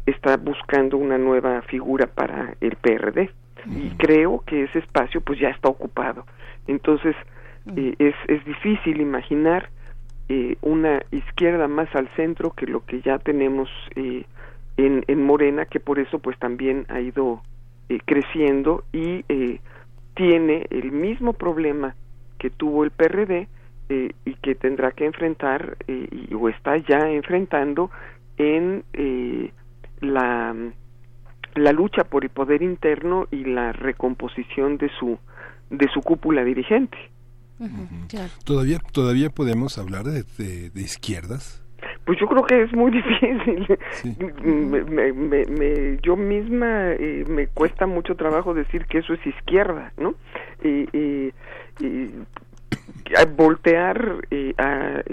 está 0.05 0.37
buscando 0.37 0.95
una 0.95 1.17
nueva 1.17 1.61
figura 1.63 2.07
para 2.07 2.55
el 2.61 2.77
PRD 2.77 3.31
y 3.65 3.89
creo 3.97 4.43
que 4.45 4.63
ese 4.63 4.79
espacio 4.79 5.21
pues 5.21 5.39
ya 5.39 5.49
está 5.49 5.69
ocupado. 5.69 6.25
Entonces 6.67 7.15
eh, 7.75 7.95
es, 7.99 8.15
es 8.27 8.43
difícil 8.45 9.01
imaginar 9.01 9.69
eh, 10.29 10.57
una 10.61 11.01
izquierda 11.11 11.67
más 11.67 11.93
al 11.95 12.07
centro 12.15 12.51
que 12.51 12.65
lo 12.65 12.85
que 12.85 13.01
ya 13.01 13.19
tenemos 13.19 13.69
eh, 13.95 14.25
en, 14.77 15.03
en 15.07 15.23
Morena 15.23 15.65
que 15.65 15.79
por 15.79 15.99
eso 15.99 16.19
pues 16.19 16.37
también 16.39 16.85
ha 16.89 17.01
ido 17.01 17.41
creciendo 18.05 18.85
y 18.93 19.25
tiene 20.15 20.65
el 20.69 20.93
mismo 20.93 21.33
problema 21.33 21.93
que 22.39 22.49
tuvo 22.49 22.85
el 22.85 22.91
PRD 22.91 23.49
y 23.89 24.33
que 24.35 24.55
tendrá 24.55 24.91
que 24.91 25.05
enfrentar 25.05 25.75
y, 25.89 26.33
o 26.33 26.47
está 26.47 26.77
ya 26.77 26.99
enfrentando 27.09 27.91
en 28.37 28.85
la, 29.99 30.55
la 31.55 31.71
lucha 31.71 32.03
por 32.03 32.23
el 32.23 32.29
poder 32.29 32.61
interno 32.61 33.27
y 33.31 33.45
la 33.45 33.71
recomposición 33.71 34.77
de 34.77 34.89
su 34.99 35.17
de 35.69 35.87
su 35.93 36.01
cúpula 36.01 36.43
dirigente. 36.43 36.97
Todavía 38.43 38.79
todavía 38.91 39.29
podemos 39.29 39.77
hablar 39.77 40.03
de, 40.03 40.23
de, 40.69 40.81
izquierdas. 40.81 41.63
Pues 42.05 42.19
yo 42.19 42.27
creo 42.27 42.43
que 42.43 42.63
es 42.63 42.73
muy 42.73 42.91
difícil. 43.01 43.67
Me, 44.43 44.83
me, 44.83 45.45
me, 45.45 45.97
yo 46.01 46.15
misma 46.15 46.91
eh, 46.93 47.23
me 47.27 47.47
cuesta 47.47 47.85
mucho 47.85 48.15
trabajo 48.15 48.53
decir 48.53 48.85
que 48.85 48.99
eso 48.99 49.13
es 49.13 49.25
izquierda, 49.25 49.93
¿no? 49.97 50.15
Y, 50.63 50.87
y, 50.97 51.33
voltear 53.35 54.25
eh, 54.31 54.53
a 54.57 55.03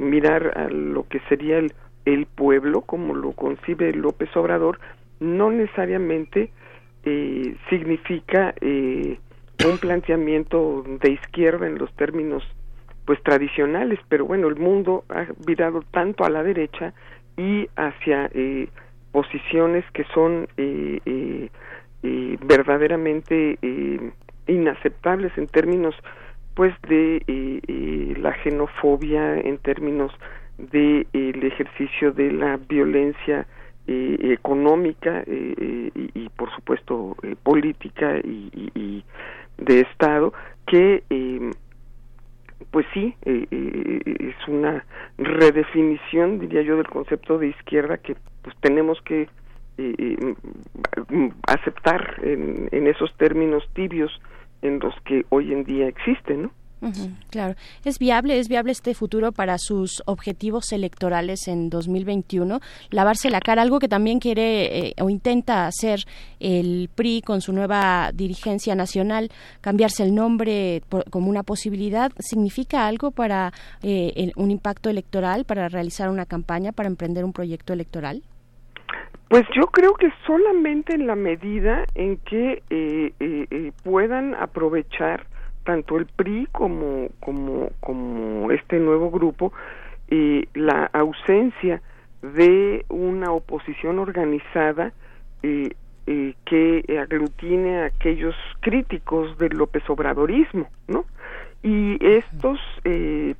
mirar 0.00 0.58
a 0.58 0.68
lo 0.68 1.06
que 1.08 1.20
sería 1.28 1.58
el 1.58 1.72
el 2.14 2.26
pueblo, 2.26 2.82
como 2.82 3.14
lo 3.14 3.32
concibe 3.32 3.92
López 3.92 4.34
Obrador, 4.36 4.80
no 5.20 5.50
necesariamente 5.50 6.50
eh, 7.04 7.56
significa 7.70 8.54
eh, 8.60 9.18
un 9.64 9.78
planteamiento 9.78 10.84
de 11.00 11.12
izquierda 11.12 11.66
en 11.66 11.78
los 11.78 11.94
términos 11.94 12.42
pues 13.04 13.22
tradicionales, 13.22 13.98
pero 14.08 14.26
bueno, 14.26 14.48
el 14.48 14.56
mundo 14.56 15.04
ha 15.08 15.26
virado 15.46 15.82
tanto 15.90 16.24
a 16.24 16.30
la 16.30 16.42
derecha 16.42 16.92
y 17.36 17.68
hacia 17.76 18.30
eh, 18.34 18.68
posiciones 19.12 19.84
que 19.92 20.04
son 20.12 20.46
verdaderamente 22.02 23.58
inaceptables 24.46 25.32
en 25.38 25.46
términos 25.46 25.94
pues 26.54 26.74
de 26.82 28.14
la 28.18 28.36
xenofobia, 28.42 29.38
en 29.38 29.56
términos 29.58 30.12
del 30.58 31.06
el 31.14 31.42
ejercicio 31.44 32.12
de 32.12 32.32
la 32.32 32.58
violencia 32.58 33.46
eh, 33.90 34.34
económica 34.34 35.20
eh, 35.26 35.54
eh, 35.56 36.10
y, 36.12 36.28
por 36.28 36.54
supuesto 36.54 37.16
política 37.42 38.18
y, 38.22 39.02
de 39.56 39.80
estado 39.80 40.34
que 40.66 41.02
pues 42.70 42.84
sí 42.92 43.14
es 43.22 44.36
una 44.46 44.84
redefinición 45.16 46.38
diría 46.38 46.60
yo 46.60 46.76
del 46.76 46.86
concepto 46.86 47.38
de 47.38 47.48
izquierda 47.48 47.96
que 47.96 48.14
pues 48.42 48.54
tenemos 48.60 49.00
que 49.00 49.26
aceptar 51.46 52.20
en, 52.22 52.68
en 52.70 52.88
esos 52.88 53.16
términos 53.16 53.66
tibios 53.72 54.20
en 54.60 54.80
los 54.80 54.94
que 55.06 55.24
hoy 55.30 55.54
en 55.54 55.64
día 55.64 55.88
existen 55.88 56.42
no 56.42 56.50
claro. 57.30 57.54
¿Es 57.84 57.98
viable, 57.98 58.38
es 58.38 58.48
viable 58.48 58.72
este 58.72 58.94
futuro 58.94 59.32
para 59.32 59.58
sus 59.58 60.02
objetivos 60.06 60.72
electorales 60.72 61.48
en 61.48 61.70
2021? 61.70 62.60
Lavarse 62.90 63.30
la 63.30 63.40
cara, 63.40 63.62
algo 63.62 63.78
que 63.78 63.88
también 63.88 64.20
quiere 64.20 64.88
eh, 64.88 64.94
o 65.00 65.10
intenta 65.10 65.66
hacer 65.66 66.00
el 66.40 66.88
PRI 66.94 67.22
con 67.22 67.40
su 67.40 67.52
nueva 67.52 68.10
dirigencia 68.12 68.74
nacional, 68.74 69.30
cambiarse 69.60 70.04
el 70.04 70.14
nombre 70.14 70.82
como 71.10 71.28
una 71.28 71.42
posibilidad, 71.42 72.12
¿significa 72.18 72.86
algo 72.86 73.10
para 73.10 73.52
eh, 73.82 74.32
un 74.36 74.50
impacto 74.50 74.88
electoral, 74.90 75.44
para 75.44 75.68
realizar 75.68 76.10
una 76.10 76.26
campaña, 76.26 76.72
para 76.72 76.88
emprender 76.88 77.24
un 77.24 77.32
proyecto 77.32 77.72
electoral? 77.72 78.22
Pues 79.28 79.44
yo 79.54 79.66
creo 79.66 79.92
que 79.94 80.10
solamente 80.26 80.94
en 80.94 81.06
la 81.06 81.14
medida 81.14 81.84
en 81.94 82.16
que 82.18 82.62
eh, 82.70 83.72
puedan 83.82 84.34
aprovechar 84.34 85.26
tanto 85.68 85.98
el 85.98 86.06
PRI 86.06 86.48
como, 86.50 87.10
como, 87.20 87.68
como 87.80 88.50
este 88.52 88.78
nuevo 88.78 89.10
grupo 89.10 89.52
eh, 90.08 90.46
la 90.54 90.88
ausencia 90.94 91.82
de 92.22 92.86
una 92.88 93.32
oposición 93.32 93.98
organizada 93.98 94.94
eh, 95.42 95.68
eh, 96.06 96.32
que 96.46 96.98
aglutine 96.98 97.82
a 97.82 97.84
aquellos 97.84 98.34
críticos 98.60 99.36
del 99.36 99.58
López 99.58 99.82
Obradorismo, 99.90 100.70
¿no? 100.86 101.04
Y 101.62 102.02
estos, 102.02 102.58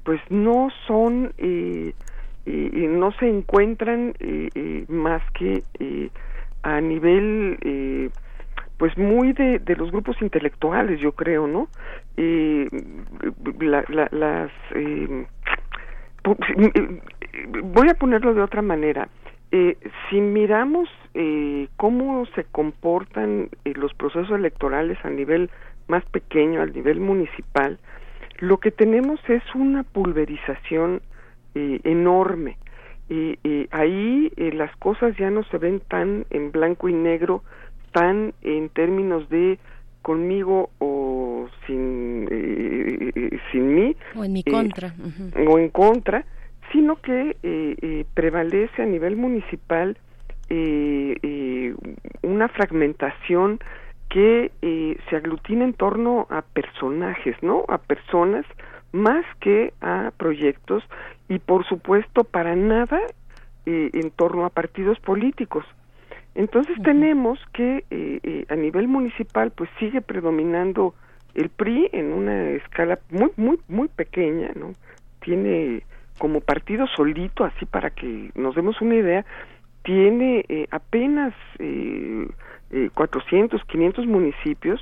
pues, 0.03 0.21
no 0.29 0.69
son, 0.87 1.33
no 2.45 3.13
se 3.13 3.27
encuentran 3.27 4.13
más 4.89 5.23
que 5.33 5.63
a 6.63 6.81
nivel 6.81 8.11
pues 8.79 8.97
muy 8.97 9.33
de, 9.33 9.59
de 9.59 9.77
los 9.77 9.91
grupos 9.91 10.21
intelectuales, 10.23 11.01
yo 11.01 11.13
creo, 11.13 11.47
¿no? 11.47 11.69
Eh, 12.21 12.69
la, 13.61 13.85
las 14.11 14.51
eh, 14.75 15.27
voy 17.63 17.89
a 17.89 17.95
ponerlo 17.95 18.35
de 18.35 18.43
otra 18.43 18.61
manera. 18.61 19.09
Eh, 19.53 19.77
si 20.11 20.21
miramos 20.21 20.89
eh, 21.15 21.69
cómo 21.77 22.27
se 22.35 22.43
comportan 22.43 23.51
eh, 23.65 23.73
los 23.77 23.95
procesos 23.95 24.37
electorales 24.37 24.99
a 25.05 25.11
nivel 25.11 25.49
más 25.87 26.05
pequeño, 26.07 26.61
al 26.61 26.73
nivel 26.73 26.99
municipal, 26.99 27.79
lo 28.41 28.59
que 28.59 28.73
tenemos 28.73 29.21
es 29.29 29.43
una 29.55 29.85
pulverización 29.85 31.01
eh, 31.55 31.81
enorme. 31.85 32.59
ahí 33.71 34.33
las 34.37 34.75
cosas 34.77 35.17
ya 35.17 35.31
no 35.31 35.45
se 35.45 35.59
ven 35.59 35.81
tan 35.89 36.27
en 36.31 36.51
blanco 36.51 36.89
y 36.89 36.93
negro 36.93 37.43
tan 37.93 38.35
en 38.43 38.69
términos 38.69 39.29
de 39.31 39.59
conmigo 40.09 40.71
o 40.79 41.47
sin 41.67 42.27
eh, 42.31 43.13
eh, 43.15 43.39
sin 43.53 43.75
mí. 43.75 43.95
O 44.17 44.25
en 44.25 44.33
mi 44.33 44.43
contra 44.43 44.95
o 45.47 45.59
en 45.59 45.69
contra 45.69 46.25
sino 46.73 46.97
que 46.97 47.37
eh, 47.43 48.07
prevalece 48.15 48.83
a 48.83 48.87
nivel 48.87 49.17
municipal 49.17 49.99
una 52.23 52.49
fragmentación 52.49 53.59
que 54.09 54.51
se 55.11 55.17
aglutina 55.17 55.65
en 55.65 55.75
torno 55.75 56.27
a 56.31 56.41
personajes 56.41 57.37
no 57.43 57.65
a 57.69 57.77
personas 57.77 58.47
más 58.93 59.27
que 59.41 59.75
a 59.83 60.11
proyectos 60.17 60.83
y 61.29 61.39
por 61.39 61.67
supuesto 61.69 62.25
para 62.25 62.57
nada 62.57 62.99
en 63.67 64.11
torno 64.13 64.47
a 64.47 64.51
partidos 64.51 64.99
políticos 65.01 65.67
entonces 66.39 66.77
tenemos 66.83 67.39
que 67.53 67.85
eh, 67.91 68.21
eh, 68.23 68.45
a 68.49 68.55
nivel 68.55 68.87
municipal 68.87 69.51
pues 69.51 69.69
sigue 69.79 70.01
predominando 70.01 70.95
el 71.35 71.49
PRI 71.49 71.91
en 71.93 72.13
una 72.13 72.51
escala 72.51 73.01
muy 73.11 73.31
muy 73.37 73.59
muy 73.69 73.89
pequeña, 73.89 74.53
¿no? 74.55 74.73
Tiene 75.21 75.83
como 76.19 76.41
partido 76.41 76.87
solito, 76.87 77.45
así 77.45 77.67
para 77.67 77.91
que 77.91 78.31
nos 78.37 78.55
demos 78.55 78.81
una 78.81 78.95
idea, 78.95 79.27
tiene 79.83 80.45
eh, 80.49 80.69
apenas 80.71 81.35
eh, 81.59 82.29
400, 82.95 83.65
500 83.65 84.07
municipios 84.07 84.81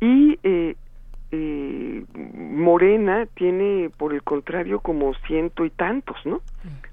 y 0.00 0.38
eh, 0.44 0.76
eh, 1.32 2.04
Morena 2.14 3.26
tiene, 3.34 3.90
por 3.96 4.14
el 4.14 4.22
contrario, 4.22 4.78
como 4.78 5.12
ciento 5.26 5.64
y 5.64 5.70
tantos, 5.70 6.16
¿no? 6.24 6.40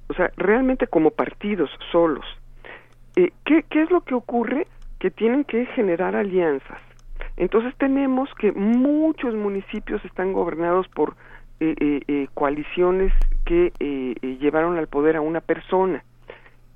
O 0.08 0.14
sea, 0.16 0.32
realmente 0.38 0.88
como 0.88 1.12
partidos 1.12 1.70
solos. 1.92 2.26
Eh, 3.16 3.32
¿qué, 3.46 3.64
¿Qué 3.70 3.84
es 3.84 3.92
lo 3.92 4.02
que 4.02 4.16
ocurre? 4.16 4.68
Que 5.00 5.12
tienen 5.12 5.44
que 5.44 5.66
generar 5.68 6.16
alianzas. 6.16 6.80
Entonces 7.38 7.76
tenemos 7.78 8.30
que 8.36 8.52
muchos 8.52 9.36
municipios 9.36 10.04
están 10.06 10.34
gobernados 10.34 10.88
por 10.90 11.16
eh, 11.60 11.76
eh, 11.80 12.02
eh, 12.08 12.28
coaliciones 12.34 13.14
que 13.46 13.68
eh, 13.80 14.16
eh, 14.22 14.38
llevaron 14.42 14.78
al 14.78 14.88
poder 14.88 15.16
a 15.16 15.22
una 15.22 15.42
persona 15.42 16.04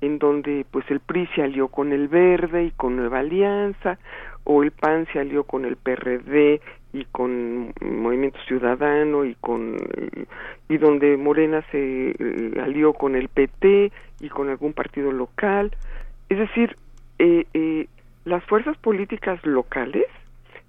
en 0.00 0.18
donde 0.18 0.64
pues 0.70 0.90
el 0.90 1.00
PRI 1.00 1.28
se 1.34 1.42
alió 1.42 1.68
con 1.68 1.92
el 1.92 2.08
Verde 2.08 2.64
y 2.64 2.70
con 2.70 2.96
Nueva 2.96 3.18
Alianza, 3.18 3.98
o 4.44 4.62
el 4.62 4.70
PAN 4.70 5.06
se 5.12 5.18
alió 5.18 5.44
con 5.44 5.66
el 5.66 5.76
PRD 5.76 6.62
y 6.94 7.04
con 7.12 7.74
Movimiento 7.82 8.38
Ciudadano 8.46 9.26
y 9.26 9.34
con 9.34 9.76
y 10.70 10.78
donde 10.78 11.18
Morena 11.18 11.62
se 11.70 12.14
alió 12.62 12.94
con 12.94 13.14
el 13.14 13.28
PT 13.28 13.92
y 14.20 14.28
con 14.30 14.48
algún 14.48 14.72
partido 14.72 15.12
local, 15.12 15.72
es 16.30 16.38
decir, 16.38 16.76
eh, 17.18 17.44
eh, 17.52 17.86
las 18.24 18.42
fuerzas 18.44 18.78
políticas 18.78 19.44
locales 19.44 20.06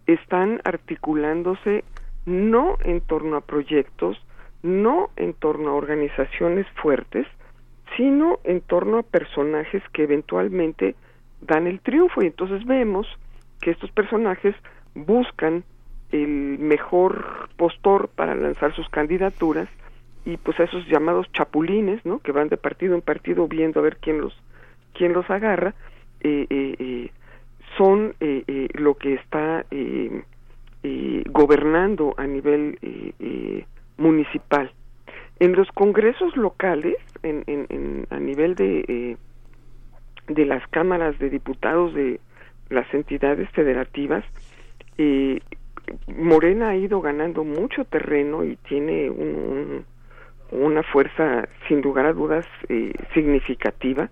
están 0.08 0.60
articulándose 0.66 1.86
no 2.26 2.78
en 2.84 3.02
torno 3.02 3.38
a 3.38 3.42
proyectos, 3.42 4.18
no 4.64 5.12
en 5.16 5.34
torno 5.34 5.70
a 5.70 5.76
organizaciones 5.76 6.68
fuertes, 6.82 7.28
sino 7.96 8.40
en 8.44 8.62
torno 8.62 8.98
a 8.98 9.04
personajes 9.04 9.84
que 9.94 10.04
eventualmente 10.04 10.96
dan 11.42 11.68
el 11.68 11.80
triunfo 11.80 12.24
y 12.24 12.28
entonces 12.28 12.66
vemos 12.66 13.08
que 13.62 13.72
estos 13.72 13.92
personajes 13.92 14.56
buscan 14.96 15.64
el 16.12 16.58
mejor 16.60 17.50
postor 17.56 18.10
para 18.10 18.36
lanzar 18.36 18.76
sus 18.76 18.90
candidaturas 18.90 19.70
y 20.26 20.38
pues 20.38 20.60
a 20.60 20.64
esos 20.64 20.88
llamados 20.88 21.32
chapulines, 21.34 22.04
¿no? 22.06 22.20
Que 22.20 22.32
van 22.32 22.50
de 22.50 22.58
partido 22.58 22.96
en 22.96 23.02
partido 23.02 23.48
viendo 23.48 23.80
a 23.80 23.84
ver 23.84 23.98
quién 23.98 24.22
los 24.22 24.34
quién 24.94 25.14
los 25.14 25.30
agarra, 25.30 25.74
eh, 26.22 26.46
eh, 26.50 26.76
eh, 26.80 27.12
son 27.78 28.14
eh, 28.20 28.44
eh, 28.48 28.68
lo 28.74 28.96
que 28.96 29.14
está 29.16 29.66
gobernando 31.30 32.14
a 32.18 32.26
nivel 32.28 32.78
municipal. 33.98 34.72
En 35.40 35.54
los 35.54 35.68
congresos 35.72 36.36
locales, 36.38 36.96
en, 37.24 37.44
en, 37.48 37.66
en- 37.70 38.08
a 38.10 38.20
nivel 38.20 38.56
de, 38.56 39.18
de 40.28 40.46
las 40.46 40.66
cámaras 40.70 41.18
de 41.20 41.30
diputados 41.30 41.94
de 41.94 42.20
las 42.70 42.92
entidades 42.94 43.50
federativas, 43.52 44.24
Morena 46.08 46.70
ha 46.70 46.76
ido 46.76 47.02
ganando 47.02 47.44
mucho 47.44 47.86
terreno 47.86 48.44
y 48.44 48.56
tiene 48.68 49.10
un- 49.10 49.86
una 50.52 50.84
fuerza, 50.84 51.48
sin 51.68 51.82
lugar 51.82 52.06
a 52.06 52.14
dudas, 52.14 52.46
eh, 52.70 52.94
significativa, 53.14 54.10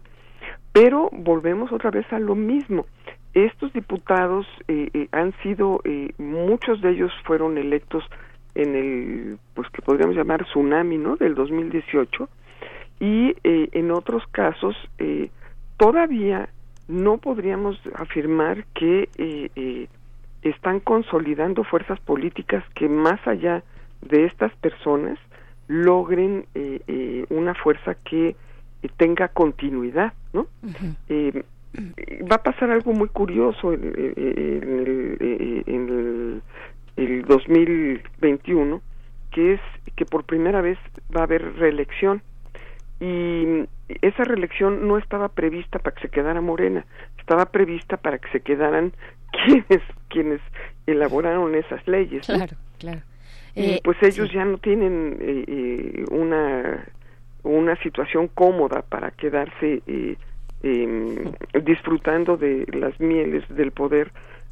pero 0.74 1.10
volvemos 1.12 1.72
otra 1.72 1.92
vez 1.92 2.12
a 2.12 2.20
lo 2.20 2.36
mismo. 2.36 2.86
Estos 3.34 3.72
diputados 3.74 4.48
eh, 4.68 4.90
eh, 4.94 5.08
han 5.12 5.34
sido, 5.44 5.82
eh, 5.84 6.14
muchos 6.18 6.82
de 6.82 6.92
ellos 6.92 7.12
fueron 7.26 7.58
electos 7.58 8.04
en 8.56 8.76
el, 8.76 9.38
pues 9.54 9.70
que 9.70 9.84
podríamos 9.84 10.16
llamar 10.16 10.46
tsunami, 10.46 10.98
¿no? 10.98 11.16
Del 11.16 11.36
2018 11.36 12.28
y 13.00 13.36
eh, 13.44 13.70
en 13.72 13.92
otros 13.92 14.24
casos 14.32 14.76
todavía 15.78 16.50
no 16.88 17.18
podríamos 17.18 17.80
afirmar 17.96 18.66
que 18.74 19.08
están 20.42 20.80
consolidando 20.82 21.64
fuerzas 21.64 22.00
políticas 22.02 22.64
que 22.74 22.90
más 22.90 23.26
allá 23.26 23.64
de 24.02 24.26
estas 24.26 24.54
personas 24.56 25.18
logren 25.68 26.46
una 27.30 27.54
fuerza 27.54 27.96
que 27.96 28.36
tenga 28.88 29.28
continuidad, 29.28 30.14
¿no? 30.34 30.48
Eh, 31.10 31.44
va 32.32 32.38
a 32.38 32.44
pasar 32.44 32.72
algo 32.72 32.94
muy 32.94 33.10
curioso 33.10 33.74
en, 33.74 33.84
en- 33.84 34.14
en 34.16 34.80
el, 34.80 35.64
en 35.68 35.90
el, 35.90 36.42
el 36.98 37.26
2021, 37.26 38.82
que 39.32 39.54
es 39.54 39.62
que 39.96 40.06
por 40.06 40.24
primera 40.24 40.62
vez 40.62 40.78
va 41.16 41.22
a 41.22 41.24
haber 41.26 41.56
reelección 41.56 42.22
y 43.00 43.66
esa 44.02 44.24
reelección 44.26 44.88
no 44.88 44.98
estaba 44.98 45.30
prevista 45.30 45.80
para 45.80 45.96
que 45.96 46.02
se 46.02 46.10
quedara 46.10 46.42
Morena, 46.42 46.86
estaba 47.18 47.46
prevista 47.46 47.98
para 47.98 48.18
que 48.18 48.30
se 48.32 48.42
quedaran 48.42 48.92
quienes 49.46 49.82
quienes 50.10 50.42
elaboraron 50.88 51.54
esas 51.56 51.86
leyes. 51.88 52.28
¿no? 52.30 52.36
Claro, 52.36 52.58
claro. 52.80 53.02
y 53.56 53.62
Eh, 53.74 53.82
pues 53.84 53.98
ellos 54.02 54.32
ya 54.34 54.44
no 54.46 54.58
tienen 54.58 55.18
eh, 55.22 55.46
eh, 55.48 56.06
una 56.12 56.84
una 57.52 57.76
situación 57.78 58.28
cómoda 58.28 58.82
para 58.82 59.12
quedarse 59.12 59.82
eh, 59.88 60.16
em, 60.64 61.32
disfrutando 61.64 62.38
de 62.38 62.66
las 62.74 63.00
mieles 63.00 63.44
del 63.50 63.72
poder 63.72 64.12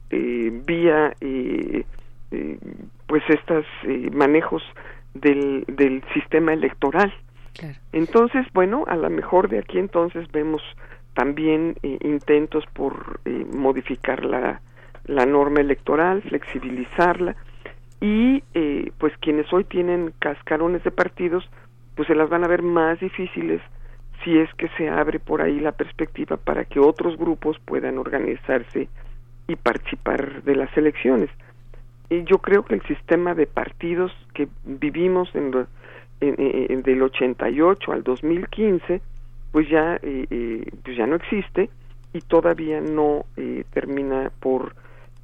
eh, 0.10 0.52
vía 0.66 1.14
eh, 1.22 1.86
eh, 2.32 2.58
pues 3.08 3.24
estos 3.30 3.66
manejos 4.12 4.64
del, 5.14 5.64
del 5.68 6.04
sistema 6.14 6.54
electoral. 6.54 7.14
Entonces 7.92 8.46
bueno 8.54 8.84
a 8.88 8.96
lo 8.96 9.10
mejor 9.10 9.50
de 9.50 9.60
aquí 9.60 9.80
entonces 9.80 10.32
vemos 10.32 10.62
también 11.14 11.76
eh, 11.82 11.98
intentos 12.02 12.64
por 12.74 13.20
eh, 13.26 13.46
modificar 13.52 14.24
la 14.24 14.62
la 15.08 15.26
norma 15.26 15.62
electoral 15.62 16.22
flexibilizarla 16.22 17.36
y 18.02 18.44
eh, 18.54 18.92
pues 19.00 19.14
quienes 19.20 19.52
hoy 19.52 19.64
tienen 19.64 20.14
cascarones 20.20 20.84
de 20.84 20.92
partidos 20.92 21.50
pues 21.98 22.08
se 22.08 22.16
las 22.16 22.30
van 22.30 22.46
a 22.46 22.48
ver 22.48 22.62
más 22.62 23.00
difíciles 23.02 23.62
si 24.24 24.38
es 24.38 24.52
que 24.54 24.70
se 24.78 24.88
abre 24.90 25.20
por 25.20 25.42
ahí 25.42 25.60
la 25.60 25.74
perspectiva 25.74 26.38
para 26.38 26.64
que 26.66 26.80
otros 26.80 27.18
grupos 27.18 27.60
puedan 27.66 27.98
organizarse 27.98 28.88
y 29.48 29.56
participar 29.58 30.44
de 30.44 30.56
las 30.56 30.76
elecciones. 30.78 31.30
Y 32.10 32.24
yo 32.24 32.38
creo 32.38 32.64
que 32.64 32.76
el 32.76 32.82
sistema 32.84 33.34
de 33.36 33.48
partidos 33.48 34.12
que 34.34 34.48
vivimos 34.64 35.30
en, 35.36 35.52
en- 36.22 36.36
en- 36.72 36.82
del 36.84 37.02
88 37.04 37.92
al 37.92 38.04
2015 38.04 39.02
pues 39.52 39.70
ya 39.70 39.96
eh, 40.04 40.26
eh, 40.30 40.72
pues 40.84 40.96
ya 40.98 41.06
no 41.08 41.16
existe 41.16 41.70
y 42.14 42.22
todavía 42.22 42.80
no 42.82 43.26
eh, 43.38 43.64
termina 43.74 44.32
por 44.40 44.76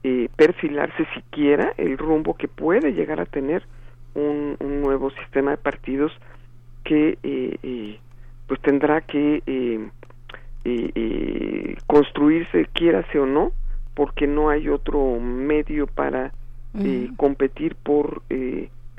eh, 0.03 0.27
perfilarse 0.35 1.05
siquiera 1.13 1.73
el 1.77 1.97
rumbo 1.97 2.35
que 2.35 2.47
puede 2.47 2.93
llegar 2.93 3.19
a 3.21 3.25
tener 3.25 3.63
un 4.15 4.57
nuevo 4.81 5.09
sistema 5.11 5.51
de 5.51 5.57
partidos 5.57 6.11
que 6.83 7.17
eh, 7.23 7.57
eh, 7.63 7.99
pues 8.47 8.61
tendrá 8.61 9.01
que 9.01 9.41
eh, 9.45 9.89
eh, 10.65 11.77
construirse 11.87 12.67
quiérase 12.73 13.19
o 13.19 13.25
no 13.25 13.51
porque 13.93 14.27
no 14.27 14.49
hay 14.49 14.69
otro 14.69 15.19
medio 15.19 15.87
para 15.87 16.31
eh, 16.79 17.09
competir 17.17 17.75
por 17.75 18.23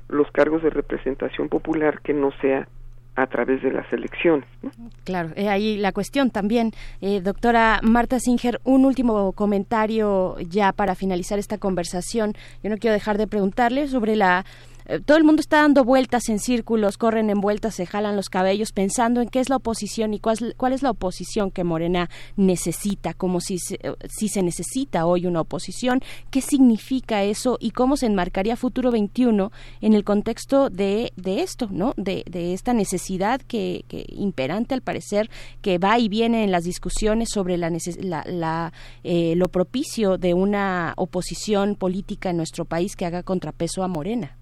los 0.09 0.31
cargos 0.31 0.63
de 0.63 0.71
representación 0.71 1.49
popular 1.49 2.01
que 2.03 2.13
no 2.13 2.31
sea 2.41 2.69
a 3.17 3.27
través 3.27 3.63
de 3.63 3.71
las 3.71 3.91
elecciones. 3.93 4.47
¿no? 4.63 4.71
Claro, 5.05 5.31
eh, 5.37 5.49
ahí 5.49 5.77
la 5.77 5.93
cuestión 5.93 6.31
también. 6.31 6.73
Eh, 7.01 7.21
doctora 7.21 7.81
Marta 7.83 8.19
Singer, 8.19 8.61
un 8.65 8.85
último 8.85 9.33
comentario 9.33 10.37
ya 10.41 10.73
para 10.73 10.95
finalizar 10.95 11.39
esta 11.39 11.59
conversación. 11.59 12.33
Yo 12.63 12.71
no 12.71 12.77
quiero 12.77 12.95
dejar 12.95 13.19
de 13.19 13.27
preguntarle 13.27 13.89
sobre 13.89 14.17
la... 14.17 14.45
eh, 14.87 15.01
todo 15.01 15.17
el 15.17 15.25
mundo 15.25 15.41
está 15.41 15.59
dando 15.63 15.85
vueltas 15.85 16.29
en 16.29 16.39
círculos, 16.39 16.99
corren 16.99 17.31
en 17.31 17.41
vueltas, 17.41 17.75
se 17.75 17.87
jalan 17.87 18.17
los 18.17 18.29
cabellos 18.29 18.73
pensando 18.73 19.21
en 19.21 19.29
qué 19.29 19.41
es 19.41 19.49
la 19.49 19.57
oposición 19.57 20.15
y 20.15 20.21
cuál, 20.21 20.37
es- 20.41 20.55
cuál 20.57 20.73
es 20.73 20.83
la 20.83 20.91
oposición 20.91 21.51
que 21.51 21.65
Morena 21.65 22.11
necesita, 22.37 23.15
como 23.15 23.41
si 23.41 23.59
se, 23.59 23.77
eh, 23.83 24.43
necesita 24.43 25.07
hoy 25.07 25.27
una 25.27 25.41
oposición, 25.41 26.01
qué 26.31 26.41
significa 26.41 27.23
eso 27.25 27.57
y 27.61 27.71
cómo 27.71 27.97
se 27.97 28.07
enmarcaría 28.07 28.57
Futuro 28.57 28.91
21 28.91 29.51
en 29.81 29.95
el 29.95 30.05
contexto 30.05 30.69
de, 30.71 31.13
de 31.17 31.43
esto, 31.43 31.69
¿no? 31.71 31.95
De, 31.97 32.25
de 32.31 32.53
esta 32.53 32.73
necesidad 32.75 33.41
que, 33.41 33.85
que 33.89 34.05
imperante 34.09 34.75
al 34.75 34.83
parecer 34.83 35.31
que 35.63 35.79
va 35.79 35.99
y 35.99 36.09
viene 36.09 36.45
en 36.45 36.51
las 36.53 36.65
discusiones 36.65 37.31
sobre 37.33 37.57
la, 37.57 37.71
la, 38.01 38.25
la, 38.27 38.73
eh, 39.03 39.35
lo 39.37 39.49
propicio 39.49 40.19
de 40.19 40.35
una 40.35 40.93
oposición 40.97 41.75
política 41.77 42.31
en 42.31 42.37
nuestro 42.37 42.65
país 42.65 42.97
que 42.97 43.07
haga 43.07 43.23
contrapeso 43.23 43.83
a 43.83 43.89
Morena. 43.89 44.37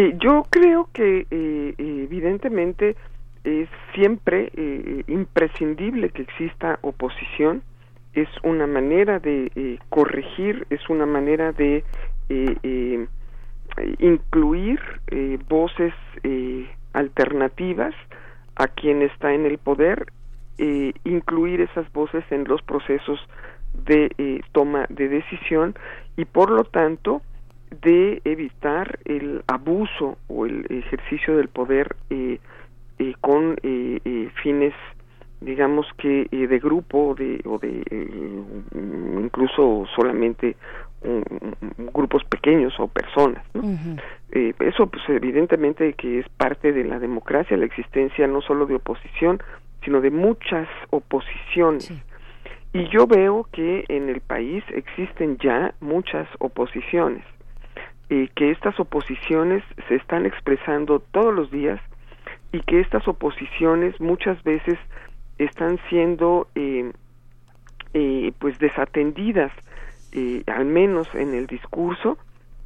Eh, 0.00 0.16
yo 0.18 0.46
creo 0.48 0.88
que 0.94 1.26
eh, 1.30 1.74
evidentemente 1.76 2.96
es 3.44 3.68
siempre 3.92 4.50
eh, 4.56 5.04
imprescindible 5.08 6.08
que 6.08 6.22
exista 6.22 6.78
oposición, 6.80 7.62
es 8.14 8.28
una 8.42 8.66
manera 8.66 9.18
de 9.18 9.78
corregir, 9.90 10.66
es 10.70 10.88
una 10.88 11.04
manera 11.04 11.52
de 11.52 11.84
incluir 13.98 14.80
voces 15.48 15.94
alternativas 16.92 17.94
a 18.56 18.66
quien 18.66 19.02
está 19.02 19.32
en 19.32 19.46
el 19.46 19.58
poder 19.58 20.06
incluir 21.04 21.60
esas 21.60 21.92
voces 21.92 22.24
en 22.30 22.48
los 22.48 22.62
procesos 22.62 23.20
de 23.84 24.42
toma 24.50 24.86
de 24.88 25.08
decisión 25.08 25.76
y 26.16 26.24
por 26.24 26.50
lo 26.50 26.64
tanto 26.64 27.22
de 27.82 28.20
evitar 28.24 28.98
el 29.04 29.42
abuso 29.46 30.18
o 30.28 30.46
el 30.46 30.66
ejercicio 30.68 31.36
del 31.36 31.48
poder 31.48 31.96
eh, 32.10 32.38
eh, 32.98 33.14
con 33.20 33.56
fines 34.42 34.74
digamos 35.40 35.86
que 35.96 36.28
de 36.30 36.58
grupo 36.58 37.14
de, 37.14 37.40
o 37.46 37.58
de 37.58 37.82
incluso 39.22 39.86
solamente 39.96 40.56
grupos 41.94 42.24
pequeños 42.24 42.74
o 42.78 42.88
personas 42.88 43.42
eso 44.32 44.86
pues 44.88 45.02
evidentemente 45.08 45.94
que 45.94 46.18
es 46.18 46.28
parte 46.28 46.72
de 46.72 46.84
la 46.84 46.98
democracia 46.98 47.56
la 47.56 47.64
existencia 47.64 48.26
no 48.26 48.42
solo 48.42 48.66
de 48.66 48.74
oposición 48.74 49.40
sino 49.84 50.00
de 50.00 50.10
muchas 50.10 50.68
oposiciones. 50.90 51.92
Y 52.72 52.88
yo 52.88 53.06
veo 53.06 53.48
que 53.52 53.84
en 53.88 54.08
el 54.08 54.20
país 54.20 54.62
existen 54.68 55.38
ya 55.38 55.74
muchas 55.80 56.28
oposiciones, 56.38 57.24
y 58.10 58.28
que 58.28 58.50
estas 58.50 58.78
oposiciones 58.78 59.64
se 59.88 59.94
están 59.94 60.26
expresando 60.26 61.00
todos 61.12 61.34
los 61.34 61.50
días 61.50 61.80
y 62.52 62.60
que 62.60 62.80
estas 62.80 63.08
oposiciones 63.08 63.98
muchas 64.00 64.42
veces 64.42 64.78
están 65.38 65.78
siendo 65.88 66.48
eh, 66.54 66.92
eh, 67.94 68.32
pues 68.38 68.58
desatendidas, 68.58 69.52
eh, 70.12 70.42
al 70.46 70.66
menos 70.66 71.08
en 71.14 71.34
el 71.34 71.46
discurso, 71.46 72.18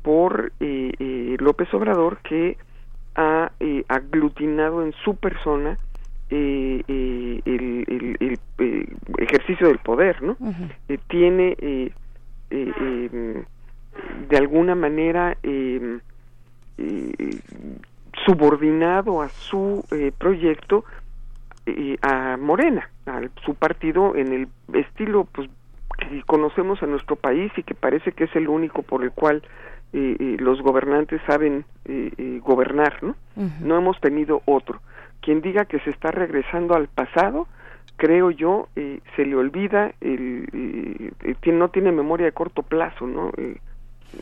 por 0.02 0.52
López 0.58 1.72
Obrador 1.72 2.18
que 2.18 2.58
ha 3.14 3.52
aglutinado 3.88 4.84
en 4.84 4.92
su 5.04 5.16
persona 5.16 5.78
eh, 6.30 6.82
eh, 6.88 7.40
el, 7.44 8.16
el, 8.18 8.38
eh, 8.58 8.86
ejercicio 9.18 9.68
del 9.68 9.78
poder, 9.78 10.22
¿no? 10.22 10.36
Eh, 10.88 10.98
tiene 11.08 11.56
em, 12.50 13.44
de 14.28 14.36
alguna 14.36 14.74
manera 14.74 15.36
em, 15.42 16.00
subordinado 18.24 19.22
a 19.22 19.28
su 19.28 19.84
proyecto 20.18 20.84
a 22.02 22.36
Morena, 22.36 22.90
a 23.06 23.20
su 23.44 23.54
partido 23.54 24.16
en 24.16 24.32
el 24.32 24.48
estilo 24.72 25.26
pues 25.30 25.48
que 25.98 26.22
conocemos 26.22 26.82
en 26.82 26.90
nuestro 26.90 27.16
país 27.16 27.52
y 27.56 27.62
que 27.62 27.74
parece 27.74 28.12
que 28.12 28.24
es 28.24 28.36
el 28.36 28.48
único 28.48 28.82
por 28.82 29.02
el 29.04 29.12
cual 29.12 29.42
los 29.92 30.60
gobernantes 30.62 31.20
saben 31.26 31.64
gobernar, 32.42 33.02
¿no? 33.02 33.14
No 33.60 33.78
hemos 33.78 34.00
tenido 34.00 34.42
otro 34.46 34.80
quien 35.24 35.40
diga 35.40 35.64
que 35.64 35.80
se 35.80 35.90
está 35.90 36.10
regresando 36.10 36.74
al 36.74 36.88
pasado, 36.88 37.48
creo 37.96 38.30
yo, 38.30 38.68
eh, 38.76 39.00
se 39.16 39.24
le 39.24 39.34
olvida, 39.36 39.92
el, 40.02 40.46
eh, 40.52 41.12
eh, 41.22 41.52
no 41.52 41.70
tiene 41.70 41.92
memoria 41.92 42.26
de 42.26 42.32
corto 42.32 42.62
plazo, 42.62 43.06
¿no? 43.06 43.32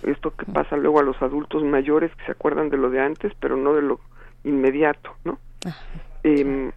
Esto 0.04 0.34
que 0.34 0.46
pasa 0.46 0.76
luego 0.76 1.00
a 1.00 1.02
los 1.02 1.20
adultos 1.22 1.62
mayores 1.62 2.14
que 2.16 2.24
se 2.24 2.32
acuerdan 2.32 2.70
de 2.70 2.76
lo 2.76 2.90
de 2.90 3.00
antes, 3.00 3.32
pero 3.40 3.56
no 3.56 3.74
de 3.74 3.82
lo 3.82 4.00
inmediato, 4.44 5.14
¿no? 5.24 5.38
Em, 6.22 6.72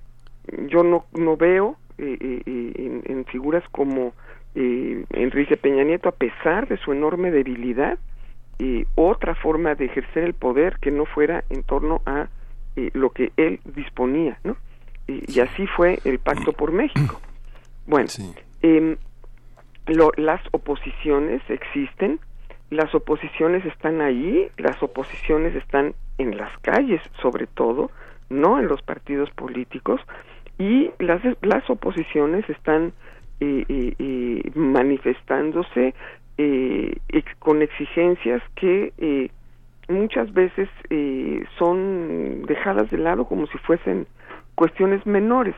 yo 0.68 0.84
no, 0.84 1.06
no 1.14 1.38
veo 1.38 1.78
en, 1.98 3.02
en, 3.06 3.26
figuras 3.26 3.64
como 3.72 4.14
Enrique 4.54 5.58
Peña 5.58 5.84
Nieto, 5.84 6.10
a 6.10 6.14
pesar 6.14 6.68
de 6.68 6.78
su 6.78 6.92
enorme 6.92 7.32
debilidad, 7.32 7.98
otra 8.96 9.36
forma 9.36 9.76
de 9.76 9.86
ejercer 9.86 10.24
el 10.24 10.34
poder 10.34 10.78
que 10.80 10.92
no 10.92 11.06
fuera 11.06 11.44
en 11.50 11.64
torno 11.64 12.02
a 12.06 12.28
lo 12.76 13.10
que 13.12 13.32
él 13.38 13.60
disponía, 13.66 14.38
¿no? 14.44 14.56
Y, 15.08 15.40
así 15.40 15.68
fue 15.68 16.00
el 16.04 16.20
Pacto 16.20 16.54
por 16.54 16.72
México. 16.72 17.20
Bueno, 17.86 18.08
em, 18.62 18.98
las 20.18 20.42
oposiciones 20.52 21.42
existen, 21.50 22.20
las 22.76 22.94
oposiciones 22.94 23.66
están 23.66 24.02
ahí, 24.02 24.48
las 24.58 24.82
oposiciones 24.84 25.56
están 25.56 25.94
en 26.18 26.38
las 26.38 26.56
calles 26.60 27.02
sobre 27.22 27.48
todo, 27.48 27.92
no 28.30 28.60
en 28.60 28.68
los 28.68 28.82
partidos 28.82 29.30
políticos, 29.32 30.02
y 30.58 30.92
las, 31.00 31.22
las 31.42 31.70
oposiciones 31.70 32.50
están 32.50 32.94
eh, 33.40 33.66
eh, 33.68 33.96
eh, 34.00 34.52
manifestándose 34.56 35.94
con 37.40 37.62
exigencias 37.62 38.44
que 38.56 38.92
muchas 39.88 40.34
veces 40.34 40.70
eh, 40.90 41.44
son 41.58 42.44
dejadas 42.46 42.90
de 42.90 42.98
lado 42.98 43.26
como 43.26 43.48
si 43.48 43.58
fuesen 43.60 44.08
cuestiones 44.56 45.06
menores. 45.06 45.56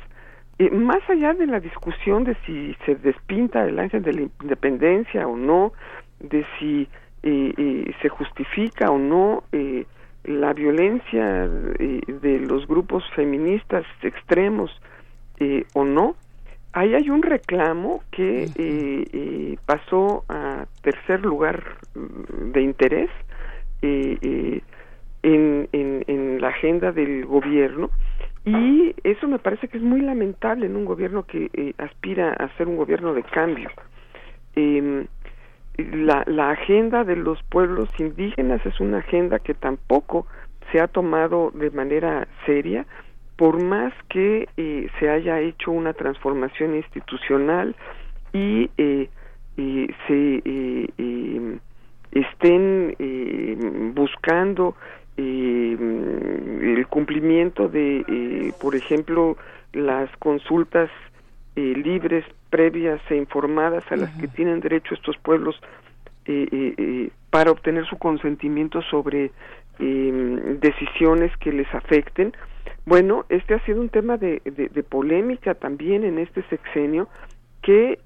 Eh, 0.60 0.70
más 0.72 1.08
allá 1.10 1.34
de 1.34 1.46
la 1.46 1.60
discusión 1.60 2.24
de 2.24 2.36
si 2.46 2.76
se 2.86 2.96
despinta 2.96 3.66
el 3.66 3.78
ángel 3.80 4.02
de 4.04 4.14
la 4.14 4.22
independencia 4.22 5.28
o 5.28 5.38
no, 5.38 5.74
de 6.20 6.46
si 6.60 6.88
eh, 7.24 7.94
se 8.02 8.10
justifica 8.10 8.92
o 8.92 8.98
no 8.98 9.44
la 10.24 10.54
violencia 10.54 11.48
de 11.48 12.40
los 12.40 12.68
grupos 12.68 13.04
feministas 13.16 13.86
extremos 14.02 14.72
o 15.74 15.86
no, 15.86 16.16
ahí 16.74 16.96
hay 16.96 17.10
un 17.10 17.22
reclamo 17.22 18.02
que 18.12 19.58
pasó 19.66 20.26
a 20.30 20.66
tercer 20.82 21.22
lugar 21.26 21.78
de 21.94 22.62
interés 22.62 23.10
eh, 23.82 24.62
en, 25.24 25.68
en, 25.72 26.42
la 26.42 26.50
agenda 26.50 26.92
del 26.92 27.26
gobierno 27.26 27.90
y 28.46 28.96
eso 29.04 29.28
me 29.28 29.40
parece 29.40 29.68
que 29.68 29.78
es 29.78 29.84
muy 29.84 30.02
lamentable 30.02 30.68
en 30.68 30.76
un 30.76 30.86
gobierno 30.86 31.24
que 31.24 31.50
eh, 31.54 31.74
aspira 31.78 32.32
a 32.34 32.48
ser 32.58 32.68
un 32.68 32.78
gobierno 32.78 33.14
de 33.14 33.24
cambio. 33.24 33.70
Em, 34.56 35.06
la, 35.78 36.24
la 36.26 36.52
agenda 36.52 37.04
de 37.04 37.16
los 37.16 37.42
pueblos 37.44 37.90
indígenas 38.00 38.66
es 38.66 38.80
una 38.80 39.00
agenda 39.00 39.40
que 39.40 39.54
tampoco 39.54 40.26
se 40.72 40.80
ha 40.80 40.88
tomado 40.88 41.52
de 41.54 41.70
manera 41.72 42.28
seria, 42.46 42.86
por 43.36 43.62
más 43.62 43.94
que 44.10 44.50
eh, 44.58 44.90
se 45.00 45.10
haya 45.10 45.40
hecho 45.40 45.72
una 45.72 45.94
transformación 45.94 46.76
institucional 46.76 47.76
y 48.34 48.70
eh, 48.78 49.10
se 49.56 50.42
em, 50.46 51.60
estén 52.12 52.96
eh, 53.00 53.58
buscando 53.94 54.76
eh, 55.18 55.78
el 55.80 56.88
cumplimiento 56.88 57.68
de, 57.68 58.06
eh, 58.08 58.54
por 58.62 58.76
ejemplo, 58.76 59.38
las 59.74 60.10
consultas 60.18 60.90
libres, 61.58 62.26
previas 62.50 63.02
e 63.10 63.16
informadas 63.16 63.84
a 63.92 63.96
las 63.96 64.12
que 64.18 64.28
tienen 64.28 64.60
derecho 64.60 64.94
estos 64.94 65.18
pueblos 65.18 65.60
para 67.30 67.52
obtener 67.52 67.86
su 67.86 67.98
consentimiento 67.98 68.82
sobre 68.84 69.32
decisiones 69.80 71.36
que 71.38 71.52
les 71.52 71.74
afecten. 71.74 72.34
Bueno, 72.86 73.26
este 73.30 73.54
ha 73.54 73.66
sido 73.66 73.82
un 73.82 73.90
tema 73.90 74.18
de, 74.18 74.42
de 74.46 74.84
polémica 74.84 75.56
también 75.56 76.04
en 76.04 76.20
este 76.20 76.44
sexenio 76.44 77.08
que 77.62 77.98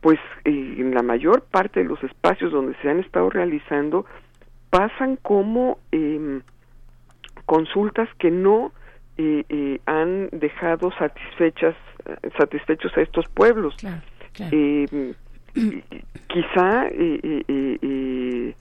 pues 0.00 0.20
en 0.44 0.94
la 0.94 1.02
mayor 1.02 1.42
parte 1.42 1.82
de 1.82 1.88
los 1.88 2.02
espacios 2.04 2.52
donde 2.52 2.76
se 2.80 2.88
han 2.88 3.00
estado 3.00 3.28
realizando 3.28 4.06
pasan 4.70 5.16
como 5.16 5.78
eh, 5.90 6.40
consultas 7.44 8.08
que 8.18 8.30
no 8.30 8.72
eh, 9.18 9.44
eh, 9.48 9.80
han 9.86 10.28
dejado 10.32 10.90
satisfechas 10.92 11.74
satisfechos 12.38 12.96
a 12.96 13.00
estos 13.00 13.26
pueblos. 13.28 13.74
Eh, 14.38 15.14
quizá 16.28 16.86
eh, 16.90 18.54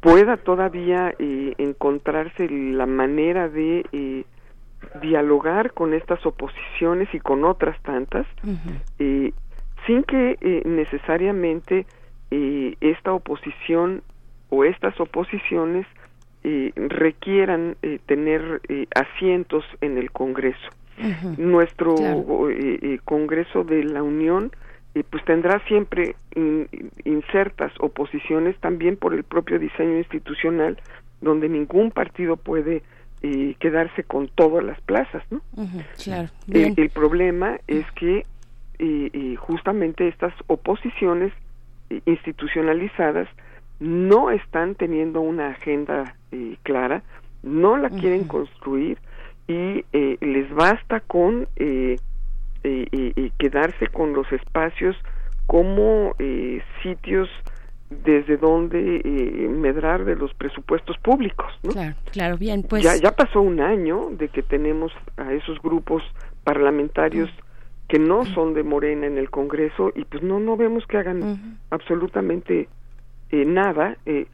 pueda 0.00 0.36
todavía 0.38 1.14
encontrarse 1.18 2.48
la 2.48 2.86
manera 2.86 3.48
de 3.48 4.24
dialogar 5.02 5.72
con 5.72 5.92
estas 5.92 6.24
oposiciones 6.24 7.12
y 7.12 7.20
con 7.20 7.44
otras 7.44 7.80
tantas 7.82 8.26
sin 9.86 10.02
que 10.04 10.38
eh, 10.40 10.62
necesariamente 10.64 11.86
eh, 12.30 12.76
esta 12.80 13.12
oposición 13.12 14.02
o 14.48 14.64
estas 14.64 14.98
oposiciones 15.00 15.86
eh, 16.42 16.72
requieran 16.74 17.76
tener 18.06 18.62
asientos 18.94 19.64
en 19.80 19.98
el 19.98 20.10
Congreso. 20.10 20.68
Nuestro 21.38 21.94
Congreso 23.04 23.64
de 23.64 23.84
la 23.84 24.02
Unión 24.02 24.50
pues 25.08 25.24
tendrá 25.24 25.60
siempre 25.66 26.16
insertas 27.04 27.72
oposiciones 27.78 28.58
también 28.58 28.96
por 28.96 29.14
el 29.14 29.22
propio 29.22 29.58
diseño 29.58 29.98
institucional 29.98 30.78
donde 31.20 31.48
ningún 31.48 31.90
partido 31.90 32.36
puede 32.36 32.82
quedarse 33.58 34.02
con 34.04 34.28
todas 34.28 34.64
las 34.64 34.80
plazas, 34.80 35.22
¿no? 35.30 35.42
el 36.76 36.90
problema 36.90 37.58
es 37.66 37.84
que 37.92 38.24
justamente 39.38 40.08
estas 40.08 40.34
oposiciones 40.46 41.32
institucionalizadas 42.06 43.28
no 43.78 44.30
están 44.30 44.74
teniendo 44.74 45.20
una 45.20 45.48
agenda 45.48 46.14
eh, 46.32 46.56
clara, 46.62 47.02
no 47.42 47.76
la 47.76 47.90
quieren 47.90 48.24
construir 48.24 48.98
y 49.48 49.84
eh, 49.92 50.16
les 50.20 50.52
basta 50.54 51.00
con 51.00 51.48
eh, 51.56 51.96
eh, 52.62 53.30
quedarse 53.38 53.88
con 53.88 54.12
los 54.12 54.30
espacios 54.32 54.96
como 55.46 56.14
sitios 56.82 57.28
desde 58.04 58.36
donde 58.36 59.02
medrar 59.50 60.04
de 60.04 60.14
los 60.14 60.32
presupuestos 60.34 60.96
públicos. 60.98 61.52
¿no? 61.64 61.70
Claro, 61.70 61.96
claro, 62.12 62.38
bien, 62.38 62.62
pues. 62.62 62.84
Ya, 62.84 62.94
ya 62.94 63.10
pasó 63.10 63.40
un 63.40 63.60
año 63.60 64.10
de 64.12 64.28
que 64.28 64.44
tenemos 64.44 64.92
a 65.16 65.32
esos 65.32 65.60
grupos 65.60 66.04
parlamentarios 66.44 67.28
que 67.88 67.98
no 67.98 68.24
son 68.26 68.54
de 68.54 68.62
Morena 68.62 69.08
en 69.08 69.18
el 69.18 69.30
Congreso 69.30 69.90
y 69.96 70.04
pues 70.04 70.22
no 70.22 70.38
no 70.38 70.56
vemos 70.56 70.86
que 70.86 70.98
hagan 70.98 71.58
absolutamente 71.70 72.68
nada. 73.32 73.96
Eh, 74.06 74.26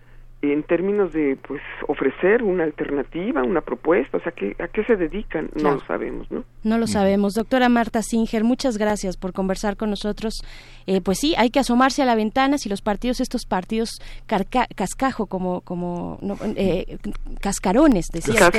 en 0.53 0.63
términos 0.63 1.13
de 1.13 1.37
pues 1.47 1.61
ofrecer 1.89 2.43
una 2.43 2.65
alternativa, 2.65 3.43
una 3.43 3.61
propuesta, 3.61 4.19
o 4.19 4.21
sea, 4.21 4.33
¿qué, 4.33 4.57
¿a 4.59 4.69
qué 4.69 4.85
se 4.85 4.97
dedican? 4.97 5.51
No 5.55 5.73
lo 5.73 5.81
sabemos, 5.87 6.31
¿no? 6.31 6.45
No 6.63 6.79
lo 6.79 6.87
sabemos. 6.87 7.35
Doctora 7.35 7.69
Marta 7.69 8.03
Singer, 8.03 8.45
muchas 8.45 8.77
gracias 8.77 9.17
por 9.17 9.33
conversar 9.33 9.77
con 9.77 9.91
nosotros. 9.91 10.43
Eh, 10.87 11.01
pues 11.01 11.19
sí, 11.19 11.35
hay 11.37 11.51
que 11.51 11.59
asomarse 11.59 12.03
a 12.03 12.05
la 12.05 12.15
ventana 12.15 12.59
si 12.59 12.69
los 12.69 12.81
partidos, 12.81 13.21
estos 13.21 13.45
partidos 13.45 13.91
cascajo, 14.27 15.27
como, 15.27 15.61
como 15.63 16.19
eh, 16.57 16.99
cascarones, 17.41 18.07
decía 18.13 18.51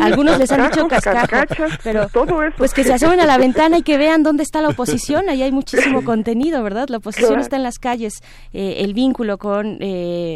Algunos 0.00 0.38
les 0.38 0.50
han 0.50 0.70
dicho 0.70 0.88
cascajo, 0.88 1.64
pero 1.84 2.08
todo 2.08 2.42
eso. 2.42 2.56
pues 2.56 2.74
que 2.74 2.84
se 2.84 2.92
asomen 2.94 3.20
a 3.20 3.26
la 3.26 3.38
ventana 3.38 3.78
y 3.78 3.82
que 3.82 3.98
vean 3.98 4.22
dónde 4.22 4.42
está 4.42 4.60
la 4.60 4.68
oposición. 4.68 5.28
Ahí 5.28 5.42
hay 5.42 5.52
muchísimo 5.52 6.02
contenido, 6.04 6.62
¿verdad? 6.62 6.88
La 6.88 6.98
oposición 6.98 7.38
está 7.40 7.56
en 7.56 7.62
las 7.62 7.78
calles. 7.78 8.14
Eh, 8.52 8.78
el 8.78 8.94
vínculo 8.94 9.38
con, 9.38 9.78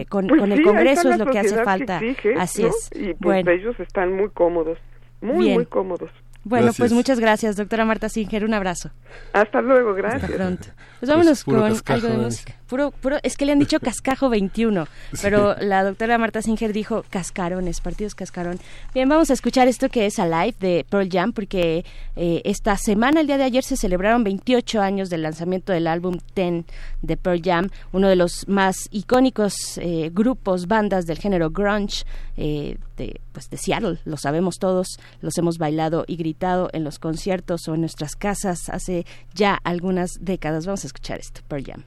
con, 0.09 0.27
pues 0.29 0.41
con 0.41 0.53
el 0.53 0.63
Congreso 0.63 1.00
es 1.09 1.19
lo 1.19 1.27
que 1.27 1.39
hace 1.39 1.65
falta. 1.65 2.01
Así 2.39 2.65
es. 2.67 2.91
Y 2.95 3.15
pues 3.15 3.47
ellos 3.47 3.79
están 3.81 4.13
muy 4.13 4.31
cómodos, 4.31 4.79
muy, 5.21 5.55
muy 5.55 5.67
cómodos. 5.67 6.11
Bueno, 6.43 6.73
pues 6.77 6.93
muchas 6.93 7.21
gracias, 7.21 7.57
doctora 7.57 7.85
Marta 7.85 8.09
Singer. 8.09 8.45
Un 8.45 8.55
abrazo. 8.55 8.91
Hasta 9.33 9.61
luego, 9.61 9.95
gracias. 9.95 10.25
Hasta 10.25 10.37
pronto. 10.37 10.69
Pues 10.99 11.11
vámonos 11.11 11.45
con 11.45 11.63
algo 11.63 12.09
de 12.09 12.17
música. 12.17 12.55
Puro, 12.71 12.93
puro, 12.93 13.19
es 13.25 13.37
que 13.37 13.47
le 13.47 13.51
han 13.53 13.59
dicho 13.59 13.81
cascajo 13.83 14.29
21, 14.29 14.87
pero 15.21 15.57
la 15.57 15.83
doctora 15.83 16.19
Marta 16.19 16.41
Singer 16.41 16.73
dijo 16.73 17.05
cascarones, 17.11 17.81
partidos 17.81 18.15
cascarón. 18.15 18.61
Bien, 18.95 19.09
vamos 19.09 19.29
a 19.31 19.33
escuchar 19.33 19.67
esto 19.67 19.89
que 19.89 20.07
es 20.07 20.21
Alive 20.21 20.55
de 20.61 20.87
Pearl 20.89 21.09
Jam, 21.11 21.33
porque 21.33 21.85
eh, 22.15 22.43
esta 22.45 22.77
semana, 22.77 23.23
el 23.23 23.27
día 23.27 23.39
de 23.39 23.43
ayer, 23.43 23.65
se 23.65 23.77
celebraron 23.77 24.23
28 24.23 24.81
años 24.81 25.11
del 25.11 25.23
lanzamiento 25.23 25.73
del 25.73 25.89
álbum 25.89 26.19
Ten 26.33 26.65
de 27.03 27.17
Pearl 27.17 27.43
Jam, 27.43 27.71
uno 27.91 28.09
de 28.09 28.15
los 28.15 28.47
más 28.47 28.77
icónicos 28.93 29.77
eh, 29.79 30.11
grupos, 30.13 30.69
bandas 30.69 31.07
del 31.07 31.19
género 31.19 31.51
grunge 31.51 32.05
eh, 32.37 32.79
de, 32.97 33.21
pues 33.33 33.51
de 33.51 33.57
Seattle, 33.57 33.99
lo 34.05 34.17
sabemos 34.17 34.59
todos, 34.61 35.01
los 35.23 35.37
hemos 35.39 35.59
bailado 35.59 36.05
y 36.07 36.15
gritado 36.15 36.71
en 36.73 36.85
los 36.85 37.01
conciertos 37.01 37.67
o 37.67 37.75
en 37.75 37.81
nuestras 37.81 38.15
casas 38.15 38.69
hace 38.69 39.07
ya 39.35 39.59
algunas 39.65 40.13
décadas. 40.21 40.67
Vamos 40.67 40.85
a 40.85 40.87
escuchar 40.87 41.19
esto, 41.19 41.41
Pearl 41.49 41.65
Jam. 41.65 41.85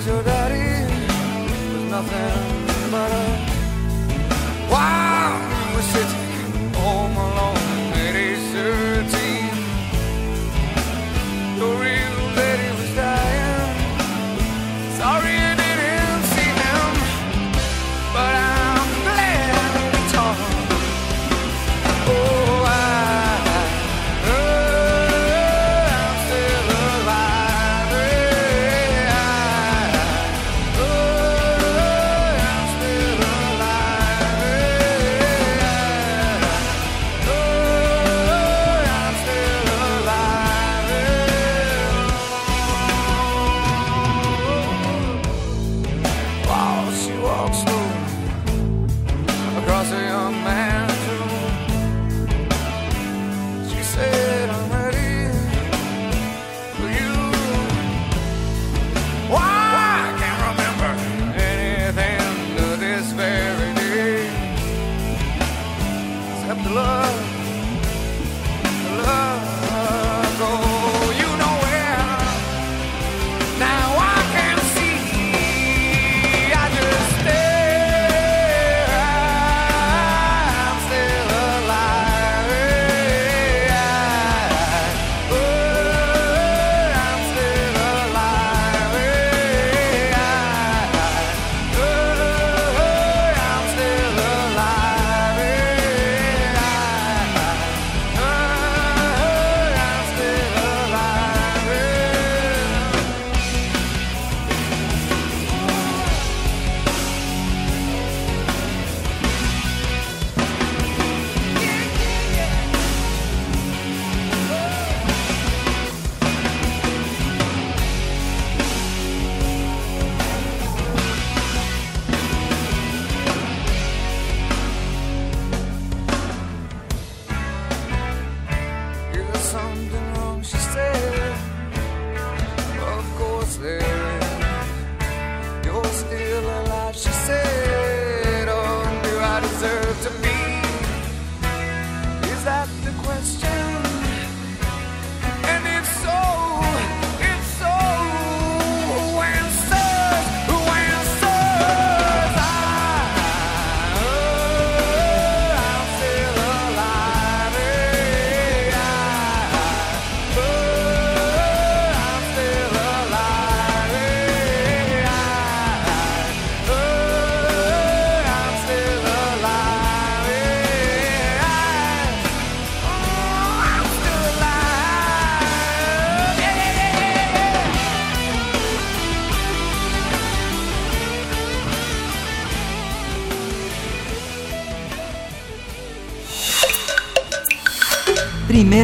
my 0.00 0.06
Ferrari. 0.06 0.86
There's 0.86 1.90
nothing 1.90 2.39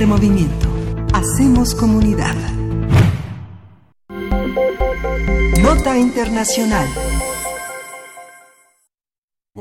Movimiento. 0.06 0.68
Hacemos 1.12 1.74
comunidad. 1.74 2.34
Nota 5.60 5.98
Internacional. 5.98 6.86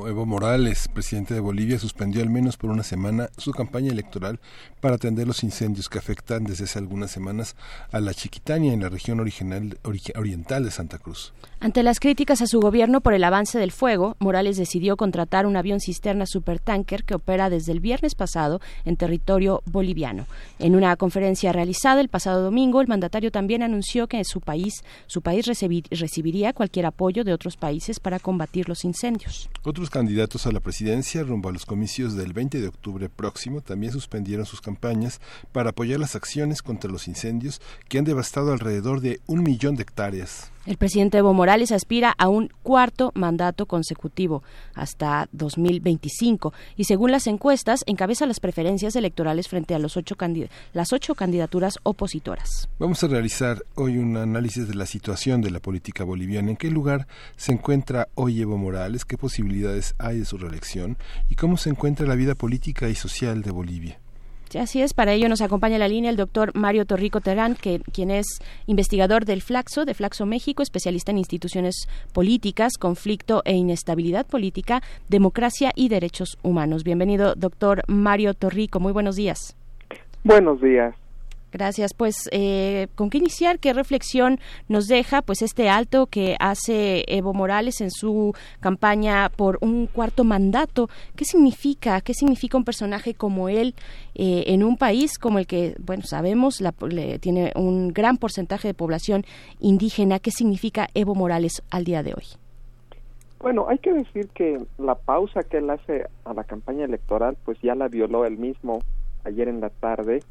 Evo 0.08 0.26
Morales, 0.28 0.85
presidente 0.96 1.36
de 1.36 1.40
Bolivia, 1.40 1.78
suspendió 1.78 2.24
al 2.24 2.32
menos 2.32 2.58
por 2.58 2.72
una 2.72 2.82
semana 2.82 3.30
su 3.38 3.52
campaña 3.52 3.92
electoral 3.92 4.40
para 4.82 4.96
atender 4.96 5.28
los 5.28 5.44
incendios 5.44 5.90
que 5.90 6.00
afectan 6.00 6.46
desde 6.46 6.64
hace 6.64 6.80
algunas 6.80 7.12
semanas 7.12 7.56
a 7.92 8.00
la 8.00 8.16
Chiquitania 8.16 8.74
en 8.74 8.82
la 8.82 8.90
región 8.90 9.20
original, 9.20 9.78
oriental 10.16 10.64
de 10.64 10.72
Santa 10.72 10.98
Cruz. 10.98 11.34
Ante 11.60 11.84
las 11.84 12.00
críticas 12.00 12.42
a 12.42 12.48
su 12.48 12.60
gobierno 12.60 13.02
por 13.02 13.14
el 13.14 13.24
avance 13.24 13.60
del 13.60 13.72
fuego, 13.72 14.16
Morales 14.20 14.58
decidió 14.58 14.98
contratar 14.98 15.46
un 15.46 15.58
avión 15.58 15.80
cisterna 15.80 16.26
supertanker 16.26 17.04
que 17.04 17.16
opera 17.16 17.50
desde 17.50 17.72
el 17.72 17.80
viernes 17.80 18.16
pasado 18.16 18.62
en 18.86 18.98
territorio 18.98 19.62
boliviano. 19.66 20.26
En 20.60 20.76
una 20.76 20.96
conferencia 20.96 21.52
realizada 21.52 22.02
el 22.02 22.10
pasado 22.10 22.42
domingo, 22.44 22.82
el 22.82 22.88
mandatario 22.88 23.32
también 23.32 23.64
anunció 23.64 24.08
que 24.08 24.24
su 24.24 24.42
país, 24.42 24.84
su 25.08 25.22
país 25.22 25.46
recibiría 25.46 26.54
cualquier 26.54 26.86
apoyo 26.86 27.24
de 27.24 27.34
otros 27.34 27.58
países 27.58 28.00
para 28.00 28.20
combatir 28.20 28.70
los 28.70 28.86
incendios. 28.86 29.50
Otros 29.64 29.90
candidatos 29.90 30.46
a 30.46 30.52
la 30.52 30.60
presidencia 30.60 30.85
rumbo 31.24 31.50
a 31.50 31.52
los 31.52 31.66
comicios 31.66 32.16
del 32.16 32.34
20 32.34 32.62
de 32.62 32.68
octubre 32.68 33.10
próximo 33.10 33.62
también 33.62 33.92
suspendieron 33.92 34.46
sus 34.46 34.62
campañas 34.62 35.20
para 35.52 35.72
apoyar 35.72 36.00
las 36.00 36.16
acciones 36.16 36.62
contra 36.62 36.92
los 36.92 37.08
incendios 37.08 37.60
que 37.90 37.98
han 37.98 38.06
devastado 38.06 38.54
alrededor 38.54 39.02
de 39.02 39.20
un 39.26 39.42
millón 39.42 39.76
de 39.76 39.82
hectáreas. 39.82 40.52
El 40.66 40.78
presidente 40.78 41.20
Evo 41.20 41.32
Morales 41.32 41.72
aspira 41.72 42.16
a 42.18 42.28
un 42.28 42.50
cuarto 42.64 43.12
mandato 43.14 43.68
consecutivo 43.68 44.42
hasta 44.74 45.30
2025 45.32 46.54
y 46.76 46.86
según 46.86 47.12
las 47.12 47.28
encuestas 47.28 47.84
encabeza 47.86 48.26
las 48.26 48.40
preferencias 48.40 48.96
electorales 48.96 49.48
frente 49.48 49.76
a 49.76 49.80
los 49.80 49.96
ocho 49.96 50.16
las 50.74 50.92
ocho 50.92 51.14
candidaturas 51.14 51.78
opositoras. 51.84 52.68
Vamos 52.80 53.04
a 53.04 53.08
realizar 53.08 53.64
hoy 53.76 54.00
un 54.00 54.18
análisis 54.18 54.68
de 54.68 54.74
la 54.74 54.88
situación 54.88 55.42
de 55.42 55.52
la 55.52 55.60
política 55.60 56.04
boliviana, 56.04 56.50
en 56.50 56.58
qué 56.58 56.72
lugar 56.72 57.06
se 57.36 57.52
encuentra 57.52 58.08
hoy 58.16 58.42
Evo 58.42 58.58
Morales, 58.58 59.06
qué 59.06 59.20
posibilidades 59.20 59.94
hay 60.00 60.20
de 60.20 60.26
su 60.26 60.40
reelección 60.40 60.98
y 61.30 61.36
cómo 61.36 61.58
se 61.58 61.70
encuentra 61.70 62.08
la 62.08 62.16
vida 62.16 62.34
política 62.34 62.90
y 62.90 62.96
social 62.96 63.44
de 63.44 63.52
Bolivia. 63.52 64.00
Así 64.60 64.82
es, 64.82 64.94
para 64.94 65.14
ello 65.14 65.30
nos 65.30 65.42
acompaña 65.42 65.76
en 65.76 65.82
la 65.82 65.88
línea 65.88 66.10
el 66.10 66.18
doctor 66.18 66.52
Mario 66.56 66.86
Torrico 66.86 67.22
Terán, 67.22 67.56
que, 67.56 67.82
quien 67.94 68.12
es 68.12 68.26
investigador 68.68 69.26
del 69.26 69.42
Flaxo, 69.42 69.86
de 69.86 69.94
Flaxo 69.94 70.26
México, 70.26 70.64
especialista 70.64 71.12
en 71.12 71.18
instituciones 71.18 71.88
políticas, 72.14 72.74
conflicto 72.80 73.42
e 73.46 73.54
inestabilidad 73.54 74.26
política, 74.26 74.82
democracia 75.10 75.72
y 75.76 75.90
derechos 75.90 76.38
humanos. 76.44 76.84
Bienvenido, 76.84 77.36
doctor 77.36 77.84
Mario 77.88 78.34
Torrico. 78.34 78.80
Muy 78.80 78.94
buenos 78.94 79.16
días. 79.16 79.58
Buenos 80.24 80.62
días. 80.62 80.96
Gracias. 81.56 81.94
Pues, 81.94 82.28
eh, 82.34 82.88
¿con 82.96 83.10
qué 83.10 83.18
iniciar? 83.18 83.60
¿Qué 83.60 83.72
reflexión 83.72 84.40
nos 84.68 84.88
deja 84.88 85.22
pues 85.22 85.42
este 85.42 85.70
alto 85.70 86.08
que 86.08 86.36
hace 86.42 87.06
Evo 87.08 87.34
Morales 87.34 87.80
en 87.80 87.92
su 87.92 88.34
campaña 88.60 89.30
por 89.30 89.58
un 89.62 89.88
cuarto 89.88 90.26
mandato? 90.26 90.90
¿Qué 91.16 91.24
significa? 91.24 92.02
¿Qué 92.02 92.14
significa 92.14 92.58
un 92.58 92.66
personaje 92.66 93.14
como 93.14 93.48
él 93.48 93.74
eh, 94.16 94.44
en 94.48 94.66
un 94.66 94.76
país 94.76 95.18
como 95.18 95.40
el 95.40 95.48
que, 95.48 95.78
bueno, 95.80 96.04
sabemos, 96.04 96.60
la, 96.60 96.74
tiene 97.22 97.54
un 97.56 97.94
gran 97.94 98.18
porcentaje 98.18 98.68
de 98.68 98.74
población 98.74 99.24
indígena? 99.62 100.20
¿Qué 100.20 100.32
significa 100.32 100.90
Evo 100.94 101.16
Morales 101.16 101.64
al 101.72 101.86
día 101.86 102.04
de 102.04 102.16
hoy? 102.16 102.26
Bueno, 103.40 103.68
hay 103.70 103.78
que 103.78 103.94
decir 103.94 104.28
que 104.34 104.62
la 104.78 104.96
pausa 104.96 105.44
que 105.44 105.60
él 105.60 105.70
hace 105.70 106.06
a 106.26 106.34
la 106.34 106.44
campaña 106.44 106.84
electoral, 106.84 107.38
pues 107.46 107.58
ya 107.62 107.76
la 107.76 107.88
violó 107.88 108.26
él 108.26 108.38
mismo 108.38 108.82
ayer 109.26 109.48
en 109.48 109.60
la 109.60 109.70
tarde, 109.70 110.24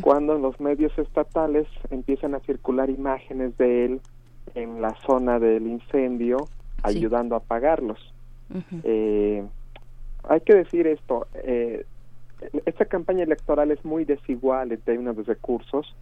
cuando 0.00 0.36
en 0.36 0.42
los 0.42 0.58
medios 0.60 0.96
estatales 0.98 1.66
empiezan 1.90 2.34
a 2.34 2.40
circular 2.40 2.90
imágenes 2.90 3.56
de 3.58 3.84
él 3.84 4.00
en 4.54 4.82
la 4.82 4.94
zona 5.06 5.38
del 5.38 5.66
incendio, 5.66 6.48
ayudando 6.82 7.34
a 7.34 7.38
apagarlos. 7.38 8.12
Eh, 8.82 9.44
hay 10.28 10.40
que 10.40 10.54
decir 10.54 10.86
esto, 10.86 11.26
eh, 11.34 11.84
esta 12.66 12.84
campaña 12.86 13.24
electoral 13.24 13.70
es 13.70 13.84
muy 13.84 14.04
desigual 14.04 14.72
en 14.72 14.80
términos 14.80 15.16
de 15.16 15.22
recursos. 15.22 15.94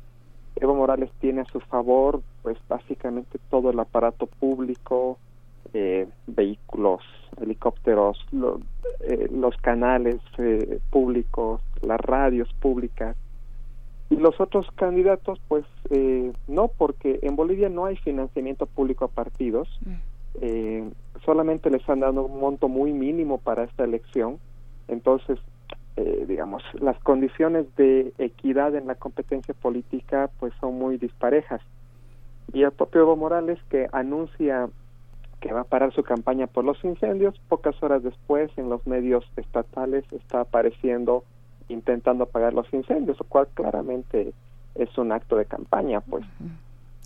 Evo 0.57 0.74
Morales 0.74 1.11
tiene 1.20 1.43
a 1.43 1.44
su 1.47 1.61
favor, 1.61 2.23
pues 2.43 2.59
básicamente 2.69 3.39
todo 3.51 3.70
el 3.70 3.81
aparato 3.81 4.27
público, 4.27 5.19
eh, 5.74 6.07
vehículos, 6.27 7.01
helicópteros, 7.40 8.19
eh, 9.01 9.28
los 9.32 9.57
canales 9.57 10.20
eh, 10.36 10.81
públicos, 10.90 11.62
las 11.81 11.99
radios 11.99 12.53
públicas. 12.61 13.16
Y 14.11 14.16
los 14.16 14.39
otros 14.39 14.66
candidatos, 14.73 15.40
pues 15.49 15.65
no, 16.47 16.69
porque 16.69 17.20
en 17.23 17.35
Bolivia 17.35 17.70
no 17.70 17.86
hay 17.86 17.97
financiamiento 17.97 18.66
público 18.66 19.07
a 19.07 19.09
partidos. 19.09 19.69
Mm. 19.86 20.89
solamente 21.24 21.70
les 21.70 21.86
han 21.89 22.01
dado 22.01 22.24
un 22.24 22.39
monto 22.39 22.69
muy 22.69 22.93
mínimo 22.93 23.39
para 23.39 23.65
esta 23.65 23.85
elección. 23.85 24.39
Entonces, 24.89 25.39
digamos, 26.27 26.62
las 26.74 26.99
condiciones 26.99 27.65
de 27.77 28.12
equidad 28.19 28.74
en 28.74 28.86
la 28.86 28.97
competencia 28.97 29.55
política 29.55 30.31
pues 30.39 30.53
son 30.61 30.78
muy 30.78 30.99
disparejas. 30.99 31.62
Y 32.53 32.65
el 32.65 32.73
propio 32.73 33.03
Evo 33.03 33.16
Morales 33.16 33.59
que 33.70 33.89
anuncia 33.93 34.69
que 35.43 35.52
va 35.52 35.62
a 35.62 35.64
parar 35.64 35.93
su 35.93 36.05
campaña 36.05 36.47
por 36.47 36.64
los 36.64 36.82
incendios. 36.85 37.39
Pocas 37.48 37.82
horas 37.82 38.02
después, 38.02 38.51
en 38.56 38.70
los 38.70 38.86
medios 38.86 39.24
estatales 39.36 40.05
está 40.12 40.43
apareciendo 40.43 41.24
intentando 41.69 42.24
apagar 42.24 42.55
los 42.55 42.73
incendios, 42.73 43.19
lo 43.19 43.27
cual 43.27 43.48
claramente 43.52 44.32
es 44.77 44.97
un 44.97 45.10
acto 45.10 45.36
de 45.36 45.44
campaña, 45.44 46.01
pues. 46.01 46.24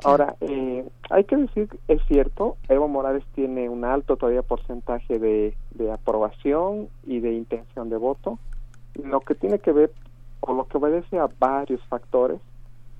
Ahora, 0.04 0.36
eh, 0.40 0.86
hay 1.08 1.24
que 1.24 1.36
decir, 1.36 1.68
es 1.88 2.02
cierto, 2.06 2.56
Evo 2.68 2.86
Morales 2.88 3.24
tiene 3.34 3.70
un 3.70 3.84
alto 3.84 4.16
todavía 4.16 4.42
porcentaje 4.42 5.18
de, 5.18 5.54
de 5.70 5.90
aprobación 5.90 6.88
y 7.04 7.20
de 7.20 7.32
intención 7.32 7.88
de 7.88 7.96
voto, 7.96 8.38
lo 9.02 9.20
que 9.20 9.34
tiene 9.34 9.58
que 9.58 9.72
ver 9.72 9.90
o 10.40 10.52
lo 10.52 10.66
que 10.66 10.76
obedece 10.76 11.18
a 11.18 11.30
varios 11.38 11.82
factores, 11.86 12.40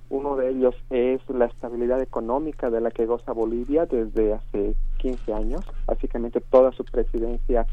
uno 0.09 0.37
de 0.37 0.51
ellos 0.51 0.75
es 0.91 1.21
la 1.29 1.47
estabilidad 1.47 2.01
económica 2.01 2.71
de 2.71 2.81
la 2.81 2.91
que 2.91 3.07
goza 3.07 3.33
Bolivia 3.33 3.87
desde 3.87 4.35
hace 4.35 4.75
15 4.99 5.33
años. 5.35 5.65
Básicamente 5.87 6.41
toda 6.41 6.73
su 6.73 6.85
presidencia 6.85 7.67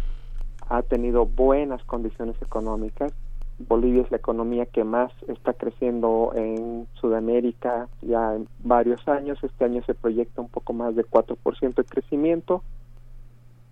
ha 0.68 0.81
tenido 0.81 1.26
buenas 1.26 1.84
condiciones 1.84 2.35
económicas. 2.41 3.14
Bolivia 3.60 4.01
es 4.01 4.11
la 4.11 4.18
economía 4.18 4.65
que 4.65 4.84
más 4.84 5.11
está 5.27 5.53
creciendo 5.53 6.31
en 6.35 6.88
Sudamérica 6.95 7.88
ya 8.01 8.35
en 8.35 8.47
varios 8.64 9.07
años. 9.07 9.38
Este 9.43 9.65
año 9.65 9.84
se 9.85 9.93
proyecta 9.93 10.41
un 10.41 10.49
poco 10.49 10.73
más 10.73 10.95
de 10.95 11.05
4% 11.05 11.76
de 11.76 11.84
crecimiento. 11.84 12.64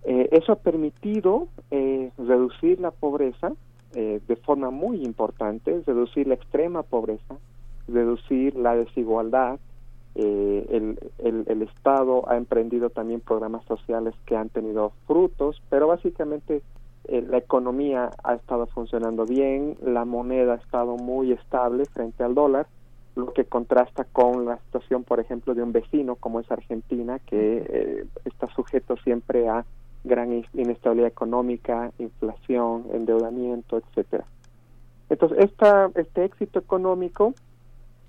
Eh, 0.04 0.28
eso 0.32 0.52
ha 0.52 0.56
permitido 0.56 1.48
eh, 1.70 2.10
reducir 2.18 2.80
la 2.80 2.90
pobreza 2.90 3.52
eh, 3.94 4.20
de 4.26 4.36
forma 4.36 4.70
muy 4.70 5.04
importante, 5.04 5.82
reducir 5.86 6.26
la 6.26 6.34
extrema 6.34 6.82
pobreza, 6.82 7.36
reducir 7.88 8.56
la 8.56 8.74
desigualdad. 8.74 9.58
Eh, 10.14 10.66
el, 10.70 10.98
el, 11.18 11.44
el, 11.46 11.62
Estado 11.62 12.28
ha 12.28 12.36
emprendido 12.36 12.90
también 12.90 13.20
programas 13.20 13.64
sociales 13.64 14.14
que 14.26 14.36
han 14.36 14.50
tenido 14.50 14.92
frutos, 15.06 15.62
pero 15.70 15.86
básicamente 15.86 16.62
eh, 17.04 17.24
la 17.28 17.38
economía 17.38 18.10
ha 18.22 18.34
estado 18.34 18.66
funcionando 18.66 19.24
bien, 19.26 19.76
la 19.82 20.04
moneda 20.04 20.52
ha 20.52 20.56
estado 20.56 20.96
muy 20.96 21.32
estable 21.32 21.84
frente 21.86 22.22
al 22.22 22.34
dólar, 22.34 22.66
lo 23.16 23.32
que 23.32 23.44
contrasta 23.44 24.04
con 24.04 24.44
la 24.44 24.58
situación, 24.58 25.02
por 25.02 25.18
ejemplo, 25.18 25.54
de 25.54 25.62
un 25.62 25.72
vecino 25.72 26.16
como 26.16 26.40
es 26.40 26.50
Argentina, 26.50 27.18
que 27.18 27.66
eh, 27.68 28.06
está 28.24 28.46
sujeto 28.54 28.96
siempre 28.98 29.48
a 29.48 29.64
gran 30.04 30.44
inestabilidad 30.54 31.08
económica, 31.08 31.92
inflación, 31.98 32.86
endeudamiento, 32.92 33.78
etcétera. 33.78 34.24
Entonces, 35.10 35.38
esta, 35.40 35.90
este 35.94 36.24
éxito 36.24 36.58
económico 36.58 37.34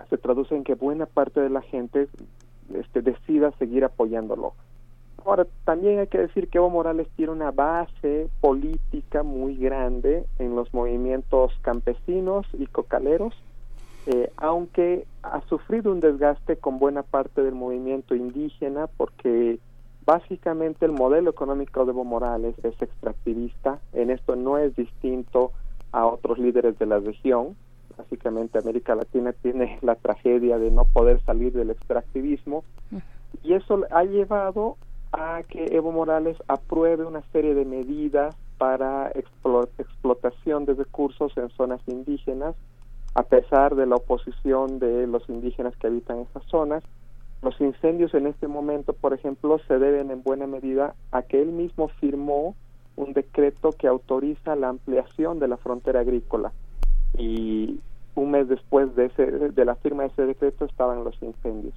se 0.09 0.17
traduce 0.17 0.55
en 0.55 0.63
que 0.63 0.75
buena 0.75 1.05
parte 1.05 1.41
de 1.41 1.49
la 1.49 1.61
gente 1.61 2.07
este, 2.73 3.01
decida 3.01 3.51
seguir 3.57 3.83
apoyándolo. 3.83 4.53
Ahora, 5.25 5.47
también 5.63 5.99
hay 5.99 6.07
que 6.07 6.17
decir 6.17 6.49
que 6.49 6.57
Evo 6.57 6.69
Morales 6.69 7.07
tiene 7.15 7.31
una 7.31 7.51
base 7.51 8.29
política 8.41 9.23
muy 9.23 9.55
grande 9.55 10.25
en 10.37 10.55
los 10.55 10.73
movimientos 10.73 11.53
campesinos 11.61 12.45
y 12.53 12.65
cocaleros, 12.65 13.33
eh, 14.05 14.31
aunque 14.35 15.05
ha 15.21 15.41
sufrido 15.47 15.93
un 15.93 16.01
desgaste 16.01 16.57
con 16.57 16.77
buena 16.77 17.03
parte 17.03 17.41
del 17.41 17.55
movimiento 17.55 18.15
indígena 18.15 18.87
porque 18.87 19.59
básicamente 20.05 20.85
el 20.85 20.91
modelo 20.91 21.29
económico 21.29 21.85
de 21.85 21.91
Evo 21.91 22.03
Morales 22.03 22.55
es 22.63 22.81
extractivista, 22.81 23.79
en 23.93 24.09
esto 24.09 24.35
no 24.35 24.57
es 24.57 24.75
distinto 24.75 25.53
a 25.93 26.05
otros 26.05 26.37
líderes 26.37 26.77
de 26.79 26.85
la 26.85 26.99
región, 26.99 27.55
básicamente 27.97 28.57
América 28.57 28.95
Latina 28.95 29.33
tiene 29.33 29.79
la 29.81 29.95
tragedia 29.95 30.57
de 30.57 30.71
no 30.71 30.85
poder 30.85 31.19
salir 31.25 31.53
del 31.53 31.69
extractivismo. 31.69 32.63
Y 33.43 33.53
eso 33.53 33.81
ha 33.91 34.03
llevado 34.03 34.77
a 35.11 35.41
que 35.47 35.65
Evo 35.75 35.91
Morales 35.91 36.37
apruebe 36.47 37.05
una 37.05 37.21
serie 37.31 37.53
de 37.53 37.65
medidas 37.65 38.35
para 38.57 39.11
explotación 39.11 40.65
de 40.65 40.73
recursos 40.73 41.35
en 41.37 41.49
zonas 41.49 41.81
indígenas 41.87 42.55
a 43.15 43.23
pesar 43.23 43.75
de 43.75 43.85
la 43.85 43.97
oposición 43.97 44.79
de 44.79 45.05
los 45.05 45.27
indígenas 45.29 45.75
que 45.77 45.87
habitan 45.87 46.19
esas 46.19 46.43
zonas. 46.45 46.83
Los 47.43 47.59
incendios 47.61 48.13
en 48.13 48.25
este 48.25 48.47
momento, 48.47 48.93
por 48.93 49.13
ejemplo, 49.13 49.59
se 49.67 49.77
deben 49.77 50.09
en 50.09 50.23
buena 50.23 50.47
medida 50.47 50.95
a 51.11 51.21
que 51.21 51.41
él 51.41 51.49
mismo 51.49 51.89
firmó 51.99 52.55
un 52.95 53.13
decreto 53.13 53.71
que 53.71 53.87
autoriza 53.87 54.55
la 54.55 54.69
ampliación 54.69 55.39
de 55.39 55.47
la 55.47 55.57
frontera 55.57 55.99
agrícola 55.99 56.53
y 57.17 57.79
un 58.15 58.31
mes 58.31 58.47
después 58.47 58.95
de, 58.95 59.05
ese, 59.05 59.25
de 59.25 59.65
la 59.65 59.75
firma 59.75 60.03
de 60.03 60.09
ese 60.09 60.25
decreto 60.25 60.65
estaban 60.65 61.03
los 61.03 61.21
incendios. 61.21 61.73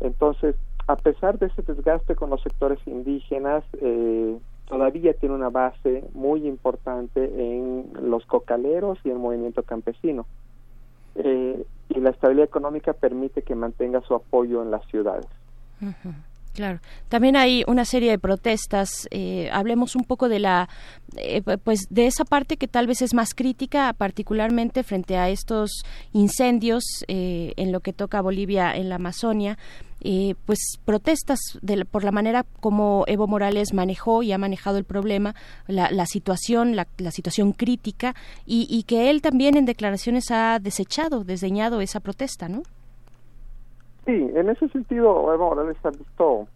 Entonces, 0.00 0.56
a 0.86 0.96
pesar 0.96 1.38
de 1.38 1.46
ese 1.46 1.62
desgaste 1.62 2.14
con 2.14 2.30
los 2.30 2.42
sectores 2.42 2.78
indígenas, 2.86 3.64
eh, 3.80 4.38
todavía 4.66 5.14
tiene 5.14 5.34
una 5.34 5.50
base 5.50 6.04
muy 6.14 6.46
importante 6.46 7.24
en 7.24 7.90
los 8.02 8.24
cocaleros 8.26 8.98
y 9.04 9.10
el 9.10 9.18
movimiento 9.18 9.62
campesino. 9.62 10.26
Eh, 11.16 11.64
y 11.88 12.00
la 12.00 12.10
estabilidad 12.10 12.46
económica 12.46 12.92
permite 12.92 13.42
que 13.42 13.54
mantenga 13.54 14.00
su 14.02 14.14
apoyo 14.14 14.62
en 14.62 14.70
las 14.70 14.84
ciudades. 14.86 15.26
Claro. 16.54 16.78
También 17.08 17.34
hay 17.36 17.64
una 17.66 17.84
serie 17.84 18.12
de 18.12 18.18
protestas. 18.18 19.08
Eh, 19.10 19.50
hablemos 19.52 19.96
un 19.96 20.04
poco 20.04 20.28
de 20.28 20.38
la, 20.38 20.68
eh, 21.16 21.42
pues, 21.42 21.88
de 21.90 22.06
esa 22.06 22.24
parte 22.24 22.56
que 22.56 22.68
tal 22.68 22.86
vez 22.86 23.02
es 23.02 23.12
más 23.12 23.34
crítica, 23.34 23.92
particularmente 23.92 24.84
frente 24.84 25.16
a 25.16 25.28
estos 25.28 25.82
incendios 26.12 26.84
eh, 27.08 27.54
en 27.56 27.72
lo 27.72 27.80
que 27.80 27.92
toca 27.92 28.18
a 28.18 28.22
Bolivia 28.22 28.74
en 28.76 28.88
la 28.88 28.96
Amazonia. 28.96 29.58
pues 30.44 30.58
protestas 30.84 31.38
por 31.90 32.04
la 32.04 32.12
manera 32.12 32.44
como 32.60 33.04
Evo 33.06 33.26
Morales 33.26 33.72
manejó 33.72 34.22
y 34.22 34.32
ha 34.32 34.38
manejado 34.38 34.76
el 34.76 34.84
problema, 34.84 35.34
la, 35.66 35.90
la 35.90 36.04
situación, 36.04 36.76
la, 36.76 36.86
la, 36.98 37.10
situación 37.10 37.52
crítica 37.52 38.14
y, 38.44 38.66
y 38.68 38.82
que 38.82 39.08
él 39.08 39.22
también 39.22 39.56
en 39.56 39.64
declaraciones 39.64 40.30
ha 40.30 40.58
desechado, 40.60 41.24
desdeñado 41.24 41.80
esa 41.80 42.00
protesta, 42.00 42.48
¿no? 42.48 42.62
Sí, 44.06 44.30
en 44.34 44.50
ese 44.50 44.68
sentido, 44.68 45.32
Evo 45.32 45.48
Morales 45.50 45.76
ha 45.82 45.90
visto 45.90 46.46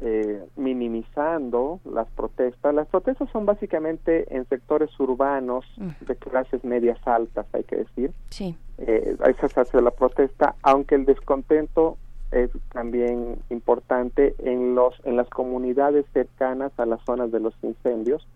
eh, 0.00 0.44
minimizando 0.56 1.80
las 1.84 2.08
protestas. 2.08 2.74
Las 2.74 2.86
protestas 2.88 3.28
son 3.30 3.46
básicamente 3.46 4.32
en 4.34 4.46
sectores 4.46 4.90
urbanos 5.00 5.64
de 5.76 6.16
clases 6.16 6.64
medias 6.64 6.98
altas, 7.06 7.46
hay 7.52 7.64
que 7.64 7.76
decir. 7.76 8.12
Sí. 8.30 8.56
Eh, 8.78 9.16
esa 9.26 9.48
se 9.48 9.60
hace 9.60 9.82
la 9.82 9.90
protesta, 9.90 10.54
aunque 10.62 10.94
el 10.94 11.04
descontento 11.04 11.98
es 12.30 12.50
también 12.72 13.38
importante 13.48 14.34
en 14.38 14.74
los 14.74 14.94
en 15.04 15.16
las 15.16 15.28
comunidades 15.30 16.04
cercanas 16.12 16.72
a 16.78 16.86
las 16.86 17.00
zonas 17.04 17.32
de 17.32 17.40
los 17.40 17.54
incendios. 17.62 18.26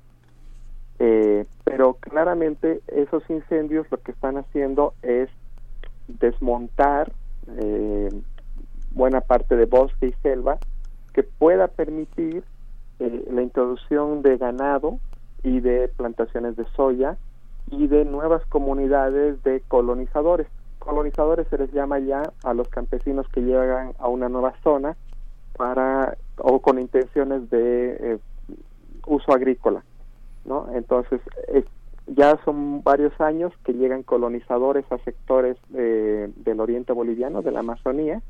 Eh, 0.99 1.47
pero 1.65 1.95
claramente 1.95 2.81
esos 2.89 3.23
incendios 3.31 3.87
lo 3.91 3.99
que 3.99 4.13
están 4.13 4.37
haciendo 4.37 4.95
es 5.03 5.29
desmontar 6.09 7.13
eh, 7.59 8.09
buena 8.95 9.21
parte 9.21 9.57
de 9.57 9.67
bosque 9.67 10.09
y 10.09 10.13
selva 10.23 10.59
que 11.13 11.23
pueda 11.23 11.69
permitir 11.69 12.45
eh, 12.99 13.25
la 13.31 13.43
introducción 13.43 14.23
de 14.23 14.37
ganado 14.37 14.99
y 15.43 15.61
de 15.61 15.89
plantaciones 15.89 16.57
de 16.57 16.65
soya 16.77 17.17
y 17.71 17.87
de 17.87 18.05
nuevas 18.05 18.45
comunidades 18.47 19.43
de 19.43 19.61
colonizadores. 19.69 20.47
Colonizadores 20.79 21.47
se 21.49 21.59
les 21.59 21.73
llama 21.73 21.99
ya 21.99 22.23
a 22.45 22.55
los 22.55 22.69
campesinos 22.69 23.27
que 23.29 23.41
llegan 23.41 23.93
a 23.99 24.09
una 24.09 24.29
nueva 24.29 24.55
zona 24.63 24.97
para 25.57 26.17
o 26.39 26.61
con 26.61 26.79
intenciones 26.79 27.49
de 27.51 28.15
eh, 28.15 28.19
uso 29.07 29.33
agrícola, 29.33 29.85
¿no? 30.45 30.67
Entonces 30.75 31.21
ya 32.07 32.39
son 32.45 32.83
varios 32.83 33.19
años 33.21 33.53
que 33.65 33.73
llegan 33.73 34.03
colonizadores 34.03 34.85
a 34.91 34.99
sectores 34.99 35.57
eh, 35.75 36.31
del 36.37 36.61
oriente 36.61 36.93
boliviano, 36.93 37.43
de 37.43 37.53
la 37.53 37.61
Amazonía, 37.61 38.23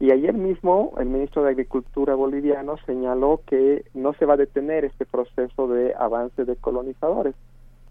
y 0.00 0.12
ayer 0.12 0.32
mismo 0.32 0.94
el 0.98 1.06
ministro 1.06 1.42
de 1.42 1.50
Agricultura 1.50 2.14
boliviano 2.14 2.78
señaló 2.86 3.42
que 3.46 3.84
no 3.92 4.14
se 4.14 4.24
va 4.24 4.34
a 4.34 4.38
detener 4.38 4.86
este 4.86 5.04
proceso 5.04 5.68
de 5.68 5.94
avance 5.94 6.46
de 6.46 6.56
colonizadores. 6.56 7.34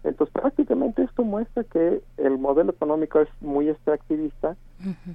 Entonces 0.02 0.32
prácticamente 0.32 1.04
esto 1.04 1.22
muestra 1.22 1.62
que 1.62 2.02
el 2.16 2.38
modelo 2.38 2.72
económico 2.72 3.20
es 3.20 3.28
muy 3.40 3.68
extractivista 3.68 4.56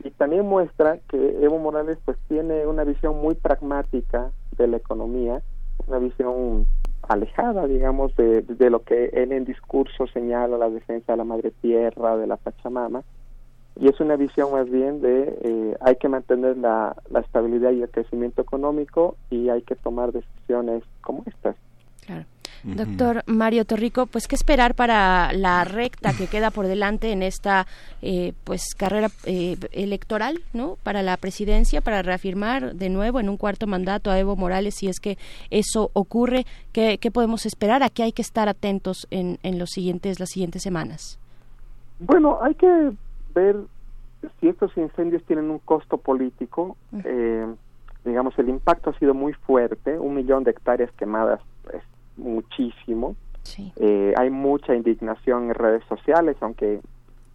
y 0.04 0.12
también 0.12 0.46
muestra 0.46 1.00
que 1.10 1.44
Evo 1.44 1.60
Morales 1.60 1.98
pues 2.06 2.18
tiene 2.30 2.66
una 2.66 2.86
visión 2.86 3.20
muy 3.20 3.36
pragmática 3.36 4.32
de 4.58 4.68
la 4.68 4.78
economía, 4.78 5.42
una 5.88 6.00
visión 6.00 6.66
alejada, 7.10 7.68
digamos, 7.68 8.16
de, 8.16 8.42
de 8.42 8.70
lo 8.70 8.84
que 8.84 9.08
él 9.08 9.34
en 9.34 9.44
discurso 9.44 10.08
señala 10.08 10.58
la 10.58 10.70
defensa 10.70 11.12
de 11.12 11.18
la 11.18 11.24
madre 11.26 11.52
tierra, 11.62 12.16
de 12.16 12.28
la 12.28 12.38
Pachamama, 12.38 13.04
y 13.78 13.88
es 13.90 14.00
una 14.00 14.16
visión 14.16 14.52
más 14.52 14.70
bien 14.70 15.02
de 15.02 15.38
eh, 15.42 15.78
hay 15.82 15.96
que 15.98 16.08
mantener 16.08 16.58
la, 16.58 16.96
la, 17.10 17.20
estabilidad 17.20 17.72
y 17.72 17.82
el 17.82 17.90
crecimiento 17.90 18.42
económico 18.42 19.18
y 19.30 19.50
hay 19.50 19.62
que 19.64 19.76
tomar 19.76 20.12
decisiones 20.12 20.84
como 21.02 21.24
estas. 21.26 21.56
Claro. 22.06 22.26
Doctor 22.64 23.22
Mario 23.28 23.64
Torrico, 23.64 24.08
pues 24.08 24.28
qué 24.28 24.34
esperar 24.34 24.74
para 24.74 25.32
la 25.34 25.64
recta 25.66 26.14
que 26.18 26.26
queda 26.26 26.50
por 26.50 26.66
delante 26.66 27.12
en 27.12 27.22
esta 27.22 27.68
eh, 28.02 28.34
pues 28.44 28.74
carrera 28.76 29.10
eh, 29.26 29.56
electoral, 29.72 30.42
¿no? 30.52 30.78
Para 30.82 31.04
la 31.04 31.16
presidencia, 31.18 31.82
para 31.82 32.02
reafirmar 32.02 32.74
de 32.74 32.90
nuevo 32.90 33.20
en 33.20 33.30
un 33.30 33.38
cuarto 33.38 33.68
mandato 33.68 34.10
a 34.10 34.18
Evo 34.18 34.36
Morales, 34.36 34.76
si 34.76 34.88
es 34.88 35.00
que 35.00 35.20
eso 35.52 35.92
ocurre, 35.94 36.46
¿qué, 36.72 36.98
qué 36.98 37.12
podemos 37.12 37.46
esperar? 37.46 37.84
¿A 37.84 37.90
qué 37.90 38.02
hay 38.02 38.12
que 38.12 38.24
estar 38.24 38.50
atentos 38.50 39.08
en, 39.12 39.38
en 39.44 39.60
los 39.60 39.70
siguientes 39.70 40.20
las 40.20 40.30
siguientes 40.30 40.64
semanas? 40.64 41.20
Bueno, 42.00 42.40
hay 42.42 42.56
que 42.56 42.92
ver 43.36 43.58
si 44.40 44.48
estos 44.48 44.76
incendios 44.78 45.24
tienen 45.26 45.52
un 45.52 45.60
costo 45.60 45.98
político. 45.98 46.76
Eh, 47.04 47.46
digamos, 48.04 48.38
el 48.40 48.50
impacto 48.50 48.90
ha 48.90 49.00
sido 49.00 49.14
muy 49.14 49.34
fuerte, 49.34 50.00
un 50.00 50.16
millón 50.16 50.44
de 50.44 50.52
hectáreas 50.52 50.92
quemadas 50.94 51.42
es 51.74 51.84
muchísimo. 52.18 53.16
Eh, 53.76 54.14
hay 54.18 54.30
mucha 54.32 54.74
indignación 54.76 55.46
en 55.46 55.54
redes 55.54 55.84
sociales, 55.88 56.36
aunque 56.42 56.82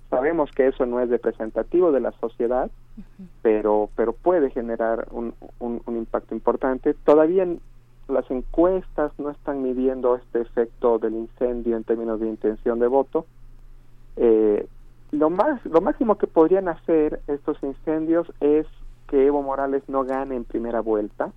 sabemos 0.09 0.51
que 0.51 0.67
eso 0.67 0.85
no 0.87 1.01
es 1.01 1.09
representativo 1.09 1.93
de 1.93 2.01
la 2.01 2.11
sociedad, 2.13 2.69
pero 3.43 3.89
pero 3.95 4.13
puede 4.13 4.51
generar 4.51 5.07
un, 5.13 5.35
un, 5.61 5.81
un, 5.87 5.97
impacto 5.97 6.35
importante. 6.35 6.95
Todavía 6.95 7.47
las 8.09 8.29
encuestas 8.31 9.13
no 9.19 9.31
están 9.31 9.63
midiendo 9.63 10.17
este 10.17 10.41
efecto 10.41 10.99
del 10.99 11.15
incendio 11.15 11.77
en 11.77 11.85
términos 11.85 12.19
de 12.19 12.27
intención 12.27 12.81
de 12.81 12.89
voto. 12.89 13.25
Eh, 14.17 14.67
lo 15.13 15.31
más 15.31 15.65
lo 15.67 15.81
máximo 15.81 16.17
que 16.19 16.27
podrían 16.27 16.69
hacer 16.69 17.21
estos 17.27 17.63
incendios 17.63 18.33
es 18.41 18.67
que 19.09 19.27
Evo 19.27 19.43
Morales 19.43 19.83
no 19.89 20.05
gane 20.05 20.37
en 20.37 20.45
primera 20.45 20.81
vuelta. 20.81 21.33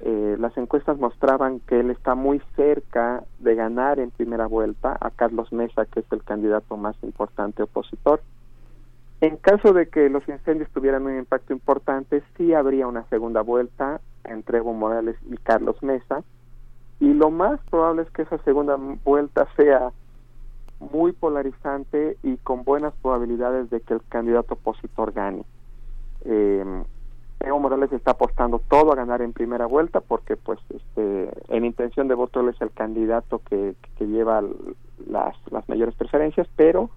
Eh, 0.00 0.36
las 0.38 0.56
encuestas 0.56 0.98
mostraban 0.98 1.60
que 1.60 1.80
él 1.80 1.90
está 1.90 2.14
muy 2.14 2.40
cerca 2.56 3.24
de 3.38 3.54
ganar 3.54 4.00
en 4.00 4.10
primera 4.10 4.46
vuelta 4.46 4.96
a 5.00 5.10
Carlos 5.10 5.52
Mesa, 5.52 5.86
que 5.86 6.00
es 6.00 6.06
el 6.12 6.22
candidato 6.24 6.76
más 6.76 6.96
importante 7.02 7.62
opositor. 7.62 8.20
En 9.20 9.36
caso 9.36 9.72
de 9.72 9.88
que 9.88 10.08
los 10.08 10.26
incendios 10.28 10.70
tuvieran 10.70 11.04
un 11.04 11.18
impacto 11.18 11.52
importante, 11.52 12.22
sí 12.36 12.54
habría 12.54 12.86
una 12.86 13.04
segunda 13.08 13.42
vuelta 13.42 14.00
entre 14.24 14.58
Evo 14.58 14.72
Morales 14.72 15.16
y 15.30 15.36
Carlos 15.36 15.82
Mesa. 15.82 16.22
Y 17.00 17.12
lo 17.12 17.30
más 17.30 17.60
probable 17.70 18.02
es 18.02 18.10
que 18.10 18.22
esa 18.22 18.38
segunda 18.38 18.76
vuelta 19.04 19.46
sea 19.56 19.90
muy 20.80 21.12
polarizante 21.12 22.16
y 22.22 22.36
con 22.38 22.64
buenas 22.64 22.94
probabilidades 23.02 23.70
de 23.70 23.80
que 23.80 23.94
el 23.94 24.00
candidato 24.08 24.54
opositor 24.54 25.12
gane. 25.12 25.44
Eh, 26.24 26.82
Evo 27.40 27.58
Morales 27.58 27.90
está 27.92 28.12
apostando 28.12 28.58
todo 28.58 28.92
a 28.92 28.96
ganar 28.96 29.22
en 29.22 29.32
primera 29.32 29.66
vuelta 29.66 30.00
porque 30.00 30.36
pues 30.36 30.58
este 30.68 31.30
en 31.48 31.64
intención 31.64 32.06
de 32.06 32.14
voto 32.14 32.40
él 32.40 32.50
es 32.50 32.60
el 32.60 32.70
candidato 32.70 33.40
que, 33.48 33.74
que 33.96 34.06
lleva 34.06 34.42
las, 35.06 35.34
las 35.50 35.66
mayores 35.68 35.94
preferencias, 35.94 36.46
pero 36.56 36.90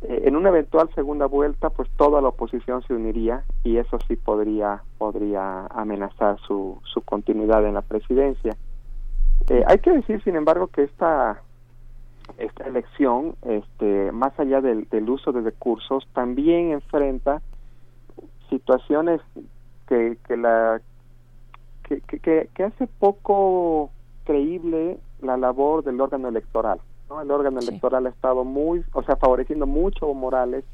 eh, 0.00 0.22
en 0.24 0.36
una 0.36 0.48
eventual 0.48 0.88
segunda 0.94 1.26
vuelta 1.26 1.68
pues 1.68 1.90
toda 1.96 2.22
la 2.22 2.28
oposición 2.28 2.82
se 2.84 2.94
uniría 2.94 3.44
y 3.62 3.76
eso 3.76 3.98
sí 4.08 4.16
podría 4.16 4.82
podría 4.96 5.66
amenazar 5.66 6.38
su, 6.46 6.80
su 6.84 7.02
continuidad 7.02 7.66
en 7.66 7.74
la 7.74 7.82
presidencia. 7.82 8.56
Eh, 9.50 9.64
hay 9.66 9.78
que 9.80 9.92
decir 9.92 10.22
sin 10.24 10.36
embargo 10.36 10.68
que 10.68 10.84
esta 10.84 11.42
esta 12.36 12.64
elección, 12.64 13.34
este, 13.42 14.12
más 14.12 14.38
allá 14.38 14.60
del, 14.60 14.86
uso 15.08 15.32
de 15.32 15.40
recursos, 15.40 16.06
también 16.12 16.72
enfrenta 16.72 17.40
situaciones 18.50 19.20
que, 19.88 20.18
que 20.26 20.36
la 20.36 20.80
que, 21.82 22.00
que, 22.02 22.48
que, 22.54 22.62
hace 22.62 22.86
poco 22.86 23.90
creíble 24.24 24.98
la 25.22 25.36
labor 25.36 25.82
del 25.84 26.00
órgano 26.00 26.28
electoral. 26.28 26.80
¿no? 27.08 27.22
El 27.22 27.30
órgano 27.30 27.60
electoral 27.60 28.06
ha 28.06 28.10
estado 28.10 28.44
muy, 28.44 28.84
o 28.92 29.02
sea, 29.02 29.16
favoreciendo 29.16 29.66
mucho 29.66 30.10
a 30.10 30.14
Morales. 30.14 30.64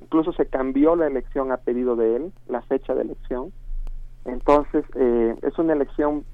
Incluso 0.00 0.32
se 0.32 0.46
cambió 0.46 0.96
la 0.96 1.06
elección 1.06 1.52
a 1.52 1.58
pedido 1.58 1.96
de 1.96 2.16
él, 2.16 2.32
la 2.48 2.62
fecha 2.62 2.94
de 2.94 3.02
elección. 3.02 3.52
Entonces, 4.24 4.84
eh, 4.94 5.36
es 5.42 5.58
una 5.58 5.74
elección 5.74 6.24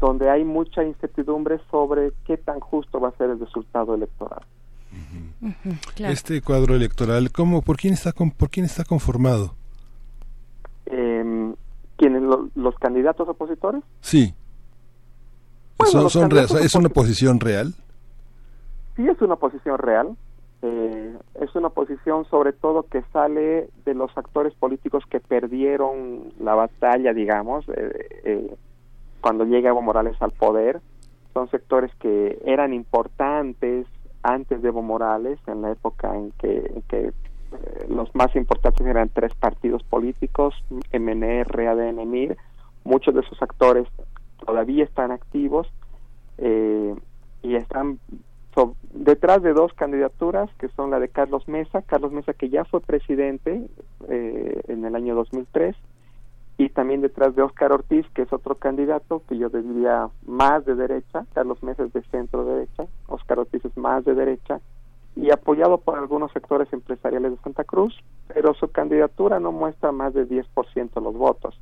donde 0.00 0.30
hay 0.30 0.44
mucha 0.44 0.84
incertidumbre 0.84 1.60
sobre 1.70 2.12
qué 2.26 2.36
tan 2.36 2.60
justo 2.60 3.00
va 3.00 3.08
a 3.08 3.16
ser 3.16 3.30
el 3.30 3.40
resultado 3.40 3.94
electoral. 3.94 4.42
Este 5.98 6.40
cuadro 6.40 6.74
electoral, 6.74 7.30
¿cómo, 7.30 7.62
por 7.62 7.76
quién 7.76 7.94
está 7.94 8.12
por 8.12 8.48
quién 8.50 8.66
está 8.66 8.84
conformado? 8.84 9.54
Eh, 10.86 11.54
¿Quiénes 11.96 12.22
los 12.54 12.74
candidatos 12.76 13.28
opositores? 13.28 13.82
Sí. 14.00 14.34
son, 15.90 16.10
son 16.10 16.30
¿Es 16.60 16.74
una 16.74 16.88
posición 16.88 17.40
real? 17.40 17.74
Sí, 18.96 19.06
es 19.08 19.20
una 19.20 19.36
posición 19.36 19.78
real. 19.78 20.16
Eh, 20.62 21.14
es 21.40 21.54
una 21.54 21.68
posición 21.68 22.24
sobre 22.30 22.54
todo 22.54 22.84
que 22.84 23.02
sale 23.12 23.68
de 23.84 23.94
los 23.94 24.16
actores 24.16 24.54
políticos 24.54 25.04
que 25.10 25.20
perdieron 25.20 26.32
la 26.40 26.54
batalla, 26.54 27.12
digamos, 27.12 27.68
eh, 27.68 28.08
eh, 28.24 28.56
cuando 29.24 29.46
llega 29.46 29.70
Evo 29.70 29.80
Morales 29.80 30.20
al 30.20 30.32
poder. 30.32 30.82
Son 31.32 31.48
sectores 31.48 31.90
que 31.94 32.38
eran 32.44 32.74
importantes 32.74 33.86
antes 34.22 34.60
de 34.60 34.68
Evo 34.68 34.82
Morales, 34.82 35.38
en 35.46 35.62
la 35.62 35.70
época 35.70 36.14
en 36.14 36.30
que, 36.32 36.82
que 36.88 37.10
los 37.88 38.14
más 38.14 38.36
importantes 38.36 38.86
eran 38.86 39.08
tres 39.08 39.34
partidos 39.34 39.82
políticos, 39.82 40.54
MNR, 40.92 41.68
ADN, 41.68 42.06
MIR. 42.06 42.36
Muchos 42.84 43.14
de 43.14 43.22
esos 43.22 43.40
actores 43.40 43.88
todavía 44.44 44.84
están 44.84 45.10
activos 45.10 45.72
y 46.38 47.54
están 47.54 47.98
detrás 48.92 49.42
de 49.42 49.54
dos 49.54 49.72
candidaturas 49.72 50.50
que 50.58 50.68
son 50.68 50.90
la 50.90 51.00
de 51.00 51.08
Carlos 51.08 51.48
Mesa, 51.48 51.80
Carlos 51.80 52.12
Mesa 52.12 52.34
que 52.34 52.50
ya 52.50 52.66
fue 52.66 52.82
presidente 52.82 53.70
eh, 54.06 54.60
en 54.68 54.84
el 54.84 54.94
año 54.94 55.14
2003 55.14 55.74
y 56.56 56.68
también 56.68 57.00
detrás 57.00 57.34
de 57.34 57.42
Oscar 57.42 57.72
Ortiz 57.72 58.06
que 58.14 58.22
es 58.22 58.32
otro 58.32 58.54
candidato 58.54 59.22
que 59.28 59.36
yo 59.36 59.48
diría 59.48 60.08
más 60.26 60.64
de 60.64 60.74
derecha, 60.74 61.26
Carlos 61.34 61.62
Mesa 61.62 61.84
es 61.84 61.92
de 61.92 62.02
centro 62.10 62.44
derecha, 62.44 62.86
Oscar 63.08 63.40
Ortiz 63.40 63.64
es 63.64 63.76
más 63.76 64.04
de 64.04 64.14
derecha 64.14 64.60
y 65.16 65.30
apoyado 65.30 65.78
por 65.78 65.98
algunos 65.98 66.32
sectores 66.32 66.72
empresariales 66.72 67.32
de 67.32 67.38
Santa 67.38 67.64
Cruz, 67.64 67.96
pero 68.28 68.54
su 68.54 68.68
candidatura 68.68 69.38
no 69.38 69.52
muestra 69.52 69.92
más 69.92 70.12
de 70.12 70.28
10% 70.28 70.92
de 70.92 71.00
los 71.00 71.14
votos. 71.14 71.60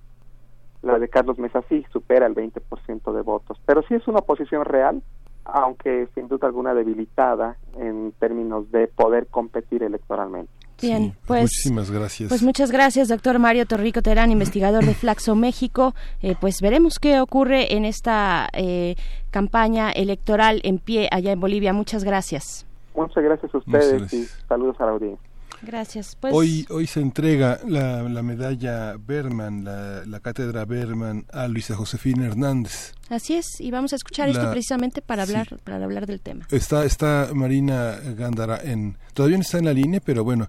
La 0.80 0.98
de 0.98 1.08
Carlos 1.08 1.38
Mesa 1.38 1.62
sí 1.68 1.84
supera 1.92 2.26
el 2.26 2.34
20% 2.34 3.12
de 3.12 3.22
votos, 3.22 3.60
pero 3.66 3.82
sí 3.82 3.94
es 3.94 4.08
una 4.08 4.20
oposición 4.20 4.64
real 4.64 5.02
aunque 5.44 6.08
sin 6.14 6.28
duda 6.28 6.46
alguna 6.46 6.74
debilitada 6.74 7.56
en 7.76 8.12
términos 8.18 8.70
de 8.70 8.88
poder 8.88 9.26
competir 9.26 9.82
electoralmente. 9.82 10.52
Bien, 10.82 11.14
pues 11.26 11.42
muchísimas 11.42 11.90
gracias. 11.90 12.28
Pues 12.28 12.42
muchas 12.42 12.70
gracias, 12.70 13.08
doctor 13.08 13.38
Mario 13.38 13.66
Torrico 13.66 14.02
Terán, 14.02 14.30
investigador 14.30 14.84
de 14.84 14.94
Flaxo 14.94 15.34
México. 15.34 15.94
Eh, 16.20 16.34
pues 16.40 16.60
veremos 16.60 16.98
qué 16.98 17.20
ocurre 17.20 17.74
en 17.74 17.84
esta 17.84 18.48
eh, 18.52 18.96
campaña 19.30 19.90
electoral 19.90 20.60
en 20.64 20.78
pie 20.78 21.08
allá 21.10 21.32
en 21.32 21.40
Bolivia. 21.40 21.72
Muchas 21.72 22.04
gracias. 22.04 22.66
Muchas 22.94 23.24
gracias 23.24 23.54
a 23.54 23.58
ustedes 23.58 24.12
y 24.12 24.24
saludos 24.48 24.76
a 24.80 24.86
la 24.86 24.92
audiencia. 24.92 25.31
Gracias. 25.62 26.16
Pues... 26.16 26.34
Hoy, 26.34 26.66
hoy 26.70 26.86
se 26.86 27.00
entrega 27.00 27.60
la, 27.66 28.02
la 28.02 28.22
medalla 28.22 28.96
Berman, 28.98 29.64
la, 29.64 30.04
la, 30.04 30.20
cátedra 30.20 30.64
Berman 30.64 31.24
a 31.32 31.46
Luisa 31.48 31.76
Josefina 31.76 32.26
Hernández. 32.26 32.94
Así 33.08 33.34
es, 33.34 33.60
y 33.60 33.70
vamos 33.70 33.92
a 33.92 33.96
escuchar 33.96 34.28
esto 34.28 34.50
precisamente 34.50 35.02
para 35.02 35.22
hablar, 35.22 35.58
para 35.64 35.84
hablar 35.84 36.06
del 36.06 36.20
tema. 36.20 36.46
Está, 36.50 36.84
está 36.84 37.28
Marina 37.34 37.96
Gándara 38.16 38.60
en, 38.62 38.96
todavía 39.14 39.36
no 39.36 39.42
está 39.42 39.58
en 39.58 39.66
la 39.66 39.72
línea, 39.72 40.00
pero 40.04 40.24
bueno, 40.24 40.48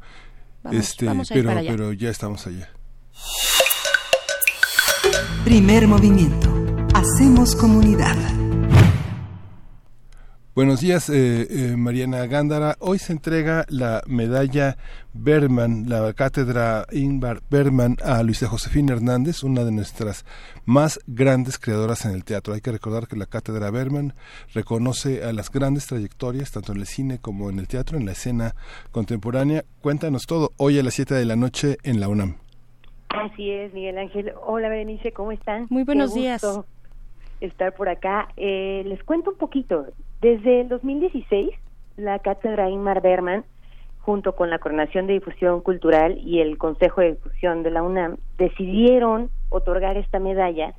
este, 0.72 1.08
pero, 1.30 1.52
pero 1.68 1.94
ya 1.94 2.10
estamos 2.10 2.48
allá. 2.48 2.70
Primer 5.44 5.88
movimiento. 5.88 6.50
Hacemos 6.94 7.56
comunidad. 7.56 8.16
Buenos 10.56 10.82
días, 10.82 11.10
eh, 11.10 11.48
eh, 11.50 11.76
Mariana 11.76 12.28
Gándara. 12.28 12.76
Hoy 12.78 13.00
se 13.00 13.12
entrega 13.12 13.66
la 13.70 14.04
medalla 14.06 14.78
Berman, 15.12 15.90
la 15.90 16.14
cátedra 16.14 16.86
Ingvar 16.92 17.40
Berman 17.50 17.98
a 18.04 18.22
Luisa 18.22 18.48
Josefina 18.48 18.94
Hernández, 18.94 19.42
una 19.42 19.64
de 19.64 19.72
nuestras 19.72 20.26
más 20.66 21.00
grandes 21.08 21.58
creadoras 21.58 22.06
en 22.06 22.12
el 22.12 22.24
teatro. 22.24 22.54
Hay 22.54 22.62
que 22.62 22.72
recordar 22.72 23.08
que 23.08 23.16
la 23.16 23.26
cátedra 23.26 23.72
Berman 23.72 24.14
reconoce 24.54 25.24
a 25.24 25.34
las 25.34 25.50
grandes 25.50 25.88
trayectorias, 25.88 26.52
tanto 26.52 26.74
en 26.74 26.82
el 26.82 26.86
cine 26.86 27.18
como 27.18 27.50
en 27.50 27.58
el 27.58 27.68
teatro, 27.68 27.98
en 27.98 28.06
la 28.06 28.12
escena 28.12 28.54
contemporánea. 28.92 29.64
Cuéntanos 29.82 30.28
todo, 30.28 30.52
hoy 30.58 30.78
a 30.78 30.84
las 30.84 30.94
7 30.94 31.16
de 31.16 31.26
la 31.26 31.36
noche 31.36 31.78
en 31.82 32.00
la 32.00 32.10
UNAM. 32.10 32.36
Así 33.10 33.50
es, 33.50 33.74
Miguel 33.74 33.98
Ángel. 33.98 34.32
Hola, 34.46 34.70
Berenice, 34.70 35.14
¿cómo 35.14 35.32
están? 35.32 35.66
Muy 35.72 35.84
buenos 35.84 36.14
días 36.14 36.44
estar 37.48 37.74
por 37.74 37.90
acá. 37.90 38.30
Eh, 38.38 38.84
les 38.86 39.04
cuento 39.04 39.32
un 39.32 39.38
poquito. 39.38 39.88
Desde 40.22 40.62
el 40.62 40.70
2016, 40.70 41.50
la 41.98 42.20
Cátedra 42.20 42.70
Inmar 42.70 43.02
Berman, 43.02 43.44
junto 44.00 44.36
con 44.36 44.50
la 44.50 44.60
Coordinación 44.60 45.08
de 45.08 45.14
Difusión 45.14 45.62
Cultural 45.62 46.18
y 46.18 46.40
el 46.40 46.58
Consejo 46.58 47.02
de 47.02 47.14
Difusión 47.14 47.64
de 47.64 47.72
la 47.72 47.84
UNAM, 47.84 48.18
decidieron 48.38 49.30
otorgar 49.50 49.98
esta 49.98 50.20
medalla 50.20 50.74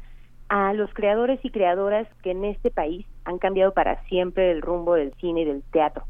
a 0.49 0.73
los 0.75 0.93
creadores 0.93 1.41
y 1.43 1.51
creadoras 1.51 2.07
que 2.23 2.33
en 2.33 2.45
este 2.45 2.71
país 2.71 3.07
han 3.25 3.39
cambiado 3.39 3.73
para 3.73 4.03
siempre 4.05 4.51
el 4.51 4.63
rumbo 4.63 4.95
del 4.95 5.13
cine 5.15 5.43
y 5.43 5.45
del 5.45 5.63
teatro. 5.73 6.05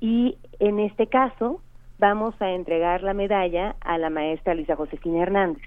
Y 0.00 0.38
en 0.58 0.80
este 0.80 1.06
caso, 1.06 1.60
vamos 1.98 2.34
a 2.40 2.50
entregar 2.50 3.02
la 3.02 3.14
medalla 3.14 3.76
a 3.80 3.98
la 3.98 4.10
maestra 4.10 4.54
Luisa 4.54 4.76
Josefina 4.76 5.22
Hernández. 5.22 5.62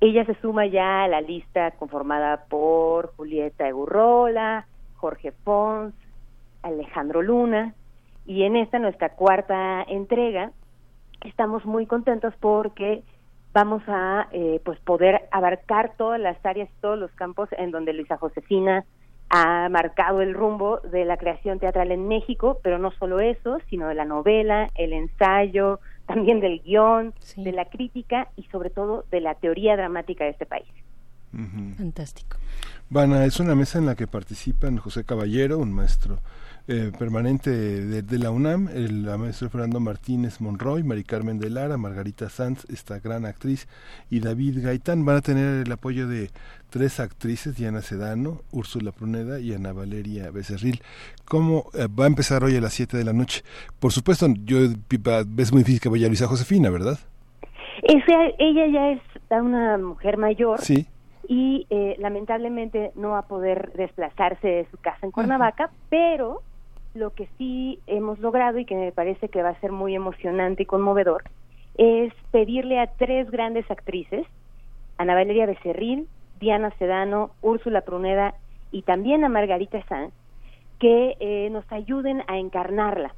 Ella 0.00 0.24
se 0.24 0.34
suma 0.40 0.64
ya 0.66 1.04
a 1.04 1.08
la 1.08 1.20
lista 1.20 1.72
conformada 1.72 2.44
por 2.48 3.14
Julieta 3.16 3.68
Egurrola, 3.68 4.66
Jorge 4.96 5.30
Pons, 5.32 5.94
Alejandro 6.62 7.20
Luna, 7.20 7.74
y 8.24 8.44
en 8.44 8.56
esta 8.56 8.78
nuestra 8.78 9.10
cuarta 9.10 9.82
entrega 9.82 10.52
estamos 11.22 11.66
muy 11.66 11.84
contentos 11.84 12.32
porque 12.40 13.02
vamos 13.52 13.82
a 13.88 14.28
eh, 14.32 14.60
pues 14.64 14.78
poder 14.80 15.28
abarcar 15.32 15.92
todas 15.98 16.20
las 16.20 16.38
áreas 16.46 16.70
todos 16.80 16.98
los 16.98 17.10
campos 17.12 17.48
en 17.52 17.70
donde 17.70 17.92
Luisa 17.92 18.16
Josefina 18.16 18.84
ha 19.28 19.68
marcado 19.68 20.22
el 20.22 20.34
rumbo 20.34 20.78
de 20.80 21.04
la 21.04 21.16
creación 21.16 21.58
teatral 21.58 21.92
en 21.92 22.08
México, 22.08 22.58
pero 22.62 22.78
no 22.78 22.90
solo 22.92 23.20
eso, 23.20 23.58
sino 23.68 23.88
de 23.88 23.94
la 23.94 24.04
novela, 24.04 24.70
el 24.74 24.92
ensayo, 24.92 25.78
también 26.10 26.40
del 26.40 26.60
guion, 26.60 27.14
de 27.36 27.52
la 27.52 27.66
crítica 27.66 28.28
y 28.36 28.42
sobre 28.50 28.70
todo 28.70 29.04
de 29.12 29.20
la 29.20 29.36
teoría 29.36 29.76
dramática 29.76 30.24
de 30.24 30.30
este 30.30 30.44
país. 30.44 30.66
Fantástico. 31.76 32.36
Vana, 32.88 33.24
es 33.24 33.38
una 33.38 33.54
mesa 33.54 33.78
en 33.78 33.86
la 33.86 33.94
que 33.94 34.08
participan 34.08 34.78
José 34.78 35.04
Caballero, 35.04 35.58
un 35.58 35.72
maestro 35.72 36.18
eh, 36.68 36.92
permanente 36.98 37.50
de, 37.50 38.18
la 38.18 38.30
UNAM, 38.30 38.68
el 38.68 39.04
maestro 39.18 39.50
Fernando 39.50 39.80
Martínez 39.80 40.40
Monroy, 40.40 40.82
Mari 40.82 41.04
Carmen 41.04 41.38
de 41.38 41.50
Lara, 41.50 41.76
Margarita 41.76 42.28
Sanz, 42.28 42.64
esta 42.70 42.98
gran 42.98 43.26
actriz, 43.26 43.68
y 44.10 44.20
David 44.20 44.64
Gaitán. 44.64 45.04
Van 45.04 45.16
a 45.16 45.20
tener 45.20 45.66
el 45.66 45.72
apoyo 45.72 46.06
de 46.06 46.30
tres 46.70 47.00
actrices, 47.00 47.56
Diana 47.56 47.82
Sedano, 47.82 48.42
Úrsula 48.52 48.92
Pruneda 48.92 49.40
y 49.40 49.52
Ana 49.54 49.72
Valeria 49.72 50.30
Becerril. 50.30 50.82
¿Cómo 51.24 51.70
eh, 51.74 51.88
va 51.88 52.04
a 52.04 52.08
empezar 52.08 52.44
hoy 52.44 52.56
a 52.56 52.60
las 52.60 52.74
7 52.74 52.96
de 52.96 53.04
la 53.04 53.12
noche? 53.12 53.42
Por 53.78 53.92
supuesto, 53.92 54.26
yo 54.44 54.58
es 54.58 55.52
muy 55.52 55.62
difícil 55.62 55.80
que 55.80 55.88
vaya 55.88 56.08
Luisa 56.08 56.26
Josefina, 56.26 56.70
¿verdad? 56.70 56.98
ella 57.82 58.66
ya 58.72 58.90
es 58.92 59.00
una 59.30 59.78
mujer 59.78 60.16
mayor. 60.16 60.60
Sí 60.60 60.86
y 61.30 61.64
eh, 61.70 61.94
lamentablemente 62.00 62.90
no 62.96 63.10
va 63.10 63.20
a 63.20 63.28
poder 63.28 63.72
desplazarse 63.74 64.48
de 64.48 64.66
su 64.68 64.78
casa 64.78 64.98
en 65.02 65.12
Cuernavaca, 65.12 65.70
pero 65.88 66.42
lo 66.94 67.10
que 67.10 67.28
sí 67.38 67.78
hemos 67.86 68.18
logrado 68.18 68.58
y 68.58 68.64
que 68.64 68.74
me 68.74 68.92
parece 68.92 69.28
que 69.28 69.42
va 69.42 69.50
a 69.50 69.60
ser 69.60 69.72
muy 69.72 69.94
emocionante 69.94 70.64
y 70.64 70.66
conmovedor 70.66 71.24
es 71.76 72.12
pedirle 72.30 72.78
a 72.78 72.88
tres 72.88 73.30
grandes 73.30 73.70
actrices, 73.70 74.26
Ana 74.98 75.14
Valeria 75.14 75.46
Becerril, 75.46 76.08
Diana 76.40 76.70
Sedano, 76.78 77.30
Úrsula 77.42 77.82
Pruneda 77.82 78.34
y 78.70 78.82
también 78.82 79.24
a 79.24 79.28
Margarita 79.28 79.82
Sanz, 79.86 80.12
que 80.78 81.16
eh, 81.20 81.48
nos 81.50 81.70
ayuden 81.70 82.22
a 82.26 82.38
encarnarla. 82.38 83.14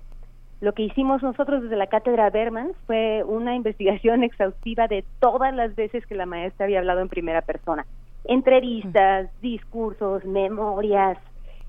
Lo 0.61 0.75
que 0.75 0.85
hicimos 0.85 1.23
nosotros 1.23 1.63
desde 1.63 1.77
la 1.77 1.89
cátedra 1.89 2.31
Berman 2.31 2.73
fue 2.87 3.25
una 3.25 3.55
investigación 3.57 4.23
exhaustiva 4.23 4.87
de 4.87 5.05
todas 5.19 5.55
las 5.55 5.75
veces 5.75 6.07
que 6.07 6.15
la 6.15 6.27
maestra 6.27 6.67
había 6.67 6.79
hablado 6.79 7.01
en 7.01 7.09
primera 7.09 7.43
persona. 7.43 7.87
Entrevistas, 8.25 9.29
discursos, 9.41 10.25
memorias, 10.25 11.19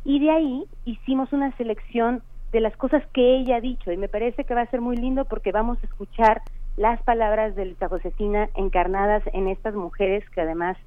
y 0.05 0.19
de 0.19 0.31
ahí 0.31 0.65
hicimos 0.85 1.31
una 1.33 1.55
selección 1.57 2.21
de 2.51 2.59
las 2.59 2.75
cosas 2.77 3.03
que 3.13 3.37
ella 3.37 3.57
ha 3.57 3.61
dicho 3.61 3.91
y 3.91 3.97
me 3.97 4.09
parece 4.09 4.43
que 4.43 4.53
va 4.53 4.61
a 4.61 4.69
ser 4.69 4.81
muy 4.81 4.95
lindo 4.95 5.25
porque 5.25 5.51
vamos 5.51 5.77
a 5.81 5.85
escuchar 5.85 6.41
las 6.77 7.01
palabras 7.03 7.55
de 7.55 7.65
Luisa 7.65 7.87
Josefina 7.87 8.49
encarnadas 8.55 9.23
en 9.33 9.47
estas 9.47 9.75
mujeres 9.75 10.27
que 10.29 10.41
además 10.41 10.77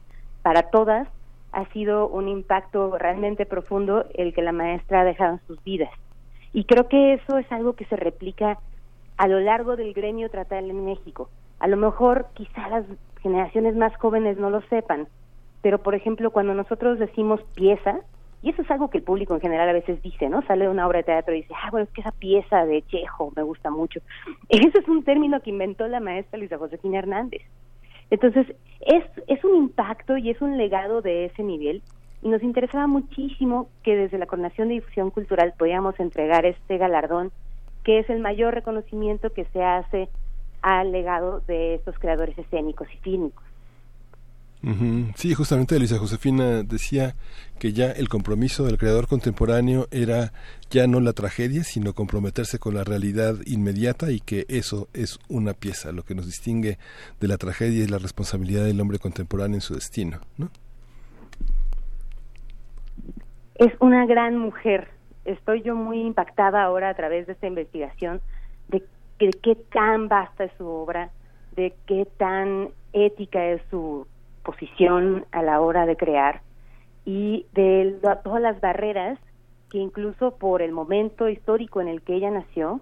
para 0.43 0.64
todas 0.70 1.09
ha 1.52 1.64
sido 1.72 2.09
un 2.09 2.28
impacto 2.28 2.97
realmente 2.98 3.47
profundo 3.47 4.05
el 4.14 4.34
que 4.34 4.43
la 4.43 4.52
maestra 4.52 5.01
ha 5.01 5.05
dejado 5.05 5.34
en 5.34 5.47
sus 5.47 5.62
vidas. 5.64 5.90
Y 6.52 6.64
creo 6.64 6.88
que 6.88 7.14
eso 7.14 7.38
es 7.38 7.51
algo 7.51 7.74
que 7.74 7.86
se 7.86 7.97
replica 7.97 8.59
a 9.16 9.26
lo 9.26 9.40
largo 9.40 9.76
del 9.76 9.94
gremio 9.94 10.30
tratal 10.30 10.68
en 10.70 10.84
México. 10.84 11.30
A 11.59 11.66
lo 11.66 11.76
mejor 11.76 12.26
quizá 12.34 12.68
las 12.68 12.84
generaciones 13.22 13.74
más 13.74 13.97
jóvenes 13.97 14.38
no 14.38 14.51
lo 14.51 14.60
sepan, 14.62 15.09
pero 15.62 15.82
por 15.82 15.94
ejemplo 15.94 16.30
cuando 16.30 16.55
nosotros 16.55 16.98
decimos 16.98 17.40
pieza, 17.55 18.01
Y 18.47 18.51
eso 18.51 18.62
es 18.62 18.70
algo 18.70 18.90
que 18.90 18.98
el 18.98 19.02
público 19.02 19.35
en 19.35 19.40
general 19.40 19.68
a 19.68 19.73
veces 19.73 20.01
dice, 20.02 20.28
¿no? 20.28 20.40
Sale 20.43 20.68
una 20.68 20.86
obra 20.86 20.98
de 20.98 21.02
teatro 21.02 21.35
y 21.35 21.39
dice, 21.39 21.52
ah, 21.60 21.68
bueno, 21.73 21.82
es 21.82 21.90
que 21.90 22.01
esa 22.01 22.12
pieza 22.12 22.64
de 22.64 22.81
Chejo 22.82 23.32
me 23.35 23.43
gusta 23.43 23.70
mucho. 23.70 23.98
Ese 24.48 24.78
es 24.78 24.86
un 24.86 25.02
término 25.02 25.40
que 25.40 25.51
inventó 25.51 25.89
la 25.89 25.98
maestra 25.98 26.39
Luisa 26.39 26.56
Josefina 26.56 27.01
Hernández. 27.01 27.43
Entonces, 28.09 28.47
es, 28.82 29.02
es 29.27 29.43
un 29.43 29.56
impacto 29.56 30.16
y 30.16 30.31
es 30.31 30.40
un 30.40 30.59
legado 30.59 31.02
de 31.02 31.24
ese 31.24 31.43
nivel 31.43 31.82
y 32.23 32.28
nos 32.28 32.40
interesaba 32.44 32.86
muchísimo 32.86 33.68
que 33.82 33.97
desde 33.97 34.16
la 34.16 34.27
Coordinación 34.27 34.68
de 34.68 34.74
Difusión 34.74 35.10
Cultural 35.10 35.52
podíamos 35.59 35.98
entregar 35.98 36.47
este 36.47 36.78
galardón, 36.78 37.32
que 37.82 37.98
es 37.98 38.09
el 38.09 38.20
mayor 38.20 38.55
reconocimiento 38.55 39.31
que 39.31 39.47
se 39.47 39.64
hace 39.64 40.09
al 40.62 40.93
legado 40.93 41.40
de 41.48 41.74
estos 41.74 41.98
creadores 41.98 42.39
escénicos 42.39 42.86
y 42.94 42.98
Sí, 45.14 45.32
justamente 45.34 45.76
Elisa 45.76 45.98
Josefina 45.98 46.64
decía 46.64 47.14
que 47.60 47.72
ya 47.72 47.92
el 47.92 48.08
compromiso 48.08 48.64
del 48.64 48.78
creador 48.78 49.06
contemporáneo 49.06 49.86
era 49.92 50.32
ya 50.70 50.88
no 50.88 50.98
la 50.98 51.12
tragedia, 51.12 51.62
sino 51.62 51.92
comprometerse 51.92 52.58
con 52.58 52.74
la 52.74 52.82
realidad 52.82 53.36
inmediata 53.46 54.10
y 54.10 54.18
que 54.18 54.44
eso 54.48 54.88
es 54.92 55.20
una 55.28 55.52
pieza, 55.52 55.92
lo 55.92 56.02
que 56.02 56.16
nos 56.16 56.26
distingue 56.26 56.78
de 57.20 57.28
la 57.28 57.36
tragedia 57.36 57.84
y 57.84 57.86
la 57.86 57.98
responsabilidad 57.98 58.64
del 58.64 58.80
hombre 58.80 58.98
contemporáneo 58.98 59.56
en 59.56 59.60
su 59.60 59.74
destino, 59.74 60.18
¿no? 60.36 60.50
Es 63.54 63.72
una 63.78 64.04
gran 64.06 64.36
mujer. 64.36 64.88
Estoy 65.24 65.62
yo 65.62 65.76
muy 65.76 66.00
impactada 66.00 66.64
ahora 66.64 66.90
a 66.90 66.94
través 66.94 67.26
de 67.26 67.34
esta 67.34 67.46
investigación 67.46 68.20
de, 68.68 68.82
de 69.20 69.30
qué 69.42 69.54
tan 69.72 70.08
vasta 70.08 70.44
es 70.44 70.52
su 70.58 70.66
obra, 70.66 71.10
de 71.54 71.72
qué 71.86 72.06
tan 72.18 72.70
ética 72.92 73.46
es 73.46 73.62
su 73.70 74.06
posición 74.47 75.27
a 75.32 75.43
la 75.43 75.60
hora 75.60 75.85
de 75.85 75.97
crear 75.97 76.40
y 77.05 77.47
de 77.52 77.98
todas 78.23 78.40
las 78.40 78.60
barreras 78.60 79.18
que 79.70 79.78
incluso 79.78 80.36
por 80.36 80.62
el 80.62 80.70
momento 80.70 81.28
histórico 81.28 81.81
en 81.81 81.89
el 81.89 82.01
que 82.02 82.14
ella 82.14 82.31
nació, 82.31 82.81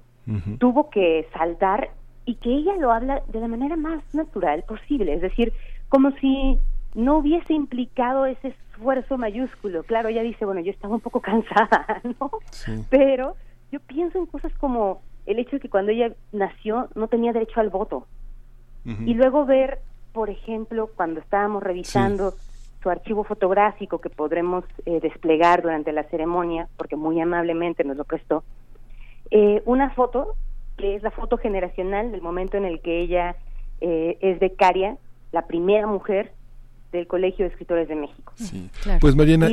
tuvo 0.58 0.90
que 0.90 1.26
saltar 1.32 1.90
y 2.24 2.36
que 2.36 2.50
ella 2.50 2.76
lo 2.76 2.92
habla 2.92 3.22
de 3.28 3.40
la 3.40 3.48
manera 3.48 3.76
más 3.76 4.02
natural 4.14 4.62
posible, 4.66 5.14
es 5.14 5.20
decir, 5.20 5.52
como 5.88 6.10
si 6.12 6.58
no 6.94 7.18
hubiese 7.18 7.52
implicado 7.52 8.24
ese 8.26 8.48
esfuerzo 8.48 9.18
mayúsculo. 9.18 9.82
Claro, 9.82 10.08
ella 10.08 10.22
dice, 10.22 10.44
bueno, 10.44 10.60
yo 10.60 10.70
estaba 10.70 10.94
un 10.94 11.00
poco 11.00 11.20
cansada, 11.30 12.00
¿no? 12.20 12.30
Pero 12.90 13.36
yo 13.72 13.80
pienso 13.80 14.18
en 14.18 14.26
cosas 14.26 14.52
como 14.58 15.02
el 15.26 15.38
hecho 15.38 15.56
de 15.56 15.60
que 15.60 15.70
cuando 15.70 15.92
ella 15.92 16.12
nació 16.32 16.88
no 16.94 17.08
tenía 17.08 17.32
derecho 17.32 17.60
al 17.60 17.70
voto. 17.70 18.06
Y 19.06 19.14
luego 19.14 19.46
ver 19.46 19.80
por 20.14 20.30
ejemplo, 20.30 20.88
cuando 20.94 21.20
estábamos 21.20 21.62
revisando 21.62 22.34
su 22.82 22.88
archivo 22.88 23.24
fotográfico 23.24 24.00
que 24.00 24.10
podremos 24.10 24.64
eh, 24.86 25.00
desplegar 25.00 25.60
durante 25.60 25.92
la 25.92 26.04
ceremonia, 26.04 26.68
porque 26.76 26.94
muy 26.94 27.20
amablemente 27.20 27.82
nos 27.82 27.96
lo 27.96 28.04
prestó, 28.04 28.44
eh, 29.32 29.60
una 29.66 29.90
foto 29.90 30.36
que 30.76 30.94
es 30.94 31.02
la 31.02 31.10
foto 31.10 31.36
generacional 31.36 32.12
del 32.12 32.22
momento 32.22 32.56
en 32.56 32.64
el 32.64 32.80
que 32.80 33.00
ella 33.00 33.36
eh, 33.80 34.16
es 34.20 34.38
becaria, 34.38 34.96
la 35.32 35.46
primera 35.48 35.88
mujer 35.88 36.32
del 36.92 37.08
Colegio 37.08 37.44
de 37.44 37.50
Escritores 37.50 37.88
de 37.88 37.96
México. 37.96 38.32
Sí. 38.36 38.70
Pues 39.00 39.16
Mariana, 39.16 39.48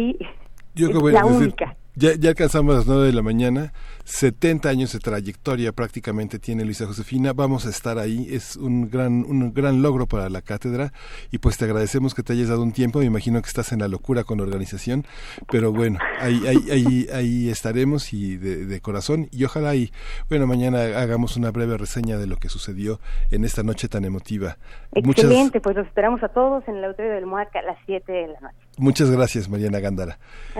yo 0.75 0.89
es 0.89 0.95
la 1.13 1.25
única. 1.25 1.75
Ya, 1.95 2.15
ya 2.17 2.29
alcanzamos 2.29 2.73
las 2.73 2.87
nueve 2.87 3.07
de 3.07 3.13
la 3.13 3.21
mañana, 3.21 3.73
70 4.05 4.69
años 4.69 4.93
de 4.93 4.99
trayectoria 4.99 5.73
prácticamente 5.73 6.39
tiene 6.39 6.63
Luisa 6.63 6.85
Josefina, 6.85 7.33
vamos 7.33 7.65
a 7.65 7.69
estar 7.69 7.99
ahí, 7.99 8.27
es 8.31 8.55
un 8.55 8.89
gran, 8.89 9.25
un 9.25 9.53
gran 9.53 9.81
logro 9.81 10.07
para 10.07 10.29
la 10.29 10.41
cátedra 10.41 10.93
y 11.31 11.39
pues 11.39 11.57
te 11.57 11.65
agradecemos 11.65 12.15
que 12.15 12.23
te 12.23 12.31
hayas 12.31 12.47
dado 12.47 12.63
un 12.63 12.71
tiempo, 12.71 12.99
me 12.99 13.05
imagino 13.05 13.41
que 13.41 13.47
estás 13.47 13.73
en 13.73 13.79
la 13.79 13.89
locura 13.89 14.23
con 14.23 14.37
la 14.37 14.45
organización, 14.45 15.03
pero 15.51 15.73
bueno, 15.73 15.99
ahí, 16.21 16.41
ahí, 16.47 16.71
ahí, 16.71 17.07
ahí 17.13 17.49
estaremos 17.49 18.13
y 18.13 18.37
de, 18.37 18.79
corazón 18.79 19.27
y 19.31 19.43
ojalá 19.43 19.75
y 19.75 19.91
bueno, 20.29 20.47
mañana 20.47 20.79
hagamos 20.97 21.35
una 21.35 21.51
breve 21.51 21.77
reseña 21.77 22.17
de 22.17 22.25
lo 22.25 22.37
que 22.37 22.47
sucedió 22.47 23.01
en 23.31 23.43
esta 23.43 23.63
noche 23.63 23.89
tan 23.89 24.05
emotiva. 24.05 24.57
Excelente, 24.93 25.59
pues 25.59 25.75
los 25.75 25.85
esperamos 25.87 26.23
a 26.23 26.29
todos 26.29 26.65
en 26.69 26.77
el 26.77 26.85
auditorio 26.85 27.11
del 27.11 27.25
MOAC 27.25 27.53
a 27.57 27.61
las 27.63 27.77
7 27.85 28.11
de 28.11 28.27
la 28.27 28.39
noche. 28.39 28.70
Muchas 28.81 29.11
gracias, 29.11 29.47
Mariana 29.47 29.79
Gándara. 29.79 30.17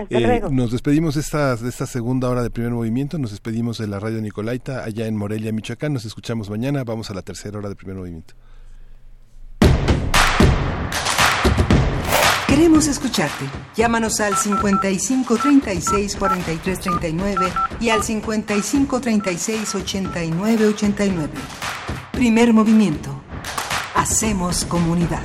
Eh, 0.08 0.42
nos 0.48 0.70
despedimos 0.70 1.16
de 1.16 1.22
esta, 1.22 1.56
de 1.56 1.68
esta 1.68 1.86
segunda 1.86 2.28
hora 2.28 2.44
de 2.44 2.50
primer 2.50 2.70
movimiento, 2.70 3.18
nos 3.18 3.32
despedimos 3.32 3.78
de 3.78 3.88
la 3.88 3.98
radio 3.98 4.20
Nicolaita 4.20 4.84
allá 4.84 5.08
en 5.08 5.16
Morelia, 5.16 5.52
Michoacán. 5.52 5.92
Nos 5.92 6.04
escuchamos 6.04 6.48
mañana, 6.48 6.84
vamos 6.84 7.10
a 7.10 7.14
la 7.14 7.22
tercera 7.22 7.58
hora 7.58 7.68
de 7.68 7.74
primer 7.74 7.96
movimiento. 7.96 8.34
Queremos 12.46 12.86
escucharte. 12.86 13.44
Llámanos 13.74 14.20
al 14.20 14.36
55 14.36 15.36
36 15.38 16.14
43 16.14 16.78
39 16.78 17.46
y 17.80 17.88
al 17.88 18.04
55 18.04 19.00
36 19.00 19.74
89 19.74 20.66
89. 20.68 21.28
Primer 22.12 22.52
movimiento. 22.52 23.20
Hacemos 23.96 24.64
comunidad. 24.64 25.24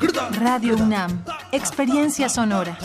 Radio 0.00 0.76
UNAM, 0.76 1.24
Experiencia 1.52 2.30
Sonora. 2.30 2.78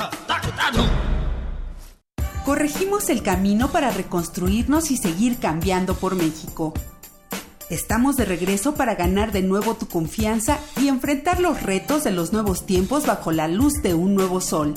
Corregimos 2.44 3.10
el 3.10 3.24
camino 3.24 3.72
para 3.72 3.90
reconstruirnos 3.90 4.92
y 4.92 4.98
seguir 4.98 5.40
cambiando 5.40 5.96
por 5.96 6.16
México. 6.16 6.74
Estamos 7.70 8.18
de 8.18 8.26
regreso 8.26 8.76
para 8.76 8.96
ganar 8.96 9.32
de 9.32 9.44
nuevo 9.44 9.76
tu 9.76 9.88
confianza 9.88 10.60
y 10.76 10.90
enfrentar 10.90 11.40
los 11.40 11.64
retos 11.64 12.04
de 12.04 12.12
los 12.12 12.34
nuevos 12.34 12.66
tiempos 12.66 13.06
bajo 13.06 13.32
la 13.32 13.48
luz 13.48 13.82
de 13.82 13.94
un 13.94 14.14
nuevo 14.14 14.42
sol. 14.42 14.74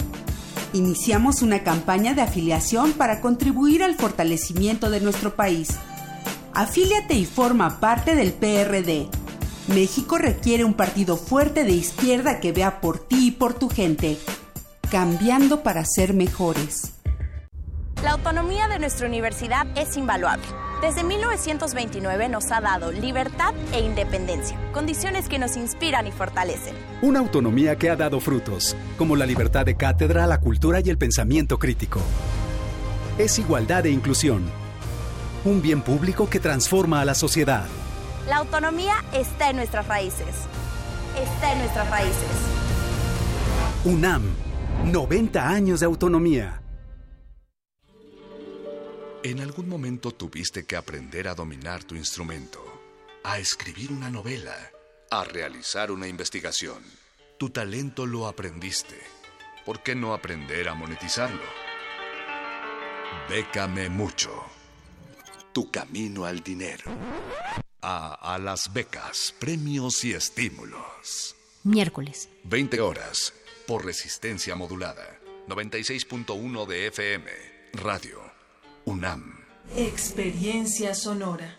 Iniciamos 0.73 1.43
una 1.43 1.65
campaña 1.65 2.15
de 2.15 2.23
afiliación 2.23 2.93
para 2.93 3.21
contribuir 3.21 3.83
al 3.83 3.97
fortalecimiento 3.97 4.91
de 4.91 5.01
nuestro 5.01 5.35
país. 5.35 5.71
Afíliate 6.55 7.15
y 7.15 7.25
forma 7.25 7.81
parte 7.81 8.15
del 8.15 8.33
PRD 8.33 9.09
México 9.69 10.17
requiere 10.17 10.65
un 10.65 10.73
partido 10.73 11.19
fuerte 11.19 11.65
de 11.65 11.73
izquierda 11.73 12.41
que 12.41 12.53
vea 12.53 12.81
por 12.81 12.99
ti 12.99 13.29
y 13.29 13.31
por 13.33 13.53
tu 13.53 13.69
gente, 13.69 14.17
cambiando 14.91 15.63
para 15.63 15.85
ser 15.85 16.15
mejores. 16.15 16.95
La 18.03 18.13
autonomía 18.13 18.67
de 18.69 18.79
nuestra 18.79 19.07
universidad 19.07 19.67
es 19.77 19.97
invaluable. 19.99 20.45
Desde 20.81 21.05
1929 21.05 22.29
nos 22.31 22.51
ha 22.51 22.63
dado 22.63 22.93
libertad 22.93 23.53
e 23.73 23.81
independencia, 23.81 24.57
condiciones 24.73 25.29
que 25.29 25.39
nos 25.39 25.57
inspiran 25.57 26.07
y 26.07 26.13
fortalecen. 26.13 26.75
Una 27.03 27.19
autonomía 27.19 27.77
que 27.77 27.91
ha 27.91 27.97
dado 27.97 28.21
frutos, 28.21 28.75
como 28.97 29.17
la 29.17 29.27
libertad 29.27 29.67
de 29.67 29.77
cátedra, 29.77 30.27
la 30.27 30.41
cultura 30.41 30.81
y 30.81 30.89
el 30.89 30.97
pensamiento 30.97 31.59
crítico. 31.59 32.01
Es 33.19 33.39
igualdad 33.39 33.85
e 33.85 33.91
inclusión. 33.91 34.45
Un 35.45 35.61
bien 35.61 35.83
público 35.83 36.31
que 36.31 36.41
transforma 36.41 37.03
a 37.03 37.05
la 37.05 37.15
sociedad. 37.15 37.67
La 38.29 38.37
autonomía 38.37 39.03
está 39.15 39.49
en 39.49 39.57
nuestras 39.57 39.89
raíces. 39.89 40.45
Está 41.17 41.53
en 41.53 41.61
nuestras 41.61 41.89
raíces. 41.89 42.29
UNAM, 43.87 44.23
90 44.85 45.49
años 45.49 45.81
de 45.81 45.87
autonomía. 45.87 46.61
En 49.23 49.41
algún 49.41 49.67
momento 49.67 50.11
tuviste 50.11 50.67
que 50.67 50.77
aprender 50.77 51.27
a 51.27 51.35
dominar 51.35 51.85
tu 51.85 51.95
instrumento, 51.95 52.63
a 53.25 53.39
escribir 53.39 53.93
una 53.93 54.11
novela, 54.11 54.57
a 55.11 55.25
realizar 55.25 55.91
una 55.91 56.07
investigación. 56.07 56.83
Tu 57.39 57.49
talento 57.49 58.05
lo 58.05 58.27
aprendiste. 58.27 59.01
¿Por 59.65 59.83
qué 59.83 59.95
no 59.95 60.13
aprender 60.13 60.69
a 60.69 60.75
monetizarlo? 60.75 61.41
Bécame 63.31 63.89
mucho. 63.89 64.48
Tu 65.53 65.71
camino 65.71 66.25
al 66.25 66.43
dinero. 66.43 66.85
A, 67.81 68.35
a 68.35 68.39
las 68.39 68.73
becas, 68.73 69.35
premios 69.39 70.05
y 70.05 70.13
estímulos. 70.13 71.37
Miércoles. 71.65 72.29
20 72.45 72.81
horas 72.81 73.33
por 73.67 73.85
resistencia 73.85 74.55
modulada. 74.57 75.19
96.1 75.49 76.67
de 76.67 76.87
FM. 76.89 77.31
Radio. 77.75 78.21
UNAM. 78.85 79.39
Experiencia 79.77 80.95
sonora. 80.95 81.58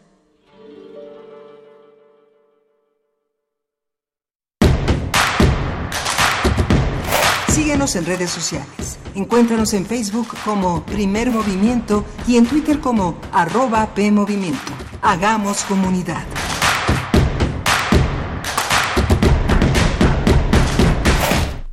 Síguenos 7.59 7.97
en 7.97 8.05
redes 8.05 8.29
sociales. 8.29 8.97
Encuéntranos 9.15 9.73
en 9.73 9.85
Facebook 9.85 10.29
como 10.45 10.81
Primer 10.85 11.29
Movimiento 11.29 12.05
y 12.25 12.37
en 12.37 12.45
Twitter 12.45 12.79
como 12.79 13.19
arroba 13.33 13.93
PMovimiento. 13.93 14.71
Hagamos 15.01 15.65
comunidad. 15.65 16.23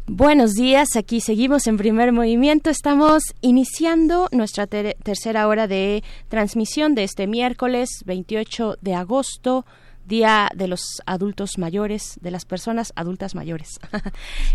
Buenos 0.09 0.55
días, 0.55 0.97
aquí 0.97 1.21
seguimos 1.21 1.69
en 1.69 1.77
primer 1.77 2.11
movimiento. 2.11 2.69
Estamos 2.69 3.23
iniciando 3.41 4.27
nuestra 4.33 4.67
tercera 4.67 5.47
hora 5.47 5.69
de 5.69 6.03
transmisión 6.29 6.97
de 6.97 7.05
este 7.05 7.29
miércoles 7.29 7.91
28 8.07 8.79
de 8.81 8.95
agosto 8.97 9.65
Día 10.07 10.49
de 10.55 10.69
los 10.69 11.03
Adultos 11.05 11.59
Mayores, 11.59 12.19
de 12.21 12.31
las 12.31 12.45
personas 12.45 12.93
adultas 12.97 13.35
mayores. 13.35 13.79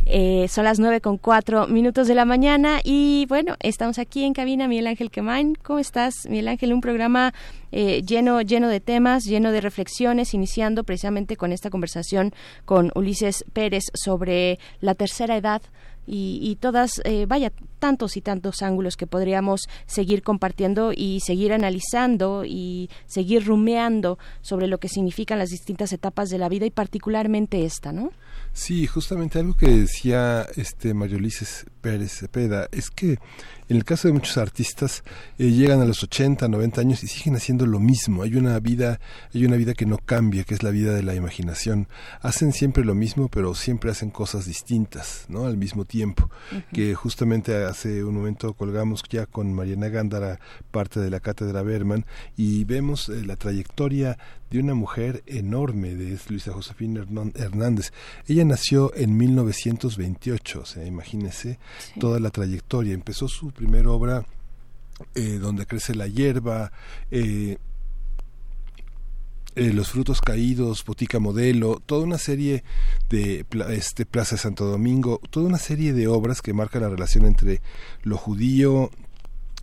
Eh, 0.05 0.47
son 0.49 0.65
las 0.65 0.79
nueve 0.79 0.99
con 0.99 1.17
cuatro 1.17 1.67
minutos 1.67 2.07
de 2.07 2.15
la 2.15 2.25
mañana 2.25 2.81
y 2.83 3.25
bueno, 3.29 3.55
estamos 3.59 3.99
aquí 3.99 4.23
en 4.23 4.33
cabina 4.33 4.67
Miguel 4.67 4.87
Ángel 4.87 5.11
Quemain. 5.11 5.55
¿Cómo 5.55 5.79
estás, 5.79 6.25
Miguel 6.27 6.47
Ángel? 6.47 6.73
Un 6.73 6.81
programa 6.81 7.33
eh, 7.71 8.01
lleno, 8.01 8.41
lleno 8.41 8.67
de 8.67 8.79
temas, 8.79 9.23
lleno 9.25 9.51
de 9.51 9.61
reflexiones, 9.61 10.33
iniciando 10.33 10.83
precisamente 10.83 11.37
con 11.37 11.51
esta 11.51 11.69
conversación 11.69 12.33
con 12.65 12.91
Ulises 12.95 13.45
Pérez 13.53 13.85
sobre 13.93 14.59
la 14.79 14.95
tercera 14.95 15.37
edad 15.37 15.61
y, 16.07 16.57
todas, 16.59 17.01
eh, 17.05 17.25
vaya, 17.27 17.51
tantos 17.79 18.17
y 18.17 18.21
tantos 18.21 18.61
ángulos 18.61 18.97
que 18.97 19.07
podríamos 19.07 19.61
seguir 19.85 20.23
compartiendo 20.23 20.91
y 20.95 21.19
seguir 21.21 21.53
analizando 21.53 22.43
y 22.45 22.89
seguir 23.05 23.45
rumeando 23.45 24.17
sobre 24.41 24.67
lo 24.67 24.79
que 24.79 24.89
significan 24.89 25.39
las 25.39 25.49
distintas 25.49 25.93
etapas 25.93 26.29
de 26.29 26.37
la 26.37 26.49
vida 26.49 26.65
y 26.65 26.71
particularmente 26.71 27.63
esta, 27.65 27.91
¿no? 27.91 28.11
Sí, 28.53 28.85
justamente 28.85 29.39
algo 29.39 29.55
que 29.55 29.67
decía 29.67 30.45
este 30.57 30.93
Mario 30.93 31.17
Ulises 31.17 31.65
Pérez 31.79 32.11
Cepeda 32.19 32.67
es 32.71 32.89
que 32.91 33.17
en 33.71 33.77
el 33.77 33.85
caso 33.85 34.09
de 34.09 34.13
muchos 34.13 34.37
artistas 34.37 35.05
eh, 35.37 35.49
llegan 35.49 35.79
a 35.79 35.85
los 35.85 36.03
80, 36.03 36.49
90 36.49 36.81
años 36.81 37.03
y 37.05 37.07
siguen 37.07 37.37
haciendo 37.37 37.65
lo 37.65 37.79
mismo. 37.79 38.23
Hay 38.23 38.35
una 38.35 38.59
vida, 38.59 38.99
hay 39.33 39.45
una 39.45 39.55
vida 39.55 39.73
que 39.73 39.85
no 39.85 39.97
cambia, 39.97 40.43
que 40.43 40.53
es 40.53 40.61
la 40.61 40.71
vida 40.71 40.93
de 40.93 41.03
la 41.03 41.15
imaginación. 41.15 41.87
Hacen 42.19 42.51
siempre 42.51 42.83
lo 42.83 42.93
mismo, 42.93 43.29
pero 43.29 43.55
siempre 43.55 43.89
hacen 43.89 44.09
cosas 44.09 44.45
distintas, 44.45 45.25
¿no? 45.29 45.45
Al 45.45 45.55
mismo 45.55 45.85
tiempo. 45.85 46.29
Que 46.73 46.95
justamente 46.95 47.63
hace 47.63 48.03
un 48.03 48.15
momento 48.15 48.53
colgamos 48.55 49.03
ya 49.09 49.25
con 49.25 49.53
Mariana 49.53 49.87
Gándara 49.87 50.41
parte 50.71 50.99
de 50.99 51.09
la 51.09 51.21
cátedra 51.21 51.61
Berman 51.61 52.05
y 52.35 52.65
vemos 52.65 53.07
eh, 53.07 53.23
la 53.25 53.37
trayectoria 53.37 54.17
de 54.51 54.59
una 54.59 54.75
mujer 54.75 55.23
enorme, 55.25 55.95
de 55.95 56.19
Luisa 56.27 56.51
Josefina 56.51 57.05
Hernández. 57.35 57.93
Ella 58.27 58.43
nació 58.43 58.93
en 58.95 59.15
1928, 59.17 60.59
o 60.59 60.65
sea, 60.65 60.85
imagínese 60.85 61.57
toda 61.99 62.19
la 62.19 62.29
trayectoria. 62.29 62.93
Empezó 62.93 63.29
su 63.29 63.51
primera 63.51 63.89
obra 63.89 64.25
eh, 65.15 65.39
donde 65.39 65.65
crece 65.65 65.95
la 65.95 66.07
hierba, 66.07 66.71
eh, 67.09 67.57
eh, 69.55 69.73
Los 69.73 69.89
frutos 69.89 70.21
caídos, 70.21 70.83
Botica 70.85 71.19
Modelo, 71.19 71.81
toda 71.85 72.05
una 72.05 72.17
serie 72.17 72.63
de 73.09 73.45
este, 73.69 74.05
Plaza 74.05 74.35
de 74.35 74.41
Santo 74.41 74.65
Domingo, 74.65 75.19
toda 75.29 75.47
una 75.47 75.57
serie 75.57 75.91
de 75.91 76.07
obras 76.07 76.41
que 76.41 76.53
marcan 76.53 76.83
la 76.83 76.89
relación 76.89 77.25
entre 77.25 77.61
lo 78.03 78.17
judío, 78.17 78.91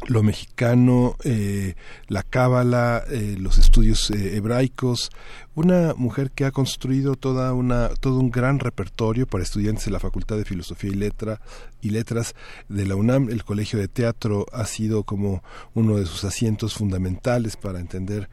lo 0.06 0.22
mexicano, 0.22 1.16
eh, 1.24 1.74
la 2.06 2.22
cábala, 2.22 3.04
eh, 3.10 3.36
los 3.38 3.58
estudios 3.58 4.10
eh, 4.10 4.36
hebraicos, 4.36 5.10
una 5.54 5.94
mujer 5.96 6.30
que 6.30 6.44
ha 6.44 6.52
construido 6.52 7.16
toda 7.16 7.52
una, 7.52 7.88
todo 8.00 8.18
un 8.18 8.30
gran 8.30 8.60
repertorio 8.60 9.26
para 9.26 9.42
estudiantes 9.42 9.86
de 9.86 9.90
la 9.90 10.00
Facultad 10.00 10.36
de 10.36 10.44
Filosofía 10.44 10.90
y, 10.90 10.94
Letra, 10.94 11.40
y 11.82 11.90
Letras 11.90 12.34
de 12.68 12.86
la 12.86 12.94
UNAM. 12.94 13.28
El 13.28 13.44
Colegio 13.44 13.78
de 13.78 13.88
Teatro 13.88 14.46
ha 14.52 14.66
sido 14.66 15.02
como 15.02 15.42
uno 15.74 15.96
de 15.96 16.06
sus 16.06 16.24
asientos 16.24 16.74
fundamentales 16.74 17.56
para 17.56 17.80
entender 17.80 18.30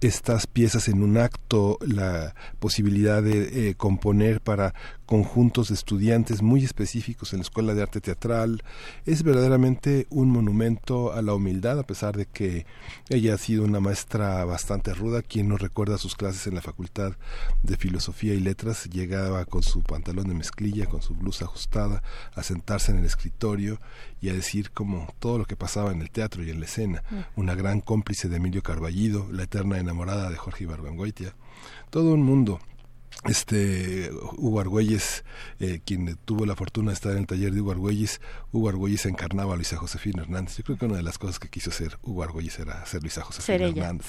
estas 0.00 0.46
piezas 0.46 0.88
en 0.88 1.02
un 1.02 1.16
acto, 1.16 1.78
la 1.80 2.34
posibilidad 2.58 3.22
de 3.22 3.74
componer 3.76 4.40
para 4.40 4.74
conjuntos 5.06 5.68
de 5.68 5.74
estudiantes 5.74 6.42
muy 6.42 6.64
específicos 6.64 7.32
en 7.32 7.40
la 7.40 7.44
Escuela 7.44 7.74
de 7.74 7.82
Arte 7.82 8.00
Teatral. 8.00 8.62
Es 9.06 9.22
verdaderamente 9.22 10.06
un 10.10 10.30
monumento 10.30 11.12
a 11.12 11.22
la 11.22 11.34
humildad, 11.34 11.78
a 11.78 11.86
pesar 11.86 12.16
de 12.16 12.26
que 12.26 12.66
ella 13.08 13.34
ha 13.34 13.38
sido 13.38 13.64
una 13.64 13.80
maestra 13.80 14.44
bastante 14.44 14.94
ruda. 14.94 15.22
Quien 15.22 15.48
no 15.48 15.56
recuerda 15.56 15.98
sus 15.98 16.16
clases 16.16 16.46
en 16.46 16.54
la 16.54 16.62
Facultad 16.62 17.12
de 17.62 17.76
Filosofía 17.76 18.34
y 18.34 18.40
Letras 18.40 18.84
llegaba 18.90 19.44
con 19.44 19.62
su 19.62 19.82
pantalón 19.82 20.28
de 20.28 20.34
mezclilla, 20.34 20.86
con 20.86 21.02
su 21.02 21.14
blusa 21.14 21.44
ajustada, 21.44 22.02
a 22.34 22.42
sentarse 22.42 22.92
en 22.92 22.98
el 22.98 23.04
escritorio 23.04 23.80
y 24.20 24.30
a 24.30 24.34
decir 24.34 24.70
como 24.70 25.12
todo 25.18 25.38
lo 25.38 25.44
que 25.44 25.56
pasaba 25.56 25.92
en 25.92 26.00
el 26.00 26.10
teatro 26.10 26.42
y 26.42 26.50
en 26.50 26.60
la 26.60 26.66
escena. 26.66 27.02
Mm. 27.10 27.40
Una 27.40 27.54
gran 27.54 27.80
cómplice 27.80 28.28
de 28.28 28.36
Emilio 28.36 28.62
Carballido, 28.62 29.28
la 29.30 29.42
eterna 29.42 29.78
enamorada 29.78 30.30
de 30.30 30.36
Jorge 30.36 30.64
Ibargüengoitia. 30.64 31.34
Todo 31.90 32.14
un 32.14 32.22
mundo 32.22 32.60
este 33.24 34.10
Hugo 34.36 34.60
Argüelles, 34.60 35.24
eh, 35.58 35.80
quien 35.84 36.18
tuvo 36.24 36.46
la 36.46 36.56
fortuna 36.56 36.90
de 36.90 36.94
estar 36.94 37.12
en 37.12 37.18
el 37.18 37.26
taller 37.26 37.52
de 37.52 37.60
Hugo 37.60 37.72
Argüelles, 37.72 38.20
Hugo 38.52 38.68
Argüelles 38.68 39.06
encarnaba 39.06 39.54
a 39.54 39.56
Luisa 39.56 39.76
Josefina 39.76 40.22
Hernández. 40.22 40.56
Yo 40.58 40.64
creo 40.64 40.78
que 40.78 40.86
una 40.86 40.96
de 40.96 41.02
las 41.02 41.18
cosas 41.18 41.38
que 41.38 41.48
quiso 41.48 41.70
hacer 41.70 41.98
Hugo 42.02 42.22
Argüelles 42.22 42.58
era 42.58 42.84
ser 42.86 43.02
Luisa 43.02 43.22
Josefina 43.22 43.66
Hernández. 43.66 44.06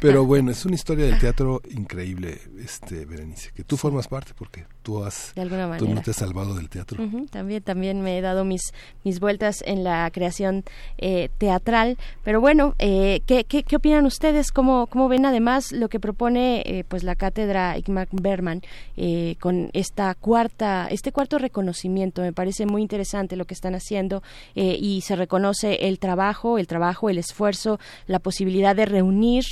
Pero 0.00 0.24
bueno, 0.24 0.50
es 0.50 0.64
una 0.66 0.74
historia 0.74 1.06
del 1.06 1.18
teatro 1.18 1.62
increíble, 1.70 2.40
este 2.58 3.04
Berenice, 3.06 3.52
que 3.54 3.64
tú 3.64 3.76
formas 3.76 4.08
parte 4.08 4.32
porque 4.34 4.66
tú 4.82 5.04
has 5.04 5.32
tú 5.78 5.88
no 5.88 6.02
te 6.02 6.10
has 6.10 6.16
salvado 6.16 6.54
del 6.54 6.68
teatro. 6.68 6.98
también 7.30 7.62
también 7.62 8.00
me 8.02 8.18
he 8.18 8.20
dado 8.20 8.44
mis 8.44 8.72
mis 9.04 9.20
vueltas 9.20 9.62
en 9.66 9.84
la 9.84 10.10
creación 10.10 10.64
eh, 10.98 11.30
teatral, 11.38 11.96
pero 12.22 12.40
bueno, 12.40 12.74
eh, 12.78 13.22
¿qué, 13.26 13.44
qué, 13.44 13.62
qué, 13.62 13.76
opinan 13.76 14.06
ustedes? 14.06 14.52
¿Cómo, 14.52 14.86
cómo 14.86 15.08
ven 15.08 15.26
además 15.26 15.72
lo 15.72 15.88
que 15.88 16.00
propone 16.00 16.62
eh, 16.66 16.84
pues 16.86 17.02
la 17.02 17.14
cátedra 17.14 17.76
Igmar 17.78 18.08
Berman 18.10 18.62
eh, 18.96 19.36
con 19.40 19.70
esta 19.72 20.14
cuarta, 20.14 20.88
este 20.90 21.12
cuarto 21.12 21.38
reconocimiento. 21.38 22.22
Me 22.22 22.32
parece 22.32 22.66
muy 22.66 22.82
interesante 22.82 23.36
lo 23.36 23.44
que 23.44 23.54
están 23.54 23.74
haciendo 23.74 24.22
eh, 24.54 24.76
y 24.80 25.00
se 25.02 25.16
reconoce 25.16 25.86
el 25.88 25.98
trabajo, 25.98 26.58
el 26.58 26.66
trabajo, 26.66 27.10
el 27.10 27.18
esfuerzo, 27.18 27.78
la 28.06 28.18
posibilidad 28.18 28.76
de 28.76 28.86
reunir 28.86 29.44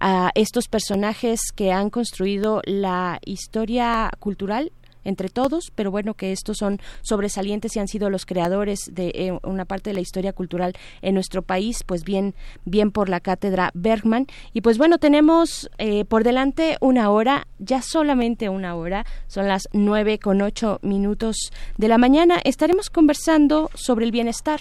a 0.00 0.30
estos 0.34 0.68
personajes 0.68 1.40
que 1.54 1.72
han 1.72 1.90
construido 1.90 2.62
la 2.64 3.18
historia 3.24 4.10
cultural 4.18 4.72
entre 5.04 5.28
todos, 5.28 5.72
pero 5.74 5.90
bueno, 5.90 6.14
que 6.14 6.32
estos 6.32 6.58
son 6.58 6.80
sobresalientes 7.02 7.76
y 7.76 7.78
han 7.78 7.88
sido 7.88 8.10
los 8.10 8.26
creadores 8.26 8.90
de 8.92 9.12
eh, 9.14 9.38
una 9.42 9.64
parte 9.64 9.90
de 9.90 9.94
la 9.94 10.00
historia 10.00 10.32
cultural 10.32 10.74
en 11.02 11.14
nuestro 11.14 11.42
país, 11.42 11.82
pues 11.84 12.04
bien, 12.04 12.34
bien 12.64 12.90
por 12.90 13.08
la 13.08 13.20
cátedra 13.20 13.70
Bergman. 13.74 14.26
Y 14.52 14.60
pues 14.60 14.78
bueno, 14.78 14.98
tenemos 14.98 15.70
eh, 15.78 16.04
por 16.04 16.24
delante 16.24 16.76
una 16.80 17.10
hora, 17.10 17.46
ya 17.58 17.82
solamente 17.82 18.48
una 18.48 18.74
hora, 18.74 19.06
son 19.26 19.48
las 19.48 19.68
nueve 19.72 20.18
con 20.18 20.42
ocho 20.42 20.78
minutos 20.82 21.36
de 21.76 21.88
la 21.88 21.98
mañana. 21.98 22.40
Estaremos 22.44 22.90
conversando 22.90 23.70
sobre 23.74 24.04
el 24.04 24.12
bienestar 24.12 24.60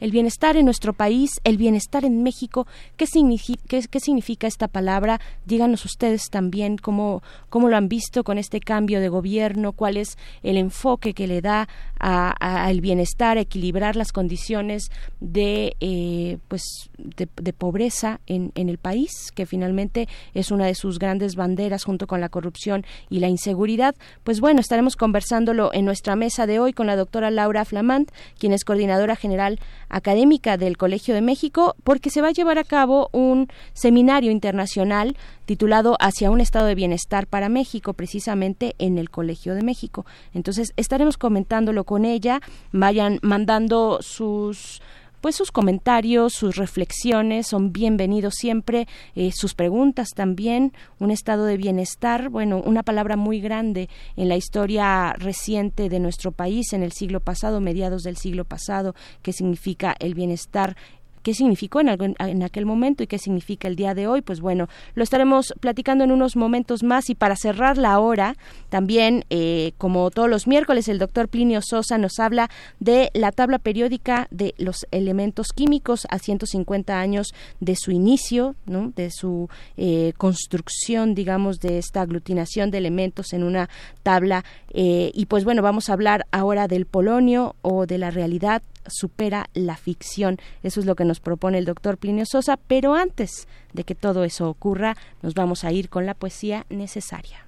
el 0.00 0.10
bienestar 0.10 0.56
en 0.56 0.64
nuestro 0.64 0.92
país, 0.92 1.40
el 1.44 1.56
bienestar 1.56 2.04
en 2.04 2.22
México. 2.22 2.66
¿Qué, 2.96 3.06
significa, 3.06 4.46
esta 4.46 4.68
palabra? 4.68 5.20
Díganos 5.46 5.84
ustedes 5.84 6.30
también 6.30 6.76
cómo, 6.76 7.22
cómo 7.48 7.68
lo 7.68 7.76
han 7.76 7.88
visto 7.88 8.24
con 8.24 8.38
este 8.38 8.60
cambio 8.60 9.00
de 9.00 9.08
gobierno, 9.08 9.72
cuál 9.72 9.96
es 9.96 10.16
el 10.42 10.56
enfoque 10.56 11.14
que 11.14 11.26
le 11.26 11.40
da 11.40 11.68
al 11.98 12.80
bienestar, 12.80 13.36
a 13.36 13.42
equilibrar 13.42 13.94
las 13.94 14.12
condiciones 14.12 14.90
de, 15.20 15.76
eh, 15.80 16.38
pues, 16.48 16.62
de, 16.96 17.52
pobreza 17.52 18.20
en, 18.26 18.52
en 18.54 18.70
el 18.70 18.78
país, 18.78 19.10
que 19.34 19.44
finalmente 19.44 20.08
es 20.32 20.50
una 20.50 20.66
de 20.66 20.74
sus 20.74 20.98
grandes 20.98 21.36
banderas 21.36 21.84
junto 21.84 22.06
con 22.06 22.20
la 22.20 22.30
corrupción 22.30 22.86
y 23.10 23.18
la 23.18 23.28
inseguridad. 23.28 23.94
Pues 24.24 24.40
bueno, 24.40 24.60
estaremos 24.60 24.96
conversándolo 24.96 25.70
en 25.74 25.84
nuestra 25.84 26.16
mesa 26.16 26.46
de 26.46 26.58
hoy 26.58 26.72
con 26.72 26.86
la 26.86 26.96
doctora 26.96 27.30
Laura 27.30 27.64
Flamant, 27.64 28.10
quien 28.38 28.52
es 28.52 28.64
coordinadora 28.64 29.16
general 29.16 29.58
académica 29.90 30.56
del 30.56 30.76
Colegio 30.76 31.14
de 31.14 31.20
México, 31.20 31.76
porque 31.84 32.10
se 32.10 32.22
va 32.22 32.28
a 32.28 32.32
llevar 32.32 32.58
a 32.58 32.64
cabo 32.64 33.10
un 33.12 33.48
seminario 33.72 34.30
internacional 34.30 35.16
titulado 35.44 35.96
Hacia 36.00 36.30
un 36.30 36.40
estado 36.40 36.66
de 36.66 36.74
bienestar 36.74 37.26
para 37.26 37.48
México, 37.48 37.92
precisamente 37.92 38.74
en 38.78 38.98
el 38.98 39.10
Colegio 39.10 39.54
de 39.54 39.62
México. 39.62 40.06
Entonces, 40.32 40.72
estaremos 40.76 41.18
comentándolo 41.18 41.84
con 41.84 42.04
ella. 42.04 42.40
Vayan 42.72 43.18
mandando 43.22 43.98
sus 44.00 44.80
pues 45.20 45.36
sus 45.36 45.52
comentarios, 45.52 46.32
sus 46.32 46.56
reflexiones 46.56 47.46
son 47.48 47.72
bienvenidos 47.72 48.34
siempre, 48.36 48.86
eh, 49.14 49.32
sus 49.32 49.54
preguntas 49.54 50.10
también, 50.14 50.72
un 50.98 51.10
estado 51.10 51.44
de 51.44 51.56
bienestar, 51.56 52.28
bueno, 52.28 52.62
una 52.64 52.82
palabra 52.82 53.16
muy 53.16 53.40
grande 53.40 53.88
en 54.16 54.28
la 54.28 54.36
historia 54.36 55.12
reciente 55.14 55.88
de 55.88 56.00
nuestro 56.00 56.32
país 56.32 56.72
en 56.72 56.82
el 56.82 56.92
siglo 56.92 57.20
pasado, 57.20 57.60
mediados 57.60 58.02
del 58.02 58.16
siglo 58.16 58.44
pasado, 58.44 58.94
que 59.22 59.32
significa 59.32 59.94
el 59.98 60.14
bienestar 60.14 60.76
qué 61.22 61.34
significó 61.34 61.80
en, 61.80 62.42
aquel 62.42 62.66
momento 62.66 63.02
y 63.02 63.06
qué 63.06 63.18
significa 63.18 63.68
el 63.68 63.76
día 63.76 63.94
de 63.94 64.06
hoy, 64.06 64.22
pues 64.22 64.40
bueno, 64.40 64.68
lo 64.94 65.02
estaremos 65.02 65.54
platicando 65.60 66.04
en 66.04 66.12
unos 66.12 66.36
momentos 66.36 66.82
más 66.82 67.10
y 67.10 67.14
para 67.14 67.36
cerrar 67.36 67.78
la 67.78 67.98
hora, 68.00 68.36
también 68.68 69.24
eh, 69.30 69.72
como 69.78 70.10
todos 70.10 70.28
los 70.28 70.46
miércoles, 70.46 70.88
el 70.88 70.98
doctor 70.98 71.28
Plinio 71.28 71.60
Sosa 71.62 71.98
nos 71.98 72.18
habla 72.18 72.50
de 72.78 73.10
la 73.14 73.32
tabla 73.32 73.58
periódica 73.58 74.28
de 74.30 74.54
los 74.58 74.86
elementos 74.90 75.48
químicos 75.54 76.06
a 76.10 76.18
150 76.18 76.98
años 76.98 77.28
de 77.60 77.76
su 77.76 77.90
inicio, 77.90 78.54
de 78.66 79.10
su 79.10 79.48
eh, 79.76 80.12
construcción, 80.16 81.14
digamos, 81.14 81.60
de 81.60 81.78
esta 81.78 82.02
aglutinación 82.02 82.70
de 82.70 82.78
elementos 82.78 83.32
en 83.32 83.42
una 83.42 83.68
tabla. 84.02 84.44
Eh, 84.72 85.10
y 85.14 85.26
pues 85.26 85.44
bueno, 85.44 85.62
vamos 85.62 85.88
a 85.88 85.92
hablar 85.92 86.26
ahora 86.30 86.68
del 86.68 86.86
polonio 86.86 87.56
o 87.62 87.86
de 87.86 87.98
la 87.98 88.10
realidad 88.10 88.62
supera 88.90 89.48
la 89.54 89.76
ficción. 89.76 90.38
Eso 90.62 90.80
es 90.80 90.86
lo 90.86 90.96
que 90.96 91.04
nos 91.04 91.20
propone 91.20 91.58
el 91.58 91.64
doctor 91.64 91.98
Plinio 91.98 92.24
Sosa, 92.26 92.56
pero 92.56 92.94
antes 92.94 93.48
de 93.72 93.84
que 93.84 93.94
todo 93.94 94.24
eso 94.24 94.48
ocurra, 94.48 94.96
nos 95.22 95.34
vamos 95.34 95.64
a 95.64 95.72
ir 95.72 95.88
con 95.88 96.06
la 96.06 96.14
poesía 96.14 96.66
necesaria. 96.68 97.46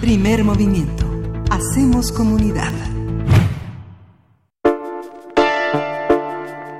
Primer 0.00 0.44
movimiento. 0.44 1.04
Hacemos 1.50 2.12
comunidad. 2.12 2.72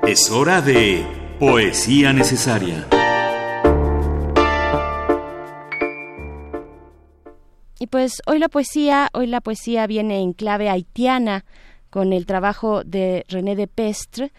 Es 0.07 0.31
hora 0.31 0.61
de 0.61 1.05
poesía 1.39 2.13
necesaria. 2.13 2.87
Y 7.79 7.87
pues 7.87 8.21
hoy 8.25 8.39
la 8.39 8.49
poesía, 8.49 9.09
hoy 9.13 9.27
la 9.27 9.41
poesía 9.41 9.85
viene 9.85 10.19
en 10.19 10.33
clave 10.33 10.69
haitiana 10.69 11.45
con 11.89 12.11
el 12.11 12.25
trabajo 12.25 12.83
de 12.83 13.23
René 13.29 13.55
de 13.55 13.67
Pestre. 13.67 14.31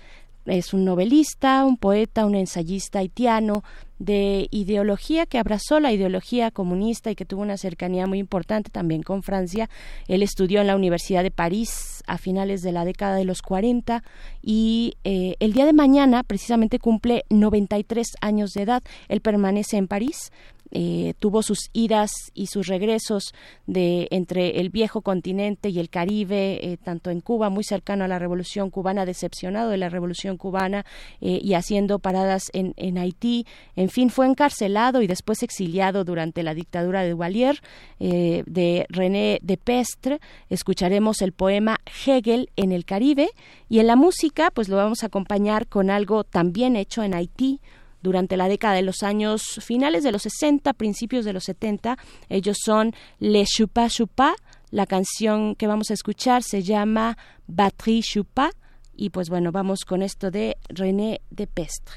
Es 0.44 0.72
un 0.72 0.84
novelista, 0.84 1.64
un 1.64 1.76
poeta, 1.76 2.26
un 2.26 2.34
ensayista 2.34 2.98
haitiano 3.00 3.62
de 3.98 4.48
ideología 4.50 5.26
que 5.26 5.38
abrazó 5.38 5.80
la 5.80 5.92
ideología 5.92 6.50
comunista 6.50 7.10
y 7.10 7.14
que 7.14 7.24
tuvo 7.24 7.42
una 7.42 7.56
cercanía 7.56 8.06
muy 8.06 8.18
importante 8.18 8.70
también 8.70 9.02
con 9.02 9.22
Francia. 9.22 9.68
Él 10.06 10.22
estudió 10.22 10.60
en 10.60 10.68
la 10.68 10.76
Universidad 10.76 11.22
de 11.22 11.30
París 11.30 12.02
a 12.06 12.16
finales 12.16 12.62
de 12.62 12.72
la 12.72 12.84
década 12.84 13.16
de 13.16 13.24
los 13.24 13.42
40 13.42 14.02
y 14.40 14.94
eh, 15.04 15.34
el 15.40 15.52
día 15.52 15.66
de 15.66 15.72
mañana 15.72 16.22
precisamente 16.22 16.78
cumple 16.78 17.24
93 17.28 18.06
años 18.20 18.52
de 18.52 18.62
edad. 18.62 18.82
Él 19.08 19.20
permanece 19.20 19.76
en 19.76 19.88
París, 19.88 20.32
eh, 20.70 21.14
tuvo 21.18 21.42
sus 21.42 21.70
idas 21.72 22.10
y 22.34 22.46
sus 22.46 22.66
regresos 22.66 23.32
de 23.66 24.08
entre 24.10 24.60
el 24.60 24.70
viejo 24.70 25.00
continente 25.02 25.70
y 25.70 25.78
el 25.78 25.88
Caribe, 25.88 26.58
eh, 26.62 26.76
tanto 26.76 27.10
en 27.10 27.20
Cuba, 27.20 27.48
muy 27.48 27.64
cercano 27.64 28.04
a 28.04 28.08
la 28.08 28.18
Revolución 28.18 28.70
cubana, 28.70 29.06
decepcionado 29.06 29.70
de 29.70 29.78
la 29.78 29.88
Revolución 29.88 30.36
cubana 30.36 30.84
eh, 31.20 31.40
y 31.42 31.54
haciendo 31.54 31.98
paradas 31.98 32.50
en, 32.52 32.98
Haití. 32.98 33.46
En 33.76 33.88
fin, 33.88 34.10
fue 34.10 34.26
encarcelado 34.26 35.02
y 35.02 35.06
después 35.06 35.42
exiliado 35.42 36.04
durante 36.04 36.42
la 36.42 36.54
dictadura 36.54 37.02
de 37.02 37.10
Duvalier, 37.10 37.60
de 37.98 38.86
René 38.88 39.38
de 39.42 39.56
Pestre. 39.56 40.20
Escucharemos 40.48 41.22
el 41.22 41.32
poema 41.32 41.78
Hegel 42.06 42.50
en 42.56 42.72
el 42.72 42.84
Caribe 42.84 43.30
y 43.68 43.78
en 43.78 43.86
la 43.86 43.96
música, 43.96 44.50
pues 44.50 44.68
lo 44.68 44.76
vamos 44.76 45.02
a 45.02 45.06
acompañar 45.06 45.66
con 45.66 45.90
algo 45.90 46.24
también 46.24 46.76
hecho 46.76 47.02
en 47.02 47.14
Haití, 47.14 47.60
durante 48.02 48.36
la 48.36 48.48
década 48.48 48.74
de 48.74 48.82
los 48.82 49.02
años 49.02 49.42
finales 49.62 50.04
de 50.04 50.12
los 50.12 50.22
60, 50.22 50.72
principios 50.74 51.24
de 51.24 51.32
los 51.32 51.44
70. 51.44 51.98
Ellos 52.28 52.58
son 52.64 52.94
Les 53.18 53.48
Chupa 53.48 53.88
Chupa. 53.88 54.34
La 54.70 54.86
canción 54.86 55.54
que 55.54 55.66
vamos 55.66 55.90
a 55.90 55.94
escuchar 55.94 56.42
se 56.42 56.62
llama 56.62 57.16
Batterie 57.46 58.02
Chupa. 58.02 58.50
Y 58.94 59.10
pues 59.10 59.30
bueno, 59.30 59.52
vamos 59.52 59.84
con 59.84 60.02
esto 60.02 60.30
de 60.30 60.56
René 60.68 61.20
de 61.30 61.46
Pestre. 61.46 61.96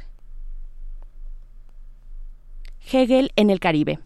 Hegel 2.92 3.32
en 3.36 3.50
el 3.50 3.60
Caribe. 3.60 4.00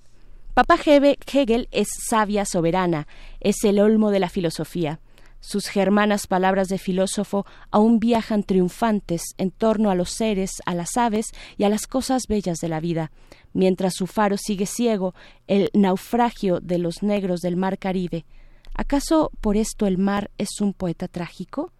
Papa 0.53 0.77
Hegel 0.85 1.67
es 1.72 1.88
sabia 2.07 2.45
soberana, 2.45 3.07
es 3.41 3.63
el 3.65 3.80
olmo 3.80 4.09
de 4.09 4.22
la 4.22 4.30
filosofía. 4.30 5.01
Sus 5.40 5.68
germanas 5.68 6.28
palabras 6.28 6.68
de 6.70 6.78
filósofo 6.78 7.45
aún 7.70 7.99
viajan 7.99 8.44
triunfantes 8.44 9.22
en 9.38 9.52
torno 9.52 9.91
a 9.91 9.95
los 9.95 10.10
seres, 10.10 10.52
a 10.66 10.74
las 10.74 10.98
aves 10.98 11.28
y 11.57 11.64
a 11.66 11.70
las 11.70 11.86
cosas 11.86 12.24
bellas 12.28 12.57
de 12.57 12.68
la 12.68 12.80
vida, 12.80 13.12
mientras 13.53 13.94
su 13.94 14.07
faro 14.07 14.38
sigue 14.38 14.66
ciego, 14.66 15.14
el 15.48 15.70
naufragio 15.74 16.60
de 16.60 16.80
los 16.80 17.03
negros 17.03 17.41
del 17.41 17.57
mar 17.57 17.78
Caribe. 17.78 18.26
¿Acaso 18.74 19.32
por 19.40 19.56
esto 19.56 19.88
el 19.88 19.98
mar 19.98 20.32
es 20.38 20.60
un 20.62 20.74
poeta 20.74 21.07
trágico? 21.07 21.72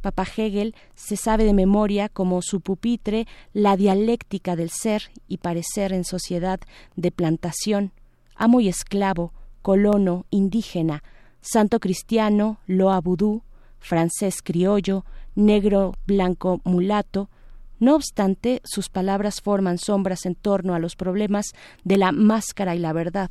Papa 0.00 0.24
Hegel 0.24 0.74
se 0.94 1.16
sabe 1.16 1.44
de 1.44 1.54
memoria 1.54 2.08
como 2.08 2.40
su 2.40 2.60
pupitre 2.60 3.26
la 3.52 3.76
dialéctica 3.76 4.54
del 4.54 4.70
ser 4.70 5.10
y 5.26 5.38
parecer 5.38 5.92
en 5.92 6.04
sociedad 6.04 6.60
de 6.94 7.10
plantación, 7.10 7.92
amo 8.36 8.60
y 8.60 8.68
esclavo, 8.68 9.32
colono, 9.60 10.24
indígena, 10.30 11.02
santo 11.40 11.80
cristiano, 11.80 12.58
loa 12.66 13.00
vudú, 13.00 13.42
francés 13.78 14.42
criollo, 14.42 15.04
negro, 15.34 15.94
blanco, 16.06 16.60
mulato. 16.64 17.30
No 17.78 17.94
obstante, 17.94 18.60
sus 18.64 18.88
palabras 18.88 19.40
forman 19.40 19.78
sombras 19.78 20.26
en 20.26 20.34
torno 20.34 20.74
a 20.74 20.78
los 20.78 20.96
problemas 20.96 21.46
de 21.84 21.96
la 21.96 22.12
máscara 22.12 22.74
y 22.74 22.78
la 22.78 22.92
verdad. 22.92 23.30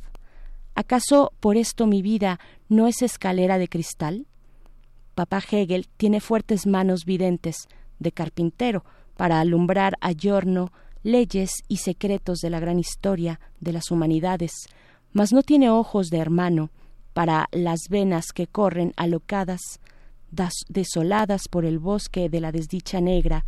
¿Acaso 0.74 1.32
por 1.40 1.56
esto 1.56 1.86
mi 1.86 2.02
vida 2.02 2.38
no 2.68 2.86
es 2.86 3.02
escalera 3.02 3.58
de 3.58 3.68
cristal? 3.68 4.26
Papá 5.14 5.42
Hegel 5.50 5.88
tiene 5.96 6.20
fuertes 6.20 6.66
manos 6.66 7.04
videntes 7.04 7.68
de 7.98 8.12
carpintero 8.12 8.84
para 9.16 9.40
alumbrar 9.40 9.94
a 10.00 10.12
giorno 10.12 10.70
leyes 11.02 11.50
y 11.68 11.78
secretos 11.78 12.38
de 12.38 12.50
la 12.50 12.60
gran 12.60 12.78
historia 12.78 13.40
de 13.60 13.72
las 13.72 13.90
humanidades, 13.90 14.52
mas 15.12 15.32
no 15.32 15.42
tiene 15.42 15.70
ojos 15.70 16.10
de 16.10 16.18
hermano, 16.18 16.70
para 17.18 17.48
las 17.50 17.88
venas 17.88 18.26
que 18.32 18.46
corren 18.46 18.92
alocadas, 18.96 19.80
desoladas 20.68 21.48
por 21.48 21.64
el 21.64 21.80
bosque 21.80 22.28
de 22.28 22.40
la 22.40 22.52
desdicha 22.52 23.00
negra. 23.00 23.44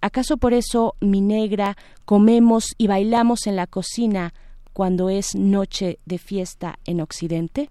¿Acaso 0.00 0.36
por 0.36 0.52
eso, 0.52 0.96
mi 0.98 1.20
negra, 1.20 1.76
comemos 2.06 2.74
y 2.76 2.88
bailamos 2.88 3.46
en 3.46 3.54
la 3.54 3.68
cocina 3.68 4.34
cuando 4.72 5.10
es 5.10 5.36
noche 5.36 6.00
de 6.04 6.18
fiesta 6.18 6.80
en 6.86 7.00
Occidente? 7.00 7.70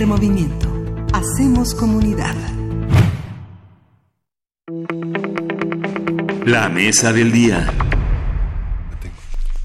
Primer 0.00 0.18
movimiento. 0.18 0.66
Hacemos 1.12 1.74
comunidad. 1.74 2.34
La 6.46 6.70
mesa 6.70 7.12
del 7.12 7.30
día. 7.30 7.70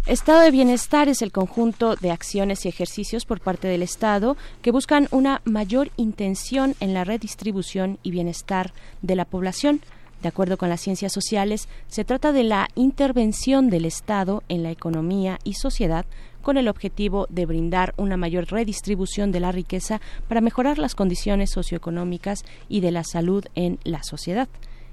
Estado 0.05 0.41
de 0.41 0.51
bienestar 0.51 1.07
es 1.07 1.21
el 1.21 1.31
conjunto 1.31 1.95
de 1.95 2.11
acciones 2.11 2.65
y 2.65 2.67
ejercicios 2.67 3.23
por 3.23 3.39
parte 3.39 3.69
del 3.69 3.81
Estado 3.81 4.35
que 4.61 4.71
buscan 4.71 5.07
una 5.11 5.41
mayor 5.45 5.89
intención 5.95 6.75
en 6.81 6.93
la 6.93 7.05
redistribución 7.05 7.97
y 8.03 8.11
bienestar 8.11 8.73
de 9.01 9.15
la 9.15 9.23
población. 9.23 9.79
De 10.21 10.27
acuerdo 10.27 10.57
con 10.57 10.67
las 10.67 10.81
ciencias 10.81 11.13
sociales, 11.13 11.69
se 11.87 12.03
trata 12.03 12.33
de 12.33 12.43
la 12.43 12.67
intervención 12.75 13.69
del 13.69 13.85
Estado 13.85 14.43
en 14.49 14.63
la 14.63 14.71
economía 14.71 15.39
y 15.45 15.53
sociedad 15.53 16.05
con 16.45 16.57
el 16.57 16.67
objetivo 16.67 17.25
de 17.31 17.47
brindar 17.47 17.95
una 17.97 18.17
mayor 18.17 18.45
redistribución 18.51 19.31
de 19.31 19.39
la 19.39 19.51
riqueza 19.51 19.99
para 20.27 20.41
mejorar 20.41 20.77
las 20.77 20.93
condiciones 20.93 21.49
socioeconómicas 21.49 22.45
y 22.69 22.81
de 22.81 22.91
la 22.91 23.03
salud 23.03 23.43
en 23.55 23.79
la 23.83 24.03
sociedad. 24.03 24.47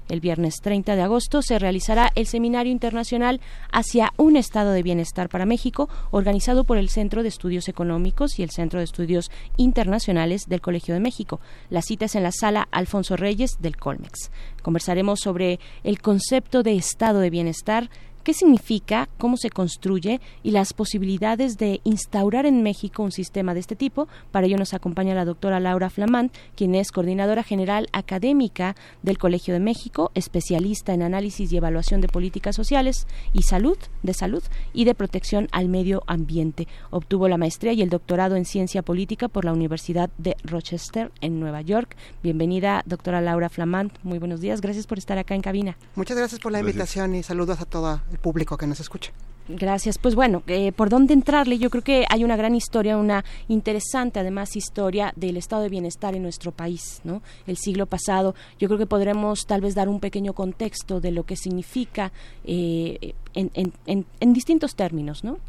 El 0.09 0.19
viernes 0.19 0.55
30 0.61 0.95
de 0.95 1.01
agosto 1.03 1.43
se 1.43 1.59
realizará 1.59 2.11
el 2.15 2.25
Seminario 2.25 2.71
Internacional 2.71 3.39
hacia 3.71 4.13
un 4.17 4.35
Estado 4.35 4.71
de 4.71 4.81
Bienestar 4.81 5.29
para 5.29 5.45
México, 5.45 5.89
organizado 6.09 6.63
por 6.63 6.77
el 6.77 6.89
Centro 6.89 7.21
de 7.21 7.29
Estudios 7.29 7.69
Económicos 7.69 8.39
y 8.39 8.43
el 8.43 8.49
Centro 8.49 8.79
de 8.79 8.85
Estudios 8.85 9.29
Internacionales 9.55 10.47
del 10.47 10.59
Colegio 10.59 10.95
de 10.95 10.99
México. 10.99 11.39
La 11.69 11.83
cita 11.83 12.05
es 12.05 12.15
en 12.15 12.23
la 12.23 12.31
sala 12.31 12.67
Alfonso 12.71 13.15
Reyes 13.15 13.57
del 13.59 13.77
Colmex. 13.77 14.31
Conversaremos 14.63 15.19
sobre 15.19 15.59
el 15.83 16.01
concepto 16.01 16.63
de 16.63 16.75
Estado 16.75 17.19
de 17.19 17.29
Bienestar, 17.29 17.89
qué 18.23 18.33
significa, 18.33 19.09
cómo 19.17 19.37
se 19.37 19.49
construye 19.49 20.21
y 20.43 20.51
las 20.51 20.73
posibilidades 20.73 21.57
de 21.57 21.81
instaurar 21.83 22.45
en 22.45 22.63
México 22.63 23.03
un 23.03 23.11
sistema 23.11 23.53
de 23.53 23.59
este 23.59 23.75
tipo. 23.75 24.07
Para 24.31 24.47
ello 24.47 24.57
nos 24.57 24.73
acompaña 24.73 25.15
la 25.15 25.25
doctora 25.25 25.59
Laura 25.59 25.89
Flamant, 25.89 26.33
quien 26.55 26.75
es 26.75 26.91
coordinadora 26.91 27.43
general 27.43 27.87
académica 27.91 28.75
del 29.01 29.17
Colegio 29.17 29.53
de 29.53 29.59
México, 29.59 30.11
especialista 30.15 30.93
en 30.93 31.01
análisis 31.01 31.51
y 31.51 31.57
evaluación 31.57 32.01
de 32.01 32.07
políticas 32.07 32.55
sociales 32.55 33.07
y 33.33 33.43
salud, 33.43 33.77
de 34.01 34.13
salud 34.13 34.43
y 34.73 34.85
de 34.85 34.95
protección 34.95 35.47
al 35.51 35.69
medio 35.69 36.03
ambiente. 36.07 36.67
Obtuvo 36.91 37.27
la 37.27 37.37
maestría 37.37 37.73
y 37.73 37.81
el 37.81 37.89
doctorado 37.89 38.35
en 38.35 38.45
ciencia 38.45 38.81
política 38.81 39.27
por 39.27 39.45
la 39.45 39.53
Universidad 39.53 40.09
de 40.17 40.35
Rochester 40.43 41.11
en 41.21 41.39
Nueva 41.39 41.61
York. 41.61 41.95
Bienvenida, 42.21 42.83
doctora 42.85 43.21
Laura 43.21 43.49
Flamant. 43.49 43.93
Muy 44.03 44.19
buenos 44.19 44.41
días. 44.41 44.61
Gracias 44.61 44.87
por 44.87 44.97
estar 44.97 45.17
acá 45.17 45.35
en 45.35 45.41
cabina. 45.41 45.77
Muchas 45.95 46.17
gracias 46.17 46.39
por 46.39 46.51
la 46.51 46.59
invitación 46.59 47.15
y 47.15 47.23
saludos 47.23 47.59
a 47.59 47.65
toda 47.65 48.03
el 48.13 48.19
público 48.19 48.55
que 48.57 48.67
nos 48.67 48.79
escucha. 48.79 49.11
Gracias. 49.49 49.97
Pues 49.97 50.15
bueno, 50.15 50.41
eh, 50.47 50.71
¿por 50.71 50.89
dónde 50.89 51.13
entrarle? 51.13 51.57
Yo 51.57 51.69
creo 51.69 51.83
que 51.83 52.05
hay 52.09 52.23
una 52.23 52.37
gran 52.37 52.55
historia, 52.55 52.95
una 52.95 53.25
interesante 53.49 54.19
además 54.19 54.55
historia 54.55 55.11
del 55.17 55.35
estado 55.35 55.63
de 55.63 55.69
bienestar 55.69 56.15
en 56.15 56.23
nuestro 56.23 56.53
país, 56.53 57.01
¿no? 57.03 57.21
El 57.45 57.57
siglo 57.57 57.85
pasado. 57.85 58.35
Yo 58.57 58.69
creo 58.69 58.77
que 58.77 58.85
podremos 58.85 59.45
tal 59.45 59.59
vez 59.59 59.75
dar 59.75 59.89
un 59.89 59.99
pequeño 59.99 60.33
contexto 60.33 61.01
de 61.01 61.11
lo 61.11 61.25
que 61.25 61.35
significa 61.35 62.13
eh, 62.45 63.15
en, 63.33 64.33
distintos 64.33 64.75
términos, 64.75 65.25
¿no? 65.25 65.39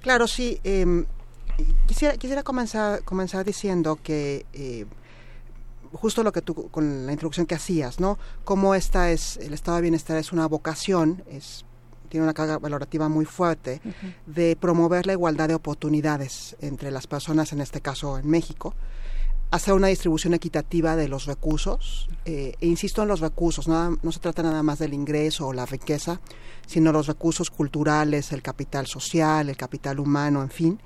Claro, 0.00 0.26
sí. 0.26 0.58
Em, 0.64 1.04
quisiera 1.86 2.16
quisiera 2.16 2.42
comenzar, 2.42 3.04
comenzar 3.04 3.44
diciendo 3.44 3.98
que... 4.02 4.44
Eh, 4.54 4.86
justo 5.92 6.22
lo 6.22 6.32
que 6.32 6.42
tú 6.42 6.68
con 6.70 7.06
la 7.06 7.12
introducción 7.12 7.46
que 7.46 7.54
hacías, 7.54 8.00
¿no? 8.00 8.18
Cómo 8.44 8.74
esta 8.74 9.10
es 9.10 9.36
el 9.38 9.54
estado 9.54 9.76
de 9.76 9.82
bienestar 9.82 10.16
es 10.16 10.32
una 10.32 10.46
vocación, 10.46 11.22
es 11.30 11.64
tiene 12.16 12.24
una 12.24 12.32
carga 12.32 12.56
valorativa 12.58 13.10
muy 13.10 13.26
fuerte 13.26 13.82
de 14.24 14.56
promover 14.56 15.06
la 15.06 15.12
igualdad 15.12 15.48
de 15.48 15.54
oportunidades 15.54 16.56
entre 16.60 16.90
las 16.90 17.06
personas, 17.06 17.52
en 17.52 17.60
este 17.60 17.82
caso 17.82 18.16
en 18.16 18.26
México, 18.26 18.74
hacer 19.50 19.74
una 19.74 19.88
distribución 19.88 20.32
equitativa 20.32 20.96
de 20.96 21.08
los 21.08 21.26
recursos, 21.26 22.08
eh, 22.24 22.54
e 22.58 22.66
insisto 22.68 23.02
en 23.02 23.08
los 23.08 23.20
recursos, 23.20 23.68
no, 23.68 23.98
no 24.02 24.12
se 24.12 24.20
trata 24.20 24.42
nada 24.42 24.62
más 24.62 24.78
del 24.78 24.94
ingreso 24.94 25.48
o 25.48 25.52
la 25.52 25.66
riqueza, 25.66 26.22
sino 26.66 26.90
los 26.90 27.06
recursos 27.06 27.50
culturales, 27.50 28.32
el 28.32 28.40
capital 28.40 28.86
social, 28.86 29.50
el 29.50 29.56
capital 29.58 30.00
humano, 30.00 30.40
en 30.40 30.50
fin, 30.50 30.80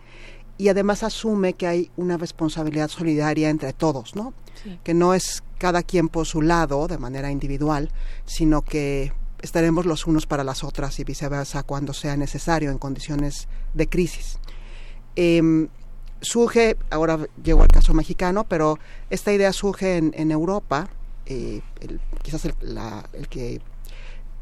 y 0.59 0.67
además 0.67 1.05
asume 1.05 1.53
que 1.53 1.69
hay 1.69 1.93
una 1.97 2.17
responsabilidad 2.17 2.89
solidaria 2.89 3.51
entre 3.51 3.73
todos, 3.73 4.17
¿no? 4.17 4.35
Que 4.83 4.95
no 4.95 5.15
es 5.15 5.45
cada 5.59 5.85
quien 5.85 6.09
por 6.09 6.27
su 6.27 6.43
lado, 6.43 6.89
de 6.89 6.99
manera 6.99 7.31
individual, 7.31 7.93
sino 8.27 8.63
que 8.63 9.13
estaremos 9.43 9.87
los 9.87 10.07
unos 10.07 10.27
para 10.27 10.45
las 10.45 10.65
otras 10.65 10.99
y 11.01 11.05
viceversa 11.05 11.63
cuando 11.63 11.93
sea 11.93 12.17
necesario 12.17 12.71
en 12.71 12.79
condiciones 12.79 13.49
de 13.75 13.89
crisis. 13.89 14.39
Em, 15.17 15.69
surge, 16.21 16.77
ahora 16.91 17.19
llego 17.43 17.63
al 17.63 17.69
caso 17.69 17.95
mexicano, 17.95 18.45
pero 18.45 18.79
esta 19.09 19.33
idea 19.33 19.53
surge 19.53 19.97
en, 19.97 20.31
Europa, 20.31 20.89
eh, 21.27 21.61
quizás 22.23 22.45
el, 22.45 22.55
que 23.29 23.61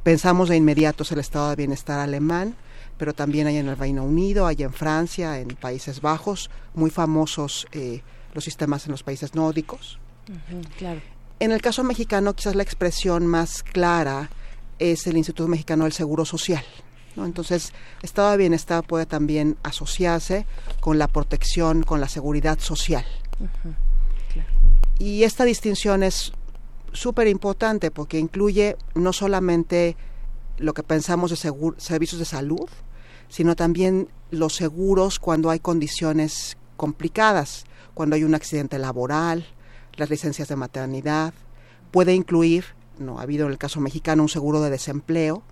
pensamos 0.02 0.48
de 0.48 0.56
inmediato 0.56 1.02
es 1.02 1.12
el 1.12 1.18
estado 1.18 1.50
de 1.50 1.56
bienestar 1.56 2.00
alemán, 2.00 2.56
pero 2.96 3.14
también 3.14 3.46
hay 3.46 3.58
en 3.58 3.68
el 3.68 3.76
Reino 3.76 4.04
Unido, 4.04 4.46
hay 4.46 4.62
en 4.62 4.72
Francia, 4.72 5.38
en 5.38 5.48
Países 5.48 6.00
Bajos, 6.00 6.50
muy 6.74 6.90
famosos 6.90 7.66
eh, 7.72 8.02
los 8.34 8.44
sistemas 8.44 8.86
en 8.86 8.92
los 8.92 9.02
países 9.02 9.34
nórdicos. 9.34 9.98
En 11.40 11.52
el 11.52 11.62
caso 11.62 11.84
mexicano, 11.84 12.34
quizás 12.34 12.56
la 12.56 12.64
expresión 12.64 13.26
más 13.26 13.62
clara 13.62 14.28
es 14.78 15.06
el 15.06 15.16
Instituto 15.16 15.48
Mexicano 15.48 15.84
del 15.84 15.92
Seguro 15.92 16.24
Social. 16.24 16.64
¿no? 17.16 17.24
Entonces, 17.24 17.72
estado 18.02 18.30
de 18.30 18.36
bienestar 18.36 18.84
puede 18.84 19.06
también 19.06 19.56
asociarse 19.62 20.46
con 20.80 20.98
la 20.98 21.08
protección, 21.08 21.82
con 21.82 22.00
la 22.00 22.08
seguridad 22.08 22.58
social. 22.58 23.04
Y 24.98 25.22
esta 25.24 25.44
distinción 25.44 26.02
es 26.02 26.32
súper 26.92 27.28
importante 27.28 27.90
porque 27.90 28.18
incluye 28.18 28.76
no 28.94 29.12
solamente 29.12 29.96
lo 30.56 30.74
que 30.74 30.82
pensamos 30.82 31.30
de 31.30 31.36
servicios 31.78 32.18
de 32.18 32.24
salud, 32.24 32.68
sino 33.28 33.54
también 33.54 34.08
los 34.30 34.54
seguros 34.54 35.18
cuando 35.18 35.50
hay 35.50 35.60
condiciones 35.60 36.56
complicadas, 36.76 37.64
cuando 37.94 38.16
hay 38.16 38.24
un 38.24 38.34
accidente 38.34 38.78
laboral, 38.78 39.46
las 39.96 40.10
licencias 40.10 40.48
de 40.48 40.56
maternidad, 40.56 41.34
puede 41.90 42.14
incluir 42.14 42.64
no 42.98 43.18
ha 43.18 43.22
habido 43.22 43.46
en 43.46 43.52
el 43.52 43.58
caso 43.58 43.80
mexicano 43.80 44.22
un 44.22 44.28
seguro 44.28 44.60
de 44.60 44.70
desempleo. 44.70 45.42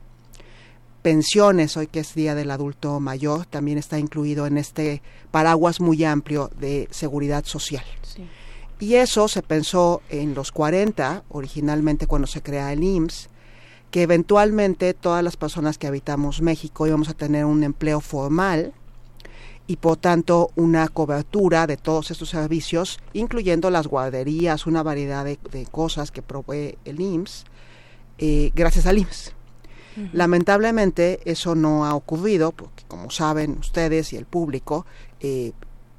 Pensiones, 1.03 1.77
hoy 1.77 1.87
que 1.87 2.01
es 2.01 2.15
Día 2.15 2.35
del 2.35 2.51
Adulto 2.51 2.99
Mayor, 3.01 3.47
también 3.47 3.79
está 3.79 3.99
incluido 3.99 4.47
en 4.47 4.59
este 4.59 5.03
paraguas 5.31 5.81
muy 5.81 6.03
amplio 6.05 6.51
de 6.59 6.89
seguridad 6.91 7.45
social. 7.45 7.85
Y 8.79 8.95
eso 8.95 9.29
se 9.29 9.43
pensó 9.43 10.03
en 10.11 10.35
los 10.35 10.53
40, 10.53 11.25
originalmente 11.29 12.07
cuando 12.07 12.27
se 12.27 12.43
crea 12.43 12.73
el 12.73 12.83
IMSS, 12.83 13.31
que 13.91 14.03
eventualmente 14.03 14.93
todas 14.93 15.25
las 15.25 15.37
personas 15.37 15.79
que 15.79 15.87
habitamos 15.87 16.43
México 16.43 16.87
íbamos 16.87 17.09
a 17.09 17.15
tener 17.15 17.45
un 17.45 17.63
empleo 17.63 18.01
formal, 18.01 18.75
y 19.67 19.77
por 19.77 19.97
tanto 19.97 20.51
una 20.55 20.89
cobertura 20.89 21.67
de 21.67 21.77
todos 21.77 22.11
estos 22.11 22.31
servicios, 22.31 22.99
incluyendo 23.13 23.71
las 23.71 23.87
guarderías, 23.87 24.67
una 24.67 24.83
variedad 24.83 25.25
de, 25.25 25.39
cosas 25.71 26.11
que 26.11 26.23
provee 26.23 26.79
el 26.85 27.01
IMSS, 27.01 27.45
eh, 28.19 28.51
gracias 28.55 28.87
al 28.87 28.99
IMSS. 28.99 29.33
Lamentablemente 30.13 31.21
eso 31.25 31.55
no 31.55 31.87
ha 31.87 31.95
ocurrido, 31.95 32.53
porque 32.53 32.85
como 32.87 33.11
saben 33.11 33.57
ustedes 33.59 34.13
y 34.13 34.17
el 34.17 34.27
público, 34.27 34.85
eh, 35.21 35.53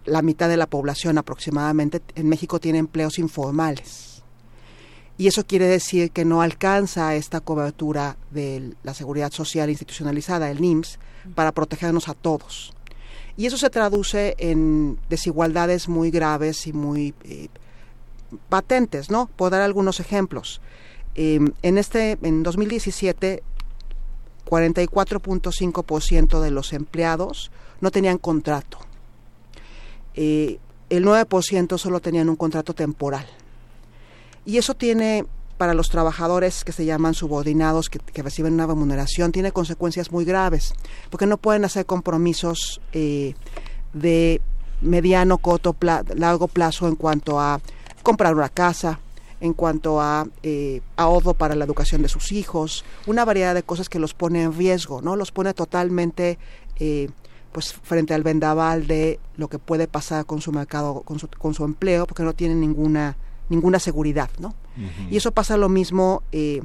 la 0.06 0.22
mitad 0.22 0.48
de 0.50 0.58
la 0.58 0.68
población 0.68 1.18
aproximadamente 1.18 2.02
en 2.16 2.30
México 2.30 2.60
tiene 2.60 2.78
empleos 2.78 3.18
informales. 3.18 4.24
Y 5.18 5.26
eso 5.26 5.48
quiere 5.48 5.66
decir 5.66 6.12
que 6.12 6.26
no 6.26 6.44
alcanza 6.44 7.16
esta 7.16 7.42
cobertura 7.42 8.18
de 8.30 8.76
la 8.84 8.94
seguridad 8.94 9.32
social 9.32 9.70
institucionalizada, 9.72 10.52
el 10.52 10.64
IMSS, 10.64 11.00
para 11.34 11.52
protegernos 11.52 12.08
a 12.08 12.14
todos. 12.14 12.77
Y 13.38 13.46
eso 13.46 13.58
se 13.58 13.70
traduce 13.70 14.36
en 14.40 14.98
desigualdades 15.10 15.88
muy 15.88 16.10
graves 16.10 16.68
y 16.68 16.74
muy 16.74 17.14
eh, 17.24 17.48
patentes, 18.50 19.10
¿no? 19.12 19.30
Puedo 19.36 19.52
dar 19.52 19.62
algunos 19.62 20.00
ejemplos. 20.00 20.60
Em, 21.14 21.54
en 21.62 21.78
este, 21.78 22.18
en 22.24 22.42
2017, 22.44 23.44
44.5% 24.46 26.42
de 26.42 26.52
los 26.52 26.74
empleados 26.74 27.52
no 27.80 27.92
tenían 27.92 28.18
contrato. 28.18 28.80
Eh, 30.16 30.58
el 30.90 31.06
9% 31.06 31.78
solo 31.78 32.00
tenían 32.00 32.30
un 32.30 32.36
contrato 32.36 32.74
temporal. 32.74 33.28
Y 34.46 34.58
eso 34.58 34.74
tiene 34.74 35.26
para 35.58 35.74
los 35.74 35.90
trabajadores 35.90 36.64
que 36.64 36.72
se 36.72 36.86
llaman 36.86 37.14
subordinados, 37.14 37.90
que, 37.90 38.00
reciben 38.22 38.54
una 38.54 38.68
remuneración, 38.68 39.32
tiene 39.32 39.52
consecuencias 39.52 40.12
muy 40.12 40.26
graves, 40.26 40.74
porque 41.10 41.26
no 41.26 41.38
pueden 41.38 41.66
hacer 41.66 41.86
compromisos 41.86 42.80
eh, 42.94 43.34
de 43.94 44.42
mediano, 44.82 45.38
corto, 45.40 45.76
largo 46.16 46.48
plazo 46.48 46.88
en 46.88 46.96
cuanto 46.96 47.40
a 47.40 47.60
comprar 48.04 48.36
una 48.36 48.50
casa, 48.50 49.00
en 49.40 49.54
cuanto 49.54 50.02
a 50.02 50.28
eh, 50.44 50.82
ahorro 50.96 51.34
para 51.34 51.56
la 51.56 51.66
educación 51.66 52.02
de 52.02 52.10
sus 52.10 52.32
hijos, 52.32 52.86
una 53.06 53.26
variedad 53.26 53.54
de 53.54 53.64
cosas 53.64 53.90
que 53.90 54.00
los 54.00 54.14
pone 54.14 54.44
en 54.44 54.58
riesgo, 54.58 55.02
¿no? 55.02 55.16
Los 55.16 55.32
pone 55.32 55.54
totalmente 55.54 56.38
eh, 56.80 57.10
pues 57.52 57.74
frente 57.74 58.14
al 58.14 58.24
vendaval 58.24 58.88
de 58.88 59.20
lo 59.36 59.48
que 59.48 59.60
puede 59.60 59.88
pasar 59.88 60.26
con 60.26 60.42
su 60.42 60.52
mercado, 60.52 61.02
con 61.02 61.20
su, 61.20 61.28
con 61.28 61.54
su 61.54 61.66
empleo, 61.66 62.06
porque 62.06 62.24
no 62.24 62.34
tienen 62.34 62.60
ninguna 62.60 63.18
ninguna 63.50 63.80
seguridad, 63.80 64.30
¿no? 64.40 64.56
Y 65.10 65.18
eso 65.18 65.32
pasa 65.32 65.58
lo 65.58 65.70
mismo, 65.70 66.24
eh, 66.32 66.62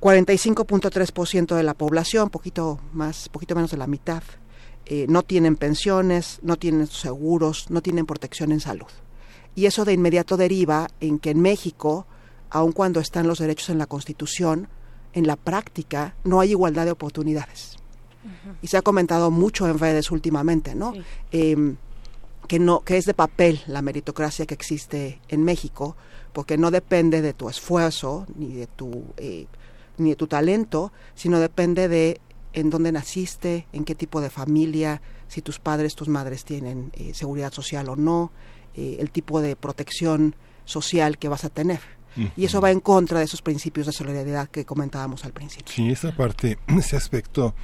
45.3% 0.00 1.56
de 1.56 1.62
la 1.62 1.74
población, 1.74 2.30
poquito 2.30 2.80
más, 2.92 3.28
poquito 3.28 3.54
menos 3.54 3.70
de 3.70 3.76
la 3.76 3.86
mitad, 3.86 4.22
eh, 4.86 5.06
no 5.08 5.22
tienen 5.22 5.56
pensiones, 5.56 6.40
no 6.42 6.56
tienen 6.56 6.86
seguros, 6.86 7.70
no 7.70 7.82
tienen 7.82 8.06
protección 8.06 8.50
en 8.50 8.60
salud. 8.60 8.88
Y 9.54 9.66
eso 9.66 9.84
de 9.84 9.92
inmediato 9.92 10.36
deriva 10.36 10.88
en 11.00 11.18
que 11.18 11.30
en 11.30 11.40
México, 11.40 12.06
aun 12.48 12.72
cuando 12.72 13.00
están 13.00 13.26
los 13.26 13.38
derechos 13.38 13.70
en 13.70 13.78
la 13.78 13.86
Constitución, 13.86 14.68
en 15.12 15.26
la 15.26 15.36
práctica 15.36 16.14
no 16.24 16.40
hay 16.40 16.50
igualdad 16.50 16.86
de 16.86 16.92
oportunidades. 16.92 17.76
Y 18.62 18.66
se 18.66 18.76
ha 18.76 18.82
comentado 18.82 19.30
mucho 19.30 19.66
en 19.66 19.78
redes 19.78 20.10
últimamente, 20.10 20.74
¿no? 20.74 20.92
Em, 21.32 21.76
que 22.50 22.58
no 22.58 22.80
que 22.80 22.96
es 22.96 23.04
de 23.04 23.14
papel 23.14 23.60
la 23.68 23.80
meritocracia 23.80 24.44
que 24.44 24.54
existe 24.54 25.20
en 25.28 25.44
México, 25.44 25.96
porque 26.32 26.58
no 26.58 26.72
depende 26.72 27.22
de 27.22 27.32
tu 27.32 27.48
esfuerzo 27.48 28.26
ni 28.34 28.52
de 28.54 28.66
tu 28.66 29.04
eh, 29.18 29.46
ni 29.98 30.10
de 30.10 30.16
tu 30.16 30.26
talento, 30.26 30.92
sino 31.14 31.38
depende 31.38 31.86
de 31.86 32.20
en 32.52 32.68
dónde 32.68 32.90
naciste, 32.90 33.68
en 33.72 33.84
qué 33.84 33.94
tipo 33.94 34.20
de 34.20 34.30
familia, 34.30 35.00
si 35.28 35.42
tus 35.42 35.60
padres, 35.60 35.94
tus 35.94 36.08
madres 36.08 36.44
tienen 36.44 36.90
eh, 36.94 37.14
seguridad 37.14 37.52
social 37.52 37.88
o 37.88 37.94
no, 37.94 38.32
eh, 38.74 38.96
el 38.98 39.12
tipo 39.12 39.40
de 39.40 39.54
protección 39.54 40.34
social 40.64 41.18
que 41.18 41.28
vas 41.28 41.44
a 41.44 41.50
tener. 41.50 41.78
Y 42.36 42.44
eso 42.44 42.60
va 42.60 42.72
en 42.72 42.80
contra 42.80 43.20
de 43.20 43.26
esos 43.26 43.40
principios 43.42 43.86
de 43.86 43.92
solidaridad 43.92 44.48
que 44.48 44.64
comentábamos 44.64 45.24
al 45.24 45.32
principio. 45.32 45.72
Sí, 45.72 45.88
esa 45.92 46.10
parte, 46.16 46.58
ese 46.66 46.96
aspecto 46.96 47.54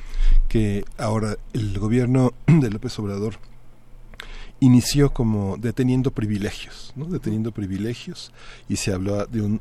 que 0.48 0.84
ahora 0.96 1.36
el 1.54 1.76
gobierno 1.76 2.34
de 2.46 2.70
López 2.70 2.96
Obrador 3.00 3.40
inició 4.60 5.12
como 5.12 5.58
deteniendo 5.58 6.10
privilegios, 6.10 6.92
¿no? 6.96 7.04
deteniendo 7.06 7.52
privilegios 7.52 8.32
y 8.68 8.76
se 8.76 8.92
habló 8.92 9.26
de 9.26 9.42
un, 9.42 9.60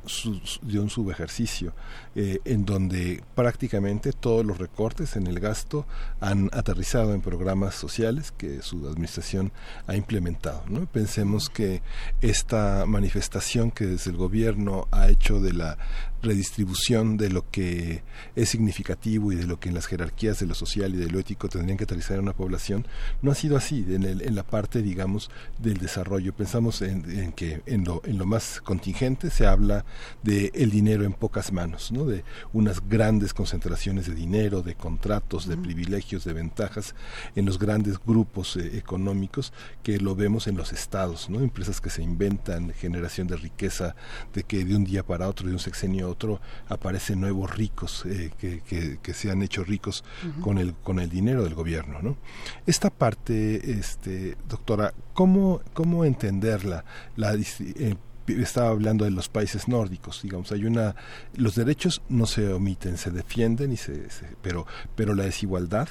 de 0.62 0.80
un 0.80 0.90
subejercicio 0.90 1.74
eh, 2.16 2.40
en 2.46 2.66
donde 2.66 3.22
prácticamente 3.36 4.14
todos 4.14 4.46
los 4.46 4.58
recortes 4.58 5.18
en 5.18 5.28
el 5.28 5.42
gasto 5.42 5.86
han 6.22 6.50
aterrizado 6.54 7.14
en 7.14 7.22
programas 7.22 7.76
sociales 7.76 8.32
que 8.32 8.62
su 8.62 8.88
administración 8.88 9.52
ha 9.86 9.96
implementado. 9.98 10.64
Pensemos 10.94 11.50
que 11.50 11.82
esta 12.22 12.86
manifestación 12.86 13.72
que 13.72 13.86
desde 13.86 14.12
el 14.12 14.18
gobierno 14.18 14.88
ha 14.92 15.10
hecho 15.10 15.42
de 15.42 15.54
la 15.54 15.78
redistribución 16.22 17.18
de 17.18 17.30
lo 17.30 17.50
que 17.50 18.04
es 18.36 18.50
significativo 18.50 19.32
y 19.32 19.36
de 19.36 19.46
lo 19.46 19.60
que 19.60 19.70
en 19.70 19.76
las 19.76 19.86
jerarquías 19.86 20.40
de 20.40 20.46
lo 20.46 20.56
social 20.56 20.94
y 20.94 20.98
de 20.98 21.10
lo 21.10 21.20
ético 21.20 21.50
tendrían 21.50 21.78
que 21.78 21.84
aterrizar 21.84 22.18
en 22.18 22.24
una 22.24 22.34
población, 22.34 22.88
no 23.22 23.32
ha 23.32 23.36
sido 23.36 23.58
así 23.58 23.86
en, 23.90 24.04
el, 24.04 24.22
en 24.22 24.36
la 24.36 24.44
parte, 24.44 24.82
digamos, 24.82 25.30
del 25.60 25.78
desarrollo. 25.78 26.34
Pensamos 26.34 26.82
en, 26.82 27.32
que 27.34 27.62
en 27.66 27.84
lo, 27.84 28.02
en 28.06 28.18
lo 28.18 28.26
más 28.26 28.62
contingente 28.62 29.30
se 29.30 29.46
habla 29.46 29.86
de 30.24 30.52
el 30.54 30.72
dinero 30.72 31.04
en 31.04 31.14
pocas 31.14 31.52
manos, 31.52 31.92
¿no? 31.92 32.06
de 32.06 32.24
unas 32.54 32.88
grandes 32.88 33.34
concentraciones 33.34 34.08
de 34.08 34.16
dinero, 34.16 34.62
de 34.62 34.76
contratos, 34.76 35.48
de 35.48 35.58
privilegios, 35.58 36.24
de 36.24 36.34
ventajas 36.34 36.96
en 37.36 37.46
los 37.46 37.60
grandes 37.60 38.00
grupos 38.04 38.58
eh, 38.58 38.78
económicos 38.78 39.54
que 39.84 40.00
lo 40.00 40.16
vemos 40.16 40.48
en 40.48 40.58
los 40.58 40.74
estados, 40.74 41.30
¿no? 41.30 41.40
empresas 41.40 41.82
que 41.82 41.90
se 41.90 42.04
inventan, 42.04 42.74
generación 42.74 43.28
de 43.28 43.38
riqueza, 43.38 43.96
de 44.34 44.44
que 44.44 44.64
de 44.66 44.76
un 44.76 44.84
día 44.84 45.04
para 45.04 45.28
otro, 45.28 45.48
de 45.48 45.54
un 45.54 45.60
sexenio 45.60 46.05
a 46.06 46.10
otro, 46.10 46.40
aparecen 46.68 47.22
nuevos 47.22 47.56
ricos 47.56 48.06
eh, 48.06 48.32
que, 48.38 48.62
que, 49.02 49.14
se 49.14 49.32
han 49.32 49.42
hecho 49.42 49.64
ricos 49.64 50.04
con, 50.42 50.58
el, 50.58 50.74
con 50.74 51.00
el 51.00 51.10
dinero 51.10 51.44
del 51.44 51.54
gobierno. 51.54 52.02
¿no? 52.02 52.18
Esta 52.66 52.90
parte, 52.90 53.72
este, 53.72 54.38
doctora, 54.48 54.94
¿cómo, 55.14 55.62
cómo 55.74 56.06
entenderla? 56.06 56.86
La, 57.16 57.34
eh, 57.34 57.96
estaba 58.28 58.70
hablando 58.70 59.06
de 59.06 59.12
los 59.12 59.30
países 59.30 59.68
nórdicos, 59.68 60.22
digamos, 60.24 60.52
hay 60.52 60.66
una 60.66 60.96
los 61.36 61.56
derechos 61.56 62.02
no 62.10 62.26
se 62.26 62.52
omiten, 62.52 62.98
se 62.98 63.12
defienden 63.12 63.72
y 63.72 63.78
se, 63.78 64.08
pero 64.42 64.66
pero 64.96 65.14
la 65.14 65.24
desigualdad 65.24 65.88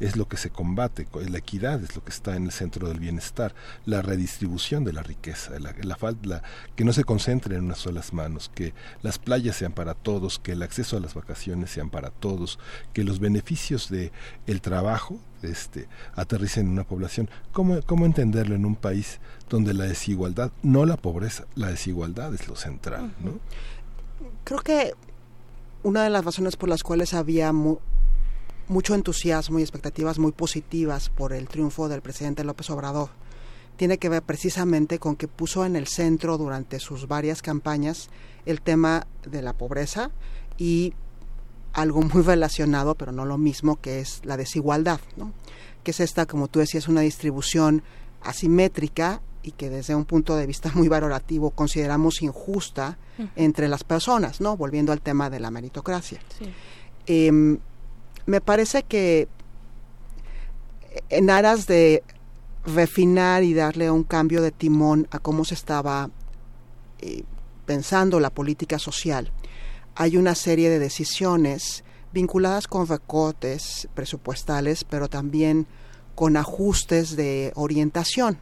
es 0.00 0.16
lo 0.16 0.28
que 0.28 0.36
se 0.36 0.50
combate, 0.50 1.06
la 1.28 1.38
equidad 1.38 1.82
es 1.82 1.94
lo 1.94 2.04
que 2.04 2.10
está 2.10 2.36
en 2.36 2.44
el 2.44 2.52
centro 2.52 2.88
del 2.88 2.98
bienestar, 2.98 3.54
la 3.86 4.02
redistribución 4.02 4.84
de 4.84 4.92
la 4.92 5.02
riqueza, 5.02 5.58
la, 5.58 5.74
la, 6.22 6.42
que 6.76 6.84
no 6.84 6.92
se 6.92 7.04
concentre 7.04 7.56
en 7.56 7.64
unas 7.64 7.78
solas 7.78 8.12
manos, 8.12 8.50
que 8.54 8.74
las 9.02 9.18
playas 9.18 9.56
sean 9.56 9.72
para 9.72 9.94
todos, 9.94 10.38
que 10.38 10.52
el 10.52 10.62
acceso 10.62 10.96
a 10.96 11.00
las 11.00 11.14
vacaciones 11.14 11.70
sean 11.70 11.90
para 11.90 12.10
todos, 12.10 12.58
que 12.92 13.04
los 13.04 13.20
beneficios 13.20 13.88
de 13.88 14.12
el 14.46 14.60
trabajo 14.60 15.18
este, 15.42 15.88
aterricen 16.14 16.66
en 16.66 16.72
una 16.72 16.84
población. 16.84 17.28
¿Cómo, 17.52 17.80
¿Cómo 17.82 18.06
entenderlo 18.06 18.54
en 18.54 18.64
un 18.64 18.76
país 18.76 19.20
donde 19.48 19.74
la 19.74 19.84
desigualdad, 19.84 20.50
no 20.62 20.86
la 20.86 20.96
pobreza, 20.96 21.44
la 21.54 21.68
desigualdad 21.68 22.34
es 22.34 22.48
lo 22.48 22.56
central? 22.56 23.12
¿no? 23.20 23.38
Creo 24.44 24.60
que 24.60 24.94
una 25.82 26.02
de 26.02 26.10
las 26.10 26.24
razones 26.24 26.56
por 26.56 26.68
las 26.68 26.82
cuales 26.82 27.14
había 27.14 27.52
mucho 28.68 28.94
entusiasmo 28.94 29.58
y 29.58 29.62
expectativas 29.62 30.18
muy 30.18 30.32
positivas 30.32 31.10
por 31.10 31.32
el 31.32 31.48
triunfo 31.48 31.88
del 31.88 32.02
presidente 32.02 32.44
López 32.44 32.70
Obrador 32.70 33.10
tiene 33.76 33.98
que 33.98 34.08
ver 34.08 34.22
precisamente 34.22 34.98
con 34.98 35.16
que 35.16 35.28
puso 35.28 35.64
en 35.64 35.76
el 35.76 35.86
centro 35.86 36.38
durante 36.38 36.78
sus 36.78 37.08
varias 37.08 37.42
campañas 37.42 38.08
el 38.46 38.60
tema 38.60 39.06
de 39.26 39.42
la 39.42 39.52
pobreza 39.52 40.10
y 40.58 40.94
algo 41.72 42.02
muy 42.02 42.22
relacionado, 42.22 42.94
pero 42.94 43.12
no 43.12 43.24
lo 43.24 43.38
mismo, 43.38 43.80
que 43.80 44.00
es 44.00 44.20
la 44.24 44.36
desigualdad, 44.36 45.00
¿no? 45.16 45.32
que 45.82 45.90
es 45.90 46.00
esta, 46.00 46.26
como 46.26 46.48
tú 46.48 46.60
decías, 46.60 46.88
una 46.88 47.00
distribución 47.00 47.82
asimétrica 48.22 49.20
y 49.42 49.52
que 49.52 49.68
desde 49.68 49.94
un 49.94 50.04
punto 50.04 50.36
de 50.36 50.46
vista 50.46 50.70
muy 50.74 50.88
valorativo 50.88 51.50
consideramos 51.50 52.22
injusta 52.22 52.96
entre 53.36 53.68
las 53.68 53.84
personas, 53.84 54.40
¿no? 54.40 54.56
Volviendo 54.56 54.92
al 54.92 55.00
tema 55.00 55.30
de 55.30 55.38
la 55.38 55.50
meritocracia. 55.50 56.20
Em, 57.06 57.58
me 58.26 58.40
parece 58.40 58.82
que 58.82 59.28
en 61.08 61.30
aras 61.30 61.66
de 61.66 62.02
refinar 62.64 63.42
y 63.42 63.54
darle 63.54 63.90
un 63.90 64.04
cambio 64.04 64.42
de 64.42 64.50
timón 64.50 65.06
a 65.10 65.18
cómo 65.18 65.44
se 65.44 65.54
estaba 65.54 66.10
eh, 67.00 67.24
pensando 67.66 68.20
la 68.20 68.30
política 68.30 68.78
social, 68.78 69.30
hay 69.94 70.16
una 70.16 70.34
serie 70.34 70.70
de 70.70 70.78
decisiones 70.78 71.84
vinculadas 72.12 72.68
con 72.68 72.86
recortes 72.86 73.88
presupuestales, 73.94 74.84
pero 74.84 75.08
también 75.08 75.66
con 76.14 76.36
ajustes 76.36 77.16
de 77.16 77.52
orientación. 77.56 78.38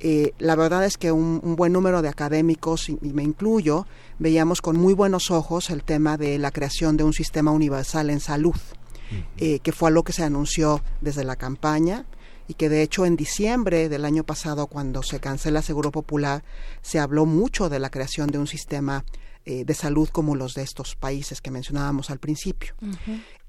Eh, 0.00 0.32
la 0.38 0.54
verdad 0.54 0.84
es 0.84 0.96
que 0.96 1.10
un, 1.10 1.40
buen 1.56 1.72
número 1.72 2.02
de 2.02 2.08
académicos, 2.08 2.88
y, 2.88 2.98
me 3.02 3.22
incluyo, 3.22 3.86
veíamos 4.18 4.60
con 4.60 4.76
muy 4.76 4.94
buenos 4.94 5.30
ojos 5.30 5.70
el 5.70 5.82
tema 5.82 6.16
de 6.16 6.38
la 6.38 6.50
creación 6.50 6.96
de 6.96 7.04
un 7.04 7.12
sistema 7.12 7.50
universal 7.50 8.10
en 8.10 8.20
salud. 8.20 8.56
Eh, 9.38 9.60
que 9.60 9.72
fue 9.72 9.88
algo 9.88 10.04
que 10.04 10.12
se 10.12 10.22
anunció 10.22 10.82
desde 11.00 11.24
la 11.24 11.36
campaña 11.36 12.04
y 12.46 12.54
que 12.54 12.68
de 12.68 12.82
hecho 12.82 13.06
en 13.06 13.16
diciembre 13.16 13.88
del 13.88 14.04
año 14.04 14.24
pasado, 14.24 14.66
cuando 14.66 15.02
se 15.02 15.20
cancela 15.20 15.62
Seguro 15.62 15.90
Popular, 15.90 16.42
se 16.82 16.98
habló 16.98 17.26
mucho 17.26 17.68
de 17.68 17.78
la 17.78 17.90
creación 17.90 18.28
de 18.28 18.38
un 18.38 18.46
sistema 18.46 19.04
eh, 19.44 19.64
de 19.64 19.74
salud 19.74 20.08
como 20.10 20.34
los 20.34 20.54
de 20.54 20.62
estos 20.62 20.96
países 20.96 21.40
que 21.40 21.50
mencionábamos 21.50 22.10
al 22.10 22.18
principio. 22.18 22.74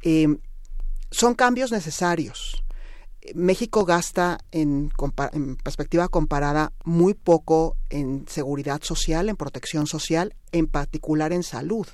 Eh, 0.01 0.27
son 1.11 1.33
cambios 1.33 1.71
necesarios. 1.71 2.63
México 3.35 3.83
gasta 3.83 4.39
en, 4.51 4.91
en, 5.33 5.55
perspectiva 5.57 6.07
comparada 6.07 6.71
muy 6.83 7.13
poco 7.13 7.75
en 7.89 8.25
seguridad 8.27 8.81
social, 8.81 9.29
en 9.29 9.35
protección 9.35 9.87
social, 9.87 10.35
en 10.51 10.67
particular 10.67 11.33
en 11.33 11.43
salud. 11.43 11.87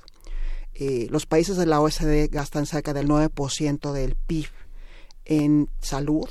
Eh, 0.77 1.07
los 1.09 1.25
países 1.25 1.55
de 1.55 1.65
la 1.65 1.79
OSD 1.79 2.29
gastan 2.29 2.65
cerca 2.65 2.93
del 2.93 3.07
9% 3.07 3.93
del 3.93 4.15
PIB 4.15 4.49
en 5.23 5.69
salud, 5.79 6.27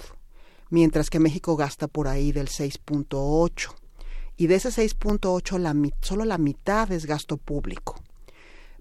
mientras 0.68 1.08
que 1.08 1.18
México 1.18 1.56
gasta 1.56 1.88
por 1.88 2.08
ahí 2.08 2.30
del 2.30 2.48
6.8%. 2.48 3.74
Y 4.36 4.48
de 4.48 4.56
ese 4.56 4.68
6.8, 4.68 5.58
la, 5.58 5.74
solo 6.02 6.24
la 6.24 6.38
mitad 6.38 6.92
es 6.92 7.06
gasto 7.06 7.38
público. 7.38 8.02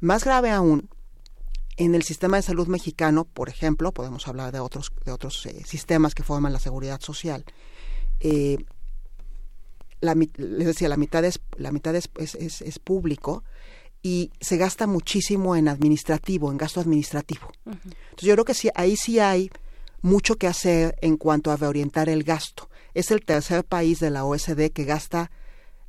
Más 0.02 0.26
grave 0.26 0.50
aún, 0.50 0.90
en 1.78 1.96
el 1.96 2.04
sistema 2.04 2.38
de 2.38 2.44
salud 2.44 2.68
mexicano, 2.68 3.24
por 3.24 3.48
ejemplo, 3.48 3.94
podemos 3.94 4.28
hablar 4.28 4.52
de 4.52 4.60
otros, 4.60 4.92
de 5.06 5.12
otros 5.12 5.46
eh, 5.46 5.64
sistemas 5.64 6.14
que 6.14 6.24
forman 6.24 6.52
la 6.52 6.60
seguridad 6.60 7.00
social, 7.00 7.46
eh, 8.20 8.58
la, 10.02 10.16
les 10.16 10.68
decía, 10.68 10.90
la 10.90 10.98
mitad 10.98 11.24
es, 11.24 11.40
la 11.56 11.72
mitad 11.72 11.96
es, 11.96 12.10
es 12.18 12.80
público, 12.80 13.44
y 14.04 14.32
se 14.42 14.58
gasta 14.58 14.86
muchísimo 14.86 15.56
en 15.56 15.70
administrativo, 15.70 16.52
en 16.52 16.58
gasto 16.58 16.82
administrativo. 16.82 17.50
Entonces 17.66 18.28
yo 18.28 18.34
creo 18.34 18.46
que 18.46 18.54
sí, 18.54 18.70
ahí 18.76 18.98
sí 18.98 19.20
hay 19.20 19.50
mucho 20.02 20.36
que 20.36 20.48
hacer 20.48 20.96
en 21.02 21.16
cuanto 21.16 21.50
a 21.50 21.56
reorientar 21.56 22.10
el 22.10 22.24
gasto. 22.24 22.70
Es 22.94 23.10
el 23.10 23.24
tercer 23.24 23.64
país 23.64 24.02
de 24.02 24.10
la 24.10 24.26
OSD 24.26 24.72
que 24.74 24.84
gasta 24.84 25.32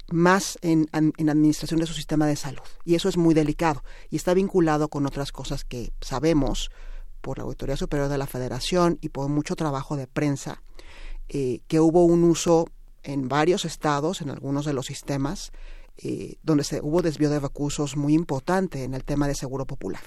más 0.08 0.58
en, 0.62 0.86
en, 0.92 1.28
administración 1.28 1.80
de 1.80 1.86
su 1.86 1.92
sistema 1.92 2.26
de 2.26 2.36
salud. 2.36 2.62
Y 2.84 2.94
eso 2.94 3.08
es 3.08 3.16
muy 3.16 3.34
delicado 3.34 3.82
y 4.10 4.16
está 4.16 4.32
vinculado 4.32 4.88
con 4.88 5.06
otras 5.06 5.32
cosas 5.32 5.64
que 5.64 5.92
sabemos 6.00 6.70
por 7.20 7.38
la 7.38 7.44
Auditoría 7.44 7.76
Superior 7.76 8.08
de 8.08 8.18
la 8.18 8.28
Federación 8.28 8.98
y 9.00 9.08
por 9.08 9.28
mucho 9.28 9.56
trabajo 9.56 9.96
de 9.96 10.06
prensa, 10.06 10.62
eh, 11.28 11.62
que 11.66 11.80
hubo 11.80 12.04
un 12.04 12.22
uso 12.22 12.68
en 13.02 13.28
varios 13.28 13.64
estados, 13.64 14.20
en 14.20 14.30
algunos 14.30 14.66
de 14.66 14.74
los 14.74 14.86
sistemas, 14.86 15.50
eh, 15.98 16.36
donde 16.42 16.64
se, 16.64 16.80
hubo 16.80 17.02
desvío 17.02 17.30
de 17.30 17.40
recursos 17.40 17.96
muy 17.96 18.14
importante 18.14 18.84
en 18.84 18.94
el 18.94 19.04
tema 19.04 19.28
de 19.28 19.34
seguro 19.34 19.66
popular. 19.66 20.02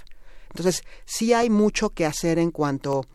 Entonces, 0.50 0.84
sí 1.06 1.34
hay 1.34 1.50
mucho 1.50 1.90
que 1.92 2.06
hacer 2.06 2.40
en 2.40 2.52
cuanto 2.52 3.06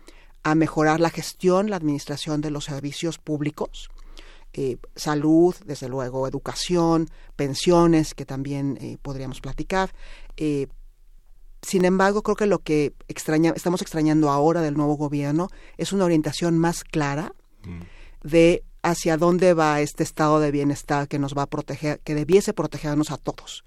a 0.43 0.55
mejorar 0.55 1.01
la 1.01 1.11
gestión, 1.11 1.71
la 1.71 1.77
administración 1.77 2.41
de 2.41 2.51
los 2.51 2.65
servicios 2.65 3.19
públicos, 3.19 3.91
eh, 4.55 4.77
salud, 4.97 5.55
desde 5.65 5.89
luego, 5.89 6.27
educación, 6.27 7.09
pensiones, 7.37 8.15
que 8.15 8.27
también 8.27 8.77
eh, 8.81 8.99
podríamos 9.01 9.41
platicar. 9.41 9.95
Eh, 10.37 10.67
sin 11.63 11.85
embargo, 11.85 12.23
creo 12.23 12.37
que 12.37 12.47
lo 12.47 12.59
que 12.59 12.93
extraña, 13.09 13.53
estamos 13.57 13.81
extrañando 13.81 14.31
ahora 14.31 14.61
del 14.61 14.77
nuevo 14.77 14.97
gobierno 14.97 15.49
es 15.79 15.93
una 15.93 16.05
orientación 16.05 16.59
más 16.59 16.85
clara 16.85 17.35
mm. 17.65 18.29
de 18.29 18.65
hacia 18.83 19.17
dónde 19.17 19.55
va 19.55 19.81
este 19.81 20.03
estado 20.03 20.41
de 20.41 20.51
bienestar 20.51 21.09
que 21.09 21.19
nos 21.19 21.35
va 21.35 21.43
a 21.43 21.51
proteger, 21.51 22.01
que 22.01 22.15
debiese 22.15 22.53
protegernos 22.53 23.11
a 23.11 23.17
todos. 23.17 23.65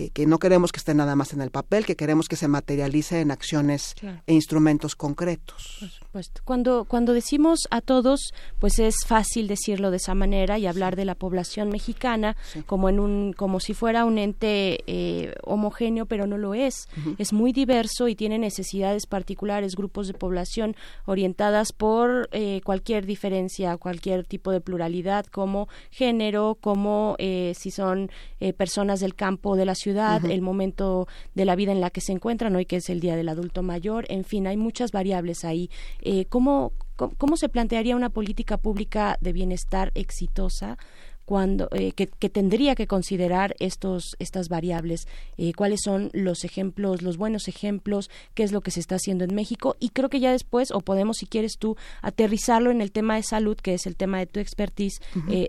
Eh, 0.00 0.10
que 0.10 0.26
no 0.26 0.38
queremos 0.38 0.70
que 0.70 0.78
esté 0.78 0.94
nada 0.94 1.16
más 1.16 1.32
en 1.32 1.40
el 1.40 1.50
papel, 1.50 1.84
que 1.84 1.96
queremos 1.96 2.28
que 2.28 2.36
se 2.36 2.46
materialice 2.46 3.20
en 3.20 3.32
acciones 3.32 3.96
e 4.28 4.32
instrumentos 4.32 4.94
concretos. 4.94 6.00
Cuando, 6.44 6.84
cuando 6.84 7.12
decimos 7.12 7.66
a 7.72 7.80
todos, 7.80 8.32
pues 8.60 8.78
es 8.78 8.94
fácil 9.04 9.48
decirlo 9.48 9.90
de 9.90 9.96
esa 9.96 10.14
manera 10.14 10.56
y 10.56 10.68
hablar 10.68 10.94
de 10.94 11.04
la 11.04 11.16
población 11.16 11.70
mexicana 11.70 12.36
como 12.66 12.88
en 12.88 13.00
un, 13.00 13.32
como 13.32 13.58
si 13.58 13.74
fuera 13.74 14.04
un 14.04 14.18
ente 14.18 14.84
eh, 14.86 15.34
homogéneo, 15.42 16.06
pero 16.06 16.28
no 16.28 16.38
lo 16.38 16.54
es. 16.54 16.88
Es 17.18 17.32
muy 17.32 17.52
diverso 17.52 18.06
y 18.06 18.14
tiene 18.14 18.38
necesidades 18.38 19.06
particulares, 19.06 19.74
grupos 19.74 20.06
de 20.06 20.14
población 20.14 20.76
orientadas 21.06 21.72
por 21.72 22.28
eh, 22.30 22.60
cualquier 22.62 23.04
diferencia, 23.04 23.76
cualquier 23.78 24.24
tipo 24.24 24.52
de 24.52 24.60
pluralidad, 24.60 25.26
como 25.26 25.68
género, 25.90 26.56
como 26.60 27.16
si 27.18 27.70
son 27.72 28.10
personas 28.56 29.00
del 29.00 29.16
campo 29.16 29.56
de 29.56 29.64
la 29.64 29.74
ciudad 29.74 29.87
el 29.88 30.42
momento 30.42 31.08
de 31.34 31.44
la 31.44 31.56
vida 31.56 31.72
en 31.72 31.80
la 31.80 31.90
que 31.90 32.00
se 32.00 32.12
encuentran, 32.12 32.54
hoy 32.56 32.66
que 32.66 32.76
es 32.76 32.90
el 32.90 33.00
Día 33.00 33.16
del 33.16 33.28
Adulto 33.28 33.62
Mayor, 33.62 34.04
en 34.08 34.24
fin, 34.24 34.46
hay 34.46 34.56
muchas 34.56 34.92
variables 34.92 35.44
ahí. 35.44 35.70
Eh, 36.00 36.26
¿cómo, 36.26 36.72
¿Cómo 36.96 37.36
se 37.36 37.48
plantearía 37.48 37.96
una 37.96 38.10
política 38.10 38.56
pública 38.56 39.18
de 39.20 39.32
bienestar 39.32 39.92
exitosa? 39.94 40.78
cuando 41.24 41.68
eh, 41.72 41.92
que, 41.92 42.06
tendría 42.06 42.74
que 42.74 42.86
considerar 42.86 43.54
estos 43.58 44.16
estas 44.18 44.48
variables 44.48 45.06
eh, 45.36 45.52
cuáles 45.52 45.80
son 45.84 46.08
los 46.14 46.42
ejemplos 46.42 47.02
los 47.02 47.18
buenos 47.18 47.48
ejemplos 47.48 48.08
qué 48.32 48.44
es 48.44 48.50
lo 48.50 48.62
que 48.62 48.70
se 48.70 48.80
está 48.80 48.94
haciendo 48.94 49.24
en 49.24 49.34
México 49.34 49.76
y 49.78 49.90
creo 49.90 50.08
que 50.08 50.20
ya 50.20 50.32
después 50.32 50.70
o 50.70 50.80
podemos 50.80 51.18
si 51.18 51.26
quieres 51.26 51.58
tú 51.58 51.76
aterrizarlo 52.00 52.70
en 52.70 52.80
el 52.80 52.92
tema 52.92 53.16
de 53.16 53.24
salud 53.24 53.58
que 53.58 53.74
es 53.74 53.86
el 53.86 53.94
tema 53.94 54.18
de 54.20 54.24
tu 54.24 54.40
expertise 54.40 55.02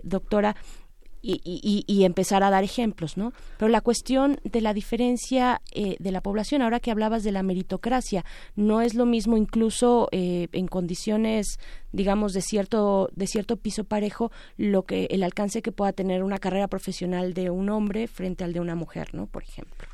doctora 0.04 0.54
y, 1.22 1.84
y, 1.86 2.04
empezar 2.04 2.42
a 2.42 2.50
dar 2.50 2.64
ejemplos, 2.64 3.16
¿no? 3.16 3.32
Pero 3.58 3.68
la 3.68 3.80
cuestión 3.80 4.40
de 4.44 4.60
la 4.60 4.72
diferencia 4.72 5.60
eh, 5.72 5.96
de 5.98 6.12
la 6.12 6.22
población, 6.22 6.62
ahora 6.62 6.80
que 6.80 6.90
hablabas 6.90 7.22
de 7.22 7.32
la 7.32 7.42
meritocracia, 7.42 8.24
no 8.56 8.80
es 8.80 8.94
lo 8.94 9.04
mismo 9.04 9.36
incluso 9.36 10.08
eh, 10.12 10.48
en 10.52 10.66
condiciones, 10.66 11.58
digamos, 11.92 12.32
de 12.32 12.40
cierto, 12.40 13.10
de 13.14 13.26
cierto 13.26 13.56
piso 13.56 13.84
parejo, 13.84 14.32
lo 14.56 14.84
que 14.84 15.06
el 15.10 15.22
alcance 15.22 15.60
que 15.60 15.72
pueda 15.72 15.92
tener 15.92 16.22
una 16.22 16.38
carrera 16.38 16.68
profesional 16.68 17.34
de 17.34 17.50
un 17.50 17.68
hombre 17.68 18.08
frente 18.08 18.44
al 18.44 18.52
de 18.52 18.60
una 18.60 18.74
mujer, 18.74 19.14
¿no? 19.14 19.26
Por 19.26 19.42
ejemplo. 19.42 19.88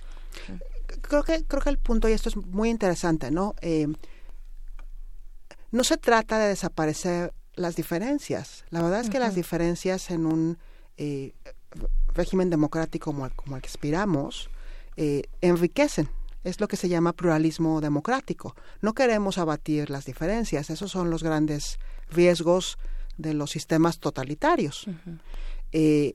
Creo 1.00 1.24
que, 1.24 1.44
creo 1.44 1.62
que 1.62 1.70
el 1.70 1.78
punto, 1.78 2.08
y 2.08 2.12
esto 2.12 2.28
es 2.28 2.36
muy 2.36 2.70
interesante, 2.70 3.32
¿no? 3.32 3.54
Eh, 3.62 3.88
no 5.72 5.82
se 5.82 5.96
trata 5.96 6.38
de 6.38 6.48
desaparecer 6.48 7.32
las 7.54 7.74
diferencias. 7.74 8.64
La 8.70 8.82
verdad 8.82 9.00
es 9.00 9.10
que 9.10 9.18
las 9.18 9.34
diferencias 9.34 10.10
en 10.10 10.26
un 10.26 10.58
eh, 10.96 11.32
régimen 12.14 12.50
democrático 12.50 13.12
como, 13.12 13.28
como 13.36 13.56
el 13.56 13.62
que 13.62 13.68
aspiramos 13.68 14.50
eh, 14.96 15.24
enriquecen. 15.40 16.08
Es 16.42 16.60
lo 16.60 16.68
que 16.68 16.76
se 16.76 16.88
llama 16.88 17.12
pluralismo 17.12 17.80
democrático. 17.80 18.54
No 18.80 18.94
queremos 18.94 19.36
abatir 19.38 19.90
las 19.90 20.04
diferencias. 20.04 20.70
Esos 20.70 20.90
son 20.90 21.10
los 21.10 21.22
grandes 21.22 21.78
riesgos 22.10 22.78
de 23.18 23.34
los 23.34 23.50
sistemas 23.50 23.98
totalitarios. 23.98 24.86
Eh, 25.72 26.14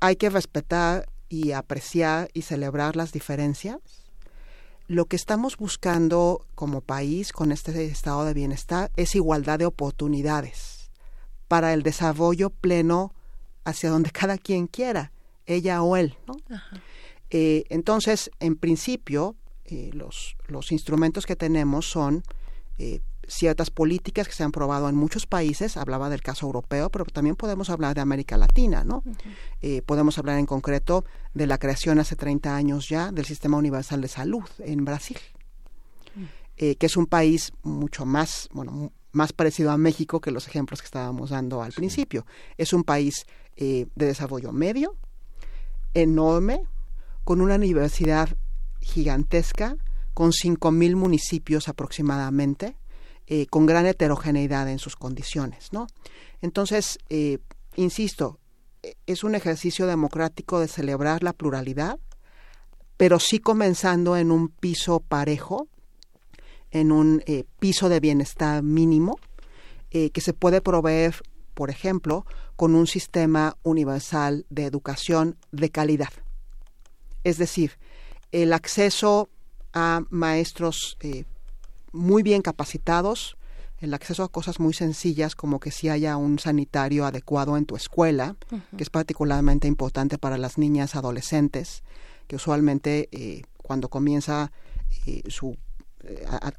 hay 0.00 0.16
que 0.16 0.28
respetar 0.28 1.08
y 1.28 1.52
apreciar 1.52 2.30
y 2.34 2.42
celebrar 2.42 2.96
las 2.96 3.12
diferencias. 3.12 3.78
Lo 4.86 5.06
que 5.06 5.16
estamos 5.16 5.56
buscando 5.56 6.44
como 6.54 6.80
país 6.80 7.32
con 7.32 7.52
este 7.52 7.86
estado 7.86 8.24
de 8.24 8.34
bienestar 8.34 8.90
es 8.96 9.14
igualdad 9.14 9.58
de 9.60 9.66
oportunidades 9.66 10.90
para 11.48 11.72
el 11.72 11.82
desarrollo 11.82 12.50
pleno 12.50 13.14
hacia 13.64 13.90
donde 13.90 14.10
cada 14.10 14.38
quien 14.38 14.66
quiera, 14.66 15.12
ella 15.46 15.82
o 15.82 15.96
él. 15.96 16.16
¿no? 16.26 16.36
Eh, 17.30 17.64
entonces, 17.68 18.30
en 18.40 18.56
principio, 18.56 19.34
eh, 19.64 19.90
los, 19.92 20.36
los 20.46 20.72
instrumentos 20.72 21.26
que 21.26 21.36
tenemos 21.36 21.90
son 21.90 22.22
eh, 22.78 23.00
ciertas 23.26 23.70
políticas 23.70 24.28
que 24.28 24.34
se 24.34 24.44
han 24.44 24.52
probado 24.52 24.88
en 24.88 24.94
muchos 24.94 25.26
países, 25.26 25.76
hablaba 25.76 26.10
del 26.10 26.20
caso 26.20 26.46
europeo, 26.46 26.90
pero 26.90 27.06
también 27.06 27.36
podemos 27.36 27.70
hablar 27.70 27.94
de 27.94 28.02
América 28.02 28.36
Latina, 28.36 28.84
¿no? 28.84 29.02
podemos 29.86 30.18
hablar 30.18 30.38
en 30.38 30.44
concreto 30.44 31.06
de 31.32 31.46
la 31.46 31.56
creación 31.56 31.98
hace 31.98 32.16
30 32.16 32.54
años 32.54 32.90
ya 32.90 33.12
del 33.12 33.24
Sistema 33.24 33.56
Universal 33.56 34.02
de 34.02 34.08
Salud 34.08 34.44
en 34.58 34.84
Brasil, 34.84 35.16
que 36.56 36.76
es 36.78 36.96
un 36.98 37.06
país 37.06 37.54
mucho 37.62 38.04
más, 38.04 38.50
bueno, 38.52 38.92
más 39.14 39.32
parecido 39.32 39.70
a 39.70 39.78
México 39.78 40.20
que 40.20 40.30
los 40.30 40.46
ejemplos 40.46 40.80
que 40.80 40.86
estábamos 40.86 41.30
dando 41.30 41.62
al 41.62 41.72
principio. 41.72 42.26
Es 42.58 42.72
un 42.72 42.84
país 42.84 43.26
eh, 43.56 43.86
de 43.94 44.06
desarrollo 44.06 44.52
medio, 44.52 44.96
enorme, 45.94 46.62
con 47.22 47.40
una 47.40 47.54
universidad 47.54 48.28
gigantesca, 48.80 49.76
con 50.12 50.32
5.000 50.32 50.96
municipios 50.96 51.68
aproximadamente, 51.68 52.76
eh, 53.26 53.46
con 53.46 53.66
gran 53.66 53.86
heterogeneidad 53.86 54.68
en 54.68 54.78
sus 54.78 54.96
condiciones. 54.96 55.72
¿no? 55.72 55.86
Entonces, 56.42 56.98
eh, 57.08 57.38
insisto, 57.76 58.38
es 59.06 59.24
un 59.24 59.34
ejercicio 59.34 59.86
democrático 59.86 60.60
de 60.60 60.68
celebrar 60.68 61.22
la 61.22 61.32
pluralidad, 61.32 61.98
pero 62.96 63.18
sí 63.18 63.38
comenzando 63.38 64.16
en 64.16 64.30
un 64.30 64.48
piso 64.48 65.00
parejo, 65.00 65.68
en 66.74 66.92
un 66.92 67.22
piso 67.58 67.88
de 67.88 68.00
bienestar 68.00 68.62
mínimo, 68.62 69.18
que 69.90 70.20
se 70.20 70.34
puede 70.34 70.60
proveer 70.60 71.14
por 71.54 71.70
ejemplo, 71.70 72.26
con 72.56 72.74
un 72.74 72.86
sistema 72.86 73.56
universal 73.62 74.44
de 74.50 74.66
educación 74.66 75.36
de 75.52 75.70
calidad. 75.70 76.10
Es 77.22 77.38
decir, 77.38 77.78
el 78.32 78.52
acceso 78.52 79.30
a 79.72 80.02
maestros 80.10 80.96
eh, 81.00 81.24
muy 81.92 82.22
bien 82.22 82.42
capacitados, 82.42 83.36
el 83.80 83.94
acceso 83.94 84.22
a 84.24 84.28
cosas 84.28 84.60
muy 84.60 84.74
sencillas 84.74 85.34
como 85.34 85.60
que 85.60 85.70
si 85.70 85.88
haya 85.88 86.16
un 86.16 86.38
sanitario 86.38 87.06
adecuado 87.06 87.56
en 87.56 87.66
tu 87.66 87.76
escuela, 87.76 88.36
que 88.76 88.82
es 88.82 88.90
particularmente 88.90 89.68
importante 89.68 90.18
para 90.18 90.38
las 90.38 90.58
niñas 90.58 90.94
adolescentes, 90.94 91.82
que 92.26 92.36
usualmente 92.36 93.08
eh, 93.12 93.42
cuando 93.58 93.88
comienza 93.88 94.52
eh, 95.06 95.22
su 95.28 95.56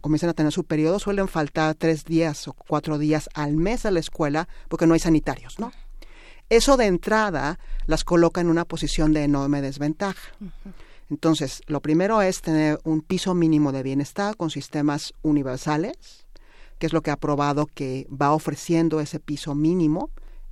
comienzan 0.01 0.30
a 0.30 0.33
tener 0.33 0.51
su 0.51 0.64
periodo, 0.64 0.99
suelen 0.99 1.27
faltar 1.27 1.75
tres 1.75 2.06
días 2.06 2.48
o 2.48 2.53
cuatro 2.53 2.98
días 2.98 3.30
al 3.33 3.56
mes 3.56 3.85
a 3.85 3.91
la 3.91 3.99
escuela 3.99 4.48
porque 4.69 4.88
no 4.88 4.93
hay 4.93 4.99
sanitarios, 4.99 5.59
¿no? 5.59 5.72
Eso 6.49 6.77
de 6.77 6.85
entrada 6.85 7.59
las 7.88 8.03
coloca 8.03 8.41
en 8.41 8.49
una 8.49 8.65
posición 8.65 9.14
de 9.14 9.24
enorme 9.24 9.61
desventaja. 9.61 10.33
Entonces, 11.09 11.61
lo 11.67 11.82
primero 11.82 12.22
es 12.22 12.41
tener 12.41 12.80
un 12.83 13.01
piso 13.01 13.33
mínimo 13.33 13.72
de 13.72 13.83
bienestar 13.83 14.35
con 14.35 14.49
sistemas 14.49 15.14
universales, 15.22 16.25
que 16.77 16.88
es 16.88 16.93
lo 16.93 17.01
que 17.01 17.11
ha 17.11 17.17
probado 17.17 17.67
que 17.67 18.07
va 18.09 18.32
ofreciendo 18.32 18.99
ese 18.99 19.19
piso 19.19 19.56
mínimo 19.56 20.09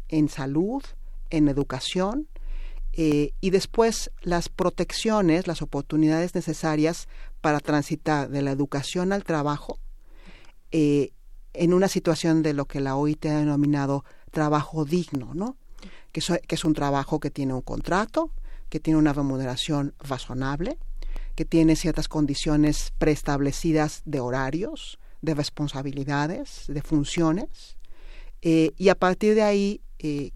en 0.09 0.29
salud, 0.29 0.83
en 1.29 1.47
educación, 1.47 2.27
eh, 2.93 3.31
y 3.41 3.49
después 3.49 4.11
las 4.21 4.49
protecciones, 4.49 5.47
las 5.47 5.63
oportunidades 5.63 6.35
necesarias 6.35 7.07
para 7.43 7.59
transitar 7.59 8.29
de 8.29 8.41
la 8.41 8.51
educación 8.51 9.11
al 9.11 9.25
trabajo 9.25 9.77
eh, 10.71 11.11
en 11.51 11.73
una 11.73 11.89
situación 11.89 12.41
de 12.41 12.53
lo 12.53 12.67
que 12.67 12.79
la 12.79 12.95
OIT 12.95 13.25
ha 13.25 13.39
denominado 13.39 14.05
trabajo 14.31 14.85
digno, 14.85 15.33
¿no? 15.33 15.57
Que, 16.13 16.21
es 16.47 16.63
un 16.63 16.73
trabajo 16.73 17.19
que 17.19 17.31
tiene 17.31 17.53
un 17.53 17.61
contrato, 17.61 18.31
que 18.69 18.79
tiene 18.79 18.97
una 18.97 19.11
remuneración 19.11 19.93
razonable, 19.99 20.77
que 21.35 21.43
tiene 21.43 21.75
ciertas 21.75 22.07
condiciones 22.07 22.93
preestablecidas 22.97 24.03
de 24.05 24.21
horarios, 24.21 24.97
de 25.21 25.33
responsabilidades, 25.33 26.63
de 26.69 26.81
funciones, 26.81 27.75
eh, 28.41 28.71
y 28.77 28.87
a 28.87 28.95
partir 28.95 29.35
de 29.35 29.43
ahí 29.43 29.81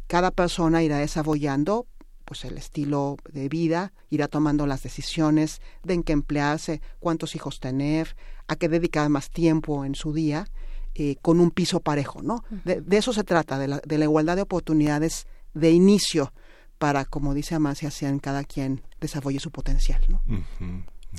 cada 0.07 0.31
persona 0.31 0.83
irá 0.83 0.97
desarrollando 0.97 1.87
pues 2.27 2.43
el 2.43 2.57
estilo 2.57 3.15
de 3.31 3.47
vida, 3.47 3.93
irá 4.09 4.27
tomando 4.27 4.67
las 4.67 4.83
decisiones 4.83 5.61
de 5.83 5.93
en 5.93 6.03
qué 6.03 6.11
emplearse, 6.11 6.81
cuántos 6.99 7.35
hijos 7.35 7.61
tener, 7.61 8.17
a 8.47 8.57
qué 8.57 8.67
dedicar 8.67 9.07
más 9.07 9.31
tiempo 9.31 9.85
en 9.85 9.95
su 9.95 10.11
día, 10.11 10.45
eh, 10.93 11.15
con 11.21 11.39
un 11.39 11.51
piso 11.51 11.79
parejo, 11.79 12.21
¿no? 12.21 12.43
de, 12.65 12.83
eso 12.97 13.13
se 13.13 13.23
trata, 13.23 13.57
de 13.57 13.69
la, 13.69 13.79
de 13.79 13.97
la 13.97 14.03
igualdad 14.03 14.35
de 14.35 14.41
oportunidades 14.41 15.25
de 15.53 15.71
inicio 15.71 16.33
para, 16.77 17.05
como 17.05 17.33
dice 17.33 17.55
Amasia, 17.55 17.91
sean 17.91 18.19
cada 18.19 18.43
quien 18.43 18.81
desarrolle 18.99 19.39
su 19.39 19.49
potencial, 19.49 20.01
¿no? 20.09 20.21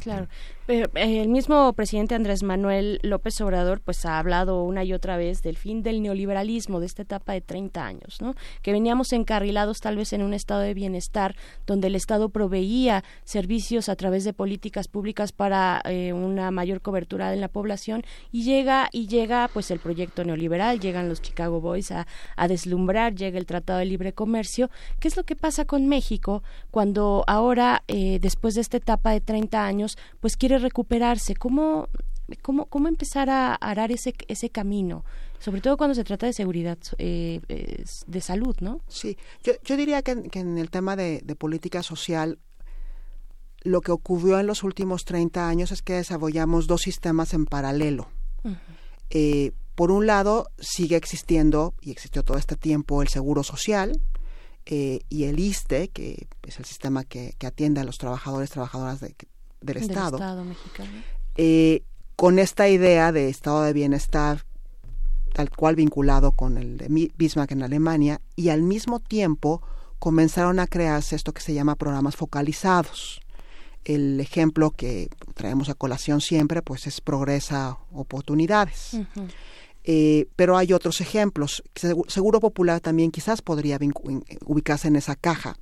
Claro. 0.03 0.29
Eh, 0.69 0.87
el 0.95 1.29
mismo 1.31 1.73
presidente 1.73 2.15
Andrés 2.15 2.43
Manuel 2.43 3.01
López 3.03 3.41
Obrador 3.41 3.81
pues 3.81 4.05
ha 4.05 4.19
hablado 4.19 4.63
una 4.65 4.85
y 4.85 4.93
otra 4.93 5.17
vez 5.17 5.41
del 5.41 5.57
fin 5.57 5.83
del 5.83 6.03
neoliberalismo 6.03 6.79
de 6.79 6.85
esta 6.85 7.01
etapa 7.01 7.33
de 7.33 7.41
30 7.41 7.87
años, 7.87 8.21
¿no? 8.21 8.35
Que 8.61 8.73
veníamos 8.73 9.15
encarrilados 9.15 9.81
tal 9.81 9.97
vez 9.97 10.13
en 10.13 10.23
un 10.23 10.35
estado 10.35 10.61
de 10.61 10.75
bienestar 10.75 11.37
donde 11.67 11.87
el 11.87 11.95
Estado 11.95 12.29
proveía 12.29 13.03
servicios 13.25 13.89
a 13.89 13.97
través 13.97 14.25
de 14.25 14.35
políticas 14.35 14.89
públicas 14.89 15.33
para 15.33 15.81
eh, 15.87 16.13
una 16.13 16.51
mayor 16.51 16.83
cobertura 16.83 17.33
en 17.33 17.41
la 17.41 17.49
población 17.49 18.05
y 18.31 18.43
llega 18.43 18.91
y 18.93 19.07
llega 19.07 19.49
pues 19.51 19.71
el 19.71 19.79
proyecto 19.79 20.23
neoliberal, 20.23 20.81
llegan 20.81 21.09
los 21.09 21.23
Chicago 21.23 21.63
Boys 21.63 21.93
a, 21.93 22.07
a 22.37 22.47
deslumbrar, 22.47 23.15
llega 23.15 23.39
el 23.39 23.47
Tratado 23.47 23.79
de 23.79 23.87
Libre 23.87 24.13
Comercio. 24.13 24.69
¿Qué 25.01 25.09
es 25.09 25.17
lo 25.17 25.25
que 25.25 25.35
pasa 25.35 25.65
con 25.65 25.87
México 25.87 26.43
cuando 26.71 27.25
ahora 27.27 27.85
eh, 27.89 28.19
después 28.21 28.55
de 28.55 28.61
esta 28.61 28.77
etapa 28.77 29.13
de 29.13 29.23
30 29.23 29.65
años 29.65 29.97
pues 30.21 30.37
quiere 30.37 30.58
recuperarse? 30.59 31.35
¿Cómo, 31.35 31.89
cómo, 32.43 32.67
cómo 32.67 32.89
empezar 32.89 33.31
a 33.31 33.55
arar 33.55 33.93
ese, 33.93 34.15
ese 34.29 34.51
camino? 34.51 35.05
Sobre 35.39 35.61
todo 35.61 35.77
cuando 35.77 35.95
se 35.95 36.05
trata 36.05 36.27
de 36.27 36.33
seguridad, 36.33 36.79
eh, 36.99 37.41
de 38.07 38.21
salud, 38.21 38.57
¿no? 38.61 38.81
Sí, 38.89 39.17
yo, 39.43 39.53
yo 39.65 39.77
diría 39.77 40.03
que, 40.03 40.13
en 40.33 40.59
el 40.59 40.71
tema 40.71 40.97
de, 40.97 41.23
política 41.39 41.83
social 41.83 42.39
lo 43.63 43.81
que 43.81 43.93
ocurrió 43.93 44.39
en 44.39 44.47
los 44.47 44.63
últimos 44.63 45.05
30 45.05 45.49
años 45.49 45.73
es 45.73 45.83
que 45.83 45.95
desarrollamos 45.95 46.67
dos 46.67 46.83
sistemas 46.83 47.35
en 47.35 47.45
paralelo. 47.45 48.09
Eh, 49.11 49.53
por 49.75 49.91
un 49.91 50.07
lado, 50.07 50.51
sigue 50.59 50.97
existiendo, 50.97 51.75
y 51.81 51.91
existió 51.91 52.23
todo 52.23 52.39
este 52.39 52.57
tiempo, 52.57 53.03
el 53.03 53.09
seguro 53.09 53.43
social 53.43 54.01
eh, 54.67 55.01
y 55.09 55.25
el 55.25 55.39
ISTE, 55.39 55.89
que 55.89 56.29
es 56.43 56.59
el 56.59 56.65
sistema 56.65 57.05
que, 57.05 57.35
que 57.39 57.47
atiende 57.47 57.81
a 57.81 57.85
los 57.85 57.99
trabajadores, 57.99 58.51
trabajadoras 58.51 59.01
de, 59.01 59.15
del 59.61 59.77
Estado, 59.79 60.19
eh, 61.37 61.83
con 62.17 62.39
esta 62.39 62.69
idea 62.69 63.13
de 63.13 63.29
estado 63.29 63.63
de 63.63 63.73
bienestar 63.73 64.45
tal 65.33 65.51
cual 65.51 65.77
vinculado 65.77 66.33
con 66.33 66.59
el 66.59 66.79
de 66.79 67.13
Bismarck 67.17 67.53
en 67.53 67.63
Alemania 67.63 68.21
y 68.35 68.49
al 68.49 68.63
mismo 68.63 68.99
tiempo 68.99 69.63
comenzaron 69.99 70.59
a 70.59 70.67
crearse 70.67 71.17
esto 71.17 71.33
que 71.33 71.43
se 71.43 71.55
llama 71.55 71.77
programas 71.77 72.17
focalizados. 72.17 73.21
El 73.85 74.21
ejemplo 74.21 74.73
que 74.73 75.09
traemos 75.35 75.69
a 75.69 75.75
colación 75.75 76.21
siempre 76.21 76.63
pues 76.63 76.87
es 76.87 77.01
Progresa 77.01 77.79
Oportunidades. 77.93 78.97
Eh, 79.85 80.27
pero 80.37 80.57
hay 80.57 80.73
otros 80.73 81.01
ejemplos. 81.01 81.63
Seguro 82.09 82.41
Popular 82.41 82.81
también 82.81 83.11
quizás 83.11 83.41
podría 83.41 83.79
ubicarse 84.45 84.89
en 84.89 84.97
esa 84.97 85.15
caja 85.15 85.57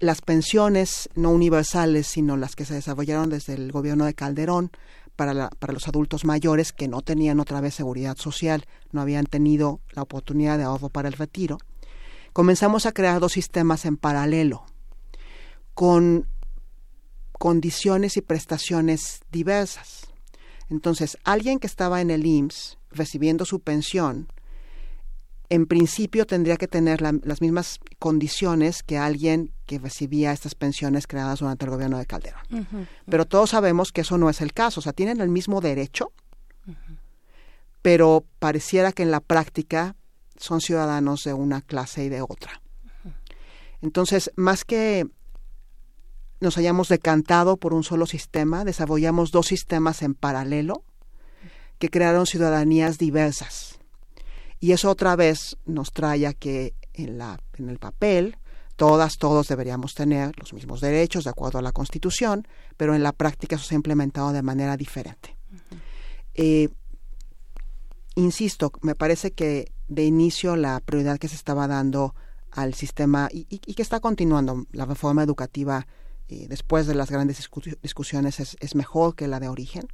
las 0.00 0.20
pensiones 0.20 1.08
no 1.14 1.30
universales, 1.30 2.06
sino 2.06 2.36
las 2.36 2.54
que 2.54 2.64
se 2.64 2.74
desarrollaron 2.74 3.30
desde 3.30 3.54
el 3.54 3.72
gobierno 3.72 4.04
de 4.04 4.14
Calderón 4.14 4.70
para, 5.16 5.50
para 5.50 5.72
los 5.72 5.88
adultos 5.88 6.24
mayores 6.24 6.72
que 6.72 6.88
no 6.88 7.02
tenían 7.02 7.40
otra 7.40 7.60
vez 7.60 7.74
seguridad 7.74 8.16
social, 8.16 8.64
no 8.92 9.00
habían 9.00 9.26
tenido 9.26 9.80
la 9.92 10.02
oportunidad 10.02 10.58
de 10.58 10.64
ahorro 10.64 10.88
para 10.88 11.08
el 11.08 11.14
retiro, 11.14 11.58
comenzamos 12.32 12.86
a 12.86 12.92
crear 12.92 13.18
dos 13.20 13.32
sistemas 13.32 13.84
en 13.84 13.96
paralelo, 13.96 14.64
con 15.74 16.26
condiciones 17.32 18.16
y 18.16 18.20
prestaciones 18.20 19.20
diversas. 19.30 20.08
Entonces, 20.70 21.16
alguien 21.24 21.58
que 21.58 21.66
estaba 21.66 22.00
en 22.00 22.10
el 22.10 22.26
IMSS 22.26 22.78
recibiendo 22.90 23.44
su 23.44 23.60
pensión 23.60 24.28
en 25.50 25.66
principio 25.66 26.26
tendría 26.26 26.56
que 26.56 26.68
tener 26.68 27.00
las 27.00 27.40
mismas 27.40 27.80
condiciones 27.98 28.82
que 28.82 28.98
alguien 28.98 29.52
que 29.66 29.78
recibía 29.78 30.32
estas 30.32 30.54
pensiones 30.54 31.06
creadas 31.06 31.40
durante 31.40 31.64
el 31.64 31.70
gobierno 31.70 31.98
de 31.98 32.06
Calderón. 32.06 32.42
Pero 33.06 33.24
todos 33.24 33.50
sabemos 33.50 33.90
que 33.92 34.02
eso 34.02 34.18
no 34.18 34.28
es 34.28 34.40
el 34.40 34.52
caso, 34.52 34.80
o 34.80 34.82
sea, 34.82 34.92
tienen 34.92 35.20
el 35.20 35.28
mismo 35.28 35.60
derecho, 35.60 36.12
pero 37.80 38.24
pareciera 38.38 38.92
que 38.92 39.02
en 39.02 39.10
la 39.10 39.20
práctica 39.20 39.96
son 40.36 40.60
ciudadanos 40.60 41.24
de 41.24 41.32
una 41.32 41.62
clase 41.62 42.04
y 42.04 42.08
de 42.08 42.20
otra. 42.20 42.60
Entonces, 43.80 44.30
más 44.36 44.64
que 44.64 45.06
nos 46.40 46.58
hayamos 46.58 46.88
decantado 46.88 47.56
por 47.56 47.72
un 47.72 47.84
solo 47.84 48.06
sistema, 48.06 48.64
desarrollamos 48.64 49.30
dos 49.30 49.46
sistemas 49.46 50.02
en 50.02 50.14
paralelo 50.14 50.84
que 51.78 51.88
crearon 51.88 52.26
ciudadanías 52.26 52.98
diversas 52.98 53.77
y 54.60 54.72
eso 54.72 54.90
otra 54.90 55.16
vez 55.16 55.56
nos 55.64 55.92
trae 55.92 56.26
a 56.26 56.32
que 56.32 56.74
en, 56.94 57.18
la, 57.18 57.38
en 57.58 57.68
el 57.68 57.78
papel 57.78 58.36
todas, 58.76 59.18
todos 59.18 59.48
deberíamos 59.48 59.94
tener 59.94 60.38
los 60.38 60.52
mismos 60.52 60.80
derechos 60.80 61.24
de 61.24 61.30
acuerdo 61.30 61.58
a 61.58 61.62
la 61.62 61.72
Constitución, 61.72 62.46
pero 62.76 62.94
en 62.94 63.02
la 63.02 63.12
práctica 63.12 63.56
eso 63.56 63.64
se 63.64 63.74
ha 63.74 63.76
implementado 63.76 64.32
de 64.32 64.42
manera 64.42 64.76
diferente. 64.76 65.36
Eh, 66.34 66.68
insisto, 68.14 68.70
me 68.82 68.94
parece 68.94 69.32
que 69.32 69.72
de 69.88 70.04
inicio 70.04 70.54
la 70.54 70.80
prioridad 70.80 71.18
que 71.18 71.28
se 71.28 71.34
estaba 71.34 71.66
dando 71.66 72.14
al 72.52 72.74
sistema 72.74 73.28
y, 73.32 73.44
que 73.58 73.82
está 73.82 74.00
continuando 74.00 74.64
la 74.70 74.84
reforma 74.84 75.22
educativa 75.22 75.86
eh, 76.28 76.46
después 76.48 76.86
de 76.86 76.94
las 76.94 77.10
grandes 77.10 77.48
discusiones 77.82 78.40
es, 78.40 78.56
es, 78.60 78.74
mejor 78.74 79.16
que 79.16 79.28
la 79.28 79.40
de 79.40 79.48
origen, 79.48 79.88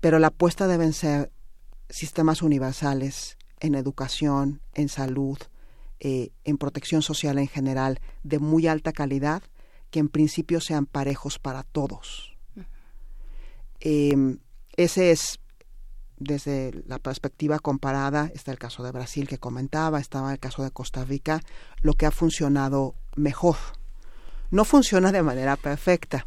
pero 0.00 0.18
la 0.18 0.28
apuesta 0.28 0.68
deben 0.68 0.92
ser 0.92 1.32
sistemas 1.88 2.42
universales 2.42 3.36
en 3.60 3.74
educación, 3.74 4.60
en 4.74 4.88
salud, 4.88 5.38
eh, 6.00 6.30
en 6.44 6.58
protección 6.58 7.02
social 7.02 7.38
en 7.38 7.48
general, 7.48 8.00
de 8.22 8.38
muy 8.38 8.66
alta 8.66 8.92
calidad, 8.92 9.42
que 9.90 9.98
en 9.98 10.08
principio 10.08 10.60
sean 10.60 10.86
parejos 10.86 11.38
para 11.38 11.62
todos. 11.62 12.36
Em, 13.80 14.38
ese 14.76 15.10
es, 15.10 15.40
desde 16.18 16.72
la 16.86 16.98
perspectiva 16.98 17.58
comparada, 17.58 18.30
está 18.34 18.52
el 18.52 18.58
caso 18.58 18.82
de 18.82 18.92
Brasil 18.92 19.28
que 19.28 19.38
comentaba, 19.38 20.00
estaba 20.00 20.32
el 20.32 20.38
caso 20.38 20.62
de 20.62 20.70
Costa 20.70 21.04
Rica, 21.04 21.40
lo 21.80 21.94
que 21.94 22.06
ha 22.06 22.10
funcionado 22.10 22.94
mejor. 23.16 23.56
No 24.50 24.64
funciona 24.64 25.12
de 25.12 25.22
manera 25.22 25.56
perfecta, 25.56 26.26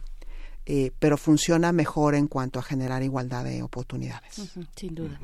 eh, 0.66 0.92
pero 1.00 1.18
funciona 1.18 1.72
mejor 1.72 2.16
en 2.16 2.28
cuanto 2.28 2.60
a 2.60 2.64
generar 2.64 3.04
igualdad 3.04 3.44
de 3.44 3.64
oportunidades. 3.64 4.52
sin 4.76 4.96
duda. 4.96 5.20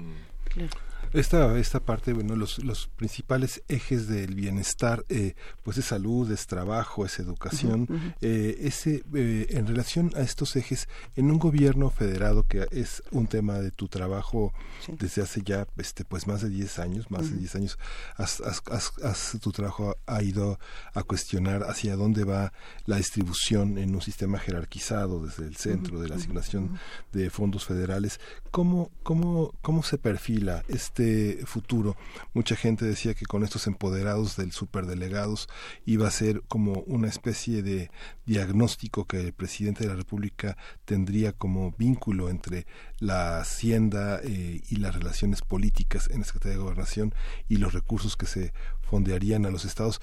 Esta, 1.14 1.58
esta 1.58 1.80
parte, 1.80 2.14
bueno, 2.14 2.36
los, 2.36 2.64
los 2.64 2.88
principales 2.88 3.64
ejes 3.68 4.08
del 4.08 4.36
bienestar, 4.36 5.06
eh, 5.10 5.36
pues 5.64 5.78
es 5.78 5.86
salud, 5.86 6.32
es 6.32 6.46
trabajo, 6.48 7.06
es 7.06 7.20
educación. 7.20 7.88
Eh, 8.22 8.58
ese, 8.62 9.04
eh, 9.16 9.48
en 9.50 9.68
relación 9.68 10.12
a 10.16 10.22
estos 10.22 10.56
ejes, 10.56 10.88
en 11.16 11.32
un 11.32 11.40
gobierno 11.40 11.90
federado 11.90 12.46
que 12.48 12.68
es 12.72 13.02
un 13.12 13.28
tema 13.28 13.60
de 13.60 13.72
tu 13.72 13.88
trabajo 13.88 14.54
desde 15.00 15.22
hace 15.22 15.42
ya, 15.42 15.68
este, 15.78 16.06
pues 16.06 16.28
más 16.28 16.42
de 16.42 16.50
10 16.50 16.80
años, 16.80 17.12
más 17.12 17.32
de 17.32 17.38
10 17.38 17.56
años, 17.56 17.80
has, 18.18 18.42
has, 18.42 19.38
tu 19.42 19.52
trabajo 19.52 19.98
ha 20.06 20.22
ido 20.22 20.60
a 20.94 21.04
cuestionar 21.04 21.64
hacia 21.64 21.96
dónde 21.96 22.24
va 22.24 22.54
la 22.86 22.98
distribución 22.98 23.78
en 23.78 23.96
un 23.96 24.02
sistema 24.02 24.40
jerarquizado 24.40 25.26
desde 25.26 25.46
el 25.46 25.56
centro 25.56 26.00
de 26.00 26.10
la 26.10 26.16
asignación 26.16 26.80
de 27.12 27.30
fondos 27.30 27.66
federales. 27.66 28.20
¿Cómo, 28.52 28.92
cómo, 29.04 29.54
cómo 29.62 29.84
se 29.84 29.98
perfila 29.98 30.64
este 30.68 31.46
futuro. 31.46 31.96
Mucha 32.34 32.56
gente 32.56 32.86
decía 32.86 33.14
que 33.14 33.26
con 33.26 33.44
estos 33.44 33.68
empoderados 33.68 34.36
del 34.38 34.52
superdelegados 34.52 35.50
iba 35.86 36.08
a 36.08 36.12
ser 36.12 36.42
como 36.48 36.82
una 36.88 37.08
especie 37.08 37.62
de 37.62 37.92
diagnóstico 38.26 39.06
que 39.06 39.20
el 39.20 39.34
presidente 39.34 39.84
de 39.84 39.90
la 39.90 39.96
República 39.96 40.58
tendría 40.86 41.32
como 41.32 41.72
vínculo 41.78 42.30
entre 42.30 42.66
la 43.00 43.40
hacienda 43.40 44.20
eh, 44.24 44.62
y 44.68 44.76
las 44.78 44.96
relaciones 44.96 45.42
políticas 45.42 46.10
en 46.10 46.20
la 46.20 46.26
Secretaría 46.26 46.58
de 46.58 46.64
Gobernación 46.64 47.14
y 47.48 47.58
los 47.58 47.74
recursos 47.74 48.18
que 48.18 48.26
se 48.26 48.54
fondearían 48.82 49.46
a 49.46 49.52
los 49.52 49.66
estados. 49.66 50.02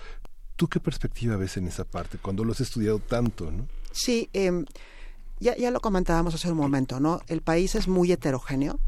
¿Tú 0.56 0.68
qué 0.68 0.80
perspectiva 0.80 1.36
ves 1.36 1.56
en 1.56 1.66
esa 1.66 1.84
parte 1.84 2.18
cuando 2.18 2.44
lo 2.44 2.52
has 2.52 2.60
estudiado 2.60 2.98
tanto? 2.98 3.50
¿no? 3.50 3.66
Sí, 3.92 4.30
em, 4.32 4.64
ya, 5.38 5.56
ya 5.56 5.70
lo 5.70 5.80
comentábamos 5.80 6.34
hace 6.34 6.50
un 6.50 6.58
momento, 6.58 7.00
¿no? 7.00 7.20
El 7.28 7.42
país 7.42 7.74
es 7.74 7.88
muy 7.88 8.12
heterogéneo 8.12 8.78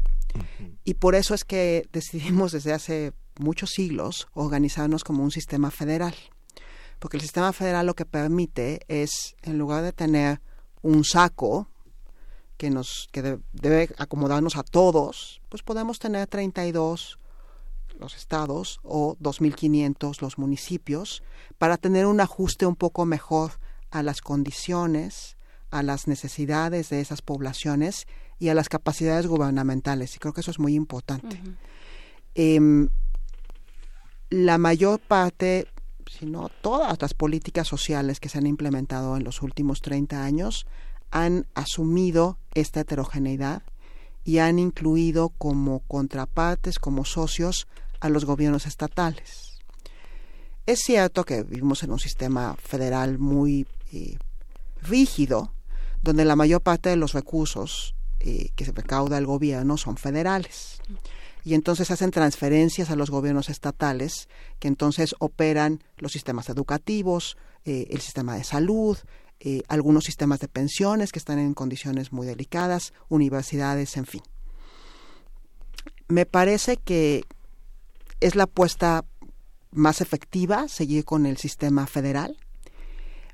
y 0.83 0.95
por 0.95 1.15
eso 1.15 1.33
es 1.33 1.43
que 1.43 1.87
decidimos 1.91 2.51
desde 2.51 2.73
hace 2.73 3.13
muchos 3.39 3.71
siglos 3.71 4.27
organizarnos 4.33 5.03
como 5.03 5.23
un 5.23 5.31
sistema 5.31 5.71
federal. 5.71 6.15
Porque 6.99 7.17
el 7.17 7.21
sistema 7.21 7.53
federal 7.53 7.85
lo 7.85 7.95
que 7.95 8.05
permite 8.05 8.81
es, 8.87 9.35
en 9.41 9.57
lugar 9.57 9.83
de 9.83 9.93
tener 9.93 10.41
un 10.81 11.05
saco 11.05 11.67
que 12.57 12.69
nos 12.69 13.07
que 13.13 13.39
debe 13.53 13.89
acomodarnos 13.97 14.57
a 14.57 14.63
todos, 14.63 15.41
pues 15.47 15.63
podemos 15.63 15.97
tener 15.97 16.27
32 16.27 17.17
los 17.99 18.15
estados 18.15 18.79
o 18.83 19.15
2.500 19.17 20.21
los 20.21 20.37
municipios 20.37 21.23
para 21.57 21.77
tener 21.77 22.05
un 22.05 22.19
ajuste 22.19 22.65
un 22.65 22.75
poco 22.75 23.05
mejor 23.05 23.53
a 23.91 24.03
las 24.03 24.21
condiciones, 24.21 25.37
a 25.71 25.83
las 25.83 26.07
necesidades 26.07 26.89
de 26.89 27.01
esas 27.01 27.21
poblaciones 27.21 28.07
y 28.39 28.49
a 28.49 28.53
las 28.53 28.69
capacidades 28.69 29.27
gubernamentales. 29.27 30.15
Y 30.15 30.19
creo 30.19 30.33
que 30.33 30.41
eso 30.41 30.51
es 30.51 30.59
muy 30.59 30.75
importante. 30.75 31.41
Em, 32.35 32.89
la 34.29 34.57
mayor 34.57 34.99
parte, 34.99 35.67
si 36.09 36.25
no 36.25 36.49
todas 36.61 37.01
las 37.01 37.13
políticas 37.13 37.67
sociales 37.67 38.19
que 38.19 38.29
se 38.29 38.37
han 38.37 38.47
implementado 38.47 39.17
en 39.17 39.23
los 39.23 39.41
últimos 39.41 39.81
30 39.81 40.23
años 40.23 40.65
han 41.11 41.47
asumido 41.55 42.37
esta 42.53 42.81
heterogeneidad 42.81 43.63
y 44.23 44.37
han 44.37 44.59
incluido 44.59 45.29
como 45.29 45.79
contrapartes, 45.87 46.77
como 46.77 47.05
socios, 47.05 47.67
a 47.99 48.09
los 48.09 48.25
gobiernos 48.25 48.65
estatales. 48.65 49.59
Es 50.65 50.79
cierto 50.79 51.23
que 51.25 51.43
vivimos 51.43 51.83
en 51.83 51.91
un 51.91 51.99
sistema 51.99 52.55
federal 52.55 53.17
muy 53.17 53.65
eh, 53.91 54.17
rígido, 54.83 55.51
donde 56.01 56.25
la 56.25 56.35
mayor 56.35 56.61
parte 56.61 56.89
de 56.89 56.95
los 56.95 57.13
recursos 57.13 57.95
eh, 58.19 58.49
que 58.55 58.65
se 58.65 58.71
recauda 58.71 59.17
el 59.17 59.25
gobierno 59.25 59.77
son 59.77 59.97
federales. 59.97 60.81
Y 61.45 61.53
entonces 61.53 61.89
hacen 61.89 62.11
transferencias 62.11 62.89
a 62.89 62.95
los 62.95 63.09
gobiernos 63.09 63.49
estatales, 63.49 64.27
que 64.59 64.67
entonces 64.67 65.15
operan 65.19 65.83
los 65.97 66.11
sistemas 66.11 66.49
educativos, 66.49 67.37
eh, 67.63 67.87
el 67.91 68.01
sistema 68.01 68.35
de 68.35 68.43
salud, 68.43 68.97
eh, 69.39 69.61
algunos 69.69 70.03
sistemas 70.03 70.39
de 70.39 70.49
pensiones 70.49 71.13
que 71.13 71.19
están 71.19 71.39
en 71.39 71.53
condiciones 71.53 72.11
muy 72.11 72.27
delicadas, 72.27 72.93
universidades, 73.07 73.95
en 73.95 74.05
fin. 74.05 74.21
Me 76.09 76.25
parece 76.25 76.75
que 76.75 77.23
es 78.19 78.35
la 78.35 78.43
apuesta 78.43 79.05
más 79.71 80.01
efectiva 80.01 80.67
seguir 80.67 81.05
con 81.05 81.25
el 81.25 81.37
sistema 81.37 81.87
federal, 81.87 82.37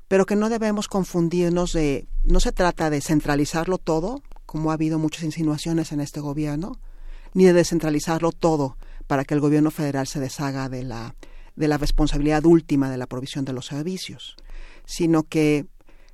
pero 0.08 0.26
que 0.26 0.36
no 0.36 0.48
debemos 0.48 0.88
confundirnos 0.88 1.72
de, 1.72 2.06
no 2.24 2.40
se 2.40 2.52
trata 2.52 2.90
de 2.90 3.00
centralizarlo 3.00 3.78
todo, 3.78 4.22
como 4.44 4.70
ha 4.70 4.74
habido 4.74 4.98
muchas 4.98 5.24
insinuaciones 5.24 5.92
en 5.92 6.00
este 6.00 6.20
gobierno, 6.20 6.78
ni 7.34 7.44
de 7.44 7.52
descentralizarlo 7.52 8.32
todo 8.32 8.76
para 9.06 9.24
que 9.24 9.34
el 9.34 9.40
gobierno 9.40 9.70
federal 9.70 10.06
se 10.06 10.20
deshaga 10.20 10.68
de 10.68 10.82
la, 10.82 11.14
de 11.56 11.68
la 11.68 11.78
responsabilidad 11.78 12.44
última 12.44 12.90
de 12.90 12.96
la 12.96 13.06
provisión 13.06 13.44
de 13.44 13.52
los 13.52 13.66
servicios, 13.66 14.36
sino 14.84 15.24
que 15.24 15.66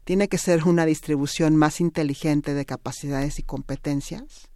tiene 0.04 0.28
que 0.28 0.38
ser 0.38 0.64
una 0.64 0.86
distribución 0.86 1.56
más 1.56 1.80
inteligente 1.80 2.54
de 2.54 2.64
capacidades 2.64 3.38
y 3.38 3.42
competencias, 3.42 4.48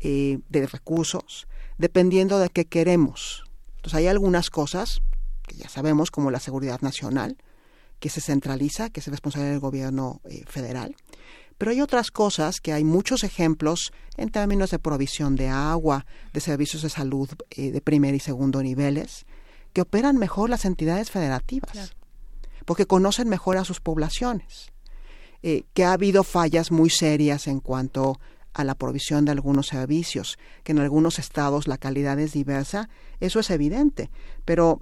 eh, 0.00 0.40
de 0.48 0.66
recursos, 0.66 1.46
dependiendo 1.78 2.38
de 2.38 2.50
qué 2.50 2.66
queremos. 2.66 3.44
Entonces 3.76 3.94
hay 3.94 4.06
algunas 4.08 4.50
cosas 4.50 5.00
que 5.46 5.56
ya 5.56 5.68
sabemos, 5.68 6.10
como 6.10 6.30
la 6.30 6.40
seguridad 6.40 6.80
nacional, 6.82 7.38
que 8.00 8.08
se 8.08 8.20
centraliza, 8.20 8.90
que 8.90 9.00
es 9.00 9.06
responsabilidad 9.06 9.52
del 9.52 9.60
gobierno 9.60 10.20
eh, 10.24 10.44
federal. 10.46 10.96
Pero 11.58 11.70
hay 11.70 11.80
otras 11.80 12.10
cosas 12.10 12.60
que 12.60 12.72
hay 12.72 12.84
muchos 12.84 13.24
ejemplos 13.24 13.92
en 14.16 14.30
términos 14.30 14.70
de 14.70 14.78
provisión 14.78 15.36
de 15.36 15.48
agua, 15.48 16.04
de 16.32 16.40
servicios 16.40 16.82
de 16.82 16.90
salud 16.90 17.30
eh, 17.50 17.70
de 17.70 17.80
primer 17.80 18.14
y 18.14 18.20
segundo 18.20 18.62
niveles, 18.62 19.24
que 19.72 19.80
operan 19.80 20.16
mejor 20.16 20.50
las 20.50 20.64
entidades 20.64 21.10
federativas 21.10 21.96
porque 22.66 22.86
conocen 22.86 23.28
mejor 23.28 23.56
a 23.56 23.64
sus 23.64 23.80
poblaciones, 23.80 24.72
eh, 25.42 25.64
que 25.72 25.84
ha 25.84 25.92
habido 25.92 26.24
fallas 26.24 26.70
muy 26.70 26.90
serias 26.90 27.46
en 27.46 27.60
cuanto 27.60 28.20
a 28.52 28.64
la 28.64 28.74
provisión 28.74 29.24
de 29.24 29.32
algunos 29.32 29.68
servicios, 29.68 30.38
que 30.64 30.72
en 30.72 30.80
algunos 30.80 31.18
estados 31.18 31.68
la 31.68 31.78
calidad 31.78 32.18
es 32.18 32.32
diversa, 32.32 32.90
eso 33.20 33.40
es 33.40 33.50
evidente, 33.50 34.10
pero 34.44 34.80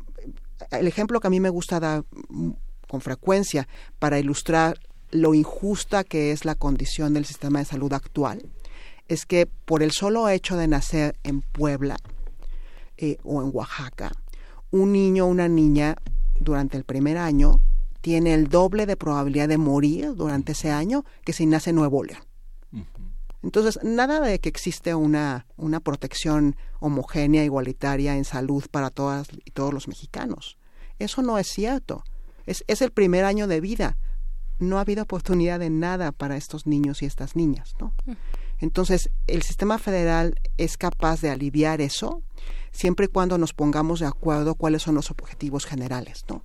el 0.70 0.86
ejemplo 0.86 1.20
que 1.20 1.26
a 1.26 1.30
mí 1.30 1.40
me 1.40 1.50
gusta 1.50 1.78
dar 1.78 2.04
mm, 2.28 2.50
con 2.94 3.00
frecuencia 3.00 3.66
para 3.98 4.20
ilustrar 4.20 4.78
lo 5.10 5.34
injusta 5.34 6.04
que 6.04 6.30
es 6.30 6.44
la 6.44 6.54
condición 6.54 7.12
del 7.12 7.24
sistema 7.24 7.58
de 7.58 7.64
salud 7.64 7.92
actual 7.92 8.48
es 9.08 9.26
que 9.26 9.46
por 9.46 9.82
el 9.82 9.90
solo 9.90 10.28
hecho 10.28 10.56
de 10.56 10.68
nacer 10.68 11.16
en 11.24 11.40
Puebla 11.40 11.96
eh, 12.96 13.16
o 13.24 13.42
en 13.42 13.50
Oaxaca, 13.52 14.12
un 14.70 14.92
niño 14.92 15.24
o 15.24 15.28
una 15.28 15.48
niña 15.48 15.96
durante 16.38 16.76
el 16.76 16.84
primer 16.84 17.18
año 17.18 17.58
tiene 18.00 18.32
el 18.32 18.46
doble 18.46 18.86
de 18.86 18.96
probabilidad 18.96 19.48
de 19.48 19.58
morir 19.58 20.14
durante 20.14 20.52
ese 20.52 20.70
año 20.70 21.04
que 21.24 21.32
si 21.32 21.46
nace 21.46 21.70
en 21.70 21.76
Nuevo 21.76 22.04
León. 22.04 22.22
Entonces, 23.42 23.82
nada 23.82 24.20
de 24.20 24.38
que 24.38 24.48
existe 24.48 24.94
una, 24.94 25.46
una 25.56 25.80
protección 25.80 26.54
homogénea, 26.78 27.42
igualitaria 27.42 28.16
en 28.16 28.24
salud 28.24 28.64
para 28.70 28.90
todas 28.90 29.26
y 29.44 29.50
todos 29.50 29.74
los 29.74 29.88
mexicanos. 29.88 30.58
Eso 31.00 31.22
no 31.22 31.38
es 31.38 31.48
cierto. 31.48 32.04
Es, 32.46 32.64
es 32.66 32.82
el 32.82 32.90
primer 32.90 33.24
año 33.24 33.46
de 33.46 33.60
vida. 33.60 33.96
No 34.58 34.78
ha 34.78 34.82
habido 34.82 35.02
oportunidad 35.02 35.58
de 35.58 35.70
nada 35.70 36.12
para 36.12 36.36
estos 36.36 36.66
niños 36.66 37.02
y 37.02 37.06
estas 37.06 37.34
niñas, 37.36 37.74
¿no? 37.80 37.92
Entonces, 38.60 39.10
el 39.26 39.42
sistema 39.42 39.78
federal 39.78 40.38
es 40.56 40.76
capaz 40.76 41.20
de 41.20 41.30
aliviar 41.30 41.80
eso 41.80 42.22
siempre 42.70 43.06
y 43.06 43.08
cuando 43.08 43.38
nos 43.38 43.52
pongamos 43.52 44.00
de 44.00 44.06
acuerdo 44.06 44.54
cuáles 44.56 44.82
son 44.82 44.96
los 44.96 45.10
objetivos 45.10 45.64
generales, 45.64 46.24
¿no? 46.28 46.44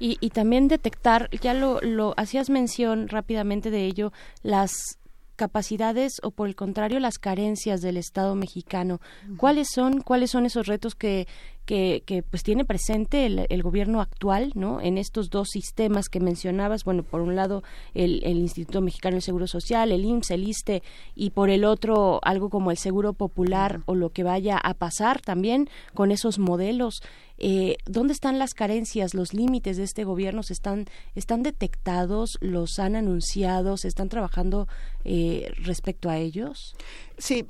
y, 0.00 0.18
y, 0.20 0.30
también 0.30 0.66
detectar, 0.66 1.30
ya 1.40 1.54
lo, 1.54 1.80
lo 1.80 2.12
hacías 2.16 2.50
mención 2.50 3.06
rápidamente 3.08 3.70
de 3.70 3.86
ello, 3.86 4.12
las 4.42 4.98
capacidades 5.42 6.20
o 6.22 6.30
por 6.30 6.46
el 6.46 6.54
contrario 6.54 7.00
las 7.00 7.18
carencias 7.18 7.80
del 7.80 7.96
Estado 7.96 8.36
mexicano. 8.36 9.00
¿Cuáles 9.36 9.66
son 9.74 10.00
cuáles 10.00 10.30
son 10.30 10.46
esos 10.46 10.68
retos 10.68 10.94
que 10.94 11.26
que, 11.64 12.02
que 12.06 12.22
pues 12.22 12.42
tiene 12.42 12.64
presente 12.64 13.26
el, 13.26 13.46
el, 13.48 13.62
gobierno 13.62 14.00
actual, 14.00 14.52
¿no? 14.54 14.80
En 14.80 14.98
estos 14.98 15.30
dos 15.30 15.48
sistemas 15.50 16.08
que 16.08 16.18
mencionabas, 16.18 16.84
bueno, 16.84 17.04
por 17.04 17.20
un 17.20 17.36
lado 17.36 17.62
el, 17.94 18.20
el, 18.24 18.38
Instituto 18.38 18.80
Mexicano 18.80 19.14
del 19.14 19.22
Seguro 19.22 19.46
Social, 19.46 19.92
el 19.92 20.04
IMSS, 20.04 20.30
el 20.32 20.48
ISTE, 20.48 20.82
y 21.14 21.30
por 21.30 21.50
el 21.50 21.64
otro 21.64 22.20
algo 22.24 22.50
como 22.50 22.72
el 22.72 22.78
Seguro 22.78 23.12
Popular 23.12 23.80
o 23.86 23.94
lo 23.94 24.10
que 24.10 24.24
vaya 24.24 24.58
a 24.58 24.74
pasar 24.74 25.20
también 25.20 25.68
con 25.94 26.10
esos 26.10 26.38
modelos. 26.38 27.00
Eh, 27.44 27.76
¿Dónde 27.86 28.12
están 28.12 28.38
las 28.38 28.54
carencias, 28.54 29.14
los 29.14 29.34
límites 29.34 29.76
de 29.76 29.82
este 29.82 30.04
gobierno? 30.04 30.44
¿Se 30.44 30.52
están, 30.52 30.86
¿Están 31.16 31.42
detectados? 31.42 32.38
¿Los 32.40 32.78
han 32.78 32.94
anunciado? 32.94 33.76
¿Se 33.76 33.88
están 33.88 34.08
trabajando 34.08 34.68
eh, 35.04 35.52
respecto 35.56 36.08
a 36.08 36.18
ellos? 36.18 36.76
Sí, 37.18 37.44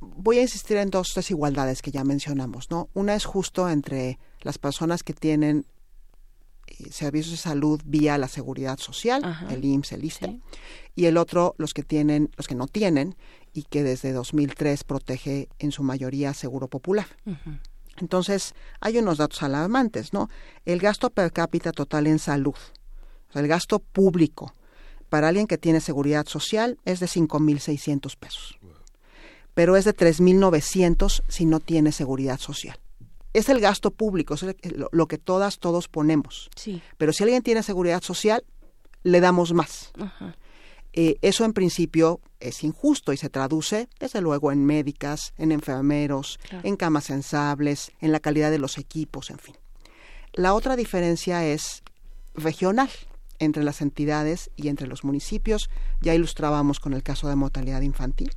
voy 0.00 0.38
a 0.38 0.42
insistir 0.42 0.78
en 0.78 0.88
dos 0.88 1.12
desigualdades 1.14 1.82
que 1.82 1.90
ya 1.90 2.02
mencionamos, 2.02 2.70
¿no? 2.70 2.88
Una 2.94 3.14
es 3.14 3.26
justo 3.26 3.68
entre 3.68 4.18
las 4.40 4.56
personas 4.56 5.02
que 5.02 5.12
tienen 5.12 5.66
eh, 6.66 6.90
servicios 6.90 7.32
de 7.32 7.36
salud 7.36 7.82
vía 7.84 8.16
la 8.16 8.28
seguridad 8.28 8.78
social, 8.78 9.22
el 9.50 9.66
IMSS, 9.66 9.92
el 9.92 10.04
ISTE, 10.04 10.40
y 10.94 11.04
el 11.04 11.18
otro 11.18 11.54
los 11.58 11.74
que 11.74 11.82
tienen, 11.82 12.30
los 12.38 12.48
que 12.48 12.54
no 12.54 12.68
tienen 12.68 13.16
y 13.52 13.64
que 13.64 13.82
desde 13.82 14.12
2003 14.12 14.82
protege 14.84 15.50
en 15.58 15.72
su 15.72 15.82
mayoría 15.82 16.32
Seguro 16.32 16.68
Popular. 16.68 17.06
Entonces, 17.98 18.54
hay 18.80 18.98
unos 18.98 19.18
datos 19.18 19.42
alarmantes, 19.42 20.12
¿no? 20.12 20.28
El 20.64 20.80
gasto 20.80 21.10
per 21.10 21.32
cápita 21.32 21.72
total 21.72 22.06
en 22.06 22.18
salud, 22.18 22.56
o 23.28 23.32
sea, 23.32 23.42
el 23.42 23.48
gasto 23.48 23.78
público 23.78 24.52
para 25.08 25.28
alguien 25.28 25.46
que 25.46 25.58
tiene 25.58 25.80
seguridad 25.80 26.26
social 26.26 26.78
es 26.84 27.00
de 27.00 27.06
5.600 27.06 28.16
pesos 28.16 28.58
pero 29.54 29.76
es 29.76 29.84
de 29.84 29.96
3.900 29.96 31.22
si 31.28 31.46
no 31.46 31.60
tiene 31.60 31.92
seguridad 31.92 32.38
social. 32.38 32.78
Es 33.32 33.48
el 33.48 33.60
gasto 33.60 33.90
público, 33.90 34.34
es 34.34 34.44
lo 34.92 35.06
que 35.06 35.18
todas, 35.18 35.58
todos 35.58 35.88
ponemos. 35.88 36.50
Sí. 36.56 36.82
Pero 36.98 37.12
si 37.12 37.22
alguien 37.24 37.42
tiene 37.42 37.62
seguridad 37.62 38.02
social, 38.02 38.44
le 39.02 39.20
damos 39.20 39.52
más. 39.52 39.92
Eh, 40.96 41.18
eso 41.22 41.44
en 41.44 41.52
principio 41.52 42.20
es 42.38 42.62
injusto 42.62 43.12
y 43.12 43.16
se 43.16 43.28
traduce, 43.28 43.88
desde 43.98 44.20
luego, 44.20 44.52
en 44.52 44.64
médicas, 44.64 45.34
en 45.36 45.50
enfermeros, 45.50 46.38
en 46.62 46.76
camas 46.76 47.04
sensables, 47.04 47.90
en 48.00 48.12
la 48.12 48.20
calidad 48.20 48.52
de 48.52 48.58
los 48.58 48.78
equipos, 48.78 49.30
en 49.30 49.40
fin. 49.40 49.56
La 50.34 50.54
otra 50.54 50.76
diferencia 50.76 51.44
es 51.44 51.82
regional 52.34 52.90
entre 53.40 53.64
las 53.64 53.82
entidades 53.82 54.50
y 54.54 54.68
entre 54.68 54.86
los 54.86 55.02
municipios. 55.02 55.68
Ya 56.00 56.14
ilustrábamos 56.14 56.78
con 56.78 56.94
el 56.94 57.02
caso 57.02 57.28
de 57.28 57.34
mortalidad 57.34 57.80
infantil. 57.80 58.30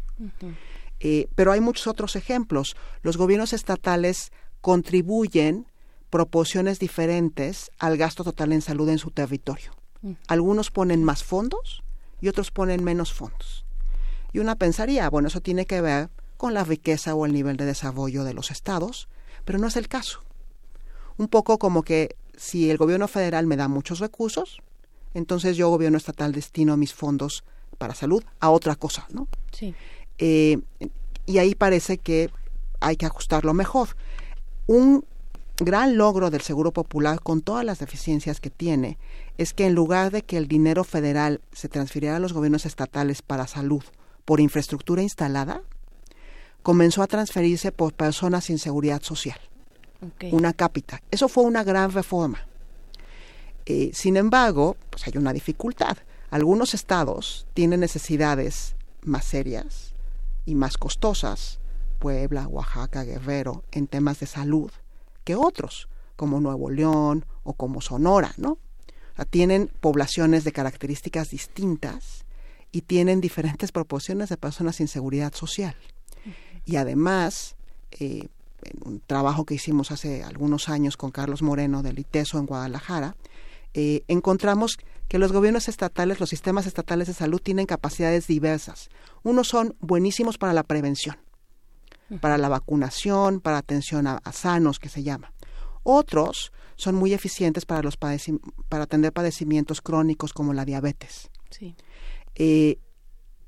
Eh, 0.99 1.27
pero 1.35 1.51
hay 1.51 1.61
muchos 1.61 1.85
otros 1.85 2.15
ejemplos. 2.15 2.75
Los 3.03 3.17
gobiernos 3.17 3.53
estatales 3.53 4.31
contribuyen 4.61 5.67
proporciones 6.09 6.79
diferentes 6.79 7.69
al 7.77 7.97
gasto 7.97 8.23
total 8.23 8.51
en 8.51 8.63
salud 8.63 8.89
en 8.89 8.97
su 8.97 9.11
territorio. 9.11 9.73
Algunos 10.27 10.71
ponen 10.71 11.03
más 11.03 11.23
fondos 11.23 11.83
y 12.21 12.27
otros 12.27 12.51
ponen 12.51 12.83
menos 12.83 13.13
fondos. 13.13 13.65
Y 14.33 14.39
una 14.39 14.55
pensaría, 14.55 15.09
bueno, 15.09 15.27
eso 15.27 15.41
tiene 15.41 15.65
que 15.65 15.81
ver 15.81 16.09
con 16.37 16.53
la 16.53 16.63
riqueza 16.63 17.15
o 17.15 17.25
el 17.25 17.33
nivel 17.33 17.57
de 17.57 17.65
desarrollo 17.65 18.23
de 18.23 18.33
los 18.33 18.51
estados, 18.51 19.07
pero 19.45 19.59
no 19.59 19.67
es 19.67 19.75
el 19.75 19.87
caso. 19.87 20.23
Un 21.17 21.27
poco 21.27 21.57
como 21.57 21.83
que 21.83 22.15
si 22.35 22.69
el 22.69 22.77
gobierno 22.77 23.07
federal 23.07 23.47
me 23.47 23.57
da 23.57 23.67
muchos 23.67 23.99
recursos, 23.99 24.61
entonces 25.13 25.57
yo, 25.57 25.69
gobierno 25.69 25.97
estatal, 25.97 26.31
destino 26.31 26.77
mis 26.77 26.93
fondos 26.93 27.43
para 27.77 27.95
salud 27.95 28.23
a 28.39 28.49
otra 28.49 28.75
cosa, 28.75 29.07
¿no? 29.11 29.27
Sí. 29.51 29.73
Eh, 30.19 30.59
y 31.25 31.37
ahí 31.39 31.55
parece 31.55 31.97
que 31.97 32.29
hay 32.79 32.97
que 32.97 33.05
ajustarlo 33.05 33.53
mejor. 33.53 33.89
Un 34.67 35.05
gran 35.59 35.97
logro 35.97 36.29
del 36.29 36.41
Seguro 36.41 36.71
Popular, 36.71 37.21
con 37.21 37.41
todas 37.41 37.65
las 37.65 37.79
deficiencias 37.79 38.39
que 38.39 38.49
tiene, 38.49 38.97
es 39.37 39.53
que 39.53 39.65
en 39.65 39.73
lugar 39.73 40.11
de 40.11 40.21
que 40.23 40.37
el 40.37 40.47
dinero 40.47 40.83
federal 40.83 41.41
se 41.51 41.69
transfiriera 41.69 42.17
a 42.17 42.19
los 42.19 42.33
gobiernos 42.33 42.65
estatales 42.65 43.21
para 43.21 43.47
salud 43.47 43.83
por 44.25 44.39
infraestructura 44.39 45.01
instalada, 45.01 45.61
comenzó 46.61 47.01
a 47.01 47.07
transferirse 47.07 47.71
por 47.71 47.93
personas 47.93 48.45
sin 48.45 48.59
seguridad 48.59 49.01
social. 49.01 49.39
Una 50.31 50.53
cápita. 50.53 51.01
Eso 51.09 51.27
fue 51.27 51.43
una 51.43 51.63
gran 51.63 51.91
reforma. 51.91 52.45
Eh, 53.65 53.91
sin 53.93 54.15
embargo, 54.15 54.77
pues 54.89 55.07
hay 55.07 55.17
una 55.17 55.33
dificultad. 55.33 55.97
Algunos 56.29 56.73
estados 56.73 57.47
tienen 57.53 57.79
necesidades 57.79 58.75
más 59.01 59.25
serias 59.25 59.93
y 60.45 60.55
más 60.55 60.77
costosas, 60.77 61.59
Puebla, 61.99 62.47
Oaxaca, 62.47 63.03
Guerrero, 63.03 63.63
en 63.71 63.87
temas 63.87 64.19
de 64.19 64.27
salud, 64.27 64.71
que 65.27 65.35
otros, 65.35 65.89
como 66.15 66.39
Nuevo 66.39 66.69
León 66.69 67.25
o 67.43 67.51
como 67.51 67.81
Sonora, 67.81 68.33
¿no? 68.37 68.59
tienen 69.29 69.69
poblaciones 69.81 70.45
de 70.45 70.53
características 70.53 71.31
distintas 71.31 72.23
y 72.71 72.83
tienen 72.83 73.19
diferentes 73.19 73.73
proporciones 73.73 74.29
de 74.29 74.37
personas 74.37 74.77
sin 74.77 74.87
seguridad 74.87 75.33
social. 75.33 75.75
Y 76.63 76.77
además, 76.77 77.57
eh, 77.99 78.29
en 78.63 78.87
un 78.87 79.01
trabajo 79.05 79.43
que 79.43 79.55
hicimos 79.55 79.91
hace 79.91 80.23
algunos 80.23 80.69
años 80.69 80.95
con 80.95 81.11
Carlos 81.11 81.41
Moreno 81.41 81.83
del 81.83 81.99
ITESO 81.99 82.39
en 82.39 82.45
Guadalajara, 82.45 83.17
eh, 83.73 84.03
encontramos 84.07 84.77
que 85.09 85.19
los 85.19 85.33
gobiernos 85.33 85.67
estatales, 85.67 86.21
los 86.21 86.29
sistemas 86.29 86.67
estatales 86.67 87.07
de 87.07 87.13
salud 87.13 87.41
tienen 87.41 87.65
capacidades 87.65 88.27
diversas. 88.27 88.89
Unos 89.23 89.49
son 89.49 89.75
buenísimos 89.81 90.37
para 90.37 90.53
la 90.53 90.63
prevención, 90.63 91.17
para 92.21 92.37
la 92.37 92.49
vacunación, 92.49 93.39
para 93.39 93.57
atención 93.57 94.07
a, 94.07 94.21
sanos, 94.31 94.79
que 94.79 94.89
se 94.89 95.03
llama. 95.03 95.33
Otros 95.83 96.51
son 96.75 96.95
muy 96.95 97.13
eficientes 97.13 97.65
para, 97.65 97.81
los 97.81 97.97
para 97.97 98.83
atender 98.83 99.13
padecimientos 99.13 99.81
crónicos 99.81 100.33
como 100.33 100.53
la 100.53 100.65
diabetes. 100.65 101.29
Eh, 102.35 102.79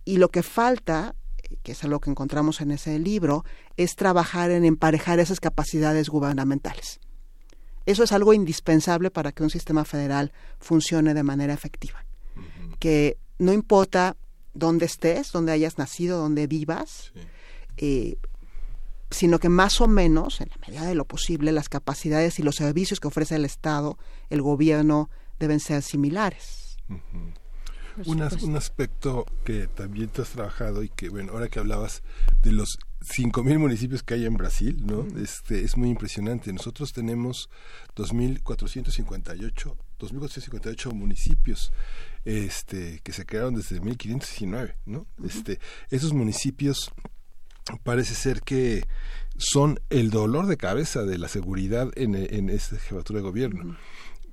y 0.06 0.18
lo 0.18 0.30
que 0.30 0.44
falta, 0.44 1.16
que 1.64 1.74
es 1.74 1.84
algo 1.84 2.00
que 2.00 2.10
encontramos 2.10 2.62
en 2.62 2.72
ese 2.72 2.98
libro, 3.00 3.46
es 3.78 3.96
trabajar 3.96 4.52
en 4.52 4.66
emparejar 4.66 5.20
esas 5.20 5.40
capacidades 5.40 6.10
gubernamentales. 6.10 7.00
Eso 7.86 8.04
es 8.04 8.12
algo 8.12 8.34
indispensable 8.34 9.10
para 9.10 9.32
que 9.32 9.44
un 9.44 9.50
sistema 9.50 9.86
federal 9.86 10.32
funcione 10.60 11.14
de 11.14 11.24
manera 11.24 11.54
efectiva. 11.54 12.06
Que 12.80 13.18
no 13.38 13.54
importa 13.54 14.16
dónde 14.54 14.86
estés, 14.86 15.32
dónde 15.32 15.52
hayas 15.52 15.78
nacido, 15.78 16.20
dónde 16.20 16.48
vivas, 16.48 17.14
eh, 17.78 18.18
sino 19.12 19.40
que 19.40 19.50
más 19.50 19.82
o 19.82 19.88
menos, 19.88 20.42
en 20.42 20.50
la 20.50 20.58
medida 20.68 20.86
de 20.86 20.96
lo 20.96 21.06
posible, 21.06 21.52
las 21.52 21.70
capacidades 21.70 22.40
y 22.40 22.44
los 22.44 22.56
servicios 22.56 23.00
que 23.00 23.08
ofrece 23.08 23.36
el 23.36 23.46
Estado, 23.46 23.98
el 24.30 24.42
gobierno, 24.42 25.10
deben 25.40 25.60
ser 25.60 25.82
similares. 25.82 26.78
un 28.06 28.56
aspecto 28.56 29.26
que 29.44 29.68
también 29.68 30.10
tú 30.10 30.22
has 30.22 30.30
trabajado 30.30 30.84
y 30.84 30.90
que, 30.90 31.10
bueno, 31.10 31.34
ahora 31.34 31.48
que 31.48 31.60
hablabas 31.60 32.04
de 32.42 32.52
los 32.52 32.78
5.000 33.02 33.58
municipios 33.58 34.04
que 34.04 34.14
hay 34.14 34.26
en 34.26 34.36
Brasil, 34.36 34.86
¿no? 34.86 35.08
Este 35.22 35.64
es 35.64 35.78
muy 35.78 35.90
impresionante. 35.90 36.52
Nosotros 36.54 36.92
tenemos 36.94 37.50
2.458 37.96 39.76
2.458 40.00 40.94
municipios 40.94 41.74
este 42.26 43.02
que 43.04 43.12
se 43.12 43.26
crearon 43.26 43.56
desde 43.56 43.80
1519, 43.80 44.78
¿no? 44.86 45.06
Este 45.24 45.60
esos 45.90 46.14
municipios 46.14 46.92
parece 47.84 48.16
ser 48.16 48.42
que 48.42 48.84
son 49.38 49.80
el 49.90 50.10
dolor 50.10 50.48
de 50.48 50.58
cabeza 50.58 51.04
de 51.04 51.18
la 51.18 51.28
seguridad 51.28 51.92
en, 51.96 52.16
en 52.16 52.50
esta 52.50 52.78
jefatura 52.78 53.20
de 53.20 53.24
gobierno 53.24 53.78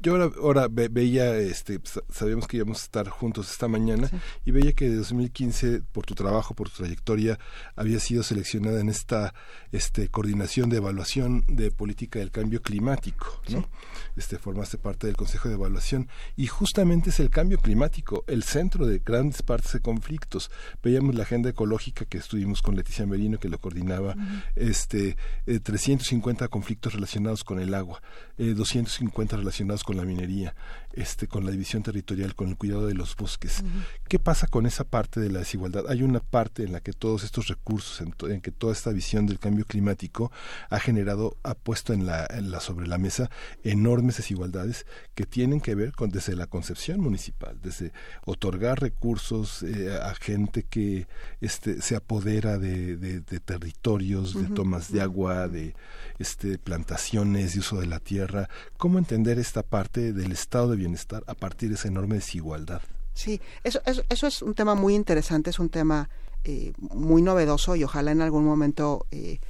yo 0.01 0.33
ahora, 0.41 0.69
veía, 0.69 1.37
este, 1.39 1.81
sabíamos 2.11 2.47
que 2.47 2.59
íbamos 2.59 2.81
a 2.81 2.85
estar 2.85 3.09
juntos 3.09 3.51
esta 3.51 3.69
mañana 3.69 4.11
y 4.45 4.51
veía 4.51 4.73
que 4.73 4.89
de 4.89 4.97
2015, 4.97 5.83
por 5.93 6.07
tu 6.07 6.15
trabajo, 6.15 6.55
por 6.55 6.71
tu 6.71 6.79
trayectoria, 6.79 7.39
había 7.75 8.01
sido 8.01 8.23
seleccionada 8.23 8.81
en 8.81 8.89
esta 8.89 9.35
este, 9.73 10.09
coordinación 10.09 10.71
de 10.71 10.79
evaluación 10.79 11.45
de 11.49 11.71
política 11.71 12.19
del 12.19 12.31
cambio 12.31 12.63
climático, 12.63 13.41
¿no? 13.49 13.69
Este, 14.17 14.39
formaste 14.39 14.79
parte 14.79 15.07
del 15.07 15.17
Consejo 15.17 15.49
de 15.49 15.55
Evaluación 15.55 16.09
y 16.37 16.47
justamente 16.47 17.11
es 17.11 17.21
el 17.21 17.31
cambio 17.31 17.59
climático, 17.59 18.25
el 18.27 18.43
centro 18.43 18.87
de 18.87 19.01
grandes 19.05 19.43
partes 19.43 19.73
de 19.73 19.81
conflictos. 19.81 20.51
Veíamos 20.83 21.15
la 21.15 21.23
agenda 21.23 21.51
ecológica 21.51 22.05
que 22.05 22.19
estuvimos 22.19 22.63
con 22.63 22.77
Leticia 22.77 23.07
Merino, 23.07 23.39
que 23.39 23.49
lo 23.49 23.59
coordinaba, 23.59 24.17
este, 24.55 25.17
350 25.45 26.45
eh, 26.45 26.49
conflictos 26.49 26.95
relacionados 26.95 27.45
con 27.45 27.61
el 27.61 27.75
agua, 27.75 28.03
eh, 28.39 28.55
250 28.55 29.37
relacionados 29.37 29.85
con 29.87 29.97
la 29.97 30.05
minería, 30.05 30.55
este, 30.93 31.29
con 31.29 31.45
la 31.45 31.53
división 31.53 31.85
territorial, 31.85 32.35
con 32.35 32.49
el 32.49 32.57
cuidado 32.57 32.87
de 32.89 32.95
los 32.95 33.15
bosques. 33.15 33.63
¿Qué 34.09 34.19
pasa 34.19 34.49
con 34.49 34.67
esa 34.67 34.83
parte 34.83 35.21
de 35.21 35.31
la 35.31 35.39
desigualdad? 35.39 35.85
Hay 35.89 36.03
una 36.03 36.19
parte 36.19 36.65
en 36.65 36.73
la 36.73 36.81
que 36.81 36.93
todos 36.93 37.23
estos 37.23 37.47
recursos, 37.47 38.01
en, 38.01 38.41
que 38.41 38.51
toda 38.51 38.73
esta 38.73 38.91
visión 38.91 39.27
del 39.27 39.39
cambio 39.39 39.65
climático 39.65 40.33
ha 40.71 40.81
generado, 40.81 41.37
ha 41.45 41.55
puesto 41.55 41.93
en 41.93 42.05
la, 42.05 42.27
la, 42.43 42.59
sobre 42.59 42.89
la 42.89 42.99
mesa 42.99 43.31
enormes 43.63 44.17
desigualdades 44.17 44.87
que 45.15 45.25
tienen 45.25 45.61
que 45.61 45.77
ver 45.77 45.93
con 45.93 46.11
desde 46.11 46.35
la 46.35 46.49
concepción 46.49 47.01
municipal, 47.01 47.61
desde 47.63 47.93
otorgar 48.25 48.81
recursos 48.81 49.63
eh, 49.63 49.97
a 50.03 50.15
gente 50.17 50.65
que 50.65 51.07
este, 51.41 51.81
se 51.81 51.95
apodera 51.95 52.59
de, 52.59 52.97
de, 52.97 53.21
territorios, 53.41 54.35
de 54.35 54.53
tomas 54.53 54.91
de 54.91 55.01
agua, 55.01 55.47
de 55.47 55.77
este, 56.19 56.59
plantaciones, 56.59 57.55
de 57.55 57.61
uso 57.61 57.81
de 57.81 57.87
la 57.87 58.01
tierra. 58.01 58.49
¿Cómo 58.77 58.99
entender 58.99 59.39
esta 59.39 59.63
parte 59.63 60.13
del 60.13 60.33
estado 60.33 60.71
de 60.71 60.77
bienestar 60.77 61.23
a 61.27 61.35
partir 61.35 61.69
de 61.69 61.75
esa 61.77 61.89
enorme 61.89 62.17
desigualdad? 62.17 62.83
Sí, 63.15 63.41
eso, 63.65 63.81
eso, 63.85 64.27
es 64.27 64.43
un 64.43 64.55
tema 64.55 64.75
muy 64.75 64.95
interesante, 64.95 65.51
es 65.51 65.59
un 65.59 65.71
tema 65.71 66.11
eh, 66.45 66.73
muy 66.79 67.23
novedoso 67.23 67.75
y 67.75 67.83
ojalá 67.83 68.13
en 68.13 68.21
algún 68.21 68.45
momento 68.45 69.07
eh, 69.11 69.41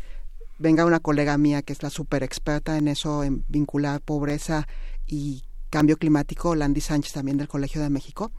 venga 0.58 0.84
una 0.84 1.00
colega 1.00 1.36
mía 1.36 1.62
que 1.62 1.72
es 1.72 1.82
la 1.82 1.90
super 1.90 2.22
experta 2.22 2.78
en 2.78 2.88
eso, 2.88 3.24
en 3.24 3.44
vincular 3.48 4.00
pobreza 4.00 4.68
y 5.06 5.42
cambio 5.70 5.96
climático, 5.96 6.54
Landy 6.54 6.80
Sánchez 6.80 7.12
también 7.12 7.38
del 7.38 7.48
Colegio 7.48 7.82
de 7.82 7.90
México. 7.90 8.30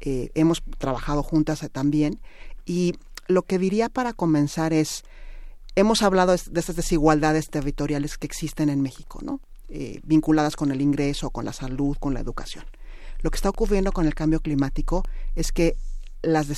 Eh, 0.00 0.30
hemos 0.34 0.62
trabajado 0.78 1.22
juntas 1.22 1.68
también 1.72 2.20
y 2.64 2.94
lo 3.28 3.42
que 3.42 3.58
diría 3.58 3.88
para 3.88 4.12
comenzar 4.12 4.72
es, 4.72 5.02
hemos 5.76 6.02
hablado 6.02 6.32
de 6.32 6.60
estas 6.60 6.74
desigualdades 6.74 7.48
territoriales 7.50 8.18
que 8.18 8.26
existen 8.26 8.68
en 8.70 8.80
México, 8.80 9.20
¿no? 9.22 9.40
Eh, 9.68 10.00
vinculadas 10.04 10.56
con 10.56 10.72
el 10.72 10.80
ingreso, 10.80 11.30
con 11.30 11.44
la 11.44 11.52
salud, 11.52 11.96
con 11.98 12.14
la 12.14 12.20
educación. 12.20 12.64
Lo 13.20 13.30
que 13.30 13.36
está 13.36 13.50
ocurriendo 13.50 13.92
con 13.92 14.06
el 14.06 14.14
cambio 14.14 14.40
climático 14.40 15.02
es 15.34 15.52
que 15.52 15.76
las 16.22 16.48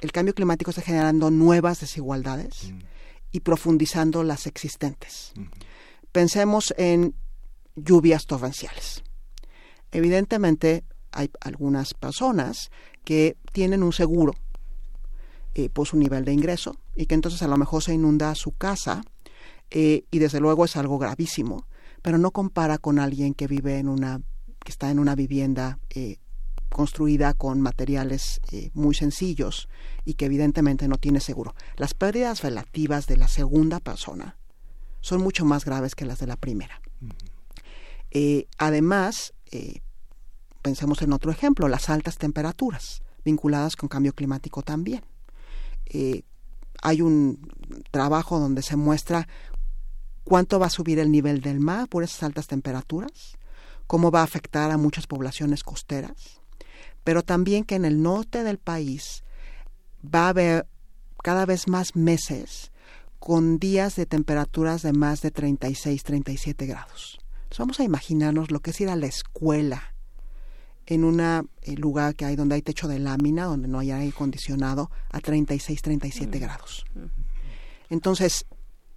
el 0.00 0.12
cambio 0.12 0.34
climático 0.34 0.70
está 0.70 0.82
generando 0.82 1.30
nuevas 1.30 1.80
desigualdades 1.80 2.72
mm. 2.72 2.78
y 3.32 3.40
profundizando 3.40 4.24
las 4.24 4.46
existentes. 4.46 5.32
Pensemos 6.12 6.74
en 6.76 7.14
lluvias 7.76 8.26
torrenciales. 8.26 9.02
Evidentemente 9.90 10.84
hay 11.12 11.30
algunas 11.40 11.94
personas 11.94 12.70
que 13.04 13.36
tienen 13.52 13.82
un 13.82 13.92
seguro 13.92 14.34
eh, 15.54 15.68
por 15.68 15.86
su 15.86 15.98
nivel 15.98 16.24
de 16.24 16.32
ingreso 16.32 16.76
y 16.96 17.04
que 17.04 17.14
entonces 17.14 17.42
a 17.42 17.46
lo 17.46 17.58
mejor 17.58 17.82
se 17.82 17.92
inunda 17.92 18.34
su 18.34 18.52
casa 18.52 19.02
eh, 19.70 20.04
y 20.10 20.18
desde 20.18 20.40
luego 20.40 20.64
es 20.64 20.76
algo 20.76 20.98
gravísimo, 20.98 21.66
pero 22.00 22.16
no 22.16 22.30
compara 22.30 22.78
con 22.78 22.98
alguien 22.98 23.34
que 23.34 23.46
vive 23.46 23.78
en 23.78 23.88
una 23.88 24.22
que 24.64 24.72
está 24.72 24.90
en 24.90 24.98
una 24.98 25.14
vivienda 25.14 25.78
eh, 25.90 26.16
construida 26.70 27.34
con 27.34 27.60
materiales 27.60 28.40
muy 28.72 28.94
sencillos 28.94 29.68
y 30.06 30.14
que 30.14 30.24
evidentemente 30.24 30.88
no 30.88 30.96
tiene 30.96 31.20
seguro. 31.20 31.54
Las 31.76 31.92
pérdidas 31.92 32.42
relativas 32.42 33.06
de 33.06 33.18
la 33.18 33.28
segunda 33.28 33.78
persona 33.78 34.38
son 35.00 35.20
mucho 35.20 35.44
más 35.44 35.66
graves 35.66 35.94
que 35.94 36.06
las 36.06 36.18
de 36.18 36.28
la 36.28 36.36
primera. 36.36 36.80
además, 38.56 39.34
pensemos 40.62 41.02
en 41.02 41.12
otro 41.12 41.30
ejemplo, 41.30 41.68
las 41.68 41.90
altas 41.90 42.16
temperaturas 42.16 43.02
vinculadas 43.22 43.76
con 43.76 43.90
cambio 43.90 44.14
climático 44.14 44.62
también. 44.62 45.02
Eh, 45.92 46.22
hay 46.82 47.02
un 47.02 47.38
trabajo 47.90 48.38
donde 48.38 48.62
se 48.62 48.76
muestra 48.76 49.28
cuánto 50.24 50.58
va 50.58 50.66
a 50.66 50.70
subir 50.70 50.98
el 50.98 51.12
nivel 51.12 51.40
del 51.40 51.60
mar 51.60 51.88
por 51.88 52.02
esas 52.02 52.22
altas 52.22 52.46
temperaturas, 52.46 53.36
cómo 53.86 54.10
va 54.10 54.20
a 54.20 54.24
afectar 54.24 54.70
a 54.70 54.78
muchas 54.78 55.06
poblaciones 55.06 55.62
costeras, 55.62 56.40
pero 57.04 57.22
también 57.22 57.64
que 57.64 57.74
en 57.74 57.84
el 57.84 58.02
norte 58.02 58.42
del 58.42 58.58
país 58.58 59.22
va 60.02 60.26
a 60.26 60.30
haber 60.30 60.66
cada 61.22 61.46
vez 61.46 61.68
más 61.68 61.94
meses 61.94 62.72
con 63.18 63.58
días 63.58 63.94
de 63.94 64.06
temperaturas 64.06 64.82
de 64.82 64.92
más 64.92 65.20
de 65.20 65.30
36, 65.30 66.02
37 66.02 66.66
grados. 66.66 67.20
vamos 67.58 67.78
a 67.78 67.84
imaginarnos 67.84 68.50
lo 68.50 68.60
que 68.60 68.70
es 68.70 68.80
ir 68.80 68.88
a 68.88 68.96
la 68.96 69.06
escuela 69.06 69.91
en 70.86 71.04
un 71.04 71.20
eh, 71.20 71.42
lugar 71.76 72.14
que 72.14 72.24
hay 72.24 72.36
donde 72.36 72.56
hay 72.56 72.62
techo 72.62 72.88
de 72.88 72.98
lámina, 72.98 73.44
donde 73.44 73.68
no 73.68 73.78
hay 73.78 73.90
aire 73.90 74.12
acondicionado, 74.14 74.90
a 75.10 75.20
36, 75.20 75.80
37 75.82 76.36
mm. 76.36 76.40
grados. 76.40 76.84
Entonces, 77.88 78.46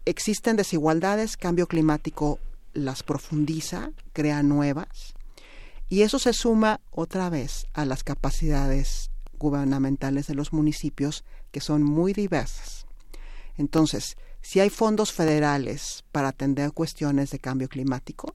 existen 0.06 0.56
desigualdades, 0.56 1.38
cambio 1.38 1.68
climático 1.68 2.40
las 2.74 3.04
profundiza, 3.04 3.92
crea 4.14 4.44
nuevas, 4.44 5.14
y 5.90 6.02
eso 6.02 6.20
se 6.20 6.34
suma 6.34 6.82
otra 6.92 7.30
vez 7.30 7.68
a 7.74 7.86
las 7.86 8.04
capacidades 8.04 9.12
gubernamentales 9.38 10.28
de 10.28 10.36
los 10.36 10.52
municipios, 10.54 11.24
que 11.52 11.62
son 11.62 11.84
muy 11.84 12.14
diversas. 12.14 12.86
Entonces, 13.58 14.18
si 14.42 14.60
hay 14.60 14.70
fondos 14.70 15.12
federales 15.12 16.04
para 16.12 16.30
atender 16.30 16.72
cuestiones 16.72 17.32
de 17.32 17.40
cambio 17.40 17.70
climático, 17.70 18.34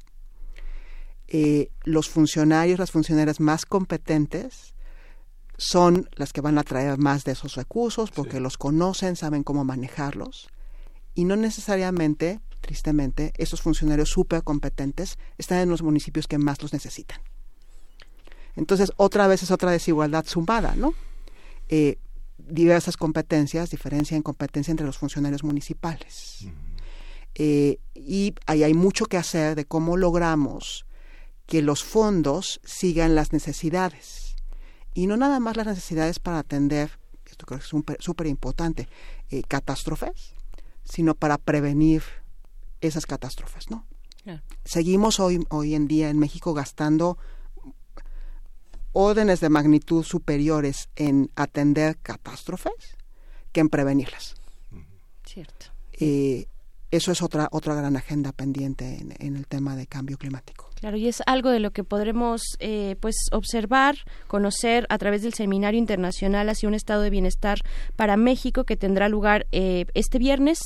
eh, 1.31 1.70
los 1.84 2.09
funcionarios, 2.09 2.78
las 2.78 2.91
funcionarias 2.91 3.41
más 3.41 3.65
competentes 3.65 4.75
son 5.57 6.09
las 6.17 6.33
que 6.33 6.41
van 6.41 6.59
a 6.59 6.65
traer 6.65 6.99
más 6.99 7.25
de 7.25 7.33
esos 7.33 7.55
recursos 7.55 8.10
porque 8.10 8.41
los 8.41 8.59
conocen, 8.59 9.17
saben 9.17 9.44
cómo 9.44 9.65
manejarlos 9.65 10.49
y 11.15 11.25
no 11.25 11.36
necesariamente, 11.36 12.41
tristemente, 12.60 13.33
esos 13.36 13.60
funcionarios 13.60 14.10
súper 14.10 14.42
competentes 14.42 15.18
están 15.39 15.59
en 15.59 15.68
los 15.68 15.83
municipios 15.83 16.26
que 16.26 16.39
más 16.39 16.62
los 16.62 16.73
necesitan. 16.73 17.20
Entonces, 18.57 18.92
otra 18.97 19.26
vez 19.26 19.42
es 19.42 19.50
otra 19.50 19.70
desigualdad 19.70 20.26
sumada, 20.26 20.75
¿no? 20.76 20.94
Eh, 21.68 21.99
diversas 22.39 22.97
competencias, 22.97 23.70
diferencia 23.70 24.17
en 24.17 24.23
competencia 24.23 24.73
entre 24.73 24.86
los 24.86 24.99
funcionarios 24.99 25.44
municipales. 25.44 26.49
Eh, 27.34 27.78
y 27.94 28.34
ahí 28.47 28.65
hay 28.65 28.75
mucho 28.75 29.07
que 29.07 29.17
hacer 29.17 29.55
de 29.55 29.65
cómo 29.65 29.97
logramos 29.97 30.84
que 31.50 31.62
los 31.62 31.82
fondos 31.82 32.60
sigan 32.62 33.16
las 33.16 33.32
necesidades. 33.32 34.36
Y 34.94 35.08
no 35.08 35.16
nada 35.16 35.40
más 35.40 35.56
las 35.56 35.66
necesidades 35.66 36.20
para 36.20 36.38
atender, 36.38 36.92
esto 37.26 37.44
creo 37.44 37.58
que 37.58 37.64
es 37.64 38.04
súper 38.04 38.26
importante, 38.28 38.88
eh, 39.30 39.42
catástrofes, 39.42 40.36
sino 40.84 41.16
para 41.16 41.38
prevenir 41.38 42.04
esas 42.80 43.04
catástrofes, 43.04 43.68
¿no? 43.68 43.84
Seguimos 44.64 45.18
hoy, 45.18 45.44
hoy 45.48 45.74
en 45.74 45.88
día 45.88 46.08
en 46.08 46.20
México 46.20 46.54
gastando 46.54 47.18
órdenes 48.92 49.40
de 49.40 49.48
magnitud 49.48 50.04
superiores 50.04 50.88
en 50.94 51.32
atender 51.34 51.98
catástrofes 51.98 52.96
que 53.50 53.58
en 53.58 53.70
prevenirlas. 53.70 54.36
Cierto. 55.24 55.66
Eh, 55.94 56.46
eso 56.92 57.10
es 57.10 57.22
otra 57.22 57.48
otra 57.50 57.74
gran 57.74 57.96
agenda 57.96 58.30
pendiente 58.30 59.00
en, 59.18 59.36
el 59.36 59.48
tema 59.48 59.74
de 59.74 59.88
cambio 59.88 60.16
climático. 60.16 60.69
Claro, 60.81 60.97
y 60.97 61.09
es 61.09 61.23
algo 61.26 61.50
de 61.50 61.60
lo 61.60 61.73
que 61.73 61.84
podremos 61.84 62.41
eh, 62.59 62.97
pues 63.00 63.15
observar, 63.33 63.97
conocer 64.26 64.86
a 64.89 64.97
través 64.97 65.23
del 65.23 65.34
Seminario 65.34 65.78
Internacional 65.78 66.49
hacia 66.49 66.68
un 66.68 66.75
Estado 66.75 67.02
de 67.02 67.10
Bienestar 67.10 67.59
para 67.97 68.17
México 68.17 68.65
que 68.65 68.76
tendrá 68.76 69.10
lugar 69.10 69.47
eh, 69.52 69.84
este 69.92 70.18
viernes 70.18 70.59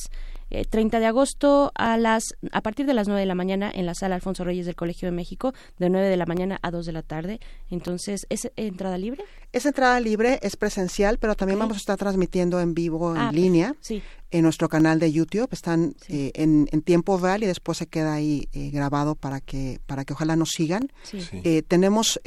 30 0.70 0.97
eh, 0.97 1.01
de 1.01 1.07
agosto 1.07 1.73
a 1.75 1.97
las 1.97 2.36
a 2.52 2.60
partir 2.60 2.86
de 2.86 2.94
las 2.94 3.09
9 3.09 3.20
de 3.20 3.26
la 3.26 3.34
mañana 3.34 3.73
en 3.75 3.86
la 3.86 3.94
sala 3.94 4.15
Alfonso 4.15 4.44
Reyes 4.44 4.67
del 4.67 4.76
Colegio 4.76 5.07
de 5.07 5.12
México, 5.12 5.52
de 5.78 5.91
9 5.91 6.09
de 6.09 6.17
la 6.17 6.26
mañana 6.26 6.60
a 6.62 6.70
2 6.70 6.86
de 6.86 6.93
la 6.93 7.02
tarde. 7.02 7.41
Entonces, 7.70 8.26
¿es 8.28 8.52
entrada 8.55 8.99
libre? 8.99 9.25
Es 9.52 9.67
entrada 9.67 9.99
libre, 9.99 10.39
es 10.43 10.55
presencial, 10.55 11.18
pero 11.18 11.34
también 11.34 11.59
vamos 11.59 11.76
a 11.76 11.81
estar 11.81 11.99
transmitiendo 11.99 12.60
en 12.60 12.75
vivo, 12.75 13.17
en 13.17 13.20
ah, 13.20 13.33
línea. 13.33 13.75
Sí 13.81 14.01
en 14.34 14.42
nuestro 14.42 14.68
canal 14.68 14.98
de 14.98 15.12
YouTube. 15.12 15.48
Están 15.52 15.94
eh, 16.08 16.32
en, 16.34 16.66
tiempo 16.82 17.16
real 17.18 17.44
y 17.44 17.46
después 17.46 17.78
se 17.78 17.86
queda 17.86 18.14
ahí 18.14 18.48
eh, 18.52 18.70
grabado 18.70 19.14
para 19.14 19.40
que, 19.40 19.78
para 19.86 20.04
que 20.04 20.12
ojalá 20.12 20.34
nos 20.34 20.50
sigan. 20.50 20.90
Eh, 21.12 21.62
tenemos, 21.62 22.20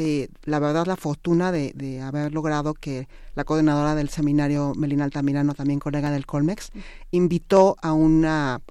la 0.43 0.59
verdad, 0.59 0.85
la 0.85 0.95
fortuna 0.95 1.51
de, 1.51 1.73
de, 1.75 1.99
haber 1.99 2.33
logrado 2.33 2.73
que 2.73 3.09
la 3.35 3.43
coordinadora 3.43 3.93
del 3.93 4.07
seminario, 4.07 4.71
Melina 4.77 5.03
Altamirano, 5.03 5.53
también 5.53 5.79
colega 5.79 6.09
del 6.09 6.25
Colmex, 6.25 6.69
invitó 7.11 7.75
a 7.81 7.91
una 7.91 8.61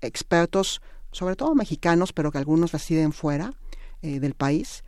expertos, 0.00 0.80
sobre 1.10 1.34
todo 1.34 1.56
mexicanos, 1.56 2.12
pero 2.12 2.30
que 2.30 2.38
algunos 2.38 2.70
residen 2.70 3.12
fuera 3.12 3.52
del 4.02 4.34
país, 4.34 4.82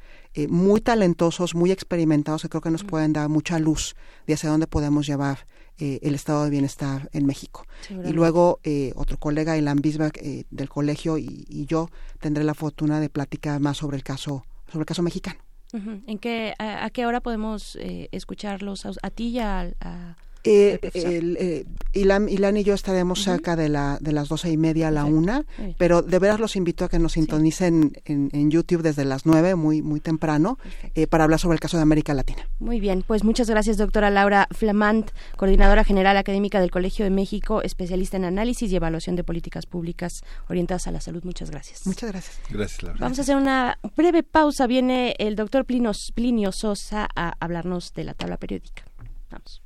muy 0.48 0.80
talentosos, 0.80 1.54
muy 1.54 1.70
experimentados, 1.70 2.42
que 2.42 2.48
creo 2.48 2.60
que 2.60 2.70
nos 2.70 2.82
pueden 2.82 3.12
dar 3.12 3.28
mucha 3.28 3.60
luz 3.60 3.94
de 4.26 4.34
hacia 4.34 4.50
dónde 4.50 4.66
podemos 4.66 5.06
llevar 5.06 5.46
eh, 5.78 5.98
el 6.02 6.14
estado 6.14 6.44
de 6.44 6.50
bienestar 6.50 7.10
en 7.12 7.26
México. 7.26 7.66
y 7.90 8.12
luego 8.12 8.60
eh, 8.62 8.92
otro 8.94 9.18
colega, 9.18 9.56
Ilan 9.56 9.78
Bisberg, 9.78 10.12
eh, 10.22 10.44
del 10.50 10.68
colegio, 10.68 11.18
y, 11.18 11.66
yo 11.66 11.90
tendré 12.20 12.44
la 12.44 12.54
fortuna 12.54 13.00
de 13.00 13.08
platicar 13.08 13.58
más 13.60 13.78
sobre 13.78 13.96
el 13.96 14.04
caso, 14.04 14.44
sobre 14.68 14.82
el 14.82 14.86
caso 14.86 15.02
mexicano. 15.02 15.40
¿En 15.72 16.18
qué, 16.20 16.54
a, 16.60 16.88
qué 16.90 17.04
hora 17.04 17.20
podemos 17.20 17.76
escucharlos 18.12 18.86
a, 18.86 19.10
ti 19.10 19.30
y 19.30 19.38
a, 19.40 20.16
eh, 20.44 20.78
el, 20.92 21.36
eh, 21.40 21.64
Ilan, 21.94 22.56
y 22.56 22.64
yo 22.64 22.74
estaremos 22.74 23.23
cerca 23.23 23.56
de, 23.56 23.68
la, 23.68 23.98
de 24.00 24.12
las 24.12 24.28
doce 24.28 24.50
y 24.50 24.56
media 24.56 24.89
a 24.89 24.90
la 24.90 25.05
una, 25.06 25.44
pero 25.78 26.02
de 26.02 26.18
veras 26.18 26.39
los 26.39 26.56
invito 26.56 26.84
a 26.84 26.89
que 26.89 26.98
nos 26.98 27.12
sintonicen 27.12 27.92
en, 28.05 28.50
YouTube 28.50 28.82
desde 28.82 29.05
las 29.05 29.24
nueve, 29.24 29.55
muy, 29.55 29.81
muy 29.81 30.00
temprano, 30.00 30.58
eh, 30.94 31.06
para 31.06 31.24
hablar 31.24 31.40
sobre 31.40 31.55
el 31.55 31.60
caso 31.60 31.76
de 31.78 31.82
América 31.82 32.12
Latina. 32.12 32.48
Muy 32.58 32.78
bien, 32.78 33.02
pues 33.06 33.24
muchas 33.24 33.48
gracias, 33.48 33.78
doctora 33.78 34.10
Laura 34.10 34.47
Flamant, 34.50 35.10
coordinadora 35.36 35.82
general 35.82 36.16
académica 36.16 36.60
del 36.60 36.70
Colegio 36.70 37.05
de 37.05 37.10
México, 37.10 37.62
especialista 37.62 38.16
en 38.16 38.24
análisis 38.24 38.70
y 38.70 38.76
evaluación 38.76 39.16
de 39.16 39.24
políticas 39.24 39.66
públicas 39.66 40.23
orientadas 40.48 40.86
a 40.86 40.90
la 40.90 41.00
salud. 41.00 41.24
Muchas 41.24 41.50
gracias. 41.50 41.86
Muchas 41.86 42.10
gracias. 42.12 42.39
Gracias, 42.50 42.82
Laura. 42.82 42.98
Vamos 43.00 43.18
a 43.18 43.23
hacer 43.23 43.36
una 43.36 43.78
breve 43.97 44.23
pausa. 44.23 44.66
Viene 44.66 45.14
el 45.18 45.36
doctor 45.36 45.64
Plinio 45.64 46.52
Sosa 46.52 47.08
a 47.16 47.34
hablarnos 47.40 47.94
de 47.94 48.05
la 48.05 48.14
tabla 48.14 48.36
periódica. 48.36 48.84
Vamos. 49.31 49.64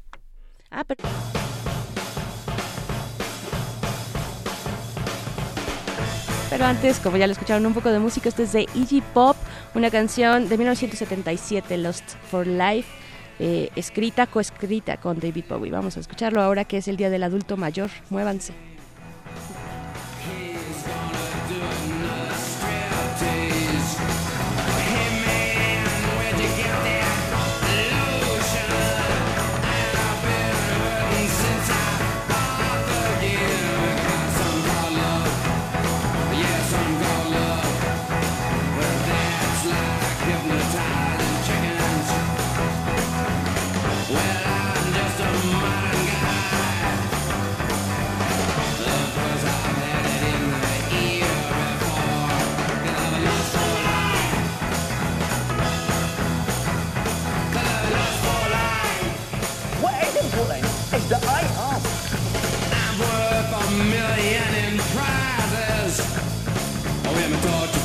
Ah, 0.71 0.85
pero... 0.85 1.09
Antes, 6.61 6.99
como 6.99 7.17
ya 7.17 7.27
lo 7.27 7.33
escucharon 7.33 7.65
un 7.67 7.73
poco 7.73 7.91
de 7.91 7.99
música, 8.01 8.29
esto 8.29 8.43
es 8.43 8.53
de 8.53 8.67
Iggy 8.75 9.01
Pop, 9.15 9.37
una 9.75 9.91
canción 9.91 10.49
de 10.49 10.59
1977, 10.59 11.79
Lost 11.79 12.17
for 12.31 12.47
Life, 12.47 12.89
eh, 13.39 13.71
escrita, 13.77 14.27
coescrita 14.27 14.97
con 14.97 15.21
David 15.21 15.45
Bowie. 15.49 15.71
Vamos 15.71 15.97
a 15.97 16.01
escucharlo 16.01 16.43
ahora 16.43 16.65
que 16.65 16.79
es 16.79 16.89
el 16.89 16.97
Día 16.97 17.11
del 17.11 17.23
Adulto 17.23 17.57
Mayor. 17.57 17.91
Muévanse. 18.11 18.53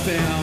Down. 0.06 0.43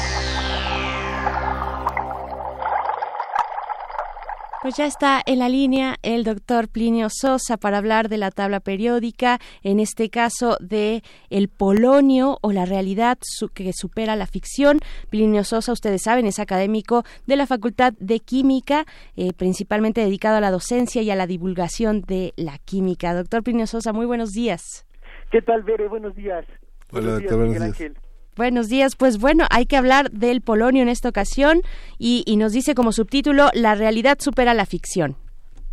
Pues 4.71 4.77
ya 4.77 4.85
está 4.85 5.21
en 5.25 5.39
la 5.39 5.49
línea 5.49 5.97
el 6.01 6.23
doctor 6.23 6.69
Plinio 6.69 7.09
Sosa 7.09 7.57
para 7.57 7.77
hablar 7.77 8.07
de 8.07 8.17
la 8.17 8.31
tabla 8.31 8.61
periódica, 8.61 9.37
en 9.63 9.81
este 9.81 10.09
caso 10.09 10.55
de 10.61 11.03
el 11.29 11.49
polonio 11.49 12.37
o 12.41 12.53
la 12.53 12.63
realidad 12.63 13.17
que 13.53 13.73
supera 13.73 14.15
la 14.15 14.27
ficción. 14.27 14.79
Plinio 15.09 15.43
Sosa, 15.43 15.73
ustedes 15.73 16.03
saben, 16.03 16.25
es 16.25 16.39
académico 16.39 17.03
de 17.27 17.35
la 17.35 17.47
Facultad 17.47 17.91
de 17.99 18.21
Química, 18.21 18.85
eh, 19.17 19.33
principalmente 19.33 19.99
dedicado 19.99 20.37
a 20.37 20.41
la 20.41 20.51
docencia 20.51 21.01
y 21.01 21.11
a 21.11 21.17
la 21.17 21.27
divulgación 21.27 21.99
de 21.99 22.31
la 22.37 22.57
química. 22.57 23.13
Doctor 23.13 23.43
Plinio 23.43 23.67
Sosa, 23.67 23.91
muy 23.91 24.05
buenos 24.05 24.31
días. 24.31 24.87
¿Qué 25.31 25.41
tal, 25.41 25.63
Bere? 25.63 25.89
Buenos 25.89 26.15
días. 26.15 26.45
Hola, 26.93 27.11
doctor, 27.15 27.45
buenos 27.45 27.77
días. 27.77 27.91
Buenos 28.37 28.69
días, 28.69 28.95
pues 28.95 29.19
bueno, 29.19 29.43
hay 29.51 29.65
que 29.65 29.75
hablar 29.75 30.09
del 30.09 30.39
polonio 30.39 30.81
en 30.81 30.87
esta 30.87 31.09
ocasión 31.09 31.61
y, 31.99 32.23
nos 32.37 32.53
dice 32.53 32.75
como 32.75 32.93
subtítulo 32.93 33.47
La 33.53 33.75
realidad 33.75 34.19
supera 34.19 34.53
la 34.53 34.65
ficción. 34.65 35.17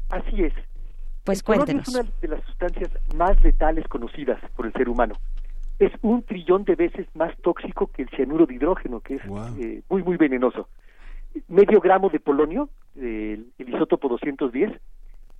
Así 0.09 0.43
es. 0.43 0.53
Pues 1.23 1.39
el 1.39 1.45
cuéntenos. 1.45 1.87
es 1.87 1.95
una 1.95 2.11
de 2.21 2.29
las 2.29 2.45
sustancias 2.45 2.91
más 3.15 3.41
letales 3.43 3.87
conocidas 3.87 4.41
por 4.57 4.67
el 4.67 4.73
ser 4.73 4.89
humano. 4.89 5.15
Es 5.79 5.93
un 6.03 6.25
trillón 6.25 6.65
de 6.65 6.75
veces 6.75 7.07
más 7.15 7.33
tóxico 7.43 7.93
que 7.93 8.03
el 8.03 8.09
cianuro 8.09 8.45
de 8.45 8.55
hidrógeno, 8.55 9.01
que 9.01 9.15
es 9.15 9.23
eh, 9.61 9.83
muy, 9.89 10.03
muy 10.03 10.17
venenoso. 10.17 10.69
Medio 11.47 11.81
gramo 11.81 12.11
de 12.11 12.19
polonio, 12.19 12.71
el, 12.97 13.53
isótopo 13.59 14.09
210, 14.09 14.73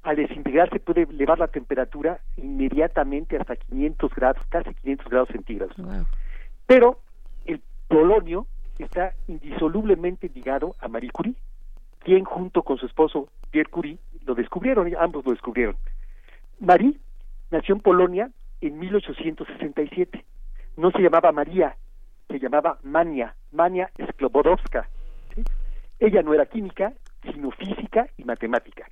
al 0.05 0.17
desintegrarse 0.17 0.79
puede 0.79 1.03
elevar 1.03 1.41
la 1.41 1.49
temperatura 1.49 2.21
inmediatamente 2.37 3.37
hasta 3.37 3.57
500 3.57 4.15
grados, 4.15 4.47
casi 4.51 4.73
500 4.75 5.09
grados 5.09 5.29
centígrados. 5.31 5.77
Pero 6.67 7.01
polonio 7.89 8.47
está 8.79 9.15
indisolublemente 9.27 10.31
ligado 10.35 10.77
a 10.81 10.89
Marie 10.89 11.11
Curie, 11.11 11.35
quien 12.01 12.25
junto 12.25 12.63
con 12.63 12.79
su 12.79 12.87
esposo 12.87 13.29
Pierre 13.51 13.71
Curie 13.71 13.99
lo 14.25 14.35
descubrieron, 14.35 14.93
ambos 14.99 15.25
lo 15.25 15.33
descubrieron. 15.33 15.77
Marie 16.61 16.95
nació 17.51 17.75
en 17.75 17.81
Polonia 17.81 18.31
en 18.61 18.79
1867. 18.79 20.25
No 20.77 20.91
se 20.91 21.01
llamaba 21.01 21.33
María, 21.33 21.77
se 22.29 22.39
llamaba 22.39 22.79
Mania, 22.83 23.35
Mania 23.53 23.91
Sklobodowska. 24.13 24.89
Ella 25.99 26.23
no 26.23 26.35
era 26.35 26.47
química, 26.47 26.93
sino 27.23 27.51
física 27.51 28.09
y 28.17 28.25
matemática. 28.25 28.89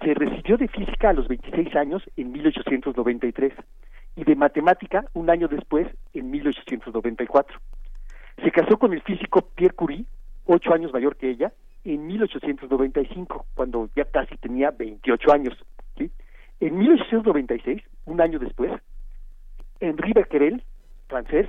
Se 0.00 0.14
recibió 0.14 0.56
de 0.56 0.68
física 0.68 1.10
a 1.10 1.12
los 1.12 1.28
26 1.28 1.74
años 1.76 2.02
en 2.16 2.32
1893 2.32 3.52
y 4.16 4.24
de 4.24 4.36
matemática 4.36 5.04
un 5.14 5.30
año 5.30 5.48
después 5.48 5.88
en 6.12 6.30
1894. 6.30 7.58
Se 8.40 8.50
casó 8.50 8.78
con 8.78 8.92
el 8.92 9.02
físico 9.02 9.42
Pierre 9.54 9.74
Curie, 9.74 10.04
ocho 10.46 10.72
años 10.72 10.92
mayor 10.92 11.16
que 11.16 11.30
ella, 11.30 11.52
en 11.84 12.06
1895, 12.06 13.46
cuando 13.54 13.88
ya 13.94 14.04
casi 14.04 14.36
tenía 14.36 14.70
28 14.70 15.32
años. 15.32 15.54
¿sí? 15.98 16.10
En 16.60 16.78
1896, 16.78 17.82
un 18.06 18.20
año 18.20 18.38
después, 18.38 18.72
Henri 19.80 20.12
Becquerel, 20.12 20.62
francés, 21.08 21.46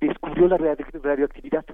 descubrió 0.00 0.48
la 0.48 0.58
radioactividad. 0.58 1.64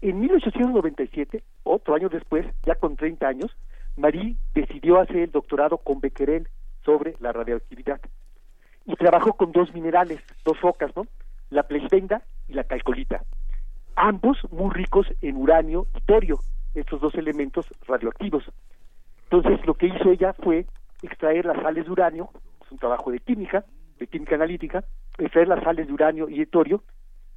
En 0.00 0.20
1897, 0.20 1.42
otro 1.64 1.94
año 1.94 2.08
después, 2.08 2.46
ya 2.64 2.74
con 2.76 2.96
30 2.96 3.26
años, 3.26 3.56
Marie 3.96 4.36
decidió 4.54 5.00
hacer 5.00 5.16
el 5.16 5.30
doctorado 5.30 5.78
con 5.78 6.00
Becquerel 6.00 6.48
sobre 6.84 7.14
la 7.20 7.32
radioactividad. 7.32 8.00
Y 8.86 8.94
trabajó 8.96 9.32
con 9.34 9.52
dos 9.52 9.72
minerales, 9.72 10.20
dos 10.44 10.60
rocas, 10.60 10.94
¿no? 10.94 11.06
La 11.50 11.62
pleistenda 11.62 12.22
y 12.48 12.54
la 12.54 12.64
calcolita 12.64 13.22
ambos 13.96 14.38
muy 14.50 14.70
ricos 14.72 15.06
en 15.20 15.36
uranio 15.36 15.86
y 15.96 16.00
torio, 16.02 16.38
estos 16.74 17.00
dos 17.00 17.14
elementos 17.14 17.66
radioactivos. 17.86 18.44
Entonces 19.24 19.64
lo 19.66 19.74
que 19.74 19.86
hizo 19.86 20.10
ella 20.10 20.32
fue 20.32 20.66
extraer 21.02 21.44
las 21.44 21.60
sales 21.62 21.84
de 21.84 21.90
uranio, 21.90 22.30
es 22.64 22.72
un 22.72 22.78
trabajo 22.78 23.10
de 23.10 23.20
química, 23.20 23.64
de 23.98 24.06
química 24.06 24.34
analítica, 24.34 24.84
extraer 25.18 25.48
las 25.48 25.62
sales 25.62 25.86
de 25.86 25.92
uranio 25.92 26.28
y 26.28 26.38
de 26.38 26.46
torio, 26.46 26.82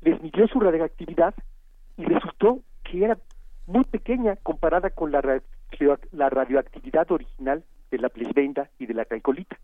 les 0.01 0.21
midió 0.21 0.47
su 0.47 0.59
radioactividad 0.59 1.33
y 1.97 2.05
resultó 2.05 2.59
que 2.83 3.03
era 3.03 3.17
muy 3.65 3.83
pequeña 3.83 4.35
comparada 4.37 4.89
con 4.89 5.11
la, 5.11 5.21
la 6.11 6.29
radioactividad 6.29 7.11
original 7.11 7.63
de 7.91 7.97
la 7.97 8.09
plesbenda 8.09 8.69
y 8.79 8.85
de 8.85 8.93
la 8.93 9.05
calcolita. 9.05 9.57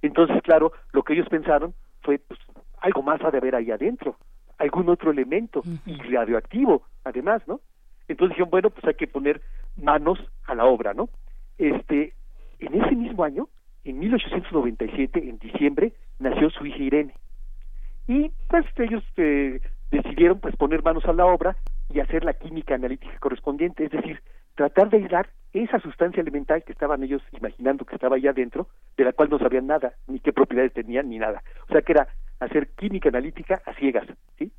Entonces, 0.00 0.40
claro, 0.42 0.72
lo 0.92 1.02
que 1.02 1.14
ellos 1.14 1.28
pensaron 1.28 1.74
fue, 2.00 2.18
pues, 2.18 2.40
algo 2.80 3.02
más 3.02 3.22
ha 3.22 3.30
de 3.30 3.38
haber 3.38 3.54
ahí 3.54 3.70
adentro 3.70 4.16
algún 4.62 4.88
otro 4.88 5.10
elemento 5.10 5.62
y 5.86 5.96
radioactivo 5.96 6.82
además, 7.04 7.42
¿no? 7.46 7.60
Entonces 8.08 8.34
dijeron, 8.34 8.50
bueno, 8.50 8.70
pues 8.70 8.84
hay 8.86 8.94
que 8.94 9.08
poner 9.08 9.42
manos 9.76 10.18
a 10.46 10.54
la 10.54 10.64
obra, 10.64 10.94
¿no? 10.94 11.08
Este, 11.58 12.14
en 12.60 12.80
ese 12.80 12.94
mismo 12.94 13.24
año, 13.24 13.48
en 13.84 13.98
1897, 13.98 15.28
en 15.28 15.38
diciembre, 15.38 15.92
nació 16.18 16.50
su 16.50 16.64
hija 16.64 16.78
Irene. 16.78 17.14
Y 18.06 18.30
pues 18.48 18.64
ellos 18.76 19.02
eh, 19.16 19.60
decidieron 19.90 20.38
pues 20.38 20.54
poner 20.56 20.82
manos 20.82 21.04
a 21.06 21.12
la 21.12 21.26
obra 21.26 21.56
y 21.92 22.00
hacer 22.00 22.24
la 22.24 22.34
química 22.34 22.74
analítica 22.74 23.18
correspondiente, 23.18 23.84
es 23.84 23.90
decir, 23.90 24.20
tratar 24.54 24.90
de 24.90 24.98
aislar 24.98 25.28
esa 25.52 25.80
sustancia 25.80 26.20
elemental 26.20 26.62
que 26.62 26.72
estaban 26.72 27.02
ellos 27.02 27.22
imaginando 27.32 27.84
que 27.84 27.96
estaba 27.96 28.16
allá 28.16 28.30
adentro, 28.30 28.68
de 28.96 29.04
la 29.04 29.12
cual 29.12 29.28
no 29.28 29.38
sabían 29.38 29.66
nada, 29.66 29.94
ni 30.06 30.20
qué 30.20 30.32
propiedades 30.32 30.72
tenían, 30.72 31.08
ni 31.08 31.18
nada. 31.18 31.42
O 31.68 31.72
sea 31.72 31.82
que 31.82 31.92
era 31.92 32.08
hacer 32.44 32.68
química 32.70 33.08
analítica 33.08 33.62
a 33.66 33.74
ciegas, 33.74 34.06
¿sí? 34.38 34.50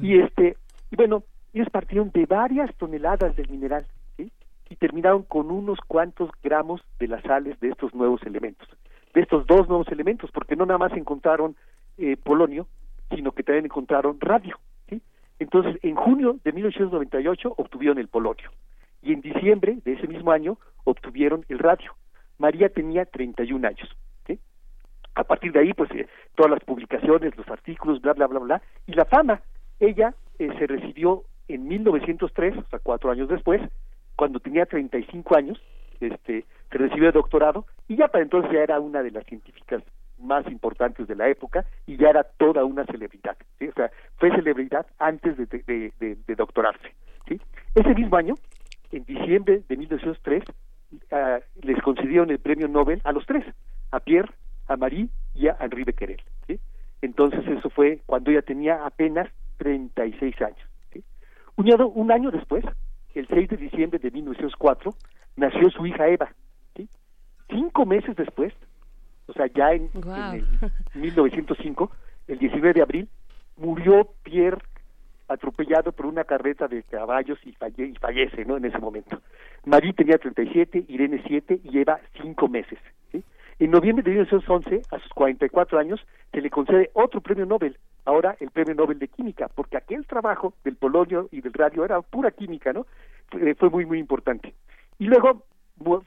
Y 0.00 0.18
este, 0.18 0.56
y 0.90 0.96
bueno, 0.96 1.24
ellos 1.52 1.68
partieron 1.70 2.10
de 2.12 2.26
varias 2.26 2.74
toneladas 2.76 3.34
del 3.36 3.48
mineral, 3.48 3.86
¿sí? 4.16 4.30
Y 4.70 4.76
terminaron 4.76 5.22
con 5.22 5.50
unos 5.50 5.78
cuantos 5.86 6.30
gramos 6.42 6.82
de 6.98 7.08
las 7.08 7.22
sales 7.22 7.58
de 7.60 7.70
estos 7.70 7.94
nuevos 7.94 8.22
elementos, 8.24 8.68
de 9.14 9.20
estos 9.20 9.46
dos 9.46 9.68
nuevos 9.68 9.88
elementos, 9.88 10.30
porque 10.30 10.56
no 10.56 10.66
nada 10.66 10.78
más 10.78 10.92
encontraron 10.92 11.56
eh, 11.98 12.16
polonio, 12.16 12.66
sino 13.14 13.32
que 13.32 13.42
también 13.42 13.66
encontraron 13.66 14.20
radio, 14.20 14.58
¿sí? 14.88 15.02
Entonces, 15.38 15.78
en 15.82 15.96
junio 15.96 16.38
de 16.44 16.52
1898 16.52 17.54
obtuvieron 17.56 17.98
el 17.98 18.08
polonio 18.08 18.50
y 19.02 19.12
en 19.12 19.20
diciembre 19.20 19.78
de 19.84 19.94
ese 19.94 20.06
mismo 20.06 20.30
año 20.30 20.58
obtuvieron 20.84 21.44
el 21.48 21.58
radio. 21.58 21.92
María 22.38 22.68
tenía 22.68 23.04
31 23.04 23.66
años. 23.66 23.88
A 25.14 25.24
partir 25.24 25.52
de 25.52 25.60
ahí, 25.60 25.72
pues 25.74 25.90
eh, 25.92 26.08
todas 26.34 26.50
las 26.50 26.64
publicaciones, 26.64 27.36
los 27.36 27.48
artículos, 27.48 28.00
bla, 28.00 28.14
bla, 28.14 28.26
bla, 28.26 28.40
bla, 28.40 28.62
y 28.86 28.92
la 28.92 29.04
fama. 29.04 29.42
Ella 29.78 30.14
eh, 30.38 30.48
se 30.58 30.66
recibió 30.66 31.24
en 31.48 31.68
1903, 31.68 32.56
o 32.56 32.68
sea, 32.70 32.78
cuatro 32.78 33.10
años 33.10 33.28
después, 33.28 33.60
cuando 34.16 34.40
tenía 34.40 34.66
35 34.66 35.36
años, 35.36 35.60
este, 36.00 36.44
se 36.70 36.78
recibió 36.78 37.06
de 37.06 37.12
doctorado 37.12 37.66
y 37.88 37.96
ya 37.96 38.08
para 38.08 38.24
entonces 38.24 38.50
ya 38.52 38.60
era 38.60 38.80
una 38.80 39.02
de 39.02 39.10
las 39.10 39.24
científicas 39.26 39.82
más 40.18 40.46
importantes 40.46 41.06
de 41.08 41.16
la 41.16 41.28
época 41.28 41.64
y 41.86 41.96
ya 41.96 42.10
era 42.10 42.24
toda 42.24 42.64
una 42.64 42.84
celebridad, 42.86 43.36
¿sí? 43.58 43.68
o 43.68 43.72
sea, 43.72 43.90
fue 44.16 44.30
celebridad 44.30 44.86
antes 44.98 45.36
de, 45.36 45.46
de, 45.46 46.16
de 46.26 46.34
doctorarse. 46.34 46.94
¿sí? 47.28 47.40
Ese 47.74 47.94
mismo 47.94 48.16
año, 48.16 48.34
en 48.92 49.04
diciembre 49.04 49.62
de 49.68 49.76
1903 49.76 50.44
ah, 51.10 51.38
les 51.62 51.80
concedieron 51.82 52.30
el 52.30 52.38
premio 52.38 52.68
Nobel 52.68 53.00
a 53.04 53.12
los 53.12 53.26
tres, 53.26 53.44
a 53.90 54.00
Pierre, 54.00 54.32
a 54.72 54.76
Marie 54.76 55.08
y 55.34 55.48
a 55.48 55.56
Henri 55.60 55.84
Becquerel. 55.84 56.22
¿sí? 56.46 56.58
Entonces 57.00 57.46
eso 57.46 57.70
fue 57.70 58.00
cuando 58.06 58.30
ella 58.30 58.42
tenía 58.42 58.84
apenas 58.84 59.28
36 59.58 60.40
años. 60.42 60.68
¿sí? 60.92 61.04
Un, 61.56 61.72
año, 61.72 61.88
un 61.88 62.10
año 62.10 62.30
después, 62.30 62.64
el 63.14 63.26
6 63.28 63.48
de 63.50 63.56
diciembre 63.56 63.98
de 63.98 64.10
1904, 64.10 64.94
nació 65.36 65.70
su 65.70 65.86
hija 65.86 66.08
Eva. 66.08 66.32
¿sí? 66.76 66.88
Cinco 67.48 67.86
meses 67.86 68.16
después, 68.16 68.52
o 69.26 69.32
sea, 69.32 69.46
ya 69.46 69.72
en, 69.72 69.90
en 69.94 70.34
el 70.34 70.46
1905, 70.94 71.90
el 72.28 72.38
19 72.38 72.74
de 72.74 72.82
abril, 72.82 73.08
murió 73.56 74.08
Pierre 74.22 74.62
atropellado 75.28 75.92
por 75.92 76.06
una 76.06 76.24
carreta 76.24 76.68
de 76.68 76.82
caballos 76.82 77.38
y, 77.44 77.50
y 77.50 77.94
fallece, 77.96 78.44
¿no? 78.44 78.56
En 78.56 78.64
ese 78.66 78.78
momento. 78.78 79.20
Marie 79.64 79.92
tenía 79.92 80.18
37, 80.18 80.84
Irene 80.88 81.22
7 81.26 81.60
y 81.64 81.78
Eva 81.78 82.00
5 82.20 82.48
meses. 82.48 82.78
En 83.62 83.70
noviembre 83.70 84.02
de 84.02 84.10
1911, 84.10 84.82
a 84.90 84.98
sus 84.98 85.12
44 85.12 85.78
años, 85.78 86.04
se 86.32 86.40
le 86.40 86.50
concede 86.50 86.90
otro 86.94 87.20
premio 87.20 87.46
Nobel, 87.46 87.78
ahora 88.04 88.36
el 88.40 88.50
premio 88.50 88.74
Nobel 88.74 88.98
de 88.98 89.06
Química, 89.06 89.46
porque 89.54 89.76
aquel 89.76 90.04
trabajo 90.04 90.54
del 90.64 90.74
polonio 90.74 91.28
y 91.30 91.42
del 91.42 91.52
radio 91.52 91.84
era 91.84 92.02
pura 92.02 92.32
química, 92.32 92.72
¿no? 92.72 92.88
Fue 93.30 93.70
muy, 93.70 93.86
muy 93.86 94.00
importante. 94.00 94.52
Y 94.98 95.04
luego, 95.04 95.44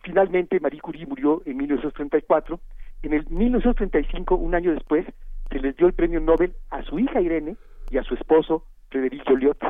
finalmente, 0.03 0.59
Marie 0.59 0.81
Curie 0.81 1.05
murió 1.05 1.43
en 1.45 1.55
1934. 1.55 2.59
En 3.03 3.13
el 3.13 3.25
1935, 3.29 4.35
un 4.35 4.53
año 4.53 4.73
después, 4.73 5.05
se 5.49 5.59
les 5.59 5.77
dio 5.77 5.87
el 5.87 5.93
premio 5.93 6.19
Nobel 6.19 6.53
a 6.71 6.83
su 6.83 6.99
hija 6.99 7.21
Irene 7.21 7.55
y 7.89 7.97
a 7.97 8.03
su 8.03 8.15
esposo 8.15 8.65
Frederic 8.89 9.23
Joliot, 9.25 9.63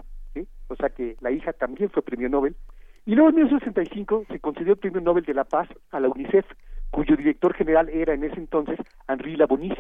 o 0.70 0.76
sea 0.76 0.90
que 0.90 1.18
la 1.22 1.30
hija 1.30 1.54
también 1.54 1.92
fue 1.92 2.02
premio 2.02 2.30
Nobel. 2.30 2.56
Y 3.06 3.14
luego 3.14 3.30
en 3.30 3.36
1965 3.36 4.26
se 4.32 4.40
concedió 4.40 4.74
el 4.74 4.80
premio 4.80 5.02
Nobel 5.02 5.24
de 5.24 5.36
la 5.36 5.44
Paz 5.44 5.70
a 5.92 6.00
la 6.00 6.10
UNICEF, 6.10 6.48
cuyo 6.92 7.16
director 7.16 7.54
general 7.54 7.90
era 7.90 8.14
en 8.14 8.24
ese 8.24 8.38
entonces 8.38 8.80
Henri 9.08 9.36
Labonis, 9.36 9.74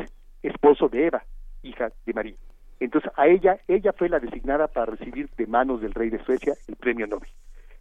esposo 0.43 0.89
de 0.89 1.07
Eva, 1.07 1.23
hija 1.63 1.91
de 2.05 2.13
María. 2.13 2.35
Entonces 2.79 3.11
a 3.15 3.27
ella, 3.27 3.57
ella 3.67 3.93
fue 3.93 4.09
la 4.09 4.19
designada 4.19 4.67
para 4.67 4.87
recibir 4.87 5.29
de 5.37 5.47
manos 5.47 5.81
del 5.81 5.93
rey 5.93 6.09
de 6.09 6.23
Suecia 6.23 6.53
el 6.67 6.75
premio 6.75 7.07
Nobel. 7.07 7.29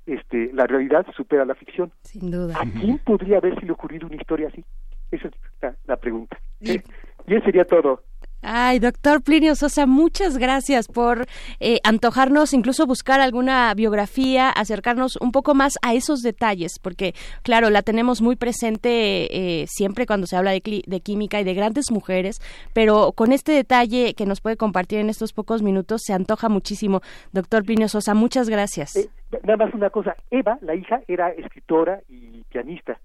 este, 0.07 0.53
la 0.53 0.67
realidad 0.67 1.07
supera 1.17 1.45
la 1.45 1.55
ficción. 1.55 1.91
Sin 2.03 2.31
duda. 2.31 2.55
¿A 2.61 2.65
quién 2.71 2.99
podría 2.99 3.39
haberse 3.39 3.65
le 3.65 3.73
ocurrido 3.73 4.07
una 4.07 4.17
historia 4.17 4.49
así? 4.49 4.65
Esa 5.11 5.29
es 5.29 5.35
la, 5.61 5.75
la 5.87 5.97
pregunta. 5.97 6.39
Eh, 6.61 6.83
y 7.27 7.35
eso 7.35 7.45
sería 7.45 7.65
todo. 7.65 8.03
Ay, 8.47 8.79
doctor 8.79 9.23
Plinio 9.23 9.55
Sosa, 9.55 9.87
muchas 9.87 10.37
gracias 10.37 10.87
por 10.87 11.25
eh, 11.61 11.79
antojarnos, 11.83 12.53
incluso 12.53 12.87
buscar 12.87 13.19
alguna 13.21 13.73
biografía, 13.73 14.51
acercarnos 14.51 15.17
un 15.17 15.33
poco 15.33 15.55
más 15.55 15.79
a 15.81 15.95
esos 15.95 16.21
detalles, 16.21 16.79
porque 16.79 17.15
claro, 17.43 17.71
la 17.71 17.81
tenemos 17.81 18.21
muy 18.21 18.37
presente 18.37 19.63
eh, 19.63 19.65
siempre 19.67 20.05
cuando 20.05 20.27
se 20.27 20.37
habla 20.37 20.51
de, 20.51 20.83
de, 20.87 21.01
química 21.01 21.41
y 21.41 21.45
de 21.45 21.55
grandes 21.55 21.91
mujeres, 21.91 22.39
pero 22.75 23.13
con 23.13 23.33
este 23.33 23.53
detalle 23.53 24.13
que 24.13 24.27
nos 24.27 24.43
puede 24.43 24.59
compartir 24.59 24.99
en 24.99 25.09
estos 25.09 25.33
pocos 25.33 25.63
minutos 25.63 26.03
se 26.05 26.13
antoja 26.13 26.51
muchísimo. 26.51 27.01
Doctor 27.33 27.65
Plinio 27.65 27.89
Sosa, 27.89 28.13
muchas 28.13 28.51
gracias. 28.51 28.95
Eh, 28.97 29.09
nada 29.43 29.65
más 29.65 29.73
una 29.73 29.89
cosa, 29.89 30.17
Eva, 30.31 30.59
la 30.61 30.75
hija, 30.75 31.01
era 31.09 31.31
escritora 31.31 32.03
y 32.11 32.43
pianista, 32.51 33.01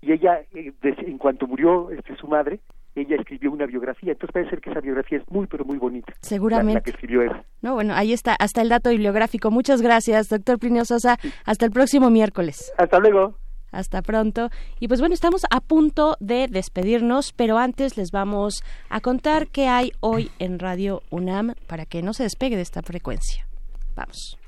y 0.00 0.12
ella, 0.12 0.42
en 0.52 1.18
cuanto 1.18 1.48
murió 1.48 1.90
este, 1.90 2.14
su 2.14 2.28
madre, 2.28 2.60
ella 2.94 3.16
escribió 3.16 3.50
una 3.50 3.66
biografía, 3.66 4.12
entonces 4.12 4.32
puede 4.32 4.50
ser 4.50 4.60
que 4.60 4.70
esa 4.70 4.80
biografía 4.80 5.18
es 5.18 5.24
muy, 5.28 5.46
pero 5.46 5.64
muy 5.64 5.78
bonita. 5.78 6.12
Seguramente. 6.20 6.74
La, 6.74 6.80
que 6.82 6.90
escribió 6.90 7.22
ella. 7.22 7.44
No, 7.62 7.74
bueno, 7.74 7.94
ahí 7.94 8.12
está, 8.12 8.34
hasta 8.38 8.62
el 8.62 8.68
dato 8.68 8.90
bibliográfico. 8.90 9.50
Muchas 9.50 9.82
gracias, 9.82 10.28
doctor 10.28 10.58
Plinio 10.58 10.84
Sosa. 10.84 11.18
Hasta 11.44 11.66
el 11.66 11.72
próximo 11.72 12.10
miércoles. 12.10 12.72
Hasta 12.78 12.98
luego. 12.98 13.36
Hasta 13.72 14.02
pronto. 14.02 14.50
Y 14.78 14.86
pues 14.86 15.00
bueno, 15.00 15.14
estamos 15.14 15.42
a 15.50 15.60
punto 15.60 16.16
de 16.20 16.46
despedirnos, 16.48 17.32
pero 17.32 17.58
antes 17.58 17.96
les 17.96 18.12
vamos 18.12 18.62
a 18.88 19.00
contar 19.00 19.48
qué 19.48 19.66
hay 19.66 19.92
hoy 20.00 20.30
en 20.38 20.60
Radio 20.60 21.02
UNAM 21.10 21.54
para 21.66 21.84
que 21.84 22.02
no 22.02 22.12
se 22.12 22.22
despegue 22.22 22.54
de 22.54 22.62
esta 22.62 22.82
frecuencia. 22.82 23.48
Vamos. 23.96 24.38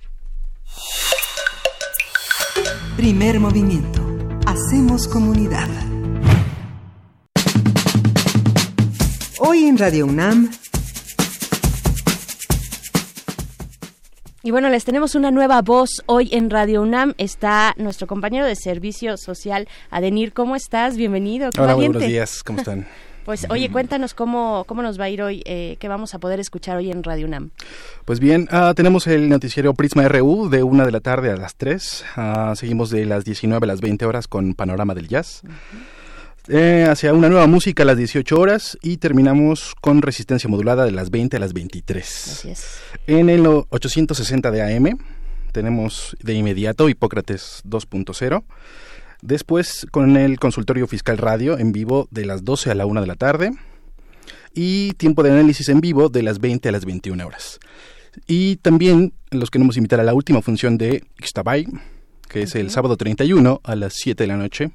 Primer 2.97 3.41
movimiento. 3.41 4.00
Hacemos 4.47 5.08
comunidad. 5.08 5.68
Hoy 9.49 9.66
en 9.66 9.78
Radio 9.78 10.07
UNAM. 10.07 10.50
Y 14.42 14.50
bueno, 14.50 14.68
les 14.70 14.84
tenemos 14.84 15.15
una 15.15 15.31
nueva 15.31 15.62
voz 15.62 16.02
hoy 16.07 16.31
en 16.33 16.50
Radio 16.50 16.83
UNAM. 16.83 17.15
Está 17.16 17.73
nuestro 17.76 18.08
compañero 18.08 18.44
de 18.44 18.57
servicio 18.57 19.16
social, 19.16 19.68
Adenir. 19.89 20.33
¿Cómo 20.33 20.57
estás? 20.57 20.97
Bienvenido. 20.97 21.50
Hola, 21.60 21.75
buenos 21.75 22.02
días. 22.02 22.42
¿Cómo 22.42 22.58
están? 22.58 22.89
Pues 23.25 23.44
oye, 23.50 23.70
cuéntanos 23.73 24.15
cómo, 24.15 24.62
cómo 24.68 24.83
nos 24.83 25.00
va 25.00 25.07
a 25.07 25.08
ir 25.08 25.20
hoy, 25.20 25.42
eh, 25.47 25.76
qué 25.81 25.89
vamos 25.89 26.15
a 26.15 26.20
poder 26.20 26.39
escuchar 26.39 26.76
hoy 26.76 26.92
en 26.92 27.02
Radio 27.02 27.26
UNAM. 27.26 27.50
Pues 28.05 28.20
bien, 28.20 28.49
uh, 28.52 28.73
tenemos 28.73 29.08
el 29.08 29.28
noticiero 29.28 29.75
Prisma 29.75 30.07
RU 30.07 30.49
de 30.49 30.62
una 30.62 30.86
de 30.86 30.92
la 30.92 31.00
tarde 31.00 31.33
a 31.33 31.36
las 31.36 31.57
3. 31.57 32.05
Uh, 32.05 32.20
ah, 32.20 32.52
seguimos 32.55 32.89
de 32.91 33.05
las 33.05 33.25
19 33.25 33.65
a 33.65 33.66
las 33.66 33.81
20 33.81 34.07
horas 34.07 34.28
con 34.28 34.55
Panorama 34.55 34.94
del 34.94 35.08
Jazz. 35.08 35.42
Uh 35.42 35.49
-huh 35.49 35.95
eh, 36.49 36.86
hacia 36.89 37.12
una 37.12 37.28
nueva 37.28 37.47
música 37.49 37.83
a 37.83 37.86
las 37.86 37.97
18 37.97 38.39
horas 38.39 38.78
y 38.81 38.99
terminamos 38.99 39.75
con 39.81 40.00
resistencia 40.00 40.49
modulada 40.49 40.84
de 40.84 40.92
las 40.92 41.10
20 41.10 41.36
a 41.36 41.41
las 41.41 41.52
23. 41.52 42.07
Así 42.07 42.50
es. 42.50 42.78
En 43.07 43.28
el 43.28 43.47
860 43.47 44.50
de 44.52 44.76
AM 44.76 44.99
tenemos 45.50 46.16
de 46.23 46.34
inmediato 46.34 46.89
Hipócrates 46.89 47.62
2.0. 47.65 48.44
Después 49.23 49.86
con 49.91 50.16
el 50.16 50.39
consultorio 50.39 50.86
fiscal 50.86 51.18
radio 51.18 51.58
en 51.58 51.73
vivo 51.73 52.07
de 52.10 52.26
las 52.26 52.44
12 52.44 52.70
a 52.70 52.75
la 52.75 52.86
1 52.86 53.00
de 53.00 53.07
la 53.07 53.16
tarde 53.16 53.50
y 54.55 54.92
tiempo 54.92 55.23
de 55.23 55.33
análisis 55.33 55.68
en 55.68 55.81
vivo 55.81 56.08
de 56.08 56.23
las 56.23 56.39
20 56.39 56.68
a 56.68 56.73
las 56.73 56.84
21 56.84 57.26
horas. 57.26 57.58
Y 58.26 58.57
también 58.57 59.15
los 59.31 59.50
queremos 59.50 59.76
invitar 59.76 59.99
a 59.99 60.05
la 60.05 60.15
última 60.15 60.42
función 60.42 60.78
de 60.78 61.05
Ixtabay, 61.18 61.66
que 62.28 62.42
es 62.42 62.55
el 62.55 62.70
sábado 62.70 62.97
31 62.97 63.60
a 63.65 63.75
las 63.75 63.94
7 63.94 64.23
de 64.23 64.28
la 64.28 64.36
noche 64.36 64.70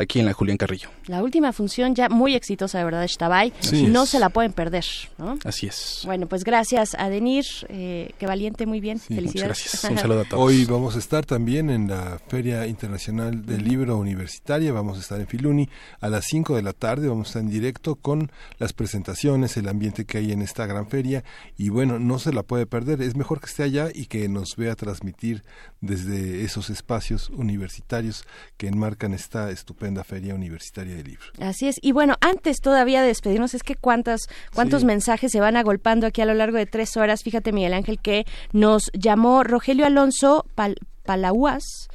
aquí 0.00 0.18
en 0.20 0.26
la 0.26 0.32
Julián 0.32 0.56
Carrillo. 0.56 0.88
La 1.06 1.22
última 1.22 1.52
función 1.52 1.94
ya 1.94 2.08
muy 2.08 2.34
exitosa, 2.34 2.78
de 2.78 2.84
verdad, 2.84 3.06
Shtabay. 3.06 3.52
Sí 3.60 3.86
no 3.86 4.06
se 4.06 4.18
la 4.18 4.30
pueden 4.30 4.52
perder, 4.52 4.84
¿no? 5.18 5.38
Así 5.44 5.66
es. 5.66 6.02
Bueno, 6.04 6.26
pues 6.26 6.44
gracias 6.44 6.94
a 6.98 7.08
Denir, 7.10 7.44
eh, 7.68 8.12
que 8.18 8.26
valiente, 8.26 8.66
muy 8.66 8.80
bien. 8.80 8.98
Felicidades. 8.98 9.62
gracias. 9.62 9.84
Un 9.84 9.98
saludo 9.98 10.20
a 10.20 10.24
todos. 10.28 10.42
Hoy 10.42 10.64
vamos 10.64 10.96
a 10.96 10.98
estar 10.98 11.26
también 11.26 11.70
en 11.70 11.88
la 11.88 12.20
Feria 12.28 12.66
Internacional 12.66 13.44
del 13.44 13.64
Libro 13.64 13.96
Universitaria. 13.98 14.72
Vamos 14.72 14.98
a 14.98 15.00
estar 15.00 15.20
en 15.20 15.26
Filuni 15.26 15.68
a 16.00 16.08
las 16.08 16.24
5 16.26 16.56
de 16.56 16.62
la 16.62 16.72
tarde. 16.72 17.08
Vamos 17.08 17.28
a 17.28 17.30
estar 17.30 17.42
en 17.42 17.50
directo 17.50 17.96
con 17.96 18.30
las 18.58 18.72
presentaciones, 18.72 19.56
el 19.56 19.68
ambiente 19.68 20.04
que 20.04 20.18
hay 20.18 20.32
en 20.32 20.42
esta 20.42 20.66
gran 20.66 20.88
feria. 20.88 21.24
Y 21.58 21.68
bueno, 21.68 21.98
no 21.98 22.18
se 22.18 22.32
la 22.32 22.42
puede 22.42 22.66
perder. 22.66 23.02
Es 23.02 23.16
mejor 23.16 23.40
que 23.40 23.46
esté 23.46 23.64
allá 23.64 23.88
y 23.92 24.06
que 24.06 24.28
nos 24.28 24.56
vea 24.56 24.74
transmitir 24.76 25.42
desde 25.80 26.44
esos 26.44 26.70
espacios 26.70 27.30
universitarios 27.30 28.24
que 28.56 28.68
enmarcan 28.68 29.14
esta 29.14 29.50
estupenda 29.50 29.89
Feria 30.04 30.34
Universitaria 30.34 30.94
de 30.94 31.04
Libro. 31.04 31.24
Así 31.40 31.68
es. 31.68 31.76
Y 31.82 31.92
bueno, 31.92 32.16
antes 32.20 32.60
todavía 32.60 33.02
de 33.02 33.08
despedirnos, 33.08 33.54
es 33.54 33.62
que 33.62 33.74
cuántos, 33.74 34.28
cuántos 34.54 34.84
mensajes 34.84 35.32
se 35.32 35.40
van 35.40 35.56
agolpando 35.56 36.06
aquí 36.06 36.20
a 36.20 36.26
lo 36.26 36.34
largo 36.34 36.56
de 36.56 36.66
tres 36.66 36.96
horas. 36.96 37.22
Fíjate, 37.22 37.52
Miguel 37.52 37.74
Ángel, 37.74 37.98
que 38.00 38.26
nos 38.52 38.90
llamó 38.92 39.44
Rogelio 39.44 39.86
Alonso 39.86 40.46
Pal 40.54 40.76
Palauas 41.04 41.88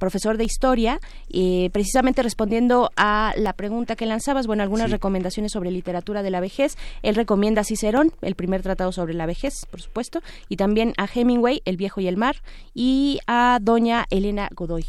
profesor 0.00 0.38
de 0.38 0.44
historia, 0.44 0.98
y 1.28 1.68
precisamente 1.68 2.22
respondiendo 2.22 2.90
a 2.96 3.32
la 3.36 3.52
pregunta 3.52 3.94
que 3.94 4.06
lanzabas, 4.06 4.48
bueno, 4.48 4.64
algunas 4.64 4.90
recomendaciones 4.90 5.52
sobre 5.52 5.70
literatura 5.70 6.24
de 6.24 6.30
la 6.30 6.40
vejez. 6.40 6.76
Él 7.02 7.14
recomienda 7.14 7.60
a 7.60 7.64
Cicerón, 7.64 8.10
el 8.22 8.34
primer 8.34 8.62
tratado 8.62 8.90
sobre 8.90 9.14
la 9.14 9.26
vejez, 9.26 9.66
por 9.70 9.80
supuesto, 9.80 10.20
y 10.48 10.56
también 10.56 10.94
a 10.96 11.06
Hemingway, 11.06 11.60
El 11.66 11.76
viejo 11.76 12.00
y 12.00 12.08
el 12.08 12.16
mar, 12.16 12.36
y 12.74 13.20
a 13.26 13.58
doña 13.60 14.06
Elena 14.10 14.48
Godoy. 14.52 14.86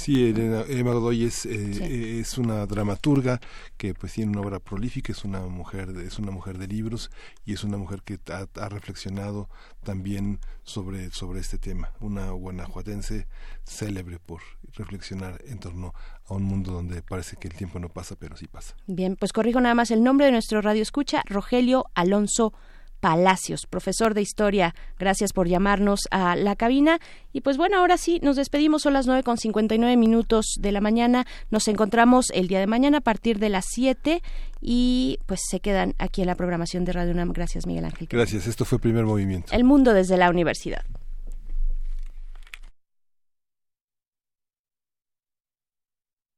Sí, 0.00 0.30
Elena, 0.30 0.64
Godoy 0.94 1.24
es, 1.24 1.44
eh, 1.44 2.20
es 2.20 2.38
una 2.38 2.64
dramaturga 2.64 3.38
que 3.76 3.92
pues 3.92 4.14
tiene 4.14 4.30
una 4.30 4.40
obra 4.40 4.58
prolífica, 4.58 5.12
es 5.12 5.26
una 5.26 5.40
mujer 5.40 5.92
de, 5.92 6.06
es 6.06 6.18
una 6.18 6.30
mujer 6.30 6.56
de 6.56 6.66
libros 6.66 7.10
y 7.44 7.52
es 7.52 7.64
una 7.64 7.76
mujer 7.76 8.00
que 8.02 8.18
ha, 8.32 8.68
reflexionado 8.70 9.50
también 9.84 10.40
sobre, 10.62 11.10
sobre 11.10 11.40
este 11.40 11.58
tema, 11.58 11.92
una 12.00 12.30
guanajuatense 12.30 13.26
célebre 13.66 14.18
por 14.18 14.40
reflexionar 14.72 15.38
en 15.46 15.58
torno 15.58 15.92
a 16.24 16.32
un 16.32 16.44
mundo 16.44 16.72
donde 16.72 17.02
parece 17.02 17.36
que 17.36 17.48
el 17.48 17.54
tiempo 17.54 17.78
no 17.78 17.90
pasa, 17.90 18.16
pero 18.18 18.38
sí 18.38 18.46
pasa. 18.46 18.74
Bien, 18.86 19.16
pues 19.16 19.34
corrijo 19.34 19.60
nada 19.60 19.74
más 19.74 19.90
el 19.90 20.02
nombre 20.02 20.24
de 20.24 20.32
nuestro 20.32 20.62
radio 20.62 20.80
escucha, 20.80 21.22
Rogelio 21.26 21.84
Alonso 21.94 22.54
Palacios, 23.00 23.66
profesor 23.66 24.14
de 24.14 24.22
historia. 24.22 24.74
Gracias 24.98 25.32
por 25.32 25.48
llamarnos 25.48 26.00
a 26.10 26.36
la 26.36 26.56
cabina. 26.56 26.98
Y 27.32 27.40
pues 27.40 27.56
bueno, 27.56 27.78
ahora 27.78 27.96
sí, 27.96 28.20
nos 28.22 28.36
despedimos. 28.36 28.82
Son 28.82 28.92
las 28.92 29.06
nueve 29.06 29.22
con 29.22 29.38
cincuenta 29.38 29.74
y 29.74 29.78
nueve 29.78 29.96
minutos 29.96 30.56
de 30.58 30.72
la 30.72 30.80
mañana. 30.80 31.26
Nos 31.50 31.68
encontramos 31.68 32.26
el 32.34 32.48
día 32.48 32.60
de 32.60 32.66
mañana 32.66 32.98
a 32.98 33.00
partir 33.00 33.38
de 33.38 33.48
las 33.48 33.66
7 33.70 34.22
y 34.60 35.18
pues 35.26 35.40
se 35.48 35.60
quedan 35.60 35.94
aquí 35.98 36.20
en 36.20 36.26
la 36.26 36.34
programación 36.34 36.84
de 36.84 36.92
Radio 36.92 37.12
UNAM. 37.12 37.32
Gracias, 37.32 37.66
Miguel 37.66 37.84
Ángel. 37.86 38.08
Gracias. 38.10 38.46
Esto 38.46 38.64
fue 38.64 38.78
Primer 38.78 39.04
Movimiento. 39.04 39.52
El 39.52 39.64
mundo 39.64 39.94
desde 39.94 40.16
la 40.16 40.30
universidad. 40.30 40.84